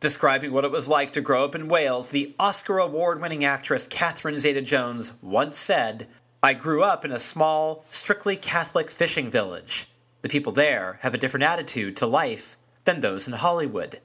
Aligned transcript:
Describing 0.00 0.52
what 0.52 0.64
it 0.64 0.70
was 0.70 0.88
like 0.88 1.12
to 1.12 1.20
grow 1.20 1.44
up 1.44 1.54
in 1.54 1.68
Wales, 1.68 2.08
the 2.08 2.34
Oscar 2.38 2.78
award 2.78 3.20
winning 3.20 3.44
actress 3.44 3.86
Catherine 3.86 4.38
Zeta 4.38 4.62
Jones 4.62 5.12
once 5.20 5.58
said, 5.58 6.08
I 6.42 6.54
grew 6.54 6.82
up 6.82 7.04
in 7.04 7.12
a 7.12 7.18
small, 7.18 7.84
strictly 7.90 8.34
Catholic 8.34 8.90
fishing 8.90 9.30
village. 9.30 9.88
The 10.22 10.30
people 10.30 10.52
there 10.52 10.98
have 11.02 11.12
a 11.12 11.18
different 11.18 11.44
attitude 11.44 11.98
to 11.98 12.06
life 12.06 12.56
than 12.84 13.00
those 13.00 13.28
in 13.28 13.34
Hollywood. 13.34 14.00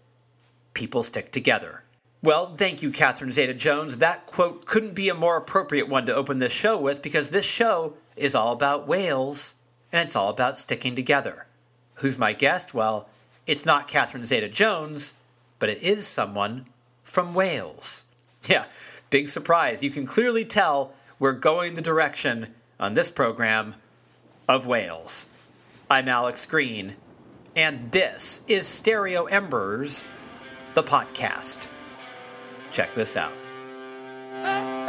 People 0.73 1.01
stick 1.01 1.31
together. 1.31 1.83
Well, 2.21 2.53
thank 2.57 2.81
you, 2.81 2.91
Catherine 2.91 3.31
Zeta 3.31 3.53
Jones. 3.53 3.96
That 3.97 4.25
quote 4.25 4.65
couldn't 4.65 4.96
be 4.96 5.07
a 5.07 5.13
more 5.13 5.37
appropriate 5.37 5.87
one 5.87 6.05
to 6.07 6.15
open 6.15 6.39
this 6.39 6.51
show 6.51 6.77
with 6.77 7.01
because 7.01 7.29
this 7.29 7.46
show 7.46 7.93
is 8.17 8.35
all 8.35 8.51
about 8.51 8.85
Wales 8.85 9.55
and 9.93 10.05
it's 10.05 10.15
all 10.17 10.29
about 10.29 10.57
sticking 10.57 10.93
together. 10.93 11.46
Who's 11.96 12.17
my 12.17 12.33
guest? 12.33 12.73
Well, 12.73 13.07
it's 13.47 13.65
not 13.65 13.87
Catherine 13.87 14.25
Zeta 14.25 14.49
Jones 14.49 15.13
but 15.65 15.71
it 15.71 15.81
is 15.81 16.05
someone 16.05 16.67
from 17.03 17.34
Wales. 17.34 18.05
Yeah, 18.47 18.65
big 19.09 19.29
surprise. 19.29 19.81
You 19.81 19.89
can 19.89 20.05
clearly 20.05 20.45
tell 20.45 20.93
we're 21.17 21.31
going 21.31 21.73
the 21.73 21.81
direction 21.81 22.53
on 22.79 22.93
this 22.93 23.09
program 23.09 23.73
of 24.47 24.67
Wales. 24.67 25.25
I'm 25.89 26.07
Alex 26.07 26.45
Green, 26.45 26.93
and 27.55 27.91
this 27.91 28.41
is 28.47 28.67
Stereo 28.67 29.25
Embers, 29.25 30.11
the 30.75 30.83
podcast. 30.83 31.67
Check 32.70 32.93
this 32.93 33.17
out. 33.17 33.34
Uh. 34.43 34.84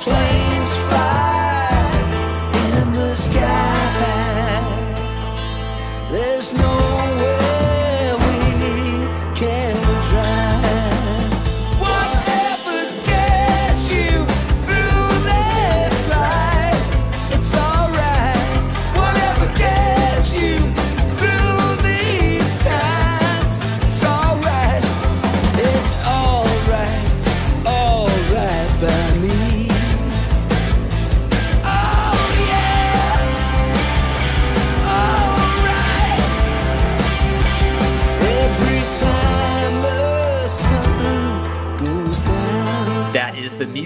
play. 0.00 0.23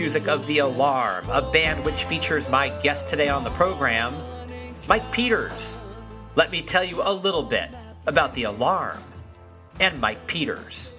Music 0.08 0.28
of 0.28 0.46
The 0.46 0.60
Alarm, 0.60 1.28
a 1.28 1.42
band 1.42 1.84
which 1.84 2.04
features 2.04 2.48
my 2.48 2.70
guest 2.82 3.08
today 3.08 3.28
on 3.28 3.44
the 3.44 3.50
program, 3.50 4.14
Mike 4.88 5.12
Peters. 5.12 5.82
Let 6.34 6.50
me 6.50 6.62
tell 6.62 6.82
you 6.82 7.02
a 7.02 7.12
little 7.12 7.42
bit 7.42 7.68
about 8.06 8.32
The 8.32 8.44
Alarm 8.44 8.96
and 9.80 10.00
Mike 10.00 10.26
Peters. 10.26 10.94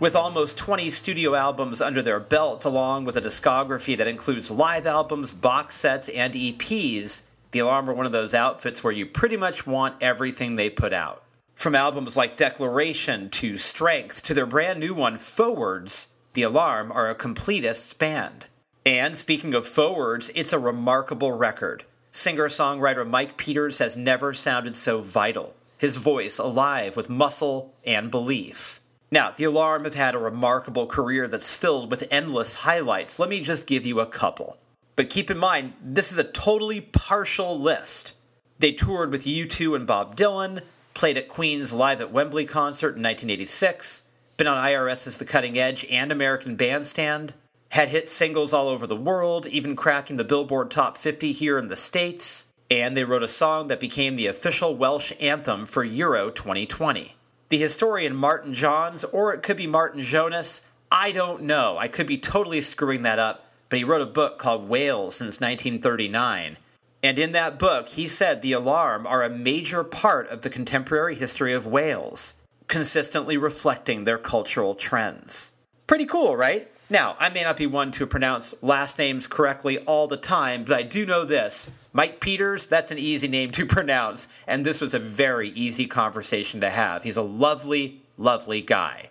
With 0.00 0.16
almost 0.16 0.58
20 0.58 0.90
studio 0.90 1.36
albums 1.36 1.80
under 1.80 2.02
their 2.02 2.18
belts, 2.18 2.64
along 2.64 3.04
with 3.04 3.16
a 3.16 3.20
discography 3.20 3.96
that 3.96 4.08
includes 4.08 4.50
live 4.50 4.88
albums, 4.88 5.30
box 5.30 5.76
sets, 5.76 6.08
and 6.08 6.34
EPs, 6.34 7.22
The 7.52 7.60
Alarm 7.60 7.88
are 7.88 7.94
one 7.94 8.06
of 8.06 8.12
those 8.12 8.34
outfits 8.34 8.82
where 8.82 8.92
you 8.92 9.06
pretty 9.06 9.36
much 9.36 9.68
want 9.68 10.02
everything 10.02 10.56
they 10.56 10.68
put 10.68 10.92
out. 10.92 11.22
From 11.54 11.76
albums 11.76 12.16
like 12.16 12.36
Declaration 12.36 13.30
to 13.30 13.56
Strength 13.56 14.24
to 14.24 14.34
their 14.34 14.46
brand 14.46 14.80
new 14.80 14.94
one, 14.94 15.16
Forwards, 15.18 16.08
The 16.32 16.42
Alarm 16.42 16.90
are 16.90 17.08
a 17.08 17.14
completist 17.14 17.98
band. 17.98 18.46
And 18.88 19.18
speaking 19.18 19.52
of 19.52 19.68
forwards, 19.68 20.30
it's 20.34 20.54
a 20.54 20.58
remarkable 20.58 21.32
record. 21.32 21.84
Singer 22.10 22.48
songwriter 22.48 23.06
Mike 23.06 23.36
Peters 23.36 23.80
has 23.80 23.98
never 23.98 24.32
sounded 24.32 24.74
so 24.74 25.02
vital, 25.02 25.54
his 25.76 25.98
voice 25.98 26.38
alive 26.38 26.96
with 26.96 27.10
muscle 27.10 27.74
and 27.84 28.10
belief. 28.10 28.80
Now, 29.10 29.34
The 29.36 29.44
Alarm 29.44 29.84
have 29.84 29.92
had 29.92 30.14
a 30.14 30.18
remarkable 30.18 30.86
career 30.86 31.28
that's 31.28 31.54
filled 31.54 31.90
with 31.90 32.08
endless 32.10 32.54
highlights. 32.54 33.18
Let 33.18 33.28
me 33.28 33.42
just 33.42 33.66
give 33.66 33.84
you 33.84 34.00
a 34.00 34.06
couple. 34.06 34.56
But 34.96 35.10
keep 35.10 35.30
in 35.30 35.36
mind, 35.36 35.74
this 35.82 36.10
is 36.10 36.16
a 36.16 36.24
totally 36.24 36.80
partial 36.80 37.60
list. 37.60 38.14
They 38.58 38.72
toured 38.72 39.12
with 39.12 39.26
U2 39.26 39.76
and 39.76 39.86
Bob 39.86 40.16
Dylan, 40.16 40.62
played 40.94 41.18
at 41.18 41.28
Queen's 41.28 41.74
Live 41.74 42.00
at 42.00 42.10
Wembley 42.10 42.46
concert 42.46 42.96
in 42.96 43.02
1986, 43.02 44.04
been 44.38 44.46
on 44.46 44.56
IRS's 44.56 45.18
The 45.18 45.26
Cutting 45.26 45.58
Edge 45.58 45.84
and 45.90 46.10
American 46.10 46.56
Bandstand, 46.56 47.34
had 47.70 47.88
hit 47.88 48.08
singles 48.08 48.52
all 48.52 48.68
over 48.68 48.86
the 48.86 48.96
world, 48.96 49.46
even 49.46 49.76
cracking 49.76 50.16
the 50.16 50.24
Billboard 50.24 50.70
Top 50.70 50.96
50 50.96 51.32
here 51.32 51.58
in 51.58 51.68
the 51.68 51.76
States, 51.76 52.46
and 52.70 52.96
they 52.96 53.04
wrote 53.04 53.22
a 53.22 53.28
song 53.28 53.66
that 53.68 53.80
became 53.80 54.16
the 54.16 54.26
official 54.26 54.74
Welsh 54.74 55.12
anthem 55.20 55.66
for 55.66 55.84
Euro 55.84 56.30
2020. 56.30 57.14
The 57.50 57.58
historian 57.58 58.14
Martin 58.14 58.54
Johnes, 58.54 59.04
or 59.12 59.32
it 59.32 59.42
could 59.42 59.56
be 59.56 59.66
Martin 59.66 60.02
Jonas, 60.02 60.62
I 60.90 61.12
don't 61.12 61.42
know. 61.42 61.76
I 61.78 61.88
could 61.88 62.06
be 62.06 62.18
totally 62.18 62.60
screwing 62.60 63.02
that 63.02 63.18
up, 63.18 63.44
but 63.68 63.78
he 63.78 63.84
wrote 63.84 64.02
a 64.02 64.06
book 64.06 64.38
called 64.38 64.68
Wales 64.68 65.16
since 65.16 65.40
1939. 65.40 66.56
And 67.02 67.18
in 67.18 67.32
that 67.32 67.58
book, 67.58 67.88
he 67.88 68.08
said 68.08 68.42
the 68.42 68.52
alarm 68.52 69.06
are 69.06 69.22
a 69.22 69.30
major 69.30 69.84
part 69.84 70.28
of 70.28 70.42
the 70.42 70.50
contemporary 70.50 71.14
history 71.14 71.52
of 71.52 71.66
Wales, 71.66 72.34
consistently 72.66 73.36
reflecting 73.36 74.04
their 74.04 74.18
cultural 74.18 74.74
trends. 74.74 75.52
Pretty 75.86 76.06
cool, 76.06 76.36
right? 76.36 76.70
Now, 76.90 77.16
I 77.18 77.28
may 77.28 77.42
not 77.42 77.58
be 77.58 77.66
one 77.66 77.90
to 77.92 78.06
pronounce 78.06 78.54
last 78.62 78.98
names 78.98 79.26
correctly 79.26 79.78
all 79.80 80.06
the 80.06 80.16
time, 80.16 80.64
but 80.64 80.74
I 80.74 80.82
do 80.82 81.04
know 81.04 81.24
this. 81.24 81.70
Mike 81.92 82.20
Peters, 82.20 82.64
that's 82.64 82.90
an 82.90 82.98
easy 82.98 83.28
name 83.28 83.50
to 83.52 83.66
pronounce, 83.66 84.28
and 84.46 84.64
this 84.64 84.80
was 84.80 84.94
a 84.94 84.98
very 84.98 85.50
easy 85.50 85.86
conversation 85.86 86.60
to 86.62 86.70
have. 86.70 87.02
He's 87.02 87.18
a 87.18 87.22
lovely, 87.22 88.00
lovely 88.16 88.62
guy. 88.62 89.10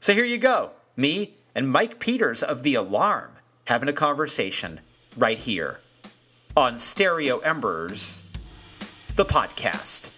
So 0.00 0.12
here 0.12 0.24
you 0.26 0.36
go. 0.36 0.72
Me 0.96 1.34
and 1.54 1.70
Mike 1.70 1.98
Peters 1.98 2.42
of 2.42 2.62
The 2.62 2.74
Alarm 2.74 3.30
having 3.64 3.88
a 3.88 3.94
conversation 3.94 4.80
right 5.16 5.38
here 5.38 5.80
on 6.56 6.76
Stereo 6.76 7.38
Embers, 7.38 8.22
the 9.16 9.24
podcast. 9.24 10.13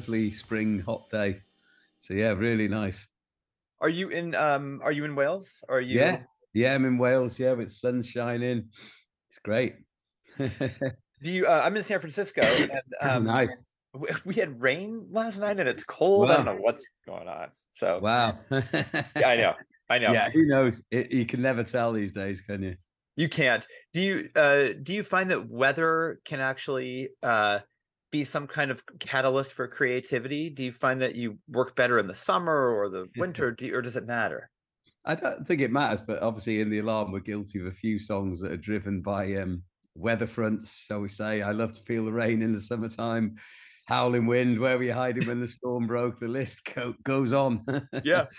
Lovely 0.00 0.30
spring 0.30 0.78
hot 0.78 1.10
day. 1.10 1.42
So 1.98 2.14
yeah, 2.14 2.30
really 2.30 2.68
nice. 2.68 3.06
Are 3.82 3.88
you 3.88 4.08
in 4.08 4.34
um 4.34 4.80
are 4.82 4.92
you 4.92 5.04
in 5.04 5.14
Wales? 5.14 5.62
Or 5.68 5.76
are 5.76 5.80
you 5.80 6.00
Yeah. 6.00 6.22
Yeah, 6.54 6.74
I'm 6.74 6.84
in 6.86 6.98
Wales, 6.98 7.38
yeah, 7.38 7.52
with 7.52 7.70
sun 7.70 8.02
shining. 8.02 8.70
It's 9.28 9.38
great. 9.38 9.76
Do 10.38 10.50
you 11.22 11.46
uh, 11.46 11.60
I'm 11.62 11.76
in 11.76 11.82
San 11.82 12.00
Francisco 12.00 12.42
and 12.42 12.82
oh, 13.02 13.08
um 13.10 13.24
nice. 13.24 13.62
We, 13.92 14.08
we 14.24 14.34
had 14.36 14.62
rain 14.62 15.06
last 15.10 15.38
night 15.38 15.60
and 15.60 15.68
it's 15.68 15.84
cold. 15.84 16.28
Wow. 16.28 16.34
I 16.34 16.36
don't 16.36 16.46
know 16.46 16.62
what's 16.62 16.84
going 17.06 17.28
on. 17.28 17.50
So 17.72 17.98
Wow. 18.00 18.38
yeah, 18.50 19.04
I 19.26 19.36
know. 19.36 19.54
I 19.90 19.98
know. 19.98 20.12
Yeah, 20.12 20.30
who 20.30 20.46
knows? 20.46 20.82
It, 20.90 21.12
you 21.12 21.26
can 21.26 21.42
never 21.42 21.62
tell 21.62 21.92
these 21.92 22.12
days, 22.12 22.40
can 22.40 22.62
you? 22.62 22.76
You 23.16 23.28
can't. 23.28 23.66
Do 23.92 24.00
you 24.00 24.30
uh 24.34 24.68
do 24.82 24.94
you 24.94 25.02
find 25.02 25.30
that 25.30 25.46
weather 25.50 26.20
can 26.24 26.40
actually 26.40 27.10
uh 27.22 27.60
be 28.10 28.24
some 28.24 28.46
kind 28.46 28.70
of 28.70 28.82
catalyst 28.98 29.52
for 29.52 29.68
creativity? 29.68 30.50
Do 30.50 30.64
you 30.64 30.72
find 30.72 31.00
that 31.02 31.14
you 31.14 31.38
work 31.48 31.76
better 31.76 31.98
in 31.98 32.06
the 32.06 32.14
summer 32.14 32.70
or 32.70 32.88
the 32.88 33.06
winter, 33.16 33.50
do 33.50 33.66
you, 33.66 33.76
or 33.76 33.82
does 33.82 33.96
it 33.96 34.06
matter? 34.06 34.50
I 35.04 35.14
don't 35.14 35.46
think 35.46 35.60
it 35.60 35.72
matters, 35.72 36.00
but 36.00 36.22
obviously 36.22 36.60
in 36.60 36.68
the 36.68 36.80
alarm, 36.80 37.12
we're 37.12 37.20
guilty 37.20 37.60
of 37.60 37.66
a 37.66 37.72
few 37.72 37.98
songs 37.98 38.40
that 38.40 38.52
are 38.52 38.56
driven 38.56 39.00
by 39.00 39.34
um, 39.36 39.62
weather 39.94 40.26
fronts, 40.26 40.76
shall 40.76 41.00
we 41.00 41.08
say. 41.08 41.42
I 41.42 41.52
love 41.52 41.72
to 41.72 41.82
feel 41.82 42.04
the 42.04 42.12
rain 42.12 42.42
in 42.42 42.52
the 42.52 42.60
summertime, 42.60 43.36
howling 43.86 44.26
wind, 44.26 44.58
where 44.58 44.76
were 44.76 44.84
you 44.84 44.92
hiding 44.92 45.26
when 45.26 45.40
the 45.40 45.48
storm 45.48 45.86
broke? 45.86 46.20
The 46.20 46.28
list 46.28 46.64
go, 46.74 46.94
goes 47.04 47.32
on. 47.32 47.64
yeah. 48.04 48.26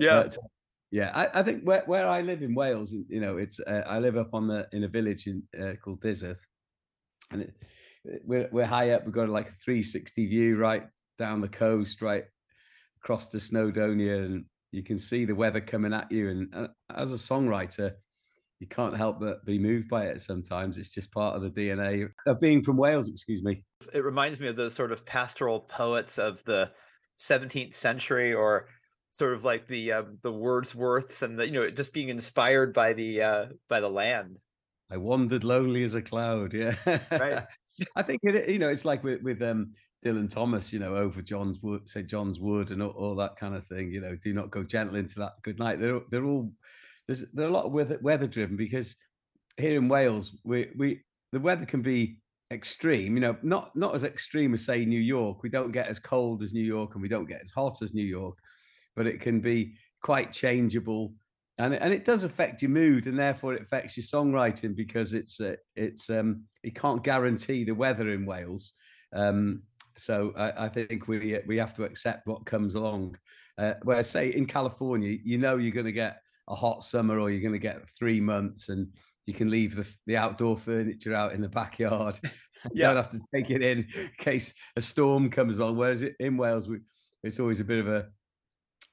Yeah. 0.00 0.24
But, 0.24 0.36
yeah, 0.90 1.10
I, 1.14 1.40
I, 1.40 1.42
think 1.42 1.62
where, 1.62 1.82
where 1.86 2.08
I 2.08 2.22
live 2.22 2.42
in 2.42 2.54
Wales, 2.54 2.94
you 3.08 3.20
know, 3.20 3.36
it's 3.36 3.58
uh, 3.58 3.82
I 3.86 3.98
live 3.98 4.16
up 4.16 4.30
on 4.32 4.46
the 4.46 4.68
in 4.72 4.84
a 4.84 4.88
village 4.88 5.26
in, 5.26 5.42
uh, 5.60 5.74
called 5.74 6.00
Dyserth, 6.00 6.38
and 7.32 7.42
it, 7.42 7.54
we're 8.24 8.48
we're 8.52 8.66
high 8.66 8.90
up. 8.90 9.04
We've 9.04 9.14
got 9.14 9.28
like 9.28 9.48
a 9.48 9.56
360 9.64 10.26
view 10.26 10.56
right 10.56 10.84
down 11.18 11.40
the 11.40 11.48
coast, 11.48 12.02
right 12.02 12.24
across 13.02 13.28
to 13.28 13.38
Snowdonia, 13.38 14.24
and 14.24 14.44
you 14.72 14.82
can 14.82 14.98
see 14.98 15.24
the 15.24 15.34
weather 15.34 15.60
coming 15.60 15.92
at 15.92 16.10
you. 16.10 16.30
And 16.30 16.54
uh, 16.54 16.68
as 16.94 17.12
a 17.12 17.16
songwriter, 17.16 17.92
you 18.60 18.66
can't 18.66 18.96
help 18.96 19.20
but 19.20 19.44
be 19.44 19.58
moved 19.58 19.88
by 19.88 20.06
it 20.06 20.20
sometimes. 20.20 20.78
It's 20.78 20.88
just 20.88 21.12
part 21.12 21.36
of 21.36 21.42
the 21.42 21.50
DNA 21.50 22.08
of 22.26 22.40
being 22.40 22.62
from 22.62 22.76
Wales, 22.76 23.08
excuse 23.08 23.42
me. 23.42 23.64
It 23.92 24.04
reminds 24.04 24.40
me 24.40 24.48
of 24.48 24.56
those 24.56 24.74
sort 24.74 24.92
of 24.92 25.04
pastoral 25.04 25.60
poets 25.60 26.18
of 26.18 26.42
the 26.44 26.70
17th 27.18 27.74
century 27.74 28.32
or 28.32 28.68
sort 29.10 29.34
of 29.34 29.44
like 29.44 29.66
the 29.68 29.92
uh, 29.92 30.02
the 30.22 30.32
Wordsworths 30.32 31.22
and 31.22 31.38
the 31.38 31.46
you 31.46 31.52
know 31.52 31.70
just 31.70 31.92
being 31.92 32.08
inspired 32.08 32.72
by 32.72 32.92
the 32.92 33.22
uh, 33.22 33.46
by 33.68 33.80
the 33.80 33.90
land. 33.90 34.38
I 34.90 34.96
wandered 34.96 35.44
lonely 35.44 35.82
as 35.84 35.94
a 35.94 36.02
cloud. 36.02 36.52
Yeah, 36.52 36.74
right. 37.10 37.44
I 37.96 38.02
think 38.02 38.20
it, 38.22 38.48
you 38.48 38.58
know 38.58 38.68
it's 38.68 38.84
like 38.84 39.02
with 39.02 39.22
with 39.22 39.42
um, 39.42 39.72
Dylan 40.04 40.30
Thomas, 40.30 40.72
you 40.72 40.78
know, 40.78 40.96
over 40.96 41.22
John's 41.22 41.60
Wood, 41.62 41.88
say 41.88 42.02
John's 42.02 42.38
Wood, 42.38 42.70
and 42.70 42.82
all, 42.82 42.90
all, 42.90 43.14
that 43.16 43.36
kind 43.36 43.54
of 43.54 43.66
thing. 43.66 43.90
You 43.90 44.00
know, 44.00 44.16
do 44.16 44.32
not 44.34 44.50
go 44.50 44.62
gentle 44.62 44.96
into 44.96 45.18
that 45.20 45.32
good 45.42 45.58
night. 45.58 45.80
They're 45.80 46.00
they're 46.10 46.24
all 46.26 46.52
there's 47.06 47.24
they're 47.32 47.48
a 47.48 47.50
lot 47.50 47.72
weather 47.72 47.98
weather 48.02 48.26
driven 48.26 48.56
because 48.56 48.96
here 49.56 49.76
in 49.78 49.88
Wales 49.88 50.36
we 50.44 50.68
we 50.76 51.02
the 51.32 51.40
weather 51.40 51.64
can 51.64 51.82
be 51.82 52.18
extreme. 52.50 53.16
You 53.16 53.20
know, 53.20 53.36
not 53.42 53.74
not 53.74 53.94
as 53.94 54.04
extreme 54.04 54.54
as 54.54 54.64
say 54.64 54.84
New 54.84 55.00
York. 55.00 55.42
We 55.42 55.48
don't 55.48 55.72
get 55.72 55.88
as 55.88 55.98
cold 55.98 56.42
as 56.42 56.52
New 56.52 56.64
York, 56.64 56.94
and 56.94 57.02
we 57.02 57.08
don't 57.08 57.28
get 57.28 57.42
as 57.42 57.50
hot 57.50 57.80
as 57.82 57.94
New 57.94 58.04
York, 58.04 58.38
but 58.94 59.06
it 59.06 59.20
can 59.20 59.40
be 59.40 59.74
quite 60.02 60.32
changeable. 60.32 61.14
And, 61.58 61.74
and 61.74 61.94
it 61.94 62.04
does 62.04 62.24
affect 62.24 62.62
your 62.62 62.70
mood, 62.70 63.06
and 63.06 63.18
therefore 63.18 63.54
it 63.54 63.62
affects 63.62 63.96
your 63.96 64.04
songwriting 64.04 64.74
because 64.74 65.12
it's 65.12 65.40
uh, 65.40 65.54
it's 65.76 66.10
um, 66.10 66.42
it 66.64 66.74
can't 66.74 67.04
guarantee 67.04 67.62
the 67.62 67.74
weather 67.74 68.10
in 68.10 68.26
Wales. 68.26 68.72
Um, 69.14 69.62
so 69.96 70.32
I, 70.36 70.64
I, 70.64 70.68
think 70.68 71.06
we 71.06 71.38
we 71.46 71.56
have 71.58 71.74
to 71.74 71.84
accept 71.84 72.26
what 72.26 72.44
comes 72.44 72.74
along. 72.74 73.16
Uh, 73.56 73.74
where 73.84 74.02
say 74.02 74.30
in 74.30 74.46
California, 74.46 75.16
you 75.22 75.38
know 75.38 75.56
you're 75.56 75.70
going 75.70 75.86
to 75.86 75.92
get 75.92 76.20
a 76.48 76.56
hot 76.56 76.82
summer 76.82 77.20
or 77.20 77.30
you're 77.30 77.40
going 77.40 77.52
to 77.52 77.58
get 77.58 77.88
three 77.96 78.20
months, 78.20 78.68
and 78.68 78.88
you 79.26 79.34
can 79.34 79.48
leave 79.48 79.76
the, 79.76 79.86
the 80.06 80.16
outdoor 80.16 80.58
furniture 80.58 81.14
out 81.14 81.32
in 81.32 81.40
the 81.40 81.48
backyard. 81.48 82.18
you 82.72 82.82
don't 82.82 82.96
have 82.96 83.10
to 83.10 83.20
take 83.32 83.50
it 83.50 83.62
in 83.62 83.86
in 83.94 84.10
case 84.18 84.52
a 84.76 84.80
storm 84.80 85.30
comes 85.30 85.58
along. 85.58 85.76
Whereas 85.76 86.02
in 86.02 86.36
Wales, 86.36 86.68
we, 86.68 86.78
it's 87.22 87.38
always 87.38 87.60
a 87.60 87.64
bit 87.64 87.78
of 87.78 87.88
a, 87.88 88.08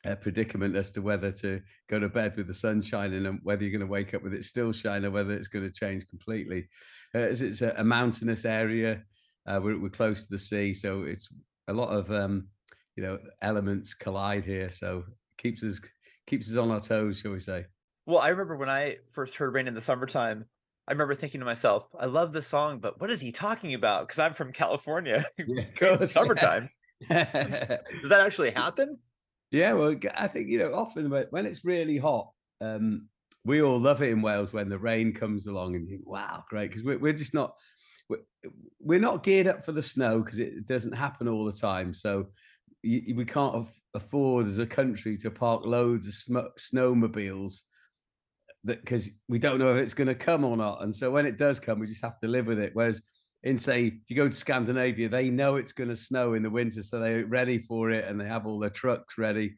a 0.06 0.16
predicament 0.16 0.76
as 0.76 0.92
to 0.92 1.02
whether 1.02 1.32
to 1.32 1.62
go 1.88 2.00
to 2.00 2.10
bed 2.10 2.36
with 2.36 2.48
the 2.48 2.54
sun 2.54 2.82
shining 2.82 3.26
and 3.26 3.40
whether 3.44 3.64
you're 3.64 3.72
going 3.72 3.82
to 3.82 3.92
wake 3.92 4.14
up 4.14 4.24
with 4.24 4.34
it 4.34 4.44
still 4.46 4.72
shining 4.72 5.06
or 5.06 5.12
whether 5.12 5.34
it's 5.34 5.48
going 5.48 5.66
to 5.66 5.72
change 5.72 6.08
completely. 6.08 6.68
Uh, 7.14 7.20
it's 7.20 7.62
a, 7.62 7.74
a 7.78 7.84
mountainous 7.84 8.46
area 8.46 9.04
uh, 9.48 9.60
we're, 9.62 9.80
we're 9.80 9.90
close 9.90 10.26
to 10.26 10.32
the 10.32 10.38
sea, 10.38 10.74
so 10.74 11.04
it's 11.04 11.30
a 11.68 11.74
lot 11.74 11.90
of 11.90 12.12
um, 12.12 12.48
you 12.96 13.04
know 13.04 13.18
elements 13.42 13.94
collide 13.94 14.46
here. 14.46 14.70
So 14.70 15.04
keeps 15.38 15.64
us 15.64 15.80
keeps 16.28 16.50
us 16.50 16.58
on 16.58 16.72
our 16.72 16.80
toes, 16.80 17.20
shall 17.20 17.32
we 17.32 17.40
say? 17.40 17.66
Well, 18.06 18.20
I 18.20 18.30
remember 18.30 18.58
when 18.58 18.70
I 18.70 18.98
first 19.12 19.36
heard 19.36 19.54
"Rain 19.54 19.68
in 19.68 19.74
the 19.74 19.82
Summertime." 19.82 20.46
I 20.88 20.92
remember 20.94 21.16
thinking 21.16 21.40
to 21.40 21.46
myself, 21.46 21.88
"I 22.00 22.06
love 22.06 22.34
this 22.34 22.48
song, 22.48 22.80
but 22.80 23.00
what 23.00 23.10
is 23.10 23.20
he 23.20 23.32
talking 23.32 23.74
about?" 23.74 24.08
Because 24.08 24.20
I'm 24.20 24.34
from 24.34 24.52
California. 24.52 25.26
Yeah, 25.38 26.04
summertime. 26.06 26.70
Does 27.10 28.10
that 28.10 28.22
actually 28.22 28.52
happen? 28.52 29.00
Yeah, 29.52 29.74
well, 29.74 29.96
I 30.16 30.28
think 30.28 30.50
you 30.50 30.60
know 30.60 30.74
often 30.74 31.10
when 31.30 31.46
it's 31.46 31.66
really 31.66 31.98
hot, 31.98 32.32
um, 32.62 33.08
we 33.44 33.62
all 33.62 33.80
love 33.80 34.02
it 34.02 34.10
in 34.10 34.22
Wales 34.22 34.54
when 34.54 34.70
the 34.70 34.80
rain 34.80 35.14
comes 35.14 35.46
along 35.46 35.76
and 35.76 35.86
you 35.86 35.92
think, 35.92 36.08
"Wow, 36.08 36.44
great!" 36.50 36.70
Because 36.70 36.84
we're, 36.84 36.98
we're 37.00 37.14
just 37.14 37.34
not 37.34 37.56
we're 38.10 38.22
we're 38.80 39.00
not 39.00 39.24
geared 39.24 39.48
up 39.48 39.66
for 39.66 39.74
the 39.74 39.84
snow 39.84 40.22
because 40.22 40.40
it 40.40 40.66
doesn't 40.66 40.94
happen 40.94 41.28
all 41.28 41.46
the 41.46 41.52
time. 41.52 41.94
So 41.94 42.28
we 42.84 43.26
can't 43.26 43.68
afford 43.94 44.48
as 44.48 44.58
a 44.58 44.66
country 44.66 45.18
to 45.18 45.30
park 45.30 45.66
loads 45.66 46.08
of 46.08 46.14
sm- 46.14 46.38
snowmobiles 46.58 47.62
that 48.64 48.80
because 48.82 49.10
we 49.28 49.38
don't 49.40 49.60
know 49.60 49.76
if 49.76 49.84
it's 49.84 49.94
going 49.94 50.08
to 50.08 50.16
come 50.16 50.44
or 50.46 50.56
not. 50.56 50.84
And 50.84 50.96
so 50.96 51.12
when 51.12 51.26
it 51.26 51.38
does 51.38 51.60
come, 51.60 51.80
we 51.80 51.88
just 51.88 52.04
have 52.04 52.20
to 52.20 52.28
live 52.28 52.48
with 52.48 52.60
it. 52.60 52.72
Whereas 52.74 53.02
in 53.44 53.58
say 53.58 53.88
if 53.88 54.10
you 54.10 54.16
go 54.16 54.28
to 54.28 54.36
Scandinavia, 54.36 55.10
they 55.10 55.30
know 55.30 55.56
it's 55.56 55.74
going 55.74 55.90
to 55.90 55.96
snow 55.96 56.34
in 56.34 56.44
the 56.44 56.50
winter, 56.50 56.84
so 56.84 57.00
they're 57.00 57.26
ready 57.26 57.60
for 57.60 57.90
it 57.92 58.08
and 58.08 58.20
they 58.20 58.28
have 58.28 58.46
all 58.46 58.60
their 58.60 58.70
trucks 58.70 59.18
ready. 59.18 59.56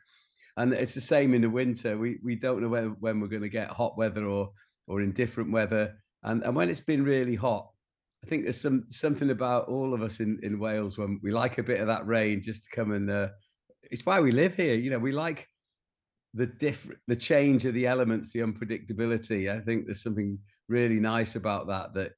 And 0.55 0.73
it's 0.73 0.93
the 0.93 1.01
same 1.01 1.33
in 1.33 1.41
the 1.41 1.49
winter. 1.49 1.97
We 1.97 2.19
we 2.23 2.35
don't 2.35 2.61
know 2.61 2.69
when, 2.69 2.95
when 2.99 3.19
we're 3.19 3.27
going 3.27 3.41
to 3.41 3.49
get 3.49 3.69
hot 3.69 3.97
weather 3.97 4.25
or 4.25 4.51
or 4.87 5.01
indifferent 5.01 5.51
weather. 5.51 5.95
And 6.23 6.43
and 6.43 6.55
when 6.55 6.69
it's 6.69 6.81
been 6.81 7.03
really 7.03 7.35
hot, 7.35 7.69
I 8.23 8.27
think 8.27 8.43
there's 8.43 8.61
some 8.61 8.85
something 8.89 9.31
about 9.31 9.67
all 9.67 9.93
of 9.93 10.01
us 10.01 10.19
in, 10.19 10.39
in 10.43 10.59
Wales 10.59 10.97
when 10.97 11.19
we 11.21 11.31
like 11.31 11.57
a 11.57 11.63
bit 11.63 11.81
of 11.81 11.87
that 11.87 12.07
rain 12.07 12.41
just 12.41 12.65
to 12.65 12.69
come 12.69 12.91
and 12.91 13.09
uh, 13.09 13.29
it's 13.83 14.05
why 14.05 14.19
we 14.21 14.31
live 14.31 14.55
here. 14.55 14.75
You 14.75 14.91
know, 14.91 14.99
we 14.99 15.11
like 15.11 15.47
the 16.33 16.47
different 16.47 16.99
the 17.07 17.15
change 17.15 17.65
of 17.65 17.73
the 17.73 17.87
elements, 17.87 18.31
the 18.31 18.39
unpredictability. 18.39 19.53
I 19.53 19.59
think 19.59 19.85
there's 19.85 20.03
something 20.03 20.39
really 20.69 20.99
nice 20.99 21.35
about 21.35 21.67
that. 21.67 21.93
That 21.93 22.13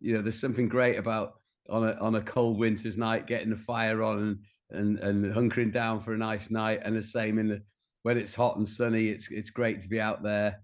you 0.00 0.14
know, 0.14 0.22
there's 0.22 0.40
something 0.40 0.68
great 0.68 0.98
about 0.98 1.34
on 1.68 1.88
a 1.88 1.92
on 2.00 2.16
a 2.16 2.22
cold 2.22 2.58
winter's 2.58 2.96
night 2.96 3.26
getting 3.26 3.50
the 3.50 3.56
fire 3.56 4.02
on 4.02 4.18
and 4.18 4.38
and, 4.70 4.98
and 5.00 5.34
hunkering 5.34 5.72
down 5.72 6.00
for 6.00 6.14
a 6.14 6.18
nice 6.18 6.50
night. 6.50 6.80
And 6.84 6.96
the 6.96 7.02
same 7.02 7.38
in 7.38 7.48
the 7.48 7.62
when 8.02 8.16
it's 8.16 8.34
hot 8.34 8.56
and 8.56 8.66
sunny, 8.66 9.08
it's 9.08 9.30
it's 9.30 9.50
great 9.50 9.80
to 9.80 9.88
be 9.88 10.00
out 10.00 10.22
there. 10.22 10.60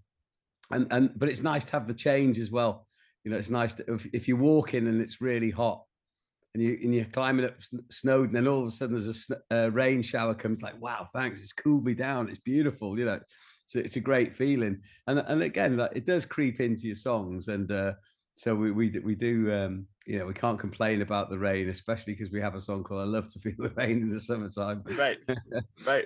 And 0.71 0.87
and 0.91 1.11
but 1.15 1.29
it's 1.29 1.43
nice 1.43 1.65
to 1.65 1.71
have 1.73 1.87
the 1.87 1.93
change 1.93 2.39
as 2.39 2.51
well 2.51 2.87
you 3.27 3.33
know, 3.33 3.39
it's 3.39 3.49
nice 3.49 3.73
to, 3.73 3.93
if, 3.93 4.07
if 4.13 4.27
you're 4.29 4.37
walking 4.37 4.87
and 4.87 5.01
it's 5.01 5.19
really 5.19 5.49
hot 5.49 5.83
and 6.53 6.63
you 6.63 6.79
and 6.81 6.95
you're 6.95 7.03
climbing 7.03 7.43
up 7.43 7.55
Snowdon, 7.91 8.27
and 8.27 8.35
then 8.37 8.47
all 8.47 8.61
of 8.61 8.67
a 8.67 8.71
sudden 8.71 8.95
there's 8.95 9.29
a 9.51 9.65
uh, 9.65 9.67
rain 9.67 10.01
shower 10.01 10.33
comes. 10.33 10.61
Like, 10.61 10.81
wow, 10.81 11.09
thanks, 11.13 11.41
it's 11.41 11.51
cooled 11.51 11.83
me 11.83 11.93
down. 11.93 12.29
It's 12.29 12.39
beautiful, 12.39 12.97
you 12.97 13.03
know. 13.03 13.19
So 13.65 13.79
it's 13.79 13.97
a 13.97 13.99
great 13.99 14.33
feeling, 14.33 14.79
and 15.07 15.19
and 15.19 15.43
again, 15.43 15.77
it 15.93 16.05
does 16.05 16.25
creep 16.25 16.61
into 16.61 16.87
your 16.87 16.95
songs, 16.95 17.49
and 17.49 17.69
uh, 17.69 17.95
so 18.37 18.53
we 18.53 18.71
we 18.71 18.99
we 19.03 19.15
do. 19.15 19.51
Um, 19.51 19.87
you 20.05 20.19
know, 20.19 20.27
we 20.27 20.33
can't 20.35 20.59
complain 20.59 21.01
about 21.01 21.31
the 21.31 21.39
rain, 21.39 21.69
especially 21.69 22.13
because 22.13 22.31
we 22.31 22.39
have 22.39 22.53
a 22.53 22.61
song 22.61 22.83
called 22.83 23.01
"I 23.01 23.05
Love 23.05 23.27
to 23.33 23.39
Feel 23.39 23.55
the 23.57 23.71
Rain 23.71 24.03
in 24.03 24.09
the 24.09 24.19
Summertime." 24.19 24.83
Right, 24.85 25.17
right. 25.87 26.05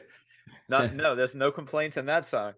Not 0.69 0.95
no, 0.95 1.13
there's 1.13 1.35
no 1.35 1.51
complaints 1.51 1.97
in 1.97 2.05
that 2.05 2.25
song. 2.25 2.53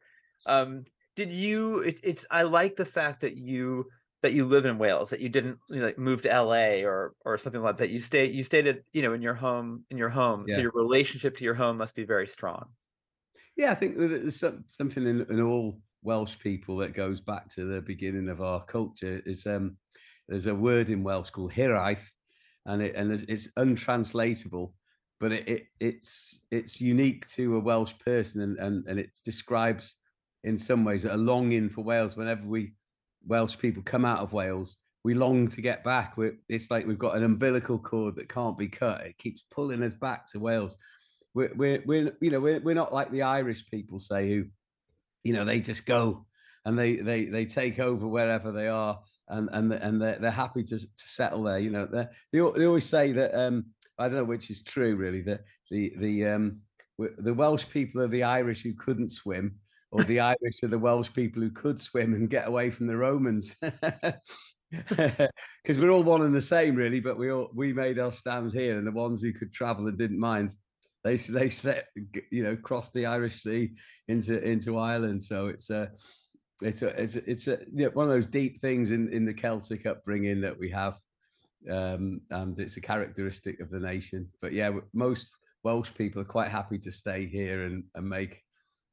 Um, 0.46 0.86
did 1.16 1.32
you? 1.32 1.80
It, 1.80 2.00
it's 2.04 2.24
I 2.30 2.44
like 2.44 2.76
the 2.76 2.86
fact 2.86 3.22
that 3.22 3.36
you 3.36 3.88
that 4.22 4.34
you 4.34 4.46
live 4.46 4.68
in 4.68 4.78
Wales, 4.78 5.10
that 5.10 5.22
you 5.22 5.30
didn't 5.30 5.58
you 5.70 5.80
know, 5.80 5.88
like 5.88 5.98
move 5.98 6.22
to 6.22 6.30
LA 6.30 6.86
or 6.86 7.16
or 7.26 7.40
something 7.40 7.64
like 7.64 7.78
that. 7.78 7.90
You 7.90 8.00
stay 8.00 8.28
you 8.28 8.44
stayed 8.44 8.68
at 8.68 8.82
you 8.92 9.02
know 9.02 9.14
in 9.14 9.24
your 9.24 9.34
home 9.34 9.86
in 9.90 9.98
your 9.98 10.10
home. 10.10 10.46
Yeah. 10.48 10.58
So 10.58 10.62
your 10.62 10.72
relationship 10.76 11.36
to 11.38 11.44
your 11.44 11.56
home 11.56 11.78
must 11.78 11.96
be 11.96 12.06
very 12.06 12.28
strong. 12.28 12.68
Yeah, 13.58 13.72
I 13.72 13.76
think 13.76 13.98
there's 13.98 14.40
something 14.40 15.08
in, 15.08 15.26
in 15.32 15.42
all 15.42 15.80
Welsh 16.04 16.38
people 16.40 16.78
that 16.78 16.94
goes 16.94 17.20
back 17.20 17.50
to 17.50 17.66
the 17.66 17.82
beginning 17.82 18.30
of 18.30 18.42
our 18.42 18.64
culture. 18.64 19.22
Is 19.26 19.46
um, 19.46 19.78
there's 20.28 20.48
a 20.48 20.56
word 20.56 20.90
in 20.90 21.04
Welsh 21.04 21.30
called 21.30 21.54
hiraeth, 21.54 22.06
and 22.66 22.82
it 22.82 22.96
and 22.96 23.12
it's 23.12 23.50
untranslatable, 23.58 24.74
but 25.20 25.32
it, 25.32 25.48
it 25.48 25.64
it's 25.80 26.42
it's 26.52 26.82
unique 26.82 27.28
to 27.30 27.58
a 27.58 27.60
Welsh 27.60 27.94
person, 28.04 28.42
and 28.42 28.58
and 28.60 28.88
and 28.88 29.00
it 29.00 29.18
describes 29.24 29.96
in 30.44 30.58
some 30.58 30.84
ways 30.84 31.06
a 31.06 31.16
longing 31.16 31.70
for 31.70 31.82
Wales. 31.84 32.18
Whenever 32.18 32.46
we 32.46 32.74
Welsh 33.26 33.58
people 33.58 33.84
come 33.84 34.06
out 34.06 34.20
of 34.20 34.34
Wales, 34.34 34.78
we 35.04 35.14
long 35.14 35.48
to 35.50 35.62
get 35.62 35.84
back. 35.84 36.18
We're, 36.18 36.38
it's 36.50 36.72
like 36.72 36.88
we've 36.88 37.00
got 37.00 37.16
an 37.16 37.24
umbilical 37.24 37.78
cord 37.78 38.16
that 38.16 38.30
can't 38.30 38.58
be 38.58 38.68
cut. 38.68 39.02
It 39.02 39.18
keeps 39.18 39.44
pulling 39.52 39.84
us 39.84 39.94
back 39.94 40.30
to 40.32 40.40
Wales. 40.40 40.78
We're, 41.34 41.54
we're, 41.56 41.84
we're 41.86 42.16
you 42.22 42.30
know, 42.30 42.40
we're, 42.40 42.60
we're 42.60 42.76
not 42.76 42.94
like 42.94 43.12
the 43.12 43.24
Irish 43.24 43.66
people 43.70 44.00
say 44.00 44.30
who, 44.30 44.46
you 45.24 45.34
know, 45.34 45.46
they 45.46 45.60
just 45.62 45.86
go 45.86 46.26
and 46.66 46.78
they 46.78 46.98
they 46.98 47.26
they 47.26 47.46
take 47.46 47.80
over 47.80 48.08
wherever 48.08 48.52
they 48.52 48.68
are 48.68 49.00
and 49.30 49.50
and 49.52 49.74
and 49.74 50.02
they're, 50.02 50.20
they're 50.20 50.32
happy 50.32 50.64
to, 50.64 50.78
to 50.78 50.88
settle 50.96 51.44
there. 51.44 51.60
You 51.60 51.72
know, 51.72 51.86
they 51.86 52.08
they 52.32 52.66
always 52.66 52.86
say 52.86 53.12
that 53.14 53.34
um, 53.34 53.66
I 53.98 54.08
don't 54.08 54.18
know 54.18 54.24
which 54.24 54.50
is 54.50 54.62
true 54.62 54.96
really 54.96 55.22
that 55.24 55.42
the 55.70 55.94
the 55.98 56.28
um, 56.28 56.62
the 56.98 57.34
Welsh 57.34 57.66
people 57.70 58.02
are 58.02 58.08
the 58.08 58.24
Irish 58.24 58.62
who 58.62 58.74
couldn't 58.74 59.12
swim 59.12 59.56
or 59.92 60.04
the 60.04 60.20
Irish 60.32 60.64
are 60.64 60.68
the 60.68 60.80
Welsh 60.80 61.12
people 61.14 61.42
who 61.42 61.52
could 61.52 61.80
swim 61.80 62.14
and 62.14 62.30
get 62.30 62.48
away 62.48 62.70
from 62.70 62.88
the 62.88 62.98
Romans. 62.98 63.56
Because 64.90 65.78
we're 65.78 65.92
all 65.92 66.02
one 66.02 66.24
and 66.24 66.34
the 66.34 66.42
same, 66.42 66.74
really. 66.76 67.00
But 67.00 67.16
we 67.16 67.32
all 67.32 67.52
we 67.54 67.74
made 67.74 68.00
our 68.00 68.12
stand 68.12 68.54
here, 68.54 68.80
and 68.80 68.88
the 68.88 68.92
ones 68.92 69.22
who 69.22 69.32
could 69.32 69.54
travel 69.54 69.86
and 69.88 70.00
didn't 70.00 70.20
mind 70.20 70.56
they 71.04 71.18
they 71.18 71.50
set 71.50 71.88
you 72.32 72.44
know 72.44 72.56
cross 72.56 72.90
the 72.92 73.06
Irish 73.06 73.42
Sea 73.42 73.72
into 74.08 74.42
into 74.42 74.78
Ireland. 74.78 75.24
So 75.24 75.48
it's 75.48 75.70
a 75.70 75.92
it's 76.62 76.82
a 76.82 76.88
it's 77.02 77.16
a, 77.16 77.30
it's 77.30 77.48
a 77.48 77.60
you 77.74 77.86
know, 77.86 77.92
one 77.94 78.06
of 78.06 78.12
those 78.12 78.28
deep 78.28 78.62
things 78.62 78.92
in 78.92 79.10
in 79.10 79.26
the 79.26 79.34
Celtic 79.34 79.86
upbringing 79.86 80.42
that 80.42 80.58
we 80.58 80.70
have, 80.70 80.98
um, 81.70 82.22
and 82.30 82.58
it's 82.60 82.78
a 82.78 82.82
characteristic 82.82 83.60
of 83.60 83.70
the 83.70 83.80
nation. 83.80 84.30
But 84.42 84.54
yeah, 84.54 84.72
most 84.94 85.30
Welsh 85.64 85.90
people 85.96 86.22
are 86.22 86.26
quite 86.26 86.50
happy 86.50 86.78
to 86.80 86.92
stay 86.92 87.28
here 87.28 87.66
and 87.66 87.84
and 87.96 88.08
make 88.08 88.42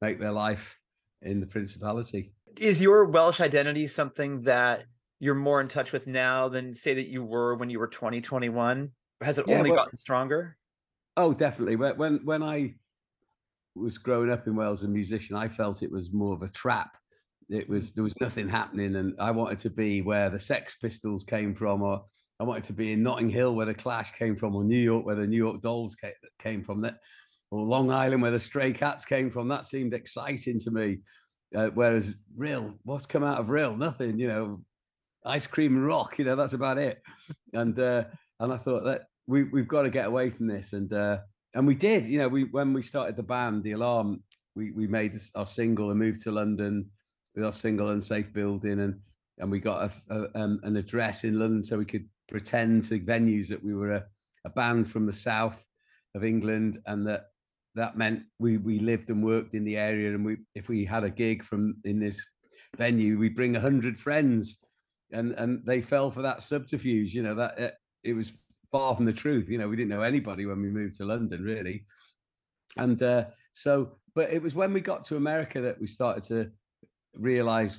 make 0.01 0.19
their 0.19 0.33
life 0.33 0.79
in 1.23 1.41
the 1.41 1.47
Principality. 1.47 2.33
Is 2.59 2.83
your 2.83 3.05
Welsh 3.05 3.41
identity 3.41 3.87
something 3.87 4.43
that 4.43 4.85
you're 5.21 5.35
more 5.35 5.61
in 5.61 5.69
touch 5.69 5.93
with 5.93 6.07
now 6.07 6.49
than 6.49 6.75
say 6.75 6.95
that 6.95 7.07
you 7.07 7.23
were 7.23 7.55
when 7.55 7.71
you 7.71 7.79
were 7.79 7.87
2021? 7.87 8.91
Has 9.21 9.39
it 9.39 9.47
yeah, 9.47 9.59
only 9.59 9.71
well, 9.71 9.85
gotten 9.85 9.97
stronger? 9.97 10.57
Oh, 11.21 11.35
definitely. 11.35 11.77
When 11.77 12.25
when 12.25 12.43
I 12.43 12.75
was 13.75 13.99
growing 13.99 14.31
up 14.31 14.47
in 14.47 14.57
Wales, 14.57 14.85
a 14.85 14.89
musician, 14.89 15.37
I 15.37 15.49
felt 15.49 15.83
it 15.83 15.93
was 15.93 16.15
more 16.15 16.33
of 16.33 16.41
a 16.41 16.49
trap. 16.49 16.97
It 17.51 17.69
was 17.69 17.93
there 17.93 18.05
was 18.05 18.19
nothing 18.23 18.49
happening, 18.49 18.97
and 18.97 19.15
I 19.21 19.31
wanted 19.31 19.59
to 19.59 19.71
be 19.71 20.01
where 20.01 20.31
the 20.31 20.41
Sex 20.41 20.77
Pistols 20.81 21.23
came 21.23 21.55
from, 21.55 21.83
or 21.83 22.03
I 22.41 22.45
wanted 22.45 22.65
to 22.65 22.73
be 22.73 22.93
in 22.93 23.03
Notting 23.03 23.29
Hill 23.29 23.55
where 23.55 23.67
the 23.67 23.75
Clash 23.75 24.13
came 24.13 24.35
from, 24.35 24.57
or 24.57 24.65
New 24.65 24.79
York 24.79 25.05
where 25.05 25.15
the 25.15 25.27
New 25.27 25.37
York 25.37 25.61
Dolls 25.61 25.95
came 26.39 26.65
from, 26.65 26.81
that, 26.81 26.97
or 27.51 27.67
Long 27.67 27.91
Island 27.91 28.23
where 28.23 28.31
the 28.31 28.41
Stray 28.41 28.73
Cats 28.73 29.05
came 29.05 29.31
from. 29.31 29.47
That 29.47 29.67
seemed 29.67 29.93
exciting 29.93 30.59
to 30.61 30.71
me. 30.71 31.01
Uh, 31.55 31.69
whereas 31.75 32.15
Rhyl, 32.35 32.79
what's 32.85 33.05
come 33.05 33.25
out 33.25 33.41
of 33.41 33.49
Rhyl? 33.49 33.77
Nothing. 33.77 34.19
You 34.19 34.29
know, 34.29 34.65
ice 35.27 35.47
cream 35.47 35.85
rock. 35.85 36.19
You 36.19 36.25
know, 36.25 36.37
that's 36.37 36.55
about 36.55 36.79
it. 36.79 37.03
And 37.53 37.79
uh, 37.79 38.05
and 38.39 38.55
I 38.55 38.57
thought 38.57 38.85
that 38.85 39.03
we 39.31 39.45
we've 39.45 39.69
got 39.69 39.83
to 39.83 39.91
get 39.91 40.07
away 40.07 40.29
from 40.29 40.49
this, 40.49 40.73
and 40.73 40.93
uh, 40.93 41.19
and 41.55 41.67
we 41.67 41.77
did. 41.77 42.05
You 42.05 42.19
know, 42.19 42.29
we 42.29 42.45
when 42.45 42.73
we 42.73 42.83
started 42.83 43.17
the 43.17 43.23
band, 43.23 43.63
the 43.63 43.73
Alarm, 43.73 44.23
we 44.57 44.73
we 44.73 44.87
made 44.87 45.17
our 45.37 45.47
single 45.47 45.91
and 45.91 45.99
moved 45.99 46.23
to 46.23 46.33
London 46.33 46.91
with 47.35 47.45
our 47.45 47.53
single 47.53 47.91
Unsafe 47.91 48.33
Building, 48.33 48.81
and 48.81 48.99
and 49.39 49.51
we 49.51 49.61
got 49.61 49.93
a, 50.11 50.15
a, 50.15 50.43
um, 50.43 50.61
an 50.65 50.77
address 50.77 51.25
in 51.25 51.39
London 51.39 51.63
so 51.63 51.79
we 51.79 51.85
could 51.85 52.07
pretend 52.29 52.83
to 52.85 52.99
venues 52.99 53.49
that 53.49 53.65
we 53.65 53.73
were 53.73 53.93
a, 53.93 54.05
a 54.45 54.51
band 54.51 54.91
from 54.91 55.07
the 55.07 55.13
south 55.13 55.65
of 56.15 56.25
England, 56.25 56.79
and 56.87 57.07
that 57.07 57.27
that 57.77 57.97
meant 57.97 58.25
we 58.41 58.57
we 58.57 58.81
lived 58.81 59.11
and 59.11 59.25
worked 59.25 59.55
in 59.55 59.65
the 59.65 59.77
area, 59.77 60.11
and 60.11 60.25
we 60.25 60.39
if 60.57 60.69
we 60.69 60.85
had 60.85 61.05
a 61.05 61.11
gig 61.11 61.45
from 61.45 61.77
in 61.85 62.01
this 62.01 62.21
venue, 62.77 63.17
we 63.17 63.29
bring 63.29 63.55
a 63.55 63.61
hundred 63.61 63.97
friends, 63.97 64.59
and 65.13 65.33
and 65.35 65.65
they 65.65 65.81
fell 65.81 66.11
for 66.11 66.23
that 66.23 66.43
subterfuge. 66.43 67.15
You 67.15 67.23
know 67.23 67.37
that 67.37 67.59
it, 67.59 67.75
it 68.03 68.13
was 68.15 68.33
far 68.73 68.95
from 68.95 69.05
the 69.05 69.13
truth. 69.13 69.49
You 69.49 69.59
know, 69.59 69.69
we 69.69 69.77
didn't 69.77 69.91
know 69.91 70.03
anybody 70.03 70.47
when 70.47 70.61
we 70.63 70.69
moved 70.69 70.97
to 70.97 71.05
London, 71.05 71.43
really. 71.43 71.85
And 72.77 73.03
uh, 73.03 73.25
so, 73.53 73.97
but 74.15 74.33
it 74.33 74.43
was 74.43 74.55
when 74.55 74.73
we 74.73 74.81
got 74.81 75.05
to 75.05 75.17
America 75.17 75.61
that 75.61 75.81
we 75.81 75.87
started 75.87 76.23
to 76.25 76.51
realize 77.15 77.79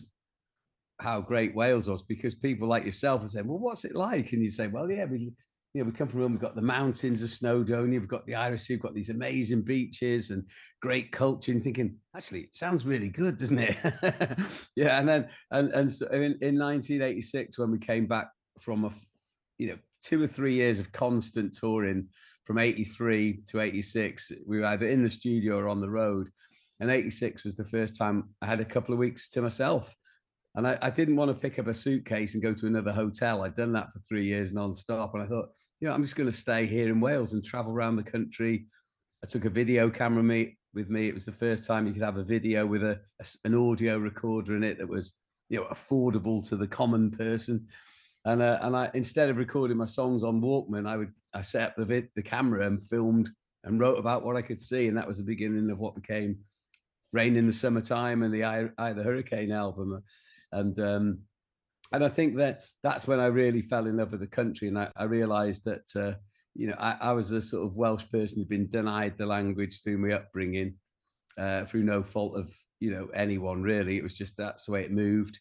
how 0.99 1.19
great 1.21 1.55
Wales 1.55 1.87
was 1.87 2.03
because 2.03 2.35
people 2.35 2.67
like 2.67 2.85
yourself 2.85 3.23
are 3.23 3.27
saying, 3.27 3.47
well, 3.47 3.59
what's 3.59 3.85
it 3.85 3.95
like? 3.95 4.33
And 4.33 4.43
you 4.43 4.51
say, 4.51 4.67
well, 4.67 4.89
yeah, 4.89 5.05
we, 5.05 5.33
you 5.73 5.81
know, 5.81 5.85
we 5.85 5.91
come 5.91 6.07
from 6.07 6.31
We've 6.31 6.39
got 6.39 6.55
the 6.55 6.61
mountains 6.61 7.23
of 7.23 7.29
Snowdonia. 7.29 7.99
We've 7.99 8.07
got 8.07 8.25
the 8.25 8.35
Irish 8.35 8.63
Sea. 8.63 8.73
We've 8.73 8.81
got 8.81 8.93
these 8.93 9.09
amazing 9.09 9.61
beaches 9.61 10.29
and 10.29 10.43
great 10.81 11.11
culture. 11.11 11.51
And 11.51 11.63
thinking, 11.63 11.95
actually, 12.15 12.41
it 12.41 12.55
sounds 12.55 12.85
really 12.85 13.09
good, 13.09 13.37
doesn't 13.37 13.57
it? 13.57 13.77
yeah. 14.75 14.99
And 14.99 15.07
then, 15.07 15.29
and 15.51 15.71
and 15.71 15.91
so 15.91 16.07
in, 16.07 16.37
in 16.41 16.59
1986, 16.59 17.57
when 17.57 17.71
we 17.71 17.79
came 17.79 18.05
back 18.05 18.27
from 18.59 18.83
a, 18.83 18.91
you 19.57 19.69
know, 19.69 19.77
two 20.01 20.21
or 20.21 20.27
three 20.27 20.55
years 20.55 20.79
of 20.79 20.91
constant 20.91 21.55
touring 21.55 22.07
from 22.45 22.57
83 22.57 23.41
to 23.47 23.61
86. 23.61 24.31
We 24.45 24.59
were 24.59 24.65
either 24.65 24.87
in 24.87 25.03
the 25.03 25.09
studio 25.09 25.57
or 25.57 25.67
on 25.67 25.81
the 25.81 25.89
road. 25.89 26.29
And 26.79 26.89
86 26.89 27.43
was 27.43 27.55
the 27.55 27.63
first 27.63 27.97
time 27.97 28.29
I 28.41 28.47
had 28.47 28.59
a 28.59 28.65
couple 28.65 28.93
of 28.93 28.99
weeks 28.99 29.29
to 29.29 29.41
myself. 29.41 29.95
And 30.55 30.67
I, 30.67 30.77
I 30.81 30.89
didn't 30.89 31.15
want 31.15 31.29
to 31.29 31.39
pick 31.39 31.59
up 31.59 31.67
a 31.67 31.73
suitcase 31.73 32.33
and 32.33 32.43
go 32.43 32.53
to 32.53 32.67
another 32.67 32.91
hotel. 32.91 33.43
I'd 33.43 33.55
done 33.55 33.71
that 33.73 33.93
for 33.93 33.99
three 33.99 34.25
years 34.25 34.51
non-stop. 34.51 35.13
And 35.13 35.23
I 35.23 35.27
thought, 35.27 35.49
you 35.79 35.87
know, 35.87 35.93
I'm 35.93 36.03
just 36.03 36.15
going 36.15 36.29
to 36.29 36.35
stay 36.35 36.65
here 36.65 36.89
in 36.89 36.99
Wales 36.99 37.33
and 37.33 37.43
travel 37.43 37.71
around 37.71 37.95
the 37.95 38.03
country. 38.03 38.65
I 39.23 39.27
took 39.27 39.45
a 39.45 39.49
video 39.49 39.89
camera 39.89 40.23
me, 40.23 40.57
with 40.73 40.89
me. 40.89 41.07
It 41.07 41.13
was 41.13 41.25
the 41.25 41.31
first 41.31 41.67
time 41.67 41.85
you 41.85 41.93
could 41.93 42.01
have 42.01 42.17
a 42.17 42.23
video 42.23 42.65
with 42.65 42.83
a, 42.83 42.99
a 43.19 43.25
an 43.45 43.55
audio 43.55 43.97
recorder 43.97 44.55
in 44.55 44.63
it 44.63 44.79
that 44.79 44.89
was, 44.89 45.13
you 45.49 45.59
know, 45.59 45.67
affordable 45.67 46.45
to 46.49 46.55
the 46.55 46.67
common 46.67 47.11
person 47.11 47.67
and 48.25 48.41
uh, 48.41 48.59
and 48.61 48.75
I 48.75 48.89
instead 48.93 49.29
of 49.29 49.37
recording 49.37 49.77
my 49.77 49.85
songs 49.85 50.23
on 50.23 50.41
Walkman, 50.41 50.87
I 50.87 50.97
would 50.97 51.11
I 51.33 51.41
set 51.41 51.69
up 51.69 51.75
the 51.75 51.85
vid, 51.85 52.09
the 52.15 52.21
camera 52.21 52.67
and 52.67 52.85
filmed 52.87 53.29
and 53.63 53.79
wrote 53.79 53.97
about 53.97 54.23
what 54.23 54.35
I 54.35 54.41
could 54.41 54.59
see, 54.59 54.87
and 54.87 54.97
that 54.97 55.07
was 55.07 55.17
the 55.17 55.23
beginning 55.23 55.69
of 55.69 55.79
what 55.79 55.95
became 55.95 56.37
Rain 57.13 57.35
in 57.35 57.47
the 57.47 57.53
Summertime 57.53 58.23
and 58.23 58.33
the 58.33 58.45
I, 58.45 58.69
I 58.77 58.93
the 58.93 59.03
Hurricane 59.03 59.51
album, 59.51 60.01
and 60.51 60.79
um, 60.79 61.19
and 61.91 62.03
I 62.03 62.09
think 62.09 62.37
that 62.37 62.63
that's 62.83 63.07
when 63.07 63.19
I 63.19 63.27
really 63.27 63.61
fell 63.61 63.87
in 63.87 63.97
love 63.97 64.11
with 64.11 64.21
the 64.21 64.27
country, 64.27 64.67
and 64.67 64.77
I, 64.77 64.89
I 64.95 65.03
realised 65.03 65.65
that 65.65 65.89
uh, 65.95 66.17
you 66.55 66.67
know 66.67 66.75
I, 66.77 66.97
I, 67.01 67.11
was 67.13 67.31
a 67.31 67.41
sort 67.41 67.65
of 67.65 67.75
Welsh 67.75 68.05
person 68.11 68.37
who'd 68.37 68.49
been 68.49 68.69
denied 68.69 69.17
the 69.17 69.25
language 69.25 69.81
through 69.81 69.97
my 69.97 70.13
upbringing, 70.13 70.75
uh, 71.37 71.65
through 71.65 71.83
no 71.83 72.03
fault 72.03 72.37
of 72.37 72.55
you 72.79 72.91
know 72.91 73.07
anyone 73.15 73.63
really. 73.63 73.97
It 73.97 74.03
was 74.03 74.13
just 74.13 74.37
that's 74.37 74.65
the 74.65 74.73
way 74.73 74.83
it 74.83 74.91
moved 74.91 75.39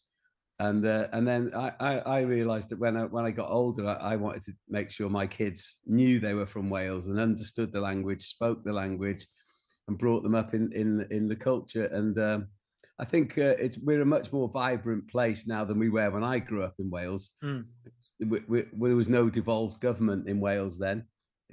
and 0.61 0.85
uh, 0.85 1.09
and 1.13 1.27
then 1.27 1.53
I, 1.55 1.73
I, 1.81 1.99
I 1.99 2.21
realized 2.21 2.69
that 2.69 2.79
when 2.79 2.95
I 2.95 3.05
when 3.05 3.25
I 3.25 3.31
got 3.31 3.49
older, 3.49 3.89
I, 3.89 4.13
I, 4.13 4.17
wanted 4.17 4.43
to 4.43 4.53
make 4.69 4.91
sure 4.91 5.09
my 5.09 5.27
kids 5.27 5.79
knew 5.87 6.21
they 6.21 6.35
were 6.35 6.47
from 6.47 6.69
Wales 6.69 7.07
and 7.07 7.19
understood 7.19 7.73
the 7.73 7.81
language, 7.81 8.21
spoke 8.21 8.63
the 8.63 8.73
language, 8.73 9.27
and 9.89 9.97
brought 9.97 10.23
them 10.23 10.35
up 10.35 10.53
in 10.53 10.71
in 10.73 11.07
in 11.11 11.29
the 11.29 11.35
culture. 11.35 11.87
And 11.87 12.19
um, 12.19 12.49
I 12.99 13.07
think 13.07 13.39
uh, 13.39 13.57
it's 13.59 13.79
we're 13.79 14.03
a 14.03 14.07
much 14.07 14.35
more 14.35 14.51
vibrant 14.51 15.11
place 15.11 15.47
now 15.47 15.65
than 15.65 15.79
we 15.79 15.89
were 15.89 16.11
when 16.11 16.25
I 16.25 16.39
grew 16.39 16.63
up 16.63 16.75
in 16.79 16.91
Wales. 16.91 17.31
Mm. 17.43 17.65
We, 18.21 18.41
we, 18.47 18.65
there 18.89 18.97
was 18.97 19.09
no 19.09 19.31
devolved 19.31 19.81
government 19.81 20.29
in 20.29 20.41
Wales 20.41 20.79
then. 20.79 21.07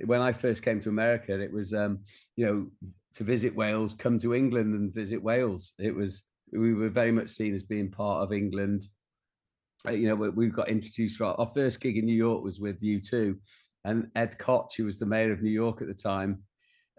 When 0.04 0.22
I 0.22 0.34
first 0.34 0.64
came 0.64 0.82
to 0.82 0.90
America, 0.90 1.40
it 1.40 1.54
was 1.54 1.74
um, 1.74 2.00
you 2.36 2.46
know 2.46 2.68
to 3.14 3.24
visit 3.24 3.56
Wales, 3.56 3.94
come 3.94 4.20
to 4.20 4.36
England 4.36 4.76
and 4.76 4.94
visit 4.94 5.24
Wales. 5.24 5.72
It 5.80 5.96
was 5.96 6.24
we 6.52 6.74
were 6.74 6.90
very 6.90 7.14
much 7.14 7.30
seen 7.30 7.56
as 7.56 7.64
being 7.64 7.90
part 7.90 8.22
of 8.22 8.34
England 8.34 8.88
you 9.90 10.08
know, 10.08 10.16
we've 10.16 10.54
got 10.54 10.70
introduced. 10.70 11.22
Our, 11.22 11.36
our 11.40 11.48
first 11.48 11.82
gig 11.82 11.98
in 11.98 12.06
New 12.06 12.16
York 12.16 12.44
was 12.44 12.60
with 12.60 12.82
U2, 12.82 13.38
and 13.86 14.10
Ed 14.16 14.38
Koch, 14.38 14.76
who 14.76 14.86
was 14.86 14.98
the 14.98 15.06
mayor 15.06 15.32
of 15.32 15.42
New 15.42 15.52
York 15.52 15.82
at 15.82 15.88
the 15.88 15.94
time, 15.94 16.44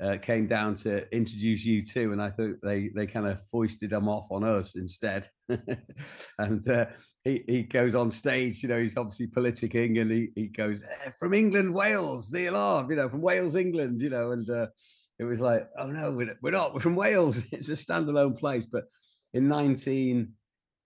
uh, 0.03 0.17
came 0.17 0.47
down 0.47 0.75
to 0.77 1.13
introduce 1.15 1.67
U2, 1.67 2.13
and 2.13 2.23
I 2.23 2.31
think 2.31 2.57
they 2.63 2.89
they 2.95 3.07
kind 3.07 3.27
of 3.27 3.41
foisted 3.51 3.91
them 3.91 4.09
off 4.09 4.27
on 4.31 4.45
us 4.45 4.77
instead. 4.77 5.29
and 6.39 6.69
uh, 6.69 6.87
he 7.25 7.45
he 7.49 7.63
goes 7.65 7.95
on 7.95 8.11
stage, 8.11 8.63
you 8.63 8.69
know, 8.69 8.81
he's 8.81 8.97
obviously 8.97 9.27
politicking, 9.27 10.01
and 10.01 10.11
he 10.11 10.31
he 10.35 10.47
goes 10.47 10.83
eh, 10.83 11.11
from 11.19 11.35
England, 11.35 11.75
Wales, 11.75 12.31
the 12.31 12.47
alarm, 12.47 12.91
you 12.91 12.97
know, 12.97 13.09
from 13.09 13.23
Wales, 13.23 13.57
England, 13.57 14.01
you 14.01 14.11
know, 14.11 14.33
and 14.33 14.49
uh, 14.49 14.69
it 15.19 15.25
was 15.25 15.41
like, 15.41 15.69
oh 15.77 15.89
no, 15.89 16.13
we're, 16.13 16.53
not, 16.53 16.75
we're 16.75 16.81
from 16.81 16.95
Wales. 16.95 17.43
it's 17.53 17.69
a 17.69 17.73
standalone 17.73 18.39
place, 18.39 18.67
but 18.67 18.85
in 19.35 19.49
1980 19.49 20.33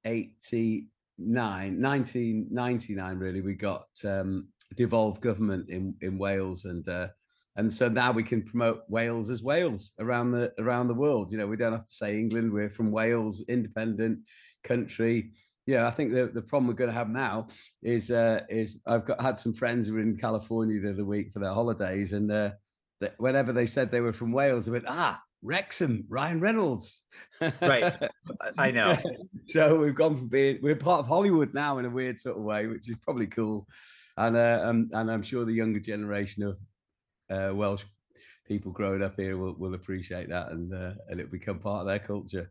nine, 0.04 0.86
1999, 1.26 3.18
really, 3.18 3.40
we 3.40 3.54
got 3.54 3.86
um, 4.04 4.48
devolved 4.76 5.20
government 5.20 5.70
in, 5.70 5.94
in 6.00 6.18
Wales. 6.18 6.64
And 6.64 6.88
uh, 6.88 7.08
and 7.56 7.72
so 7.72 7.88
now 7.88 8.12
we 8.12 8.22
can 8.22 8.42
promote 8.42 8.82
Wales 8.88 9.28
as 9.28 9.42
Wales 9.42 9.92
around 9.98 10.32
the 10.32 10.52
around 10.58 10.88
the 10.88 10.94
world. 10.94 11.30
You 11.30 11.38
know, 11.38 11.46
we 11.46 11.56
don't 11.56 11.72
have 11.72 11.86
to 11.86 11.94
say 11.94 12.18
England. 12.18 12.52
We're 12.52 12.70
from 12.70 12.90
Wales, 12.90 13.42
independent 13.48 14.20
country. 14.64 15.32
Yeah, 15.66 15.86
I 15.86 15.90
think 15.90 16.12
the, 16.12 16.26
the 16.26 16.42
problem 16.42 16.66
we're 16.66 16.74
going 16.74 16.90
to 16.90 16.96
have 16.96 17.10
now 17.10 17.48
is 17.82 18.10
uh, 18.10 18.40
is 18.48 18.76
I've 18.86 19.04
got 19.04 19.20
had 19.20 19.38
some 19.38 19.52
friends 19.52 19.86
who 19.86 19.94
were 19.94 20.00
in 20.00 20.16
California 20.16 20.80
the 20.80 20.90
other 20.90 21.04
week 21.04 21.32
for 21.32 21.40
their 21.40 21.52
holidays, 21.52 22.14
and 22.14 22.32
uh, 22.32 22.52
whenever 23.18 23.52
they 23.52 23.66
said 23.66 23.90
they 23.90 24.00
were 24.00 24.12
from 24.12 24.32
Wales, 24.32 24.66
they 24.66 24.72
went, 24.72 24.84
ah, 24.88 25.20
Wrexham, 25.42 26.04
Ryan 26.08 26.40
Reynolds. 26.40 27.02
right. 27.60 27.92
I 28.58 28.70
know. 28.72 28.96
so 29.46 29.80
we've 29.80 29.94
gone 29.94 30.16
from 30.16 30.28
being 30.28 30.58
we're 30.62 30.76
part 30.76 31.00
of 31.00 31.06
Hollywood 31.06 31.54
now 31.54 31.78
in 31.78 31.84
a 31.84 31.90
weird 31.90 32.18
sort 32.18 32.36
of 32.36 32.42
way, 32.42 32.66
which 32.66 32.88
is 32.88 32.96
probably 32.96 33.26
cool. 33.26 33.66
And 34.16 34.36
uh, 34.36 34.60
um, 34.64 34.90
and 34.92 35.10
I'm 35.10 35.22
sure 35.22 35.44
the 35.44 35.52
younger 35.52 35.80
generation 35.80 36.42
of 36.42 36.58
uh, 37.30 37.54
Welsh 37.54 37.84
people 38.46 38.72
growing 38.72 39.02
up 39.02 39.14
here 39.16 39.36
will, 39.36 39.54
will 39.54 39.74
appreciate 39.74 40.28
that 40.28 40.50
and 40.50 40.72
uh, 40.74 40.92
and 41.08 41.20
it'll 41.20 41.30
become 41.30 41.58
part 41.58 41.82
of 41.82 41.86
their 41.86 41.98
culture. 41.98 42.50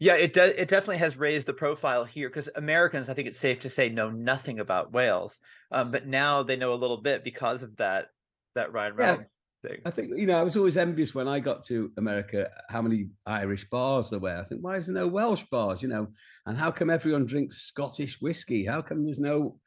Yeah, 0.00 0.14
it 0.14 0.34
does. 0.34 0.52
It 0.56 0.68
definitely 0.68 0.98
has 0.98 1.16
raised 1.16 1.46
the 1.46 1.54
profile 1.54 2.04
here 2.04 2.28
because 2.28 2.50
Americans, 2.56 3.08
I 3.08 3.14
think 3.14 3.26
it's 3.26 3.38
safe 3.38 3.60
to 3.60 3.70
say, 3.70 3.88
know 3.88 4.10
nothing 4.10 4.60
about 4.60 4.92
Wales, 4.92 5.40
um, 5.70 5.90
but 5.90 6.06
now 6.06 6.42
they 6.42 6.56
know 6.56 6.74
a 6.74 6.74
little 6.74 6.98
bit 6.98 7.24
because 7.24 7.62
of 7.62 7.76
that 7.76 8.08
that 8.54 8.72
Ryan 8.72 8.94
Reynolds. 8.94 9.24
Thing. 9.66 9.80
I 9.84 9.90
think 9.90 10.12
you 10.16 10.26
know 10.26 10.38
I 10.38 10.44
was 10.44 10.56
always 10.56 10.76
envious 10.76 11.16
when 11.16 11.26
I 11.26 11.40
got 11.40 11.64
to 11.64 11.90
America 11.96 12.48
how 12.68 12.80
many 12.80 13.08
Irish 13.26 13.68
bars 13.68 14.10
there 14.10 14.20
were. 14.20 14.38
I 14.38 14.44
think 14.44 14.62
why 14.62 14.76
is 14.76 14.86
there 14.86 14.94
no 14.94 15.08
Welsh 15.08 15.42
bars? 15.50 15.82
You 15.82 15.88
know, 15.88 16.06
and 16.46 16.56
how 16.56 16.70
come 16.70 16.90
everyone 16.90 17.26
drinks 17.26 17.62
Scottish 17.62 18.20
whiskey? 18.20 18.64
How 18.64 18.80
come 18.82 19.04
there's 19.04 19.18
no 19.18 19.58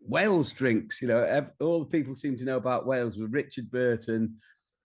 Wales 0.00 0.52
drinks? 0.52 1.00
You 1.00 1.08
know, 1.08 1.46
all 1.60 1.80
the 1.80 1.86
people 1.86 2.14
seem 2.14 2.36
to 2.36 2.44
know 2.44 2.58
about 2.58 2.86
Wales 2.86 3.16
were 3.16 3.28
Richard 3.28 3.70
Burton, 3.70 4.36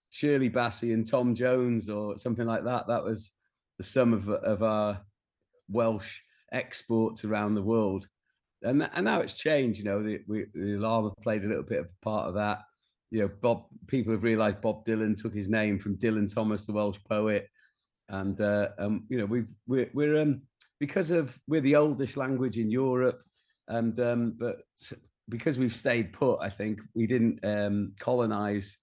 Shirley 0.08 0.48
Bassey 0.48 0.94
and 0.94 1.06
Tom 1.06 1.34
Jones 1.34 1.90
or 1.90 2.16
something 2.16 2.46
like 2.46 2.64
that. 2.64 2.86
That 2.88 3.04
was 3.04 3.32
the 3.76 3.84
sum 3.84 4.14
of 4.14 4.30
of 4.30 4.62
our 4.62 5.02
Welsh 5.68 6.20
exports 6.52 7.24
around 7.24 7.54
the 7.54 7.62
world. 7.62 8.06
And, 8.62 8.88
and 8.92 9.04
now 9.04 9.20
it's 9.20 9.34
changed, 9.34 9.78
you 9.78 9.84
know, 9.84 10.02
the, 10.02 10.20
we, 10.26 10.46
the 10.54 11.12
played 11.22 11.44
a 11.44 11.48
little 11.48 11.62
bit 11.62 11.80
of 11.80 11.86
a 11.86 12.04
part 12.04 12.28
of 12.28 12.34
that. 12.34 12.62
You 13.10 13.20
know, 13.20 13.30
Bob, 13.40 13.64
people 13.86 14.12
have 14.12 14.22
realized 14.22 14.60
Bob 14.60 14.84
Dylan 14.84 15.20
took 15.20 15.34
his 15.34 15.48
name 15.48 15.78
from 15.78 15.96
Dylan 15.96 16.32
Thomas, 16.32 16.66
the 16.66 16.72
Welsh 16.72 16.98
poet. 17.08 17.48
And, 18.08 18.40
uh, 18.40 18.68
um, 18.78 19.04
you 19.08 19.18
know, 19.18 19.26
we've, 19.26 19.48
we're, 19.66 19.90
we're, 19.94 20.20
um, 20.20 20.42
because 20.78 21.10
of, 21.10 21.38
we're 21.46 21.60
the 21.60 21.76
oldest 21.76 22.16
language 22.16 22.58
in 22.58 22.70
Europe. 22.70 23.22
And, 23.68 23.98
um, 24.00 24.34
but 24.38 24.58
because 25.28 25.58
we've 25.58 25.74
stayed 25.74 26.12
put, 26.12 26.38
I 26.40 26.50
think 26.50 26.80
we 26.94 27.06
didn't 27.06 27.44
um, 27.44 27.92
colonize 27.98 28.76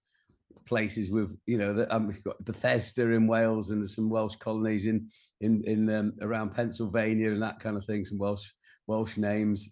places 0.66 1.10
with 1.10 1.34
you 1.46 1.56
know 1.56 1.72
that 1.72 1.94
um, 1.94 2.08
we've 2.08 2.24
got 2.24 2.44
Bethesda 2.44 3.02
in 3.02 3.26
Wales 3.26 3.70
and 3.70 3.80
there's 3.80 3.94
some 3.94 4.10
Welsh 4.10 4.36
colonies 4.36 4.84
in 4.84 5.08
in 5.40 5.62
in 5.64 5.88
um, 5.90 6.12
around 6.20 6.50
Pennsylvania 6.50 7.32
and 7.32 7.42
that 7.42 7.60
kind 7.60 7.76
of 7.76 7.84
thing. 7.84 8.04
Some 8.04 8.18
Welsh 8.18 8.50
Welsh 8.86 9.16
names 9.16 9.70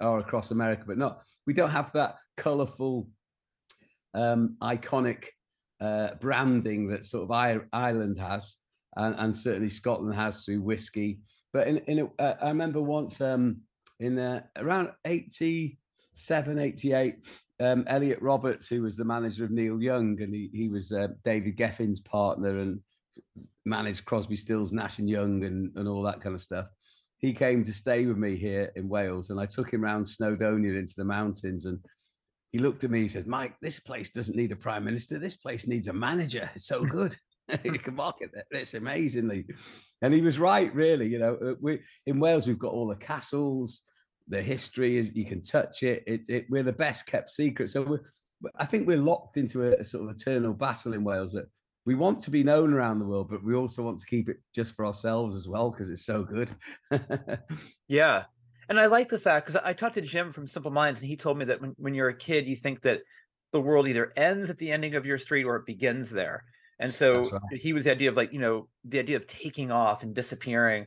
are 0.00 0.18
across 0.18 0.50
America, 0.50 0.84
but 0.86 0.98
not 0.98 1.22
we 1.46 1.54
don't 1.54 1.70
have 1.70 1.92
that 1.92 2.16
colourful, 2.36 3.08
um, 4.14 4.56
iconic 4.62 5.26
uh, 5.80 6.14
branding 6.20 6.88
that 6.88 7.06
sort 7.06 7.24
of 7.24 7.66
Ireland 7.72 8.18
has, 8.18 8.56
and, 8.96 9.14
and, 9.18 9.34
certainly 9.34 9.68
Scotland 9.68 10.14
has 10.14 10.44
through 10.44 10.62
whiskey. 10.62 11.18
But 11.52 11.66
in 11.66 11.78
in 11.88 11.98
a, 12.00 12.22
uh, 12.22 12.36
I 12.40 12.48
remember 12.48 12.80
once 12.80 13.20
um, 13.20 13.62
in 13.98 14.18
uh, 14.18 14.42
around 14.56 14.90
87, 15.04 16.58
88, 16.58 17.16
um, 17.60 17.84
Elliot 17.86 18.20
Roberts, 18.20 18.68
who 18.68 18.82
was 18.82 18.96
the 18.96 19.04
manager 19.04 19.44
of 19.44 19.50
Neil 19.50 19.80
Young, 19.80 20.20
and 20.20 20.34
he, 20.34 20.50
he 20.52 20.68
was 20.68 20.92
uh, 20.92 21.08
David 21.24 21.56
Geffen's 21.56 22.00
partner 22.00 22.58
and 22.58 22.80
managed 23.64 24.04
Crosby, 24.04 24.36
Stills, 24.36 24.72
Nash 24.72 24.98
and 24.98 25.08
Young, 25.08 25.44
and, 25.44 25.76
and 25.76 25.88
all 25.88 26.02
that 26.02 26.20
kind 26.20 26.34
of 26.34 26.40
stuff. 26.40 26.66
He 27.18 27.32
came 27.32 27.62
to 27.62 27.72
stay 27.72 28.04
with 28.06 28.16
me 28.16 28.36
here 28.36 28.72
in 28.74 28.88
Wales, 28.88 29.30
and 29.30 29.40
I 29.40 29.46
took 29.46 29.72
him 29.72 29.84
around 29.84 30.02
Snowdonia 30.04 30.76
into 30.76 30.94
the 30.96 31.04
mountains. 31.04 31.66
And 31.66 31.78
he 32.52 32.58
looked 32.58 32.84
at 32.84 32.90
me. 32.90 33.00
He 33.00 33.08
said, 33.08 33.26
"Mike, 33.26 33.54
this 33.60 33.80
place 33.80 34.10
doesn't 34.10 34.36
need 34.36 34.52
a 34.52 34.56
prime 34.56 34.84
minister. 34.84 35.18
This 35.18 35.36
place 35.36 35.66
needs 35.66 35.88
a 35.88 35.92
manager. 35.92 36.50
It's 36.54 36.66
so 36.66 36.84
good. 36.98 37.16
you 37.64 37.78
can 37.78 37.96
market 37.96 38.30
this 38.50 38.74
amazingly." 38.74 39.46
And 40.02 40.14
he 40.14 40.20
was 40.20 40.38
right, 40.38 40.72
really. 40.74 41.08
You 41.08 41.18
know, 41.18 41.38
uh, 41.44 41.54
we 41.60 41.80
in 42.06 42.20
Wales 42.20 42.46
we've 42.46 42.58
got 42.58 42.72
all 42.72 42.88
the 42.88 42.96
castles 42.96 43.82
the 44.28 44.42
history 44.42 44.96
is 44.96 45.14
you 45.14 45.24
can 45.24 45.42
touch 45.42 45.82
it. 45.82 46.02
It, 46.06 46.24
it 46.28 46.46
we're 46.48 46.62
the 46.62 46.72
best 46.72 47.06
kept 47.06 47.30
secret. 47.30 47.70
So 47.70 47.82
we're, 47.82 48.00
I 48.56 48.66
think 48.66 48.86
we're 48.86 48.98
locked 48.98 49.36
into 49.36 49.62
a, 49.62 49.80
a, 49.80 49.84
sort 49.84 50.04
of 50.04 50.10
eternal 50.10 50.52
battle 50.52 50.94
in 50.94 51.04
Wales 51.04 51.32
that 51.32 51.46
we 51.84 51.94
want 51.94 52.20
to 52.22 52.30
be 52.30 52.44
known 52.44 52.72
around 52.72 52.98
the 52.98 53.04
world, 53.04 53.28
but 53.30 53.44
we 53.44 53.54
also 53.54 53.82
want 53.82 53.98
to 53.98 54.06
keep 54.06 54.28
it 54.28 54.38
just 54.54 54.74
for 54.74 54.86
ourselves 54.86 55.34
as 55.34 55.48
well 55.48 55.70
because 55.70 55.90
it's 55.90 56.06
so 56.06 56.22
good. 56.22 56.50
yeah. 57.88 58.24
And 58.72 58.80
I 58.80 58.86
like 58.86 59.10
the 59.10 59.18
fact 59.18 59.44
because 59.44 59.60
I 59.62 59.74
talked 59.74 59.96
to 59.96 60.00
Jim 60.00 60.32
from 60.32 60.46
Simple 60.46 60.70
Minds, 60.70 61.00
and 61.00 61.06
he 61.06 61.14
told 61.14 61.36
me 61.36 61.44
that 61.44 61.60
when, 61.60 61.74
when 61.76 61.92
you're 61.92 62.08
a 62.08 62.16
kid, 62.16 62.46
you 62.46 62.56
think 62.56 62.80
that 62.80 63.02
the 63.52 63.60
world 63.60 63.86
either 63.86 64.14
ends 64.16 64.48
at 64.48 64.56
the 64.56 64.72
ending 64.72 64.94
of 64.94 65.04
your 65.04 65.18
street 65.18 65.44
or 65.44 65.56
it 65.56 65.66
begins 65.66 66.08
there. 66.08 66.42
And 66.78 66.94
so 66.94 67.28
right. 67.28 67.60
he 67.60 67.74
was 67.74 67.84
the 67.84 67.90
idea 67.90 68.08
of 68.08 68.16
like, 68.16 68.32
you 68.32 68.38
know, 68.38 68.68
the 68.86 68.98
idea 68.98 69.18
of 69.18 69.26
taking 69.26 69.70
off 69.70 70.02
and 70.02 70.14
disappearing. 70.14 70.86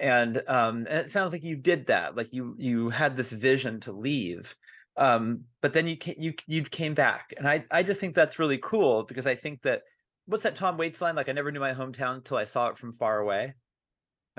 And 0.00 0.42
um 0.48 0.88
and 0.90 0.98
it 0.98 1.08
sounds 1.08 1.32
like 1.32 1.44
you 1.44 1.54
did 1.54 1.86
that 1.86 2.16
like 2.16 2.32
you 2.32 2.56
you 2.58 2.90
had 2.90 3.16
this 3.16 3.30
vision 3.30 3.78
to 3.82 3.92
leave. 3.92 4.56
Um 4.96 5.44
but 5.62 5.72
then 5.72 5.86
you 5.86 5.96
came, 5.96 6.16
you 6.18 6.34
you 6.48 6.64
came 6.64 6.94
back. 6.94 7.32
And 7.38 7.46
i 7.46 7.64
i 7.70 7.84
just 7.84 8.00
think 8.00 8.16
that's 8.16 8.40
really 8.40 8.58
cool 8.58 9.04
because 9.04 9.28
i 9.28 9.36
think 9.36 9.62
that 9.62 9.82
what's 10.26 10.42
that 10.42 10.56
tom 10.56 10.76
waits 10.76 11.00
line? 11.00 11.14
Like 11.14 11.28
i 11.28 11.32
never 11.32 11.52
knew 11.52 11.60
my 11.60 11.74
hometown 11.74 12.16
until 12.16 12.38
i 12.38 12.44
saw 12.44 12.70
it 12.70 12.76
from 12.76 12.92
far 12.92 13.20
away 13.20 13.54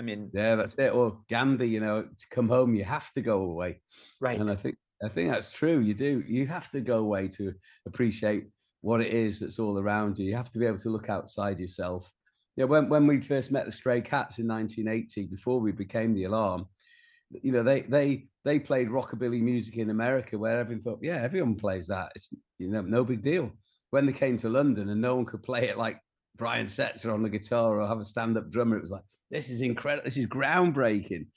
i 0.01 0.03
mean 0.03 0.29
yeah 0.33 0.55
that's 0.55 0.75
it. 0.75 0.93
Or 0.93 1.19
gandhi 1.29 1.67
you 1.67 1.79
know 1.79 2.03
to 2.03 2.25
come 2.31 2.49
home 2.49 2.73
you 2.73 2.83
have 2.83 3.11
to 3.13 3.21
go 3.21 3.43
away. 3.43 3.81
Right. 4.19 4.39
And 4.39 4.49
i 4.49 4.55
think 4.55 4.75
i 5.03 5.07
think 5.07 5.31
that's 5.31 5.49
true. 5.49 5.79
You 5.79 5.93
do 5.93 6.23
you 6.27 6.47
have 6.47 6.69
to 6.71 6.81
go 6.81 6.97
away 6.99 7.27
to 7.37 7.53
appreciate 7.85 8.47
what 8.81 9.01
it 9.01 9.13
is 9.13 9.39
that's 9.39 9.59
all 9.59 9.77
around 9.77 10.17
you. 10.17 10.25
You 10.25 10.35
have 10.35 10.51
to 10.51 10.59
be 10.59 10.65
able 10.65 10.79
to 10.79 10.89
look 10.89 11.09
outside 11.09 11.59
yourself. 11.59 12.11
Yeah, 12.57 12.65
when 12.65 12.89
when 12.89 13.07
we 13.07 13.21
first 13.21 13.51
met 13.51 13.65
the 13.65 13.71
Stray 13.71 14.01
Cats 14.01 14.39
in 14.39 14.47
1980, 14.47 15.27
before 15.27 15.59
we 15.59 15.71
became 15.71 16.13
the 16.13 16.25
Alarm, 16.25 16.65
you 17.29 17.51
know, 17.51 17.63
they 17.63 17.81
they 17.81 18.27
they 18.43 18.59
played 18.59 18.89
rockabilly 18.89 19.41
music 19.41 19.77
in 19.77 19.89
America, 19.89 20.37
where 20.37 20.59
everyone 20.59 20.83
thought, 20.83 20.99
yeah, 21.01 21.21
everyone 21.21 21.55
plays 21.55 21.87
that. 21.87 22.11
It's 22.15 22.29
you 22.59 22.69
know, 22.69 22.81
no 22.81 23.03
big 23.03 23.21
deal. 23.21 23.51
When 23.91 24.05
they 24.05 24.13
came 24.13 24.37
to 24.37 24.49
London 24.49 24.89
and 24.89 25.01
no 25.01 25.15
one 25.15 25.25
could 25.25 25.43
play 25.43 25.69
it 25.69 25.77
like 25.77 25.99
Brian 26.37 26.65
Setzer 26.65 27.13
on 27.13 27.23
the 27.23 27.29
guitar 27.29 27.79
or 27.79 27.87
have 27.87 27.99
a 27.99 28.05
stand-up 28.05 28.49
drummer, 28.49 28.77
it 28.77 28.81
was 28.81 28.91
like, 28.91 29.03
this 29.31 29.49
is 29.49 29.61
incredible. 29.61 30.05
This 30.05 30.17
is 30.17 30.27
groundbreaking. 30.27 31.27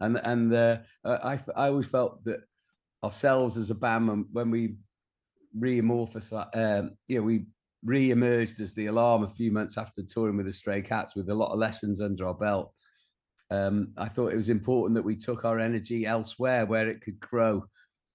And 0.00 0.20
and 0.22 0.52
uh, 0.52 0.78
I 1.04 1.38
I 1.54 1.68
always 1.68 1.86
felt 1.86 2.22
that 2.24 2.40
ourselves 3.02 3.56
as 3.56 3.70
a 3.70 3.74
band 3.74 4.26
when 4.32 4.50
we 4.50 4.76
reamorphous, 5.58 6.32
um, 6.54 6.90
you 7.08 7.18
know, 7.18 7.24
we 7.24 7.46
re-emerged 7.84 8.60
as 8.60 8.74
the 8.74 8.86
alarm 8.86 9.22
a 9.22 9.34
few 9.34 9.52
months 9.52 9.78
after 9.78 10.02
touring 10.02 10.36
with 10.36 10.46
the 10.46 10.52
Stray 10.52 10.82
Cats 10.82 11.14
with 11.14 11.30
a 11.30 11.34
lot 11.34 11.52
of 11.52 11.58
lessons 11.58 12.00
under 12.00 12.26
our 12.26 12.34
belt. 12.34 12.72
Um, 13.50 13.92
I 13.96 14.08
thought 14.08 14.32
it 14.32 14.36
was 14.36 14.48
important 14.48 14.96
that 14.96 15.04
we 15.04 15.14
took 15.14 15.44
our 15.44 15.60
energy 15.60 16.04
elsewhere 16.04 16.66
where 16.66 16.88
it 16.88 17.00
could 17.00 17.20
grow, 17.20 17.64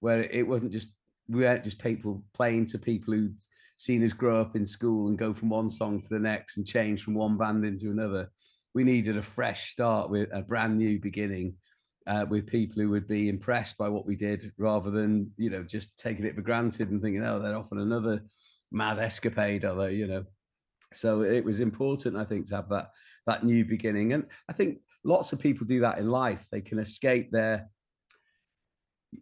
where 0.02 0.24
it 0.24 0.46
wasn't 0.46 0.74
just 0.74 0.88
we 1.30 1.42
weren't 1.42 1.64
just 1.64 1.80
people 1.80 2.24
playing 2.34 2.66
to 2.66 2.78
people 2.78 3.14
who'd 3.14 3.38
seen 3.78 4.04
us 4.04 4.12
grow 4.12 4.42
up 4.42 4.56
in 4.56 4.66
school 4.66 5.08
and 5.08 5.18
go 5.18 5.34
from 5.34 5.50
one 5.50 5.70
song 5.70 6.00
to 6.02 6.10
the 6.10 6.20
next 6.20 6.58
and 6.58 6.68
change 6.68 7.02
from 7.04 7.14
one 7.14 7.38
band 7.38 7.64
into 7.66 7.90
another. 7.90 8.30
We 8.74 8.84
needed 8.84 9.18
a 9.18 9.22
fresh 9.22 9.72
start 9.72 10.10
with 10.10 10.30
a 10.34 10.42
brand 10.42 10.78
new 10.78 11.00
beginning 11.00 11.56
uh, 12.08 12.26
with 12.30 12.48
people 12.48 12.82
who 12.82 12.90
would 12.90 13.08
be 13.08 13.30
impressed 13.30 13.78
by 13.78 13.90
what 13.90 14.06
we 14.06 14.16
did 14.16 14.52
rather 14.58 14.90
than 14.90 15.32
you 15.38 15.50
know 15.50 15.64
just 15.64 15.98
taking 16.00 16.26
it 16.26 16.36
for 16.36 16.42
granted 16.42 16.90
and 16.90 17.02
thinking 17.02 17.24
oh 17.24 17.40
they're 17.40 17.56
off 17.56 17.72
on 17.72 17.78
another 17.80 18.22
mad 18.72 18.98
escapade 18.98 19.66
are 19.66 19.76
they 19.76 19.94
you 19.94 20.08
know? 20.08 20.26
So 20.94 21.22
it 21.22 21.46
was 21.46 21.60
important 21.60 22.18
i 22.18 22.26
think 22.26 22.48
to 22.48 22.56
have 22.56 22.70
that 22.70 22.90
that 23.28 23.46
new 23.46 23.64
beginning. 23.66 24.14
And 24.14 24.26
i 24.50 24.54
think 24.54 24.80
lots 25.04 25.34
of 25.34 25.40
people 25.40 25.66
do 25.66 25.80
that 25.82 25.98
in 25.98 26.10
life. 26.10 26.46
They 26.52 26.62
can 26.62 26.80
escape 26.80 27.32
their 27.32 27.70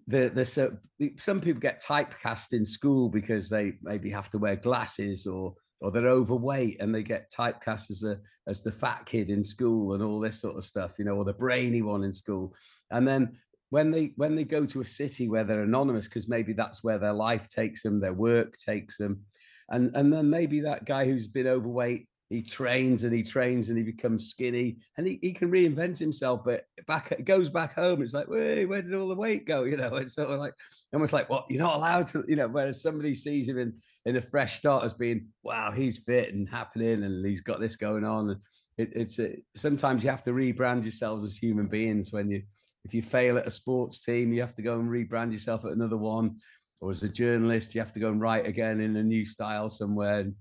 the 0.07 0.29
the 0.29 0.45
so 0.45 0.77
some 1.17 1.41
people 1.41 1.59
get 1.59 1.83
typecast 1.83 2.53
in 2.53 2.63
school 2.63 3.09
because 3.09 3.49
they 3.49 3.73
maybe 3.81 4.09
have 4.09 4.29
to 4.31 4.37
wear 4.37 4.55
glasses 4.55 5.25
or 5.25 5.55
or 5.81 5.91
they're 5.91 6.07
overweight 6.07 6.77
and 6.79 6.93
they 6.93 7.03
get 7.03 7.31
typecast 7.31 7.89
as 7.89 7.99
the 7.99 8.19
as 8.47 8.61
the 8.61 8.71
fat 8.71 9.05
kid 9.05 9.29
in 9.29 9.43
school 9.43 9.93
and 9.93 10.03
all 10.03 10.19
this 10.19 10.39
sort 10.39 10.57
of 10.57 10.65
stuff 10.65 10.93
you 10.99 11.05
know 11.05 11.15
or 11.15 11.25
the 11.25 11.33
brainy 11.33 11.81
one 11.81 12.03
in 12.03 12.11
school. 12.11 12.53
And 12.91 13.07
then 13.07 13.37
when 13.69 13.91
they 13.91 14.13
when 14.15 14.35
they 14.35 14.43
go 14.43 14.65
to 14.65 14.81
a 14.81 14.85
city 14.85 15.29
where 15.29 15.43
they're 15.43 15.63
anonymous 15.63 16.07
because 16.07 16.27
maybe 16.27 16.53
that's 16.53 16.83
where 16.83 16.97
their 16.97 17.13
life 17.13 17.47
takes 17.47 17.83
them 17.83 17.99
their 17.99 18.13
work 18.13 18.55
takes 18.57 18.97
them 18.97 19.21
and 19.69 19.91
and 19.95 20.11
then 20.11 20.29
maybe 20.29 20.59
that 20.61 20.85
guy 20.85 21.05
who's 21.05 21.27
been 21.27 21.47
overweight 21.47 22.07
he 22.29 22.43
trains 22.43 23.03
and 23.03 23.13
he 23.13 23.23
trains 23.23 23.69
and 23.69 23.77
he 23.77 23.83
becomes 23.83 24.29
skinny 24.29 24.77
and 24.97 25.07
he, 25.07 25.17
he 25.21 25.33
can 25.33 25.49
reinvent 25.51 25.97
himself 25.97 26.41
but 26.45 26.65
back 26.87 27.13
goes 27.25 27.49
back 27.49 27.73
home 27.73 28.01
it's 28.01 28.13
like 28.13 28.27
where 28.27 28.65
did 28.65 28.93
all 28.93 29.07
the 29.07 29.15
weight 29.15 29.45
go 29.45 29.63
you 29.63 29.75
know 29.75 29.95
it's 29.95 30.13
sort 30.13 30.29
of 30.29 30.39
like 30.39 30.53
almost 30.93 31.13
like 31.13 31.29
what 31.29 31.45
you're 31.49 31.61
not 31.61 31.75
allowed 31.75 32.05
to 32.05 32.23
you 32.27 32.35
know 32.35 32.47
whereas 32.47 32.81
somebody 32.81 33.13
sees 33.13 33.47
him 33.47 33.57
in 33.57 33.73
in 34.05 34.17
a 34.17 34.21
fresh 34.21 34.57
start 34.57 34.83
as 34.83 34.93
being 34.93 35.25
wow 35.43 35.71
he's 35.71 35.97
fit 35.97 36.33
and 36.33 36.47
happening 36.47 37.03
and 37.03 37.25
he's 37.25 37.41
got 37.41 37.59
this 37.59 37.75
going 37.75 38.03
on 38.03 38.29
and 38.29 38.39
it, 38.77 38.95
it's 38.95 39.19
a, 39.19 39.35
sometimes 39.55 40.03
you 40.03 40.09
have 40.09 40.23
to 40.23 40.31
rebrand 40.31 40.83
yourselves 40.83 41.25
as 41.25 41.35
human 41.35 41.67
beings 41.67 42.11
when 42.11 42.29
you 42.29 42.43
if 42.85 42.93
you 42.93 43.01
fail 43.01 43.37
at 43.37 43.47
a 43.47 43.51
sports 43.51 44.05
team 44.05 44.31
you 44.31 44.39
have 44.39 44.53
to 44.53 44.61
go 44.61 44.79
and 44.79 44.89
rebrand 44.89 45.33
yourself 45.33 45.65
at 45.65 45.71
another 45.71 45.97
one 45.97 46.37
or 46.81 46.91
as 46.91 47.03
a 47.03 47.09
journalist, 47.09 47.75
you 47.75 47.81
have 47.81 47.91
to 47.93 47.99
go 47.99 48.09
and 48.09 48.21
write 48.21 48.47
again 48.47 48.79
in 48.79 48.95
a 48.95 49.03
new 49.03 49.25
style 49.25 49.69
somewhere. 49.69 50.19
And, 50.19 50.35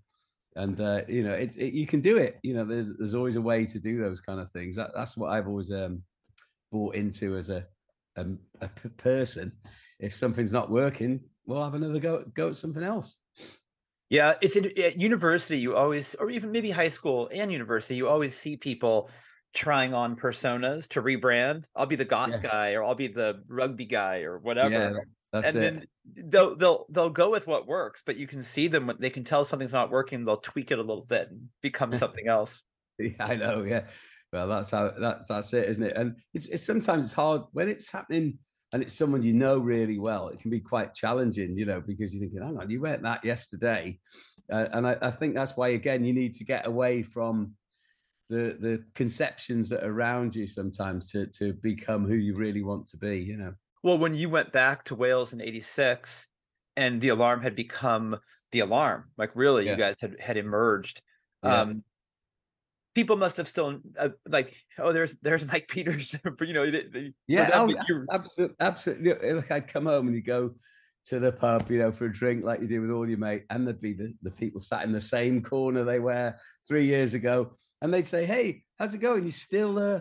and 0.59 0.81
uh, 0.81 1.03
you 1.09 1.23
know, 1.23 1.33
it, 1.33 1.57
it, 1.57 1.73
you 1.73 1.87
can 1.87 2.01
do 2.01 2.16
it. 2.16 2.38
You 2.42 2.55
know, 2.55 2.64
there's 2.64 2.92
there's 2.99 3.14
always 3.14 3.37
a 3.37 3.40
way 3.40 3.64
to 3.64 3.79
do 3.79 4.01
those 4.01 4.21
kind 4.21 4.40
of 4.40 4.51
things. 4.51 4.75
That, 4.77 4.90
that's 4.94 5.16
what 5.16 5.31
I've 5.31 5.47
always 5.47 5.71
um, 5.71 6.03
bought 6.73 6.97
into 6.97 7.37
as 7.37 7.49
a, 7.49 7.64
a, 8.16 8.27
person. 8.97 9.53
If 10.01 10.16
something's 10.16 10.53
not 10.53 10.68
working, 10.68 11.21
we'll 11.47 11.62
have 11.62 11.75
another 11.75 12.01
go 12.01 12.25
go 12.35 12.49
at 12.49 12.57
something 12.57 12.83
else. 12.83 13.16
Yeah, 14.11 14.35
it's 14.40 14.57
in, 14.57 14.66
at 14.79 15.01
university. 15.01 15.59
You 15.59 15.77
always, 15.77 16.16
or 16.16 16.29
even 16.29 16.51
maybe 16.51 16.71
high 16.71 16.88
school 16.88 17.31
and 17.33 17.53
university, 17.53 17.94
you 17.94 18.09
always 18.09 18.37
see 18.37 18.57
people 18.57 19.11
trying 19.55 19.94
on 19.94 20.16
personas 20.16 20.88
to 20.88 21.03
rebrand. 21.03 21.66
I'll 21.77 21.87
be 21.87 21.97
the 21.97 22.05
goth 22.05 22.31
yeah. 22.31 22.38
guy, 22.38 22.73
or 22.73 22.83
I'll 22.83 22.97
be 22.97 23.09
the 23.09 23.44
rugby 23.47 23.85
guy, 23.85 24.23
or 24.23 24.38
whatever. 24.38 24.71
Yeah, 24.71 24.99
that's 25.33 25.49
and 25.49 25.57
it. 25.57 25.88
then 26.14 26.31
they'll 26.31 26.57
they'll 26.57 26.87
they'll 26.91 27.11
go 27.11 27.31
with 27.31 27.47
what 27.47 27.67
works, 27.67 28.03
but 28.05 28.17
you 28.17 28.27
can 28.27 28.43
see 28.43 28.67
them 28.67 28.87
when 28.87 28.97
they 28.99 29.11
can 29.11 29.25
tell 29.25 29.45
something's 29.45 29.73
not 29.73 29.91
working. 29.91 30.25
They'll 30.25 30.38
tweak 30.38 30.71
it 30.71 30.79
a 30.79 30.83
little 30.83 31.05
bit 31.05 31.29
and 31.31 31.49
become 31.62 31.97
something 31.99 32.29
else. 32.29 32.62
Yeah, 32.99 33.11
I 33.21 33.37
know. 33.37 33.62
Yeah, 33.62 33.85
well, 34.33 34.49
that's 34.49 34.71
how 34.71 34.93
that's 34.99 35.29
that's 35.29 35.53
it, 35.53 35.69
isn't 35.69 35.83
it? 35.83 35.97
And 35.97 36.17
it's 36.33 36.49
it's 36.49 36.64
sometimes 36.64 37.05
it's 37.05 37.14
hard 37.14 37.43
when 37.53 37.69
it's 37.69 37.91
happening 37.91 38.38
and 38.73 38.83
it's 38.83 38.95
someone 38.95 39.23
you 39.23 39.35
know 39.35 39.59
really 39.59 39.99
well. 39.99 40.29
It 40.29 40.41
can 40.41 40.51
be 40.51 40.61
quite 40.61 40.95
challenging, 40.95 41.57
you 41.57 41.67
know, 41.67 41.81
because 41.81 42.14
you're 42.14 42.23
thinking, 42.23 42.43
"Hang 42.43 42.59
on, 42.59 42.71
you 42.71 42.81
went 42.81 43.03
that 43.03 43.25
yesterday," 43.25 43.99
uh, 44.51 44.69
and 44.73 44.87
I, 44.87 44.97
I 45.03 45.11
think 45.11 45.35
that's 45.35 45.57
why 45.57 45.69
again 45.69 46.05
you 46.05 46.14
need 46.14 46.35
to 46.35 46.45
get 46.45 46.67
away 46.67 47.03
from 47.03 47.55
the 48.31 48.57
the 48.61 48.85
conceptions 48.95 49.69
that 49.69 49.85
are 49.85 49.93
around 49.93 50.35
you 50.35 50.47
sometimes 50.47 51.11
to 51.11 51.27
to 51.27 51.53
become 51.55 52.07
who 52.07 52.14
you 52.14 52.35
really 52.35 52.62
want 52.62 52.87
to 52.87 52.97
be 52.97 53.19
you 53.19 53.37
know 53.37 53.55
well 53.83 53.99
when 53.99 54.14
you 54.14 54.29
went 54.29 54.53
back 54.53 54.85
to 54.85 54.95
wales 54.95 55.33
in 55.33 55.41
86 55.41 56.29
and 56.77 57.01
the 57.01 57.09
alarm 57.09 57.43
had 57.43 57.55
become 57.55 58.19
the 58.53 58.61
alarm 58.61 59.05
like 59.17 59.31
really 59.35 59.67
yeah. 59.67 59.73
you 59.73 59.79
guys 59.79 60.01
had 60.01 60.17
had 60.21 60.37
emerged 60.37 61.03
yeah. 61.43 61.62
um 61.62 61.83
people 62.95 63.17
must 63.17 63.37
have 63.37 63.49
still 63.49 63.81
uh, 63.99 64.09
like 64.29 64.55
oh 64.79 64.93
there's 64.93 65.17
there's 65.23 65.47
mike 65.53 65.69
peters 65.69 66.17
you 66.41 66.53
know 66.53 66.64
yeah 67.27 67.51
oh, 67.55 67.73
absolutely 68.11 68.57
absolutely 68.61 69.33
like 69.33 69.51
i'd 69.51 69.69
come 69.69 69.87
home 69.87 70.07
and 70.07 70.17
you 70.17 70.23
go 70.23 70.53
to 71.09 71.19
the 71.19 71.33
pub, 71.33 71.71
you 71.71 71.79
know, 71.79 71.91
for 71.91 72.05
a 72.05 72.12
drink 72.12 72.45
like 72.45 72.61
you 72.61 72.69
do 72.69 72.83
with 72.83 72.91
all 72.91 73.09
your 73.09 73.19
mate, 73.19 73.45
and 73.49 73.67
there'd 73.67 73.81
be 73.81 73.95
the, 73.95 74.12
the 74.23 74.31
people 74.31 74.61
sat 74.61 74.85
in 74.85 74.93
the 74.93 75.01
same 75.01 75.43
corner 75.43 75.83
they 75.83 76.01
were 76.01 76.35
three 76.67 76.85
years 76.85 77.14
ago, 77.14 77.53
and 77.81 77.93
they'd 77.93 78.07
say, 78.07 78.27
"Hey, 78.27 78.62
how's 78.79 78.95
it 78.95 78.99
going? 78.99 79.25
You 79.25 79.31
still, 79.31 79.79
uh, 79.79 80.01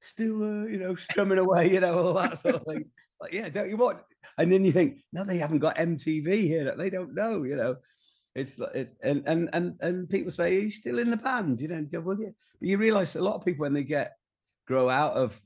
still, 0.00 0.42
uh, 0.42 0.66
you 0.66 0.78
know, 0.78 0.94
strumming 1.10 1.38
away, 1.38 1.70
you 1.72 1.80
know, 1.80 1.98
all 1.98 2.14
that 2.14 2.38
sort 2.38 2.56
of 2.56 2.64
thing." 2.64 2.84
Like, 3.20 3.32
yeah, 3.32 3.48
don't 3.48 3.68
you 3.68 3.76
want? 3.76 3.98
And 4.38 4.52
then 4.52 4.64
you 4.64 4.72
think, 4.72 5.02
no, 5.12 5.24
they 5.24 5.38
haven't 5.38 5.58
got 5.58 5.76
MTV 5.76 6.42
here. 6.42 6.64
that 6.64 6.78
They 6.78 6.90
don't 6.90 7.14
know, 7.14 7.42
you 7.42 7.56
know. 7.56 7.76
It's 8.34 8.58
it, 8.74 8.94
and 9.02 9.22
and 9.26 9.50
and 9.52 9.76
and 9.80 10.08
people 10.08 10.30
say, 10.30 10.60
he's 10.60 10.76
still 10.76 10.98
in 10.98 11.10
the 11.10 11.16
band?" 11.16 11.60
You 11.60 11.68
know, 11.68 11.78
you 11.78 11.86
go, 11.86 12.00
well, 12.00 12.20
yeah. 12.20 12.30
But 12.60 12.68
you 12.68 12.78
realise 12.78 13.16
a 13.16 13.20
lot 13.20 13.34
of 13.34 13.44
people 13.44 13.62
when 13.62 13.74
they 13.74 13.84
get 13.84 14.16
grow 14.66 14.88
out 14.88 15.14
of 15.14 15.40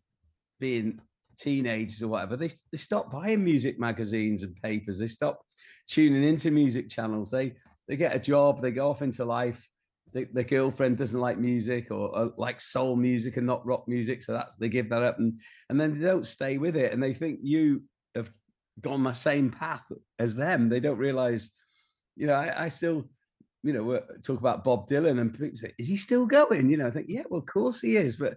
being 0.61 1.01
teenagers 1.37 2.03
or 2.03 2.09
whatever, 2.09 2.37
they 2.37 2.51
they 2.71 2.79
stop 2.79 3.11
buying 3.11 3.43
music 3.43 3.79
magazines 3.79 4.43
and 4.43 4.55
papers. 4.62 4.99
They 4.99 5.09
stop 5.09 5.40
tuning 5.88 6.25
into 6.25 6.51
music 6.51 6.88
channels. 6.88 7.31
They 7.31 7.55
they 7.88 7.97
get 7.97 8.14
a 8.14 8.19
job. 8.19 8.61
They 8.61 8.71
go 8.71 8.90
off 8.90 9.03
into 9.03 9.25
life 9.25 9.67
the, 10.14 10.27
the 10.33 10.44
girlfriend 10.44 10.96
doesn't 10.96 11.20
like 11.20 11.38
music 11.38 11.90
or, 11.90 12.16
or 12.16 12.33
like 12.37 12.61
soul 12.61 12.96
music 12.96 13.37
and 13.37 13.46
not 13.46 13.66
rock 13.66 13.87
music, 13.87 14.22
so 14.22 14.33
that's 14.33 14.55
they 14.57 14.68
give 14.68 14.88
that 14.88 15.03
up 15.03 15.18
and 15.18 15.38
and 15.68 15.81
then 15.81 15.98
they 15.98 16.07
don't 16.07 16.27
stay 16.27 16.57
with 16.57 16.77
it 16.77 16.92
and 16.92 17.03
they 17.03 17.12
think 17.12 17.40
you 17.42 17.83
have 18.14 18.31
gone 18.81 19.03
the 19.03 19.12
same 19.12 19.50
path 19.50 19.85
as 20.18 20.35
them. 20.35 20.68
They 20.68 20.81
don't 20.81 20.98
realize, 20.98 21.50
you 22.16 22.27
know, 22.27 22.35
I, 22.35 22.64
I 22.64 22.68
still 22.68 23.05
you 23.64 23.72
know, 23.72 23.98
talk 24.22 24.38
about 24.38 24.62
Bob 24.62 24.87
Dylan 24.87 25.18
and 25.20 25.33
people 25.33 25.57
say, 25.57 25.72
is 25.79 25.88
he 25.88 25.96
still 25.96 26.27
going? 26.27 26.68
You 26.68 26.77
know, 26.77 26.87
I 26.87 26.90
think, 26.90 27.07
yeah, 27.09 27.22
well, 27.31 27.40
of 27.40 27.46
course 27.46 27.81
he 27.81 27.96
is. 27.96 28.14
But 28.14 28.37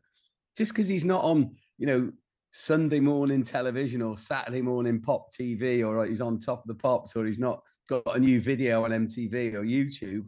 just 0.58 0.72
because 0.72 0.88
he's 0.88 1.04
not 1.04 1.24
on, 1.24 1.54
you 1.78 1.86
know, 1.86 2.12
Sunday 2.52 3.02
morning 3.02 3.44
television 3.44 4.02
or 4.02 4.16
Saturday 4.16 4.62
morning 4.62 5.02
pop 5.02 5.28
TV 5.38 5.86
or 5.86 6.06
he's 6.06 6.22
on 6.22 6.40
top 6.40 6.62
of 6.62 6.68
the 6.68 6.82
pops 6.82 7.16
or 7.18 7.26
he's 7.26 7.40
not 7.40 7.62
got 7.90 8.16
a 8.16 8.20
new 8.20 8.40
video 8.40 8.86
on 8.86 8.92
MTV 8.92 9.54
or 9.54 9.64
YouTube, 9.64 10.26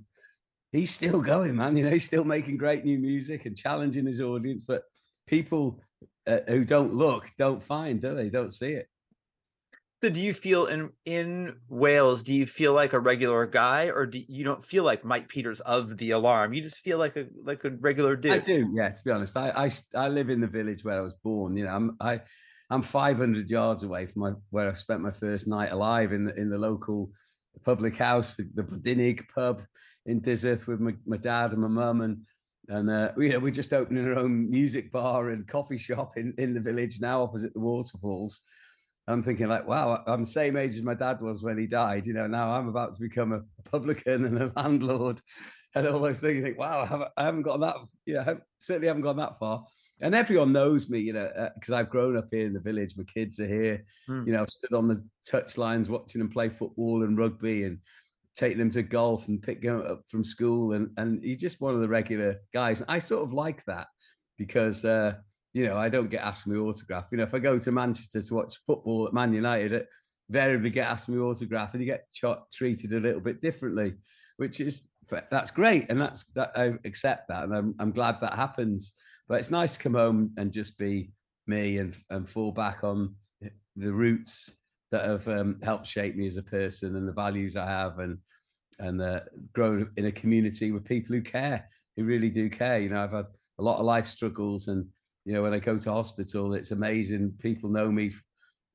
he's 0.72 0.92
still 0.92 1.22
going, 1.22 1.56
man. 1.56 1.78
You 1.78 1.86
know, 1.86 1.92
he's 1.92 2.06
still 2.06 2.24
making 2.24 2.58
great 2.58 2.86
new 2.86 3.00
music 3.00 3.46
and 3.46 3.56
challenging 3.56 4.06
his 4.06 4.22
audience. 4.22 4.64
But 4.64 4.84
people 5.28 5.82
uh, 6.28 6.40
who 6.48 6.64
don't 6.64 6.94
look 6.94 7.30
don't 7.38 7.62
find, 7.62 8.02
do 8.02 8.16
they? 8.16 8.30
Don't 8.30 8.54
see 8.54 8.74
it. 8.74 8.88
So, 10.02 10.10
do 10.10 10.22
you 10.22 10.34
feel 10.34 10.68
in 10.68 10.92
in 11.06 11.58
Wales? 11.68 12.24
Do 12.24 12.34
you 12.34 12.46
feel 12.46 12.74
like 12.74 12.94
a 12.94 13.00
regular 13.00 13.46
guy, 13.46 13.90
or 13.90 14.06
do 14.06 14.24
you 14.26 14.46
don't 14.46 14.64
feel 14.64 14.86
like 14.86 15.04
Mike 15.04 15.28
Peters 15.28 15.60
of 15.62 15.98
the 15.98 16.12
Alarm? 16.12 16.54
You 16.54 16.62
just 16.62 16.78
feel 16.78 16.98
like 16.98 17.18
a 17.18 17.26
like 17.44 17.66
a 17.66 17.72
regular 17.72 18.16
dude. 18.16 18.32
I 18.32 18.40
do, 18.40 18.70
yeah. 18.74 18.90
To 18.90 19.04
be 19.04 19.12
honest, 19.12 19.36
I 19.36 19.50
I, 19.50 19.72
I 19.96 20.08
live 20.08 20.30
in 20.30 20.40
the 20.40 20.48
village 20.48 20.86
where 20.86 21.00
I 21.00 21.02
was 21.02 21.14
born. 21.22 21.58
You 21.58 21.66
know, 21.66 21.72
I'm 21.72 21.98
I 22.00 22.22
I'm 22.70 22.82
500 22.82 23.50
yards 23.50 23.84
away 23.84 24.06
from 24.06 24.22
my 24.22 24.32
where 24.52 24.72
I 24.72 24.74
spent 24.76 25.02
my 25.02 25.12
first 25.12 25.48
night 25.48 25.74
alive 25.74 26.14
in 26.14 26.24
the 26.24 26.36
in 26.36 26.50
the 26.50 26.58
local 26.58 27.12
public 27.66 27.98
house, 27.98 28.38
the, 28.38 28.48
the 28.54 29.24
pub 29.36 29.64
in 30.10 30.20
Dyserth 30.20 30.68
with 30.68 30.80
my, 30.80 30.96
my 31.06 31.18
dad 31.18 31.54
and 31.54 31.62
my 31.62 31.68
mum 31.68 32.02
and 32.02 32.22
and 32.68 32.90
uh, 32.90 33.12
you 33.18 33.30
know 33.30 33.40
we're 33.40 33.52
just 33.52 33.74
opening 33.74 34.06
our 34.06 34.20
own 34.20 34.50
music 34.50 34.92
bar 34.92 35.30
and 35.30 35.48
coffee 35.48 35.78
shop 35.78 36.18
in, 36.18 36.34
in 36.38 36.54
the 36.54 36.60
village 36.60 37.00
now 37.00 37.24
opposite 37.24 37.54
the 37.54 37.60
waterfalls. 37.60 38.42
I'm 39.08 39.24
thinking 39.24 39.48
like 39.48 39.68
wow 39.68 40.04
i'm 40.06 40.20
the 40.20 40.30
same 40.30 40.56
age 40.56 40.76
as 40.76 40.84
my 40.84 40.94
dad 40.94 41.20
was 41.20 41.42
when 41.42 41.58
he 41.58 41.66
died 41.66 42.06
you 42.06 42.14
know 42.14 42.28
now 42.28 42.52
i'm 42.52 42.68
about 42.68 42.94
to 42.94 43.00
become 43.00 43.34
a 43.34 43.42
publican 43.70 44.26
and 44.26 44.38
a 44.38 44.52
landlord. 44.56 45.22
And 45.76 45.88
all 45.88 46.00
those 46.00 46.20
things 46.20 46.36
you 46.38 46.44
think 46.44 46.60
wow 46.60 46.82
i 46.82 46.86
haven't, 46.86 47.12
I 47.18 47.24
haven't 47.24 47.42
got 47.42 47.60
that 47.62 47.76
you 48.06 48.16
know 48.16 48.40
certainly 48.60 48.88
haven't 48.88 49.04
gone 49.04 49.18
that 49.18 49.40
far. 49.40 49.64
And 50.02 50.14
everyone 50.14 50.52
knows 50.52 50.90
me 50.90 51.00
you 51.00 51.14
know 51.14 51.52
because 51.56 51.74
uh, 51.74 51.78
i've 51.78 51.90
grown 51.90 52.18
up 52.18 52.28
here 52.30 52.46
in 52.46 52.54
the 52.54 52.60
village. 52.60 52.94
My 52.96 53.04
kids 53.04 53.40
are 53.40 53.48
here. 53.48 53.84
Mm. 54.08 54.28
you 54.28 54.34
know 54.34 54.44
i've 54.44 54.52
stood 54.52 54.74
on 54.74 54.88
the 54.88 55.04
touch 55.26 55.58
lines 55.58 55.90
watching 55.90 56.20
them 56.20 56.30
play 56.30 56.50
football 56.50 57.02
and 57.02 57.18
rugby 57.18 57.64
and 57.64 57.80
taking 58.36 58.58
them 58.58 58.70
to 58.72 58.84
golf 58.84 59.28
and 59.28 59.42
pick 59.42 59.62
them 59.62 59.82
up 59.82 60.02
from 60.08 60.24
school, 60.24 60.74
and 60.74 60.90
and 60.98 61.24
you're 61.24 61.36
just 61.36 61.62
one 61.62 61.74
of 61.74 61.82
the 61.82 61.88
regular 61.88 62.38
guys. 62.54 62.84
I 62.88 63.00
sort 63.00 63.24
of 63.24 63.34
like 63.34 63.64
that 63.66 63.88
because 64.38 64.86
uh, 64.86 65.16
you 65.54 65.66
know 65.66 65.78
I 65.78 65.90
don't 65.90 66.10
get 66.10 66.24
asked 66.24 66.48
my 66.48 66.56
autograph. 66.56 67.08
You 67.12 67.18
know, 67.18 67.24
if 67.24 67.34
I 67.34 67.40
go 67.40 67.60
to 67.60 67.72
Manchester 67.72 68.22
to 68.22 68.34
watch 68.34 68.60
football 68.66 69.08
at 69.08 69.14
Man 69.14 69.34
United, 69.34 69.72
it 69.72 69.88
invariably 70.30 70.70
get 70.70 70.88
asked 70.88 71.10
my 71.10 71.18
autograph, 71.18 71.74
and 71.74 71.82
you 71.82 71.88
get 71.88 72.06
treated 72.54 72.94
a 72.94 73.00
little 73.00 73.22
bit 73.22 73.42
differently, 73.42 73.96
which 74.38 74.60
is 74.62 74.88
that's 75.32 75.52
great, 75.52 75.90
and 75.90 76.00
that's 76.00 76.24
that 76.36 76.52
I 76.56 76.74
accept 76.86 77.28
that, 77.30 77.44
and 77.44 77.56
I'm 77.56 77.76
I'm 77.80 77.92
glad 77.92 78.22
that 78.22 78.34
happens. 78.34 78.94
But 79.28 79.40
it's 79.40 79.52
nice 79.52 79.74
to 79.74 79.80
come 79.80 79.94
home 79.94 80.34
and 80.38 80.52
just 80.52 80.78
be 80.78 81.12
me 81.48 81.80
and 81.80 81.96
and 82.10 82.30
fall 82.30 82.52
back 82.52 82.84
on 82.84 83.16
the 83.76 83.94
roots 83.94 84.54
that 84.92 85.06
have 85.06 85.28
um, 85.28 85.60
helped 85.64 85.88
shape 85.88 86.16
me 86.16 86.28
as 86.28 86.38
a 86.38 86.44
person 86.44 86.96
and 86.96 87.08
the 87.08 87.14
values 87.14 87.56
I 87.56 87.66
have 87.66 88.00
and 88.00 88.18
and 88.80 89.02
uh, 89.02 89.20
grow 89.54 89.86
in 89.98 90.06
a 90.06 90.12
community 90.12 90.72
with 90.72 90.86
people 90.86 91.14
who 91.14 91.22
care, 91.22 91.68
who 91.98 92.06
really 92.06 92.30
do 92.30 92.50
care. 92.50 92.80
You 92.80 92.90
know, 92.90 93.04
I've 93.04 93.12
had 93.12 93.26
a 93.60 93.64
lot 93.64 93.80
of 93.80 93.86
life 93.86 94.08
struggles, 94.08 94.68
and 94.68 94.86
you 95.26 95.34
know, 95.34 95.42
when 95.42 95.54
I 95.54 95.60
go 95.60 95.78
to 95.78 95.92
hospital, 95.92 96.54
it's 96.54 96.72
amazing. 96.72 97.34
People 97.42 97.70
know 97.70 97.92
me 97.92 98.14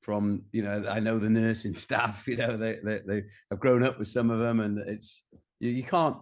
from, 0.02 0.42
you 0.52 0.62
know, 0.62 0.84
I 0.88 1.00
know 1.00 1.18
the 1.18 1.30
nursing 1.30 1.74
staff. 1.86 2.28
You 2.28 2.36
know, 2.36 2.56
they 2.56 2.78
they, 2.84 3.00
they 3.06 3.22
have 3.50 3.60
grown 3.60 3.82
up 3.82 3.98
with 3.98 4.08
some 4.08 4.30
of 4.30 4.40
them, 4.40 4.60
and 4.60 4.78
it's 4.78 5.24
you, 5.58 5.70
you 5.70 5.82
can't 5.82 6.16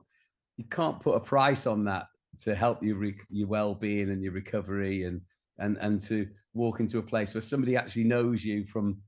you 0.56 0.64
can't 0.64 1.00
put 1.00 1.16
a 1.16 1.20
price 1.20 1.66
on 1.66 1.84
that 1.84 2.06
to 2.38 2.54
help 2.54 2.82
you 2.82 2.94
re- 2.94 3.16
your 3.30 3.48
well-being 3.48 4.10
and 4.10 4.22
your 4.22 4.32
recovery 4.32 5.04
and 5.04 5.20
and 5.58 5.76
and 5.80 6.00
to 6.00 6.26
walk 6.54 6.80
into 6.80 6.98
a 6.98 7.02
place 7.02 7.34
where 7.34 7.40
somebody 7.40 7.76
actually 7.76 8.04
knows 8.04 8.44
you 8.44 8.64
from 8.64 8.98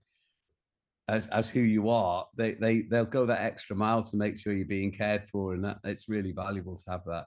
as 1.09 1.27
as 1.29 1.49
who 1.49 1.61
you 1.61 1.91
are, 1.91 2.27
they 2.37 2.53
they 2.53 2.83
they'll 2.83 3.05
go 3.05 3.27
that 3.27 3.43
extra 3.43 3.77
mile 3.77 4.03
to 4.03 4.17
make 4.17 4.39
sure 4.39 4.53
you're 4.53 4.67
being 4.67 4.93
cared 4.93 5.29
for, 5.29 5.55
and 5.55 5.65
that 5.65 5.79
it's 5.85 6.09
really 6.09 6.33
valuable 6.33 6.77
to 6.77 6.85
have 6.91 7.05
that. 7.07 7.27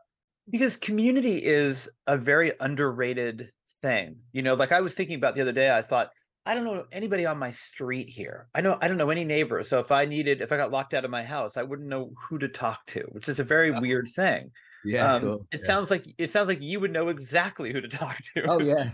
Because 0.49 0.77
community 0.77 1.37
is 1.37 1.89
a 2.07 2.17
very 2.17 2.53
underrated 2.59 3.51
thing. 3.81 4.15
You 4.31 4.41
know, 4.41 4.55
like 4.55 4.71
I 4.71 4.81
was 4.81 4.93
thinking 4.93 5.17
about 5.17 5.35
the 5.35 5.41
other 5.41 5.51
day, 5.51 5.75
I 5.75 5.81
thought 5.81 6.09
I 6.45 6.55
don't 6.55 6.63
know 6.63 6.85
anybody 6.91 7.25
on 7.25 7.37
my 7.37 7.49
street 7.49 8.09
here. 8.09 8.47
I 8.55 8.61
know 8.61 8.77
I 8.81 8.87
don't 8.87 8.97
know 8.97 9.09
any 9.09 9.25
neighbors. 9.25 9.69
So 9.69 9.79
if 9.79 9.91
I 9.91 10.05
needed, 10.05 10.41
if 10.41 10.51
I 10.51 10.57
got 10.57 10.71
locked 10.71 10.93
out 10.93 11.05
of 11.05 11.11
my 11.11 11.23
house, 11.23 11.57
I 11.57 11.63
wouldn't 11.63 11.89
know 11.89 12.11
who 12.29 12.39
to 12.39 12.47
talk 12.47 12.85
to, 12.87 13.01
which 13.11 13.29
is 13.29 13.39
a 13.39 13.43
very 13.43 13.71
yeah. 13.71 13.79
weird 13.79 14.07
thing. 14.15 14.51
Yeah, 14.85 15.15
um, 15.15 15.21
cool. 15.21 15.47
it 15.51 15.59
yeah. 15.59 15.67
sounds 15.67 15.91
like 15.91 16.05
it 16.17 16.29
sounds 16.29 16.47
like 16.47 16.61
you 16.61 16.79
would 16.79 16.91
know 16.91 17.09
exactly 17.09 17.73
who 17.73 17.81
to 17.81 17.87
talk 17.89 18.17
to. 18.33 18.43
Oh 18.49 18.61
yeah, 18.61 18.91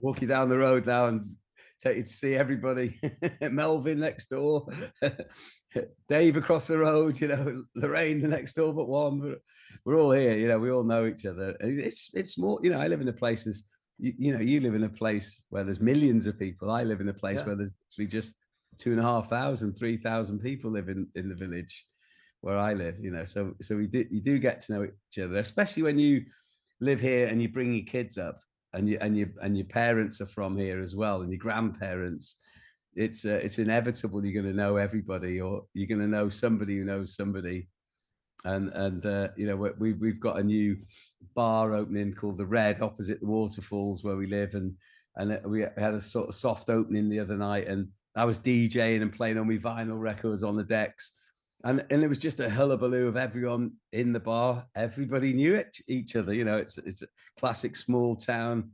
walk 0.00 0.20
you 0.20 0.26
down 0.26 0.48
the 0.48 0.58
road 0.58 0.86
now 0.86 1.06
and 1.06 1.24
take 1.78 1.96
you 1.96 2.02
to 2.02 2.08
see 2.08 2.34
everybody. 2.34 3.00
Melvin 3.40 4.00
next 4.00 4.30
door, 4.30 4.66
Dave 6.08 6.36
across 6.36 6.66
the 6.66 6.78
road, 6.78 7.20
you 7.20 7.28
know, 7.28 7.64
Lorraine 7.74 8.20
the 8.20 8.28
next 8.28 8.54
door 8.54 8.72
but 8.72 8.88
one. 8.88 9.20
We're, 9.20 9.36
we're 9.84 10.00
all 10.00 10.12
here, 10.12 10.36
you 10.36 10.48
know, 10.48 10.58
we 10.58 10.70
all 10.70 10.84
know 10.84 11.06
each 11.06 11.26
other. 11.26 11.56
It's 11.60 12.10
it's 12.14 12.38
more, 12.38 12.58
you 12.62 12.70
know, 12.70 12.80
I 12.80 12.88
live 12.88 13.00
in 13.00 13.08
a 13.08 13.12
place 13.12 13.44
that's, 13.44 13.64
you, 13.98 14.12
you 14.18 14.32
know, 14.32 14.40
you 14.40 14.60
live 14.60 14.74
in 14.74 14.84
a 14.84 14.88
place 14.88 15.42
where 15.50 15.64
there's 15.64 15.80
millions 15.80 16.26
of 16.26 16.38
people. 16.38 16.70
I 16.70 16.82
live 16.84 17.00
in 17.00 17.08
a 17.08 17.14
place 17.14 17.40
yeah. 17.40 17.46
where 17.46 17.56
there's 17.56 17.74
just 18.08 18.34
two 18.78 18.90
and 18.90 19.00
a 19.00 19.04
half 19.04 19.28
thousand, 19.28 19.74
three 19.74 19.96
thousand 19.96 20.40
people 20.40 20.70
live 20.70 20.88
in, 20.88 21.06
in 21.14 21.28
the 21.28 21.34
village 21.34 21.86
where 22.40 22.58
I 22.58 22.74
live, 22.74 22.96
you 23.00 23.10
know. 23.10 23.24
So 23.24 23.54
so 23.60 23.76
we 23.76 23.86
do 23.86 24.04
you 24.10 24.20
do 24.20 24.38
get 24.38 24.60
to 24.60 24.72
know 24.72 24.84
each 24.84 25.22
other, 25.22 25.36
especially 25.36 25.82
when 25.82 25.98
you 25.98 26.24
live 26.80 27.00
here 27.00 27.26
and 27.26 27.40
you 27.40 27.48
bring 27.48 27.74
your 27.74 27.86
kids 27.86 28.18
up 28.18 28.40
and 28.76 28.88
you 28.88 28.98
and 29.00 29.16
your 29.16 29.28
and 29.42 29.56
your 29.56 29.66
parents 29.66 30.20
are 30.20 30.26
from 30.26 30.56
here 30.56 30.80
as 30.80 30.94
well, 30.94 31.22
and 31.22 31.30
your 31.30 31.38
grandparents. 31.38 32.36
It's 32.94 33.24
uh, 33.24 33.40
it's 33.42 33.58
inevitable 33.58 34.24
you're 34.24 34.40
going 34.40 34.52
to 34.52 34.62
know 34.62 34.76
everybody, 34.76 35.40
or 35.40 35.64
you're 35.74 35.88
going 35.88 36.00
to 36.00 36.06
know 36.06 36.28
somebody 36.28 36.76
who 36.76 36.84
knows 36.84 37.16
somebody. 37.16 37.68
And 38.44 38.68
and 38.74 39.04
uh, 39.04 39.28
you 39.36 39.46
know 39.46 39.56
we 39.56 39.92
we've 39.94 40.20
got 40.20 40.38
a 40.38 40.42
new 40.42 40.76
bar 41.34 41.74
opening 41.74 42.14
called 42.14 42.38
the 42.38 42.46
Red 42.46 42.80
opposite 42.80 43.20
the 43.20 43.26
waterfalls 43.26 44.04
where 44.04 44.16
we 44.16 44.26
live, 44.26 44.54
and 44.54 44.74
and 45.16 45.40
we 45.44 45.62
had 45.62 45.94
a 45.94 46.00
sort 46.00 46.28
of 46.28 46.34
soft 46.34 46.70
opening 46.70 47.08
the 47.08 47.20
other 47.20 47.36
night, 47.36 47.66
and 47.66 47.88
I 48.14 48.24
was 48.24 48.38
DJing 48.38 49.02
and 49.02 49.12
playing 49.12 49.38
on 49.38 49.48
my 49.48 49.56
vinyl 49.56 50.00
records 50.00 50.44
on 50.44 50.56
the 50.56 50.64
decks 50.64 51.12
and 51.64 51.84
and 51.90 52.02
it 52.02 52.08
was 52.08 52.18
just 52.18 52.40
a 52.40 52.50
hullabaloo 52.50 53.08
of 53.08 53.16
everyone 53.16 53.72
in 53.92 54.12
the 54.12 54.20
bar. 54.20 54.66
Everybody 54.74 55.32
knew 55.32 55.54
it, 55.54 55.76
each 55.88 56.16
other. 56.16 56.34
You 56.34 56.44
know, 56.44 56.58
it's 56.58 56.78
it's 56.78 57.02
a 57.02 57.08
classic 57.38 57.76
small 57.76 58.16
town 58.16 58.70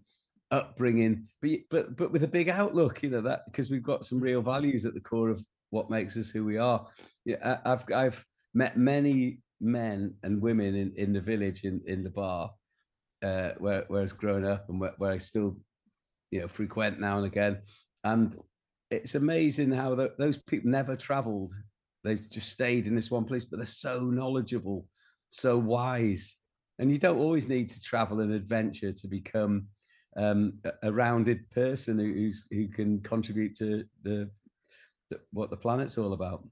upbringing, 0.50 1.26
but 1.40 1.50
but 1.70 1.96
but 1.96 2.12
with 2.12 2.24
a 2.24 2.28
big 2.28 2.48
outlook. 2.48 3.02
You 3.02 3.10
know 3.10 3.20
that 3.22 3.44
because 3.46 3.70
we've 3.70 3.82
got 3.82 4.04
some 4.04 4.20
real 4.20 4.42
values 4.42 4.84
at 4.84 4.94
the 4.94 5.00
core 5.00 5.30
of 5.30 5.42
what 5.70 5.90
makes 5.90 6.16
us 6.16 6.30
who 6.30 6.44
we 6.44 6.58
are. 6.58 6.86
Yeah, 7.24 7.58
I've 7.64 7.84
I've 7.92 8.24
met 8.54 8.76
many 8.76 9.38
men 9.60 10.14
and 10.22 10.42
women 10.42 10.74
in, 10.74 10.92
in 10.96 11.12
the 11.12 11.20
village 11.20 11.62
in, 11.64 11.80
in 11.86 12.02
the 12.02 12.10
bar 12.10 12.50
uh, 13.22 13.50
where 13.58 13.84
where 13.88 14.02
I've 14.02 14.16
grown 14.16 14.44
up 14.44 14.68
and 14.68 14.80
where, 14.80 14.94
where 14.98 15.12
I 15.12 15.18
still 15.18 15.56
you 16.30 16.40
know 16.40 16.48
frequent 16.48 17.00
now 17.00 17.18
and 17.18 17.26
again. 17.26 17.62
And 18.04 18.36
it's 18.90 19.14
amazing 19.14 19.70
how 19.70 19.94
the, 19.94 20.12
those 20.18 20.36
people 20.36 20.70
never 20.70 20.96
traveled. 20.96 21.52
They've 22.04 22.28
just 22.28 22.50
stayed 22.50 22.86
in 22.86 22.94
this 22.94 23.10
one 23.10 23.24
place, 23.24 23.44
but 23.44 23.58
they're 23.58 23.66
so 23.66 24.00
knowledgeable, 24.00 24.86
so 25.28 25.56
wise. 25.58 26.36
And 26.78 26.90
you 26.90 26.98
don't 26.98 27.18
always 27.18 27.48
need 27.48 27.68
to 27.68 27.80
travel 27.80 28.20
and 28.20 28.32
adventure 28.32 28.92
to 28.92 29.08
become 29.08 29.66
um, 30.16 30.54
a, 30.64 30.88
a 30.88 30.92
rounded 30.92 31.48
person 31.50 31.98
who, 31.98 32.12
who's 32.12 32.46
who 32.50 32.68
can 32.68 33.00
contribute 33.00 33.56
to 33.58 33.84
the, 34.02 34.28
the 35.10 35.20
what 35.32 35.50
the 35.50 35.56
planet's 35.56 35.98
all 35.98 36.12
about. 36.12 36.46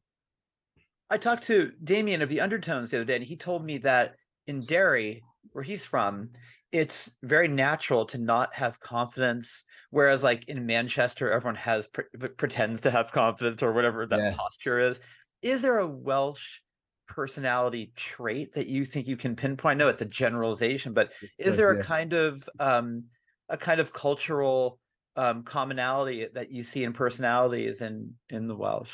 I 1.10 1.18
talked 1.18 1.44
to 1.48 1.72
Damien 1.82 2.22
of 2.22 2.28
the 2.28 2.40
Undertones 2.40 2.90
the 2.90 2.98
other 2.98 3.04
day, 3.04 3.16
and 3.16 3.24
he 3.24 3.36
told 3.36 3.64
me 3.64 3.78
that 3.78 4.14
in 4.46 4.60
Derry, 4.60 5.22
where 5.52 5.64
he's 5.64 5.84
from, 5.84 6.30
it's 6.70 7.10
very 7.24 7.48
natural 7.48 8.04
to 8.06 8.18
not 8.18 8.54
have 8.54 8.78
confidence. 8.78 9.64
Whereas, 9.90 10.22
like 10.22 10.44
in 10.48 10.64
Manchester, 10.64 11.32
everyone 11.32 11.56
has 11.56 11.88
pre- 11.88 12.04
pretends 12.36 12.80
to 12.82 12.92
have 12.92 13.10
confidence 13.10 13.62
or 13.62 13.72
whatever 13.72 14.06
that 14.06 14.20
yeah. 14.20 14.34
posture 14.36 14.78
is. 14.78 15.00
Is 15.42 15.62
there 15.62 15.78
a 15.78 15.86
Welsh 15.86 16.60
personality 17.08 17.92
trait 17.96 18.52
that 18.54 18.66
you 18.66 18.84
think 18.84 19.06
you 19.08 19.16
can 19.16 19.34
pinpoint? 19.34 19.78
No, 19.78 19.88
it's 19.88 20.02
a 20.02 20.06
generalization, 20.06 20.92
but 20.92 21.12
is 21.38 21.56
there 21.56 21.70
a 21.70 21.82
kind 21.82 22.12
of 22.12 22.48
um, 22.58 23.04
a 23.48 23.56
kind 23.56 23.80
of 23.80 23.92
cultural 23.92 24.78
um, 25.16 25.42
commonality 25.42 26.26
that 26.34 26.50
you 26.50 26.62
see 26.62 26.84
in 26.84 26.92
personalities 26.92 27.82
in 27.82 28.14
in 28.30 28.46
the 28.46 28.56
Welsh? 28.56 28.92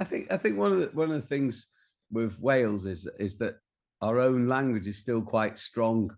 I 0.00 0.04
think 0.04 0.32
I 0.32 0.36
think 0.36 0.56
one 0.56 0.72
of 0.72 0.78
the 0.78 0.86
one 0.92 1.10
of 1.10 1.20
the 1.20 1.26
things 1.26 1.68
with 2.10 2.38
Wales 2.38 2.86
is 2.86 3.08
is 3.18 3.38
that 3.38 3.54
our 4.00 4.18
own 4.18 4.48
language 4.48 4.86
is 4.86 4.98
still 4.98 5.22
quite 5.22 5.58
strong, 5.58 6.14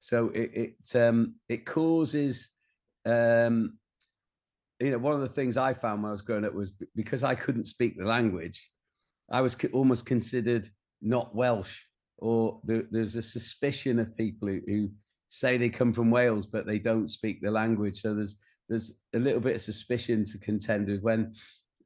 so 0.00 0.28
it 0.30 0.50
it 0.54 0.96
um, 1.00 1.34
it 1.48 1.64
causes 1.64 2.50
um, 3.04 3.78
you 4.80 4.90
know 4.90 4.98
one 4.98 5.14
of 5.14 5.20
the 5.20 5.28
things 5.28 5.56
I 5.56 5.74
found 5.74 6.02
when 6.02 6.10
I 6.10 6.12
was 6.12 6.22
growing 6.22 6.44
up 6.44 6.54
was 6.54 6.72
because 6.94 7.22
I 7.24 7.34
couldn't 7.34 7.64
speak 7.64 7.96
the 7.96 8.04
language, 8.04 8.70
I 9.30 9.40
was 9.40 9.56
almost 9.72 10.06
considered 10.06 10.68
not 11.02 11.34
Welsh, 11.34 11.82
or 12.18 12.60
there, 12.64 12.84
there's 12.90 13.16
a 13.16 13.22
suspicion 13.22 13.98
of 13.98 14.16
people 14.16 14.48
who, 14.48 14.60
who 14.66 14.90
say 15.28 15.56
they 15.56 15.68
come 15.68 15.92
from 15.92 16.10
Wales 16.10 16.46
but 16.46 16.66
they 16.66 16.78
don't 16.78 17.08
speak 17.08 17.40
the 17.40 17.50
language. 17.50 18.00
So 18.00 18.14
there's 18.14 18.36
there's 18.68 18.92
a 19.14 19.18
little 19.18 19.40
bit 19.40 19.54
of 19.54 19.60
suspicion 19.60 20.24
to 20.24 20.38
contend 20.38 20.88
with 20.88 21.00
when 21.02 21.34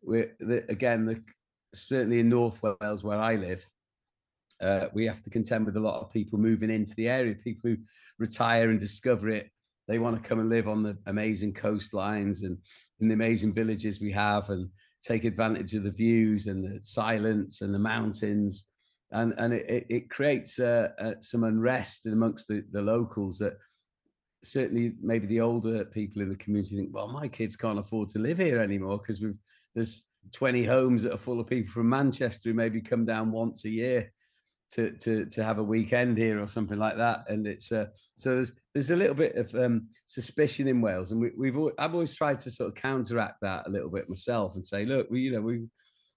we're 0.03 0.35
the, 0.39 0.65
again 0.71 1.05
the, 1.05 1.23
certainly 1.75 2.21
in 2.21 2.29
North 2.29 2.61
Wales 2.63 3.05
where 3.05 3.19
I 3.19 3.37
live. 3.37 3.65
Uh, 4.61 4.89
we 4.93 5.07
have 5.07 5.23
to 5.23 5.31
contend 5.31 5.65
with 5.65 5.77
a 5.77 5.81
lot 5.81 6.01
of 6.01 6.11
people 6.11 6.39
moving 6.39 6.71
into 6.71 6.95
the 6.97 7.09
area, 7.09 7.35
people 7.35 7.71
who 7.71 7.77
retire 8.19 8.69
and 8.69 8.79
discover 8.79 9.29
it. 9.31 9.51
They 9.89 9.99
want 9.99 10.23
to 10.23 10.29
come 10.29 10.39
and 10.39 10.51
live 10.51 10.69
on 10.69 10.83
the 10.83 10.99
amazing 11.07 11.55
coastlines 11.55 12.43
and 12.45 12.59
in 13.01 13.09
the 13.09 13.15
amazing 13.15 13.55
villages 13.55 14.01
we 14.01 14.13
have 14.13 14.51
and 14.51 14.69
take 15.03 15.25
advantage 15.25 15.75
of 15.75 15.83
the 15.83 15.91
views 15.91 16.47
and 16.47 16.65
the 16.65 16.79
silence 16.83 17.63
and 17.63 17.75
the 17.75 17.79
mountains. 17.79 18.67
And 19.13 19.35
and 19.39 19.53
it, 19.53 19.87
it 19.89 20.11
creates 20.11 20.59
uh, 20.59 20.91
uh, 20.99 21.15
some 21.21 21.45
unrest 21.45 22.07
amongst 22.07 22.49
the, 22.49 22.65
the 22.71 22.83
locals 22.83 23.39
that 23.39 23.57
certainly 24.43 24.95
maybe 25.03 25.27
the 25.27 25.41
older 25.41 25.85
people 25.85 26.23
in 26.23 26.29
the 26.29 26.37
community 26.37 26.77
think, 26.77 26.91
well, 26.93 27.09
my 27.09 27.29
kids 27.29 27.57
can't 27.57 27.79
afford 27.79 28.09
to 28.11 28.19
live 28.19 28.39
here 28.39 28.61
anymore 28.61 28.99
because 28.99 29.21
we've 29.21 29.39
there's 29.75 30.05
20 30.33 30.65
homes 30.65 31.03
that 31.03 31.13
are 31.13 31.19
full 31.19 31.41
of 31.41 31.47
people 31.47 31.73
from 31.73 31.89
Manchester 31.89 32.51
who 32.51 32.55
maybe 32.55 32.81
come 32.81 33.05
down 33.05 33.31
once 33.31 33.65
a 33.65 33.71
year 33.71 34.13
to 34.73 34.93
to 34.93 35.27
to 35.27 35.45
have 35.45 35.59
a 35.59 35.65
weekend 35.65 36.17
here 36.17 36.41
or 36.41 36.49
something 36.49 36.79
like 36.79 36.97
that. 36.97 37.29
And 37.29 37.47
it's 37.47 37.73
uh, 37.73 37.87
so 38.17 38.37
there's 38.37 38.53
there's 38.75 38.91
a 38.91 38.97
little 38.97 39.15
bit 39.15 39.37
of 39.37 39.55
um, 39.55 39.89
suspicion 40.07 40.69
in 40.69 40.81
Wales, 40.81 41.13
and 41.13 41.21
we, 41.21 41.31
we've 41.37 41.73
I've 41.79 41.95
always 41.95 42.15
tried 42.15 42.39
to 42.41 42.51
sort 42.51 42.69
of 42.69 42.75
counteract 42.75 43.41
that 43.43 43.67
a 43.67 43.71
little 43.71 43.91
bit 43.91 44.09
myself 44.09 44.55
and 44.55 44.65
say, 44.65 44.85
look, 44.85 45.11
we 45.11 45.21
you 45.21 45.33
know 45.33 45.41
we 45.41 45.67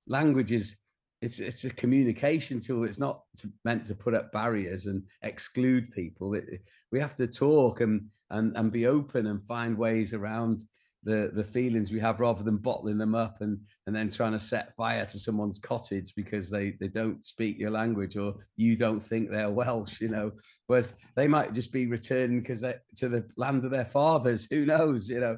languages 0.07 0.75
it's 1.23 1.39
it's 1.39 1.63
a 1.63 1.69
communication 1.69 2.59
tool. 2.59 2.83
It's 2.83 2.99
not 2.99 3.21
to, 3.37 3.49
meant 3.63 3.85
to 3.85 3.95
put 3.95 4.13
up 4.13 4.33
barriers 4.33 4.87
and 4.87 5.03
exclude 5.21 5.91
people. 5.91 6.33
It, 6.33 6.61
we 6.91 6.99
have 6.99 7.15
to 7.15 7.27
talk 7.27 7.79
and 7.79 8.07
and 8.29 8.55
and 8.57 8.71
be 8.71 8.87
open 8.87 9.27
and 9.27 9.45
find 9.47 9.77
ways 9.77 10.13
around 10.13 10.63
the 11.03 11.31
the 11.33 11.43
feelings 11.43 11.91
we 11.91 11.99
have 11.99 12.19
rather 12.19 12.43
than 12.43 12.57
bottling 12.57 12.97
them 12.97 13.15
up 13.15 13.41
and 13.41 13.59
and 13.87 13.95
then 13.95 14.09
trying 14.09 14.31
to 14.31 14.39
set 14.39 14.75
fire 14.75 15.05
to 15.05 15.19
someone's 15.19 15.59
cottage 15.59 16.13
because 16.15 16.49
they 16.49 16.71
they 16.79 16.87
don't 16.87 17.23
speak 17.25 17.59
your 17.59 17.71
language 17.71 18.15
or 18.15 18.35
you 18.55 18.75
don't 18.75 19.03
think 19.03 19.29
they're 19.29 19.49
Welsh. 19.49 19.99
You 20.01 20.09
know, 20.09 20.31
whereas 20.67 20.93
they 21.15 21.27
might 21.27 21.53
just 21.53 21.71
be 21.71 21.87
returning 21.87 22.39
because 22.39 22.61
they 22.61 22.75
to 22.97 23.09
the 23.09 23.29
land 23.37 23.65
of 23.65 23.71
their 23.71 23.85
fathers. 23.85 24.47
Who 24.49 24.65
knows? 24.65 25.09
You 25.09 25.19
know 25.19 25.37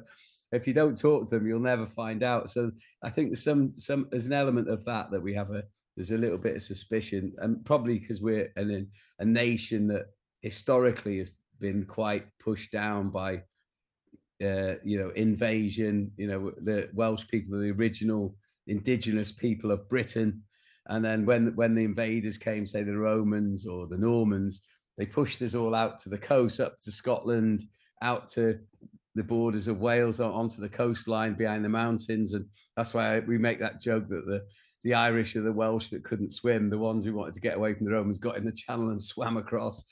if 0.52 0.66
you 0.66 0.72
don't 0.72 0.98
talk 0.98 1.28
to 1.28 1.38
them, 1.38 1.46
you'll 1.46 1.58
never 1.58 1.86
find 1.86 2.22
out. 2.22 2.50
So 2.50 2.70
I 3.02 3.10
think 3.10 3.30
there's 3.30 3.42
some 3.42 3.72
some 3.74 4.06
there's 4.10 4.26
an 4.26 4.32
element 4.32 4.68
of 4.68 4.84
that 4.84 5.10
that 5.10 5.22
we 5.22 5.34
have 5.34 5.50
a 5.50 5.64
there's 5.96 6.10
a 6.10 6.18
little 6.18 6.38
bit 6.38 6.56
of 6.56 6.62
suspicion, 6.62 7.34
and 7.38 7.64
probably 7.64 7.98
because 7.98 8.20
we're 8.20 8.52
an, 8.56 8.88
a 9.18 9.24
nation 9.24 9.88
that 9.88 10.06
historically 10.42 11.18
has 11.18 11.30
been 11.58 11.84
quite 11.84 12.26
pushed 12.38 12.70
down 12.70 13.08
by, 13.08 13.42
uh, 14.42 14.74
you 14.84 14.98
know, 14.98 15.10
invasion. 15.10 16.10
You 16.16 16.28
know, 16.28 16.52
the 16.62 16.88
Welsh 16.92 17.26
people 17.28 17.58
the 17.58 17.70
original 17.70 18.34
indigenous 18.66 19.32
people 19.32 19.70
of 19.70 19.88
Britain, 19.88 20.42
and 20.88 21.04
then 21.04 21.26
when 21.26 21.54
when 21.56 21.74
the 21.74 21.84
invaders 21.84 22.38
came, 22.38 22.66
say 22.66 22.82
the 22.82 22.96
Romans 22.96 23.66
or 23.66 23.86
the 23.86 23.98
Normans, 23.98 24.60
they 24.98 25.06
pushed 25.06 25.42
us 25.42 25.54
all 25.54 25.74
out 25.74 25.98
to 26.00 26.08
the 26.08 26.18
coast, 26.18 26.60
up 26.60 26.78
to 26.80 26.92
Scotland, 26.92 27.62
out 28.02 28.28
to 28.30 28.58
the 29.14 29.24
borders 29.24 29.68
of 29.68 29.80
Wales, 29.80 30.20
onto 30.20 30.60
the 30.60 30.68
coastline 30.68 31.34
behind 31.34 31.64
the 31.64 31.68
mountains, 31.68 32.32
and 32.34 32.44
that's 32.76 32.92
why 32.92 33.18
we 33.20 33.38
make 33.38 33.58
that 33.58 33.80
joke 33.80 34.08
that 34.08 34.26
the 34.26 34.42
the 34.84 34.94
Irish 34.94 35.34
or 35.34 35.40
the 35.40 35.52
Welsh 35.52 35.90
that 35.90 36.04
couldn't 36.04 36.32
swim, 36.32 36.70
the 36.70 36.78
ones 36.78 37.04
who 37.04 37.12
wanted 37.12 37.34
to 37.34 37.40
get 37.40 37.56
away 37.56 37.74
from 37.74 37.86
the 37.86 37.92
Romans, 37.92 38.18
got 38.18 38.36
in 38.36 38.44
the 38.44 38.52
channel 38.52 38.90
and 38.90 39.02
swam 39.02 39.36
across, 39.36 39.82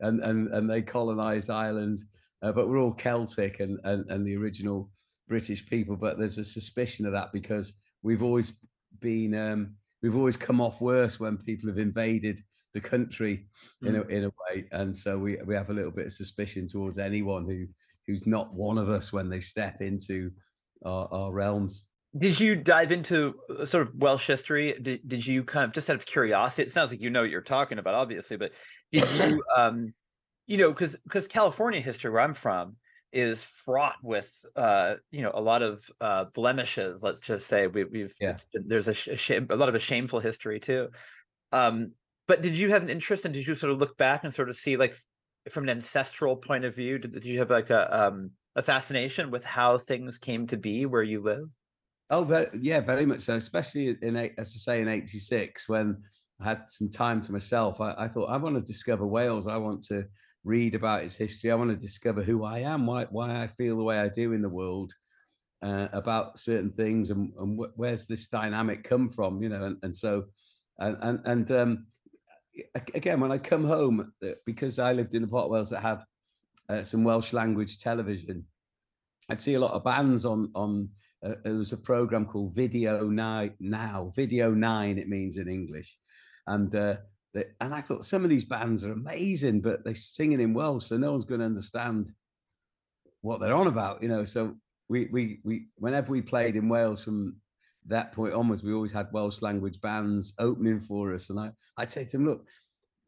and 0.00 0.20
and 0.20 0.48
and 0.54 0.70
they 0.70 0.82
colonized 0.82 1.50
Ireland. 1.50 2.02
Uh, 2.44 2.52
but 2.52 2.68
we're 2.68 2.78
all 2.78 2.92
Celtic 2.92 3.60
and, 3.60 3.78
and 3.84 4.08
and 4.10 4.26
the 4.26 4.36
original 4.36 4.90
British 5.28 5.66
people. 5.66 5.96
But 5.96 6.18
there's 6.18 6.38
a 6.38 6.44
suspicion 6.44 7.06
of 7.06 7.12
that 7.12 7.32
because 7.32 7.72
we've 8.02 8.22
always 8.22 8.52
been 9.00 9.34
um, 9.34 9.74
we've 10.02 10.16
always 10.16 10.36
come 10.36 10.60
off 10.60 10.80
worse 10.80 11.18
when 11.18 11.38
people 11.38 11.70
have 11.70 11.78
invaded 11.78 12.38
the 12.74 12.80
country 12.80 13.46
in 13.82 13.96
a 13.96 14.04
mm. 14.04 14.10
in 14.10 14.24
a 14.24 14.28
way, 14.28 14.66
and 14.72 14.94
so 14.94 15.16
we 15.16 15.38
we 15.46 15.54
have 15.54 15.70
a 15.70 15.72
little 15.72 15.90
bit 15.90 16.06
of 16.06 16.12
suspicion 16.12 16.66
towards 16.68 16.98
anyone 16.98 17.46
who 17.46 17.66
who's 18.06 18.26
not 18.26 18.52
one 18.52 18.76
of 18.76 18.90
us 18.90 19.10
when 19.12 19.30
they 19.30 19.40
step 19.40 19.80
into 19.80 20.30
our, 20.84 21.08
our 21.10 21.32
realms. 21.32 21.84
Did 22.18 22.38
you 22.38 22.54
dive 22.54 22.92
into 22.92 23.34
uh, 23.58 23.64
sort 23.64 23.88
of 23.88 23.94
Welsh 23.96 24.26
history? 24.26 24.76
Did, 24.80 25.00
did 25.08 25.26
you 25.26 25.42
kind 25.42 25.64
of 25.64 25.72
just 25.72 25.90
out 25.90 25.96
of 25.96 26.06
curiosity? 26.06 26.62
It 26.62 26.70
sounds 26.70 26.92
like 26.92 27.00
you 27.00 27.10
know 27.10 27.22
what 27.22 27.30
you're 27.30 27.40
talking 27.40 27.78
about, 27.78 27.94
obviously, 27.94 28.36
but 28.36 28.52
did 28.92 29.08
you, 29.18 29.42
um, 29.56 29.92
you 30.46 30.56
know, 30.56 30.70
because 30.70 30.96
because 31.04 31.26
California 31.26 31.80
history, 31.80 32.10
where 32.10 32.20
I'm 32.20 32.34
from, 32.34 32.76
is 33.12 33.44
fraught 33.44 33.96
with, 34.02 34.44
uh, 34.56 34.96
you 35.10 35.22
know, 35.22 35.30
a 35.34 35.40
lot 35.40 35.62
of 35.62 35.88
uh, 36.00 36.24
blemishes. 36.34 37.02
Let's 37.02 37.20
just 37.20 37.46
say 37.46 37.66
we, 37.66 37.84
we've 37.84 38.14
yeah. 38.20 38.36
there's 38.52 38.88
a, 38.88 38.94
a, 39.08 39.46
a 39.50 39.56
lot 39.56 39.68
of 39.68 39.74
a 39.74 39.80
shameful 39.80 40.20
history 40.20 40.60
too. 40.60 40.88
Um, 41.52 41.92
but 42.26 42.42
did 42.42 42.56
you 42.56 42.70
have 42.70 42.82
an 42.82 42.90
interest, 42.90 43.24
and 43.24 43.34
did 43.34 43.46
you 43.46 43.54
sort 43.54 43.72
of 43.72 43.78
look 43.78 43.96
back 43.96 44.24
and 44.24 44.34
sort 44.34 44.48
of 44.48 44.56
see, 44.56 44.76
like, 44.76 44.96
from 45.50 45.64
an 45.64 45.70
ancestral 45.70 46.36
point 46.36 46.64
of 46.64 46.74
view, 46.74 46.98
did, 46.98 47.12
did 47.12 47.24
you 47.24 47.38
have 47.38 47.50
like 47.50 47.70
a 47.70 48.06
um, 48.06 48.30
a 48.56 48.62
fascination 48.62 49.30
with 49.30 49.44
how 49.44 49.78
things 49.78 50.18
came 50.18 50.46
to 50.46 50.56
be 50.56 50.86
where 50.86 51.02
you 51.02 51.22
live? 51.22 51.48
Oh, 52.10 52.24
very, 52.24 52.48
yeah, 52.60 52.80
very 52.80 53.06
much 53.06 53.20
so. 53.20 53.34
Especially 53.36 53.96
in, 54.02 54.16
as 54.16 54.32
I 54.38 54.58
say, 54.58 54.80
in 54.80 54.88
'86 54.88 55.68
when 55.68 56.02
I 56.40 56.44
had 56.44 56.62
some 56.68 56.88
time 56.88 57.20
to 57.22 57.32
myself. 57.32 57.80
I, 57.80 57.94
I, 57.96 58.08
thought 58.08 58.26
I 58.26 58.36
want 58.36 58.56
to 58.56 58.60
discover 58.60 59.06
Wales. 59.06 59.46
I 59.46 59.56
want 59.56 59.82
to 59.84 60.04
read 60.44 60.74
about 60.74 61.02
its 61.02 61.16
history. 61.16 61.50
I 61.50 61.54
want 61.54 61.70
to 61.70 61.76
discover 61.76 62.22
who 62.22 62.44
I 62.44 62.60
am, 62.60 62.86
why 62.86 63.06
why 63.10 63.42
I 63.42 63.46
feel 63.46 63.76
the 63.76 63.82
way 63.82 63.98
I 63.98 64.08
do 64.08 64.32
in 64.32 64.42
the 64.42 64.48
world, 64.48 64.92
uh, 65.62 65.88
about 65.92 66.38
certain 66.38 66.70
things, 66.70 67.10
and, 67.10 67.32
and 67.38 67.58
wh- 67.58 67.78
where's 67.78 68.06
this 68.06 68.26
dynamic 68.26 68.84
come 68.84 69.08
from? 69.08 69.42
You 69.42 69.48
know, 69.48 69.64
and, 69.64 69.76
and 69.82 69.96
so, 69.96 70.24
and 70.78 70.96
and, 71.00 71.20
and 71.24 71.50
um, 71.50 71.86
again, 72.94 73.20
when 73.20 73.32
I 73.32 73.38
come 73.38 73.64
home, 73.64 74.12
uh, 74.22 74.28
because 74.44 74.78
I 74.78 74.92
lived 74.92 75.14
in 75.14 75.22
the 75.22 75.28
Wales 75.28 75.70
that 75.70 75.82
had 75.82 76.02
uh, 76.68 76.82
some 76.82 77.04
Welsh 77.04 77.32
language 77.32 77.78
television, 77.78 78.44
I'd 79.30 79.40
see 79.40 79.54
a 79.54 79.60
lot 79.60 79.72
of 79.72 79.84
bands 79.84 80.24
on 80.26 80.50
on 80.54 80.90
uh, 81.24 81.36
there 81.42 81.54
was 81.54 81.72
a 81.72 81.78
program 81.78 82.26
called 82.26 82.54
Video 82.54 83.08
Nine 83.08 83.54
now. 83.60 84.12
Video 84.14 84.50
Nine, 84.50 84.98
it 84.98 85.08
means 85.08 85.38
in 85.38 85.48
English, 85.48 85.96
and 86.46 86.74
uh, 86.74 86.96
they, 87.34 87.46
and 87.60 87.74
I 87.74 87.80
thought 87.80 88.04
some 88.04 88.24
of 88.24 88.30
these 88.30 88.44
bands 88.44 88.84
are 88.84 88.92
amazing, 88.92 89.60
but 89.60 89.84
they're 89.84 89.94
singing 89.94 90.40
in 90.40 90.54
Welsh, 90.54 90.86
so 90.86 90.96
no 90.96 91.10
one's 91.10 91.24
going 91.24 91.40
to 91.40 91.46
understand 91.46 92.12
what 93.20 93.40
they're 93.40 93.56
on 93.56 93.66
about, 93.66 94.02
you 94.02 94.08
know. 94.08 94.24
So 94.24 94.54
we 94.88 95.08
we 95.12 95.40
we 95.44 95.66
whenever 95.76 96.12
we 96.12 96.22
played 96.22 96.56
in 96.56 96.68
Wales 96.68 97.02
from 97.02 97.36
that 97.86 98.12
point 98.12 98.34
onwards, 98.34 98.62
we 98.62 98.72
always 98.72 98.92
had 98.92 99.12
Welsh 99.12 99.42
language 99.42 99.80
bands 99.80 100.32
opening 100.38 100.80
for 100.80 101.12
us, 101.12 101.30
and 101.30 101.40
I 101.40 101.50
I'd 101.76 101.90
say 101.90 102.04
to 102.04 102.10
them, 102.12 102.26
look, 102.26 102.46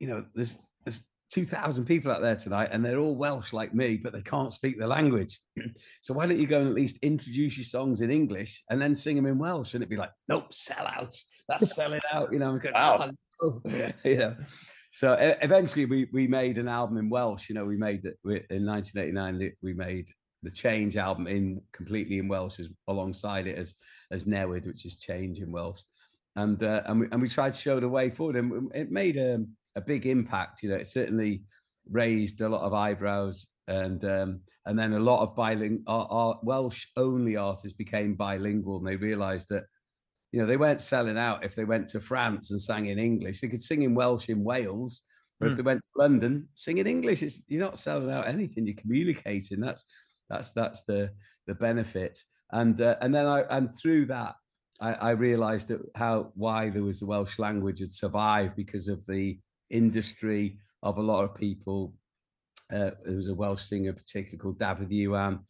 you 0.00 0.08
know, 0.08 0.24
there's 0.34 0.58
there's 0.84 1.02
2,000 1.30 1.84
people 1.84 2.12
out 2.12 2.22
there 2.22 2.36
tonight 2.36 2.68
and 2.70 2.84
they're 2.84 3.00
all 3.00 3.16
Welsh 3.16 3.52
like 3.52 3.74
me, 3.74 3.96
but 3.96 4.12
they 4.12 4.22
can't 4.22 4.52
speak 4.52 4.78
the 4.78 4.86
language. 4.86 5.40
so 6.00 6.14
why 6.14 6.24
don't 6.26 6.38
you 6.38 6.46
go 6.46 6.60
and 6.60 6.68
at 6.68 6.74
least 6.74 6.98
introduce 7.02 7.58
your 7.58 7.64
songs 7.64 8.00
in 8.00 8.12
English 8.12 8.62
and 8.70 8.80
then 8.80 8.94
sing 8.94 9.16
them 9.16 9.26
in 9.26 9.36
Welsh? 9.36 9.74
And 9.74 9.82
it'd 9.82 9.90
be 9.90 9.96
like, 9.96 10.12
nope, 10.28 10.54
sell 10.54 10.86
out. 10.86 11.20
That's 11.48 11.74
selling 11.74 12.00
out. 12.12 12.32
You 12.32 12.38
know, 12.38 12.56
going, 12.58 12.74
wow. 12.74 12.98
Oh, 13.00 13.10
no. 13.42 13.92
you 14.04 14.18
know. 14.18 14.36
So 14.92 15.16
eventually 15.42 15.84
we 15.84 16.08
we 16.12 16.26
made 16.26 16.56
an 16.58 16.68
album 16.68 16.96
in 16.96 17.10
Welsh. 17.10 17.48
You 17.48 17.54
know, 17.54 17.66
we 17.66 17.76
made 17.76 18.02
that 18.02 18.16
in 18.50 18.64
1989. 18.64 19.52
We 19.62 19.74
made 19.74 20.08
the 20.42 20.50
Change 20.50 20.96
album 20.96 21.26
in 21.26 21.60
completely 21.72 22.18
in 22.18 22.28
Welsh 22.28 22.60
as, 22.60 22.68
alongside 22.88 23.46
it 23.46 23.58
as 23.58 23.74
as 24.10 24.24
Newid, 24.24 24.66
which 24.66 24.86
is 24.86 24.96
Change 24.96 25.40
in 25.40 25.52
Welsh. 25.52 25.80
And 26.36 26.62
uh, 26.62 26.82
and 26.86 27.00
we 27.00 27.06
and 27.12 27.20
we 27.20 27.28
tried 27.28 27.52
to 27.52 27.58
show 27.58 27.80
the 27.80 27.88
way 27.88 28.10
forward, 28.10 28.36
and 28.36 28.70
it 28.74 28.90
made 28.90 29.16
a 29.16 29.44
a 29.74 29.80
big 29.80 30.06
impact. 30.06 30.62
You 30.62 30.70
know, 30.70 30.76
it 30.76 30.86
certainly 30.86 31.42
raised 31.90 32.40
a 32.40 32.48
lot 32.48 32.62
of 32.62 32.74
eyebrows, 32.74 33.46
and 33.68 34.04
um, 34.04 34.40
and 34.66 34.78
then 34.78 34.92
a 34.92 35.00
lot 35.00 35.22
of 35.22 35.36
bilingual 35.36 35.82
our, 35.86 36.06
our 36.10 36.40
Welsh 36.42 36.86
only 36.96 37.36
artists 37.36 37.76
became 37.76 38.14
bilingual, 38.14 38.78
and 38.78 38.86
they 38.86 38.96
realised 38.96 39.48
that 39.50 39.64
you 40.36 40.42
know 40.42 40.46
they 40.46 40.58
weren't 40.58 40.82
selling 40.82 41.16
out 41.16 41.46
if 41.46 41.54
they 41.54 41.64
went 41.64 41.88
to 41.88 41.98
France 41.98 42.50
and 42.50 42.60
sang 42.60 42.84
in 42.86 42.98
English. 42.98 43.40
They 43.40 43.48
could 43.48 43.62
sing 43.62 43.84
in 43.84 43.94
Welsh 43.94 44.28
in 44.28 44.44
Wales, 44.44 45.00
but 45.40 45.46
mm. 45.46 45.48
if 45.48 45.52
hmm. 45.54 45.56
they 45.56 45.62
went 45.62 45.82
to 45.82 46.02
London, 46.02 46.46
sing 46.54 46.76
in 46.76 46.86
English. 46.86 47.22
It's, 47.22 47.40
you're 47.48 47.64
not 47.64 47.78
selling 47.78 48.10
out 48.10 48.28
anything. 48.28 48.66
You're 48.66 48.76
communicating. 48.76 49.60
That's 49.60 49.82
that's 50.28 50.52
that's 50.52 50.82
the 50.82 51.10
the 51.46 51.54
benefit. 51.54 52.22
And 52.52 52.78
uh, 52.82 52.96
and 53.00 53.14
then 53.14 53.24
I 53.24 53.44
and 53.48 53.74
through 53.78 54.04
that 54.06 54.34
I, 54.78 54.92
I 54.92 55.10
realised 55.12 55.68
that 55.68 55.80
how 55.94 56.32
why 56.34 56.68
there 56.68 56.84
was 56.84 57.00
the 57.00 57.06
Welsh 57.06 57.38
language 57.38 57.78
had 57.78 57.90
survived 57.90 58.56
because 58.56 58.88
of 58.88 59.06
the 59.06 59.38
industry 59.70 60.58
of 60.82 60.98
a 60.98 61.02
lot 61.02 61.24
of 61.24 61.34
people. 61.34 61.94
Uh, 62.70 62.90
there 63.04 63.16
was 63.16 63.28
a 63.28 63.34
Welsh 63.34 63.62
singer, 63.62 63.94
particularly 63.94 64.36
called 64.36 64.58
Dafydd 64.58 65.40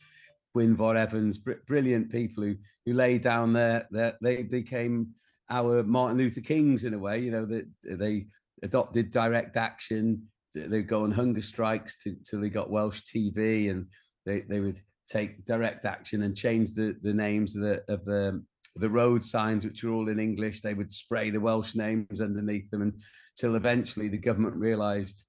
Gwynfor 0.57 0.97
Evans, 0.97 1.37
br- 1.39 1.53
brilliant 1.67 2.11
people 2.11 2.43
who 2.43 2.57
who 2.87 2.95
laid 2.95 3.23
down 3.23 3.53
their, 3.53 3.87
their 3.91 4.17
they 4.23 4.43
became 4.43 5.09
our 5.51 5.83
Martin 5.83 6.19
Luther 6.19 6.41
Kings 6.41 6.85
in 6.85 6.95
a 6.95 6.99
way. 6.99 7.19
You 7.19 7.31
know 7.31 7.47
that 7.47 7.67
they 7.85 8.27
adopted 8.63 9.11
direct 9.11 9.57
action. 9.57 10.23
They'd 10.55 10.89
go 10.89 11.05
on 11.05 11.13
hunger 11.13 11.43
strikes 11.43 11.99
to, 11.99 12.17
till 12.25 12.41
they 12.41 12.49
got 12.49 12.71
Welsh 12.71 13.03
TV, 13.03 13.71
and 13.71 13.87
they, 14.25 14.41
they 14.41 14.61
would 14.61 14.81
take 15.07 15.45
direct 15.45 15.85
action 15.85 16.23
and 16.23 16.35
change 16.35 16.73
the, 16.73 16.97
the 17.03 17.13
names 17.13 17.55
of 17.55 17.63
the 17.63 17.85
of 17.89 18.05
the 18.05 18.43
the 18.77 18.91
road 18.91 19.25
signs, 19.25 19.65
which 19.65 19.83
were 19.83 19.93
all 19.93 20.09
in 20.09 20.19
English. 20.19 20.61
They 20.61 20.75
would 20.75 20.93
spray 20.93 21.31
the 21.31 21.41
Welsh 21.41 21.75
names 21.75 22.21
underneath 22.21 22.71
them 22.71 22.95
until 23.35 23.57
eventually 23.57 24.09
the 24.09 24.19
government 24.19 24.57
realised, 24.57 25.25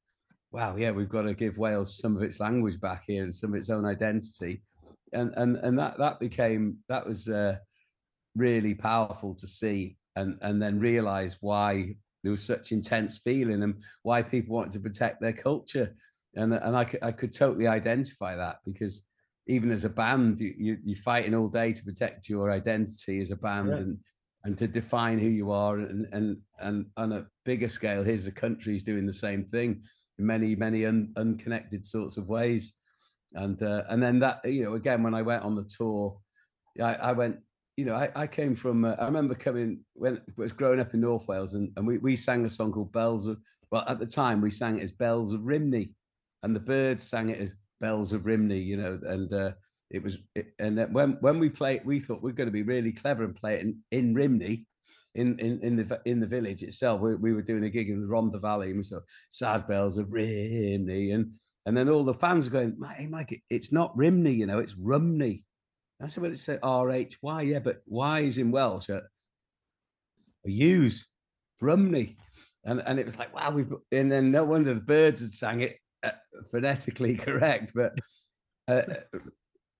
wow, 0.51 0.75
yeah, 0.75 0.91
we've 0.91 1.09
got 1.09 1.23
to 1.23 1.33
give 1.33 1.57
Wales 1.57 1.97
some 1.97 2.15
of 2.15 2.23
its 2.23 2.39
language 2.39 2.79
back 2.81 3.03
here 3.07 3.23
and 3.23 3.33
some 3.33 3.51
of 3.51 3.55
its 3.55 3.69
own 3.69 3.85
identity. 3.85 4.61
And 5.13 5.33
and 5.37 5.57
and 5.57 5.79
that 5.79 5.97
that 5.97 6.19
became 6.19 6.77
that 6.89 7.05
was 7.05 7.27
uh, 7.27 7.57
really 8.35 8.73
powerful 8.75 9.33
to 9.35 9.47
see 9.47 9.97
and 10.15 10.37
and 10.41 10.61
then 10.61 10.79
realise 10.79 11.37
why 11.41 11.95
there 12.23 12.31
was 12.31 12.43
such 12.43 12.71
intense 12.71 13.19
feeling 13.19 13.63
and 13.63 13.75
why 14.03 14.21
people 14.21 14.55
wanted 14.55 14.73
to 14.73 14.79
protect 14.79 15.21
their 15.21 15.33
culture. 15.33 15.95
And 16.35 16.53
and 16.53 16.75
I 16.75 16.85
could, 16.85 17.03
I 17.03 17.11
could 17.11 17.33
totally 17.33 17.67
identify 17.67 18.35
that 18.35 18.57
because 18.65 19.03
even 19.47 19.71
as 19.71 19.85
a 19.85 19.89
band, 19.89 20.39
you, 20.39 20.53
you 20.57 20.77
you're 20.83 21.03
fighting 21.03 21.33
all 21.33 21.47
day 21.47 21.71
to 21.73 21.83
protect 21.83 22.29
your 22.29 22.51
identity 22.51 23.21
as 23.21 23.31
a 23.31 23.37
band 23.37 23.69
yeah. 23.69 23.75
and 23.75 23.97
and 24.43 24.57
to 24.57 24.67
define 24.67 25.19
who 25.19 25.29
you 25.29 25.51
are 25.51 25.79
and 25.79 26.07
and 26.11 26.37
and 26.59 26.85
on 26.97 27.13
a 27.13 27.25
bigger 27.45 27.69
scale, 27.69 28.03
here's 28.03 28.25
the 28.25 28.31
countries 28.31 28.83
doing 28.83 29.05
the 29.05 29.13
same 29.13 29.45
thing 29.45 29.81
in 30.19 30.25
many 30.25 30.55
many 30.55 30.85
un, 30.85 31.13
unconnected 31.17 31.85
sorts 31.85 32.17
of 32.17 32.27
ways, 32.27 32.73
and 33.33 33.61
uh, 33.61 33.83
and 33.89 34.01
then 34.01 34.19
that 34.19 34.39
you 34.45 34.63
know 34.63 34.73
again 34.73 35.03
when 35.03 35.13
I 35.13 35.21
went 35.21 35.43
on 35.43 35.55
the 35.55 35.63
tour, 35.63 36.19
I, 36.81 36.95
I 36.95 37.11
went 37.11 37.37
you 37.75 37.85
know 37.85 37.95
I, 37.95 38.09
I 38.15 38.27
came 38.27 38.55
from 38.55 38.85
uh, 38.85 38.95
I 38.99 39.05
remember 39.05 39.35
coming 39.35 39.81
when 39.93 40.17
I 40.17 40.21
was 40.37 40.53
growing 40.53 40.79
up 40.79 40.93
in 40.93 41.01
North 41.01 41.27
Wales 41.27 41.53
and, 41.53 41.71
and 41.77 41.85
we, 41.85 41.97
we 41.97 42.15
sang 42.15 42.45
a 42.45 42.49
song 42.49 42.71
called 42.71 42.91
Bells 42.91 43.27
of 43.27 43.37
well 43.71 43.83
at 43.87 43.99
the 43.99 44.05
time 44.05 44.41
we 44.41 44.51
sang 44.51 44.79
it 44.79 44.83
as 44.83 44.91
Bells 44.91 45.33
of 45.33 45.41
Rimney, 45.41 45.91
and 46.43 46.55
the 46.55 46.59
Byrds 46.59 47.03
sang 47.03 47.29
it 47.29 47.39
as 47.39 47.53
bells 47.79 48.13
of 48.13 48.21
Rimney 48.23 48.65
you 48.65 48.77
know, 48.77 48.99
and 49.03 49.31
uh, 49.33 49.51
it 49.89 50.03
was, 50.03 50.17
it, 50.35 50.53
and 50.59 50.77
when 50.93 51.17
when 51.21 51.39
we 51.39 51.49
played, 51.49 51.85
we 51.85 51.99
thought 51.99 52.21
we 52.21 52.31
are 52.31 52.35
going 52.35 52.47
to 52.47 52.51
be 52.51 52.63
really 52.63 52.91
clever 52.91 53.23
and 53.23 53.35
play 53.35 53.55
it 53.55 53.61
in, 53.61 53.79
in 53.91 54.13
Rhymney, 54.13 54.65
in, 55.15 55.39
in 55.39 55.61
in 55.61 55.75
the 55.77 56.01
in 56.05 56.19
the 56.19 56.27
village 56.27 56.61
itself. 56.61 56.99
We, 56.99 57.15
we 57.15 57.33
were 57.33 57.41
doing 57.41 57.63
a 57.63 57.69
gig 57.69 57.89
in 57.89 58.01
the 58.01 58.07
Rhondda 58.07 58.41
Valley, 58.41 58.67
and 58.67 58.77
we 58.77 58.83
saw 58.83 58.99
sad 59.29 59.67
bells 59.67 59.95
of 59.97 60.07
Rimney, 60.07 61.13
and 61.13 61.31
and 61.67 61.75
then 61.75 61.89
all 61.89 62.05
the 62.05 62.13
fans 62.13 62.47
are 62.47 62.51
going, 62.51 62.77
hey 62.95 63.07
Mike, 63.07 63.43
it's 63.49 63.73
not 63.73 63.95
Rhymney, 63.95 64.31
you 64.31 64.45
know, 64.45 64.59
it's 64.59 64.73
Rumney. 64.75 65.43
I 66.01 66.07
said, 66.07 66.23
well, 66.23 66.31
it's 66.31 66.47
R 66.63 66.91
H 66.91 67.17
Y, 67.21 67.41
yeah, 67.41 67.59
but 67.59 67.81
Y 67.87 68.21
is 68.21 68.37
in 68.37 68.51
Welsh. 68.51 68.89
Uh, 68.89 69.01
use 70.45 71.09
Rumney. 71.59 72.15
And, 72.63 72.81
and 72.85 72.99
it 72.99 73.05
was 73.05 73.19
like, 73.19 73.35
wow, 73.35 73.51
we've 73.51 73.73
and 73.91 74.09
then 74.09 74.31
no 74.31 74.45
wonder 74.45 74.73
the 74.73 74.79
Byrds 74.79 75.19
had 75.19 75.31
sang 75.31 75.59
it 75.59 75.77
uh, 76.03 76.11
phonetically 76.51 77.15
correct, 77.17 77.73
but 77.75 77.93
uh, 78.69 78.83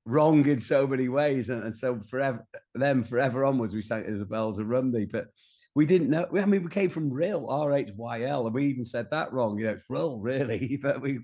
wrong 0.06 0.46
in 0.46 0.60
so 0.60 0.88
many 0.88 1.08
ways. 1.08 1.48
And, 1.48 1.64
and, 1.64 1.76
so 1.76 2.02
forever, 2.10 2.46
them 2.76 3.06
forever 3.06 3.46
onwards, 3.46 3.74
we 3.74 3.82
sang 3.82 4.04
Isabel's 4.04 4.60
a 4.60 4.66
Rumney, 4.66 5.06
but 5.06 5.28
we 5.74 5.86
didn't 5.86 6.10
know. 6.10 6.28
I 6.34 6.46
mean, 6.46 6.64
we 6.64 6.70
came 6.70 6.90
from 6.90 7.12
Rhyl, 7.12 7.50
R 7.50 7.72
H 7.72 7.92
Y 7.96 8.24
L, 8.24 8.46
and 8.46 8.54
we 8.54 8.66
even 8.66 8.84
said 8.84 9.08
that 9.12 9.32
wrong. 9.32 9.58
You 9.58 9.68
know, 9.68 9.74
it's 9.74 9.88
Rhyl, 9.90 10.18
really. 10.20 10.78
But 10.82 11.02
we, 11.02 11.20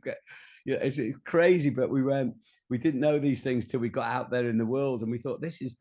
you 0.65 0.75
know, 0.75 0.79
it's, 0.81 0.97
it's 0.97 1.17
crazy. 1.25 1.69
But 1.69 1.89
we 1.89 2.03
went, 2.03 2.33
we 2.69 2.77
didn't 2.77 3.01
know 3.01 3.19
these 3.19 3.43
things 3.43 3.65
till 3.65 3.79
we 3.79 3.89
got 3.89 4.11
out 4.11 4.29
there 4.29 4.49
in 4.49 4.57
the 4.57 4.65
world, 4.65 5.01
and 5.01 5.11
we 5.11 5.19
thought 5.19 5.41
this 5.41 5.61
is. 5.61 5.75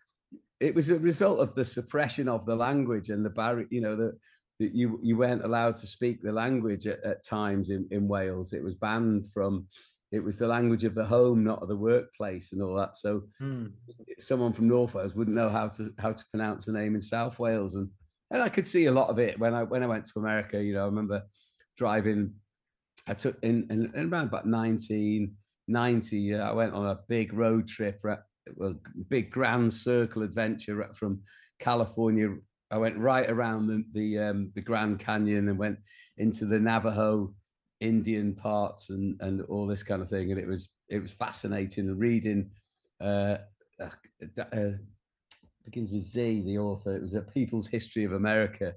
It 0.61 0.77
was 0.77 0.91
a 0.91 0.99
result 0.99 1.41
of 1.41 1.57
the 1.57 1.65
suppression 1.65 2.29
of 2.29 2.47
the 2.47 2.55
language 2.55 3.09
and 3.09 3.25
the 3.25 3.31
barrier, 3.31 3.67
you 3.71 3.81
know, 3.81 3.97
the 3.97 4.17
that 4.61 4.75
you 4.75 5.01
you 5.03 5.17
weren't 5.17 5.45
allowed 5.45 5.77
to 5.77 5.87
speak 5.87 6.23
the 6.23 6.33
language 6.33 6.87
at, 6.87 7.03
at 7.05 7.25
times 7.25 7.71
in, 7.71 7.87
in 7.91 8.07
Wales. 8.07 8.53
It 8.53 8.63
was 8.63 8.75
banned 8.75 9.29
from 9.35 9.67
it 10.13 10.23
was 10.23 10.39
the 10.39 10.47
language 10.47 10.85
of 10.85 10.95
the 10.95 11.05
home, 11.05 11.43
not 11.43 11.63
of 11.63 11.69
the 11.69 11.77
workplace 11.77 12.53
and 12.53 12.63
all 12.63 12.77
that. 12.77 12.99
So 12.99 13.23
hmm. 13.39 13.67
someone 14.19 14.53
from 14.53 14.69
North 14.69 14.95
Wales 14.95 15.15
wouldn't 15.15 15.37
know 15.37 15.49
how 15.49 15.69
to 15.69 15.93
how 15.99 16.13
to 16.13 16.25
pronounce 16.31 16.69
a 16.69 16.73
name 16.73 16.95
in 16.95 17.01
South 17.01 17.39
Wales. 17.39 17.75
And 17.75 17.89
and 18.31 18.43
I 18.43 18.49
could 18.49 18.67
see 18.67 18.87
a 18.87 18.93
lot 18.93 19.09
of 19.09 19.19
it 19.19 19.39
when 19.39 19.55
I 19.55 19.63
when 19.65 19.83
I 19.83 19.87
went 19.87 20.07
to 20.07 20.19
America, 20.19 20.63
you 20.63 20.75
know, 20.75 20.83
I 20.83 20.87
remember 20.87 21.23
driving 21.77 22.35
I 23.07 23.15
took 23.15 23.37
in, 23.43 23.67
in, 23.71 23.93
in 23.95 24.13
around 24.13 24.29
about 24.29 24.47
1990, 24.47 26.35
uh, 26.35 26.49
I 26.49 26.53
went 26.53 26.75
on 26.75 26.87
a 26.87 27.01
big 27.09 27.33
road 27.33 27.67
trip, 27.67 28.01
well, 28.55 28.75
big 29.09 29.31
grand 29.31 29.73
circle 29.73 30.23
adventure 30.23 30.89
from 30.95 31.23
California 31.59 32.37
I 32.73 32.79
went 32.79 32.97
right 32.97 33.29
around 33.29 33.67
the 33.67 33.85
the, 33.93 34.19
um, 34.19 34.51
the 34.55 34.63
Grand 34.63 34.99
Canyon 34.99 35.49
and 35.49 35.59
went 35.59 35.79
into 36.17 36.47
the 36.47 36.59
Navajo 36.59 37.35
Indian 37.81 38.35
parts 38.35 38.89
and 38.89 39.21
and 39.21 39.43
all 39.43 39.67
this 39.67 39.83
kind 39.83 40.01
of 40.01 40.09
thing, 40.09 40.33
and 40.33 40.41
it 40.41 40.49
was 40.49 40.71
it 40.89 41.01
was 41.01 41.13
fascinating 41.13 41.97
reading. 41.99 42.51
Uh, 43.01 43.37
uh, 43.79 43.91
uh, 44.41 44.71
begins 45.65 45.93
with 45.93 46.03
Z, 46.03 46.43
the 46.47 46.59
author. 46.59 46.97
It 46.97 47.03
was 47.03 47.15
a 47.15 47.21
People's 47.21 47.67
History 47.67 48.05
of 48.05 48.15
America, 48.15 48.73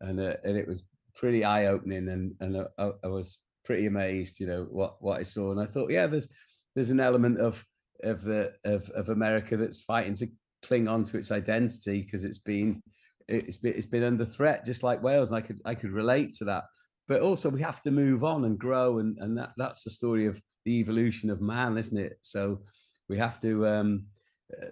and 0.00 0.18
uh, 0.18 0.34
and 0.42 0.56
it 0.56 0.66
was 0.66 0.82
pretty 1.14 1.44
eye 1.44 1.66
opening, 1.66 2.08
and 2.08 2.34
and 2.40 2.66
I, 2.76 2.90
I, 3.04 3.06
was 3.06 3.38
pretty 3.64 3.86
amazed, 3.86 4.40
you 4.40 4.46
know, 4.46 4.66
what 4.70 4.96
what 5.00 5.18
I 5.18 5.22
saw, 5.22 5.50
and 5.50 5.60
I 5.60 5.66
thought, 5.66 5.90
yeah, 5.90 6.06
there's 6.06 6.28
there's 6.74 6.90
an 6.90 7.00
element 7.00 7.40
of 7.40 7.64
of 8.02 8.22
the 8.22 8.52
of 8.64 8.88
of 8.90 9.08
America 9.08 9.56
that's 9.56 9.80
fighting 9.80 10.14
to 10.14 10.28
cling 10.62 10.88
on 10.88 11.04
to 11.04 11.18
its 11.18 11.30
identity 11.30 12.02
because 12.02 12.24
it's 12.24 12.38
been 12.38 12.82
it's 13.28 13.58
been 13.58 13.74
it's 13.74 13.86
been 13.86 14.04
under 14.04 14.24
threat, 14.24 14.64
just 14.64 14.82
like 14.82 15.02
Wales, 15.02 15.30
and 15.30 15.38
I 15.38 15.40
could 15.40 15.60
I 15.64 15.74
could 15.74 15.92
relate 15.92 16.32
to 16.34 16.44
that. 16.46 16.64
But 17.06 17.22
also, 17.22 17.48
we 17.48 17.62
have 17.62 17.82
to 17.82 17.90
move 17.90 18.24
on 18.24 18.44
and 18.44 18.58
grow, 18.58 18.98
and 18.98 19.16
and 19.18 19.36
that 19.38 19.52
that's 19.56 19.84
the 19.84 19.90
story 19.90 20.26
of 20.26 20.40
the 20.64 20.78
evolution 20.80 21.30
of 21.30 21.40
man, 21.40 21.78
isn't 21.78 21.96
it? 21.96 22.18
So 22.22 22.62
we 23.08 23.18
have 23.18 23.40
to 23.40 23.66
um, 23.66 24.06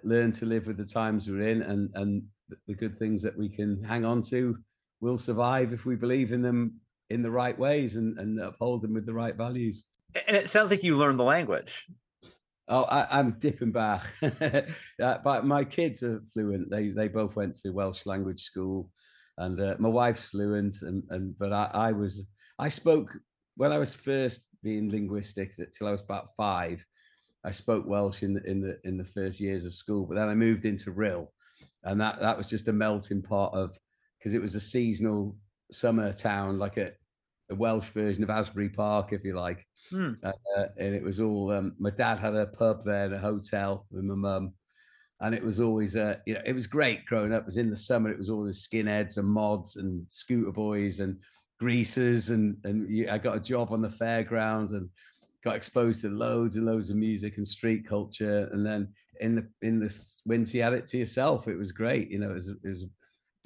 learn 0.03 0.31
to 0.33 0.45
live 0.45 0.67
with 0.67 0.77
the 0.77 0.85
times 0.85 1.29
we're 1.29 1.47
in, 1.47 1.61
and 1.63 1.89
and 1.95 2.23
the 2.67 2.75
good 2.75 2.97
things 2.97 3.21
that 3.21 3.37
we 3.37 3.49
can 3.49 3.83
hang 3.83 4.05
on 4.05 4.21
to 4.21 4.57
will 5.01 5.17
survive 5.17 5.73
if 5.73 5.85
we 5.85 5.95
believe 5.95 6.31
in 6.31 6.41
them 6.41 6.79
in 7.09 7.21
the 7.21 7.31
right 7.31 7.57
ways 7.57 7.95
and, 7.95 8.17
and 8.19 8.39
uphold 8.39 8.81
them 8.81 8.93
with 8.93 9.05
the 9.05 9.13
right 9.13 9.35
values. 9.35 9.85
And 10.27 10.35
it 10.35 10.49
sounds 10.49 10.71
like 10.71 10.83
you 10.83 10.97
learned 10.97 11.19
the 11.19 11.23
language. 11.23 11.85
Oh, 12.69 12.83
I, 12.83 13.19
am 13.19 13.37
dipping 13.39 13.71
back. 13.71 14.13
uh, 15.01 15.17
but 15.23 15.45
my 15.45 15.63
kids 15.63 16.03
are 16.03 16.21
fluent. 16.33 16.69
They 16.69 16.89
they 16.89 17.07
both 17.07 17.35
went 17.35 17.55
to 17.55 17.71
Welsh 17.71 18.05
language 18.05 18.41
school, 18.41 18.89
and 19.37 19.59
uh, 19.59 19.75
my 19.79 19.87
wife's 19.87 20.29
fluent. 20.29 20.75
And 20.81 21.03
and 21.09 21.37
but 21.37 21.53
I, 21.53 21.69
I 21.73 21.91
was 21.93 22.25
I 22.59 22.67
spoke 22.67 23.17
when 23.55 23.71
I 23.71 23.77
was 23.77 23.93
first 23.93 24.41
being 24.63 24.89
linguistic 24.89 25.53
till 25.55 25.87
I 25.87 25.91
was 25.91 26.01
about 26.01 26.29
five. 26.35 26.85
I 27.45 27.51
spoke 27.51 27.85
Welsh 27.87 28.23
in 28.23 28.33
the 28.33 28.43
in 28.43 28.59
the 28.59 28.77
in 28.83 28.97
the 28.97 29.05
first 29.05 29.39
years 29.39 29.65
of 29.65 29.73
school, 29.73 30.05
but 30.05 30.15
then 30.15 30.27
I 30.27 30.35
moved 30.35 30.65
into 30.65 30.91
Rhyl, 30.91 31.27
and 31.83 32.01
that 32.01 32.19
that 32.19 32.37
was 32.37 32.47
just 32.47 32.67
a 32.67 32.73
melting 32.73 33.21
pot 33.21 33.53
of 33.53 33.77
because 34.19 34.33
it 34.33 34.41
was 34.41 34.55
a 34.55 34.59
seasonal 34.59 35.37
summer 35.71 36.13
town, 36.13 36.59
like 36.59 36.77
a 36.77 36.91
a 37.49 37.55
Welsh 37.55 37.89
version 37.91 38.23
of 38.23 38.29
Asbury 38.29 38.69
Park, 38.69 39.13
if 39.13 39.23
you 39.23 39.33
like. 39.33 39.65
Hmm. 39.89 40.13
Uh, 40.23 40.65
and 40.77 40.93
it 40.93 41.03
was 41.03 41.19
all. 41.19 41.51
Um, 41.51 41.75
my 41.79 41.89
dad 41.89 42.19
had 42.19 42.35
a 42.35 42.47
pub 42.47 42.83
there, 42.85 43.05
and 43.05 43.13
a 43.13 43.19
hotel 43.19 43.85
with 43.89 44.03
my 44.03 44.15
mum, 44.15 44.53
and 45.21 45.33
it 45.33 45.43
was 45.43 45.59
always 45.59 45.95
uh, 45.95 46.17
you 46.25 46.33
know, 46.33 46.41
it 46.45 46.53
was 46.53 46.67
great 46.67 47.05
growing 47.05 47.33
up. 47.33 47.43
It 47.43 47.45
was 47.47 47.57
in 47.57 47.69
the 47.69 47.77
summer. 47.77 48.11
It 48.11 48.17
was 48.17 48.29
all 48.29 48.43
the 48.43 48.51
skinheads 48.51 49.17
and 49.17 49.27
mods 49.27 49.77
and 49.77 50.05
scooter 50.09 50.51
boys 50.51 50.99
and 50.99 51.17
greasers, 51.59 52.29
and 52.29 52.57
and 52.65 53.09
I 53.09 53.17
got 53.17 53.37
a 53.37 53.41
job 53.41 53.71
on 53.71 53.81
the 53.81 53.87
fairground 53.87 54.71
and 54.71 54.89
got 55.43 55.55
exposed 55.55 56.01
to 56.01 56.09
loads 56.09 56.55
and 56.55 56.65
loads 56.65 56.89
of 56.89 56.97
music 56.97 57.37
and 57.37 57.47
street 57.47 57.87
culture. 57.87 58.49
And 58.51 58.65
then 58.65 58.89
in 59.21 59.35
the 59.35 59.47
in 59.61 59.79
the 59.79 60.05
winter, 60.25 60.57
you 60.57 60.63
had 60.63 60.73
it 60.73 60.87
to 60.87 60.97
yourself. 60.97 61.47
It 61.47 61.57
was 61.57 61.71
great. 61.71 62.11
You 62.11 62.19
know, 62.19 62.31
it 62.31 62.33
was 62.33 62.49
it 62.49 62.67
was 62.67 62.85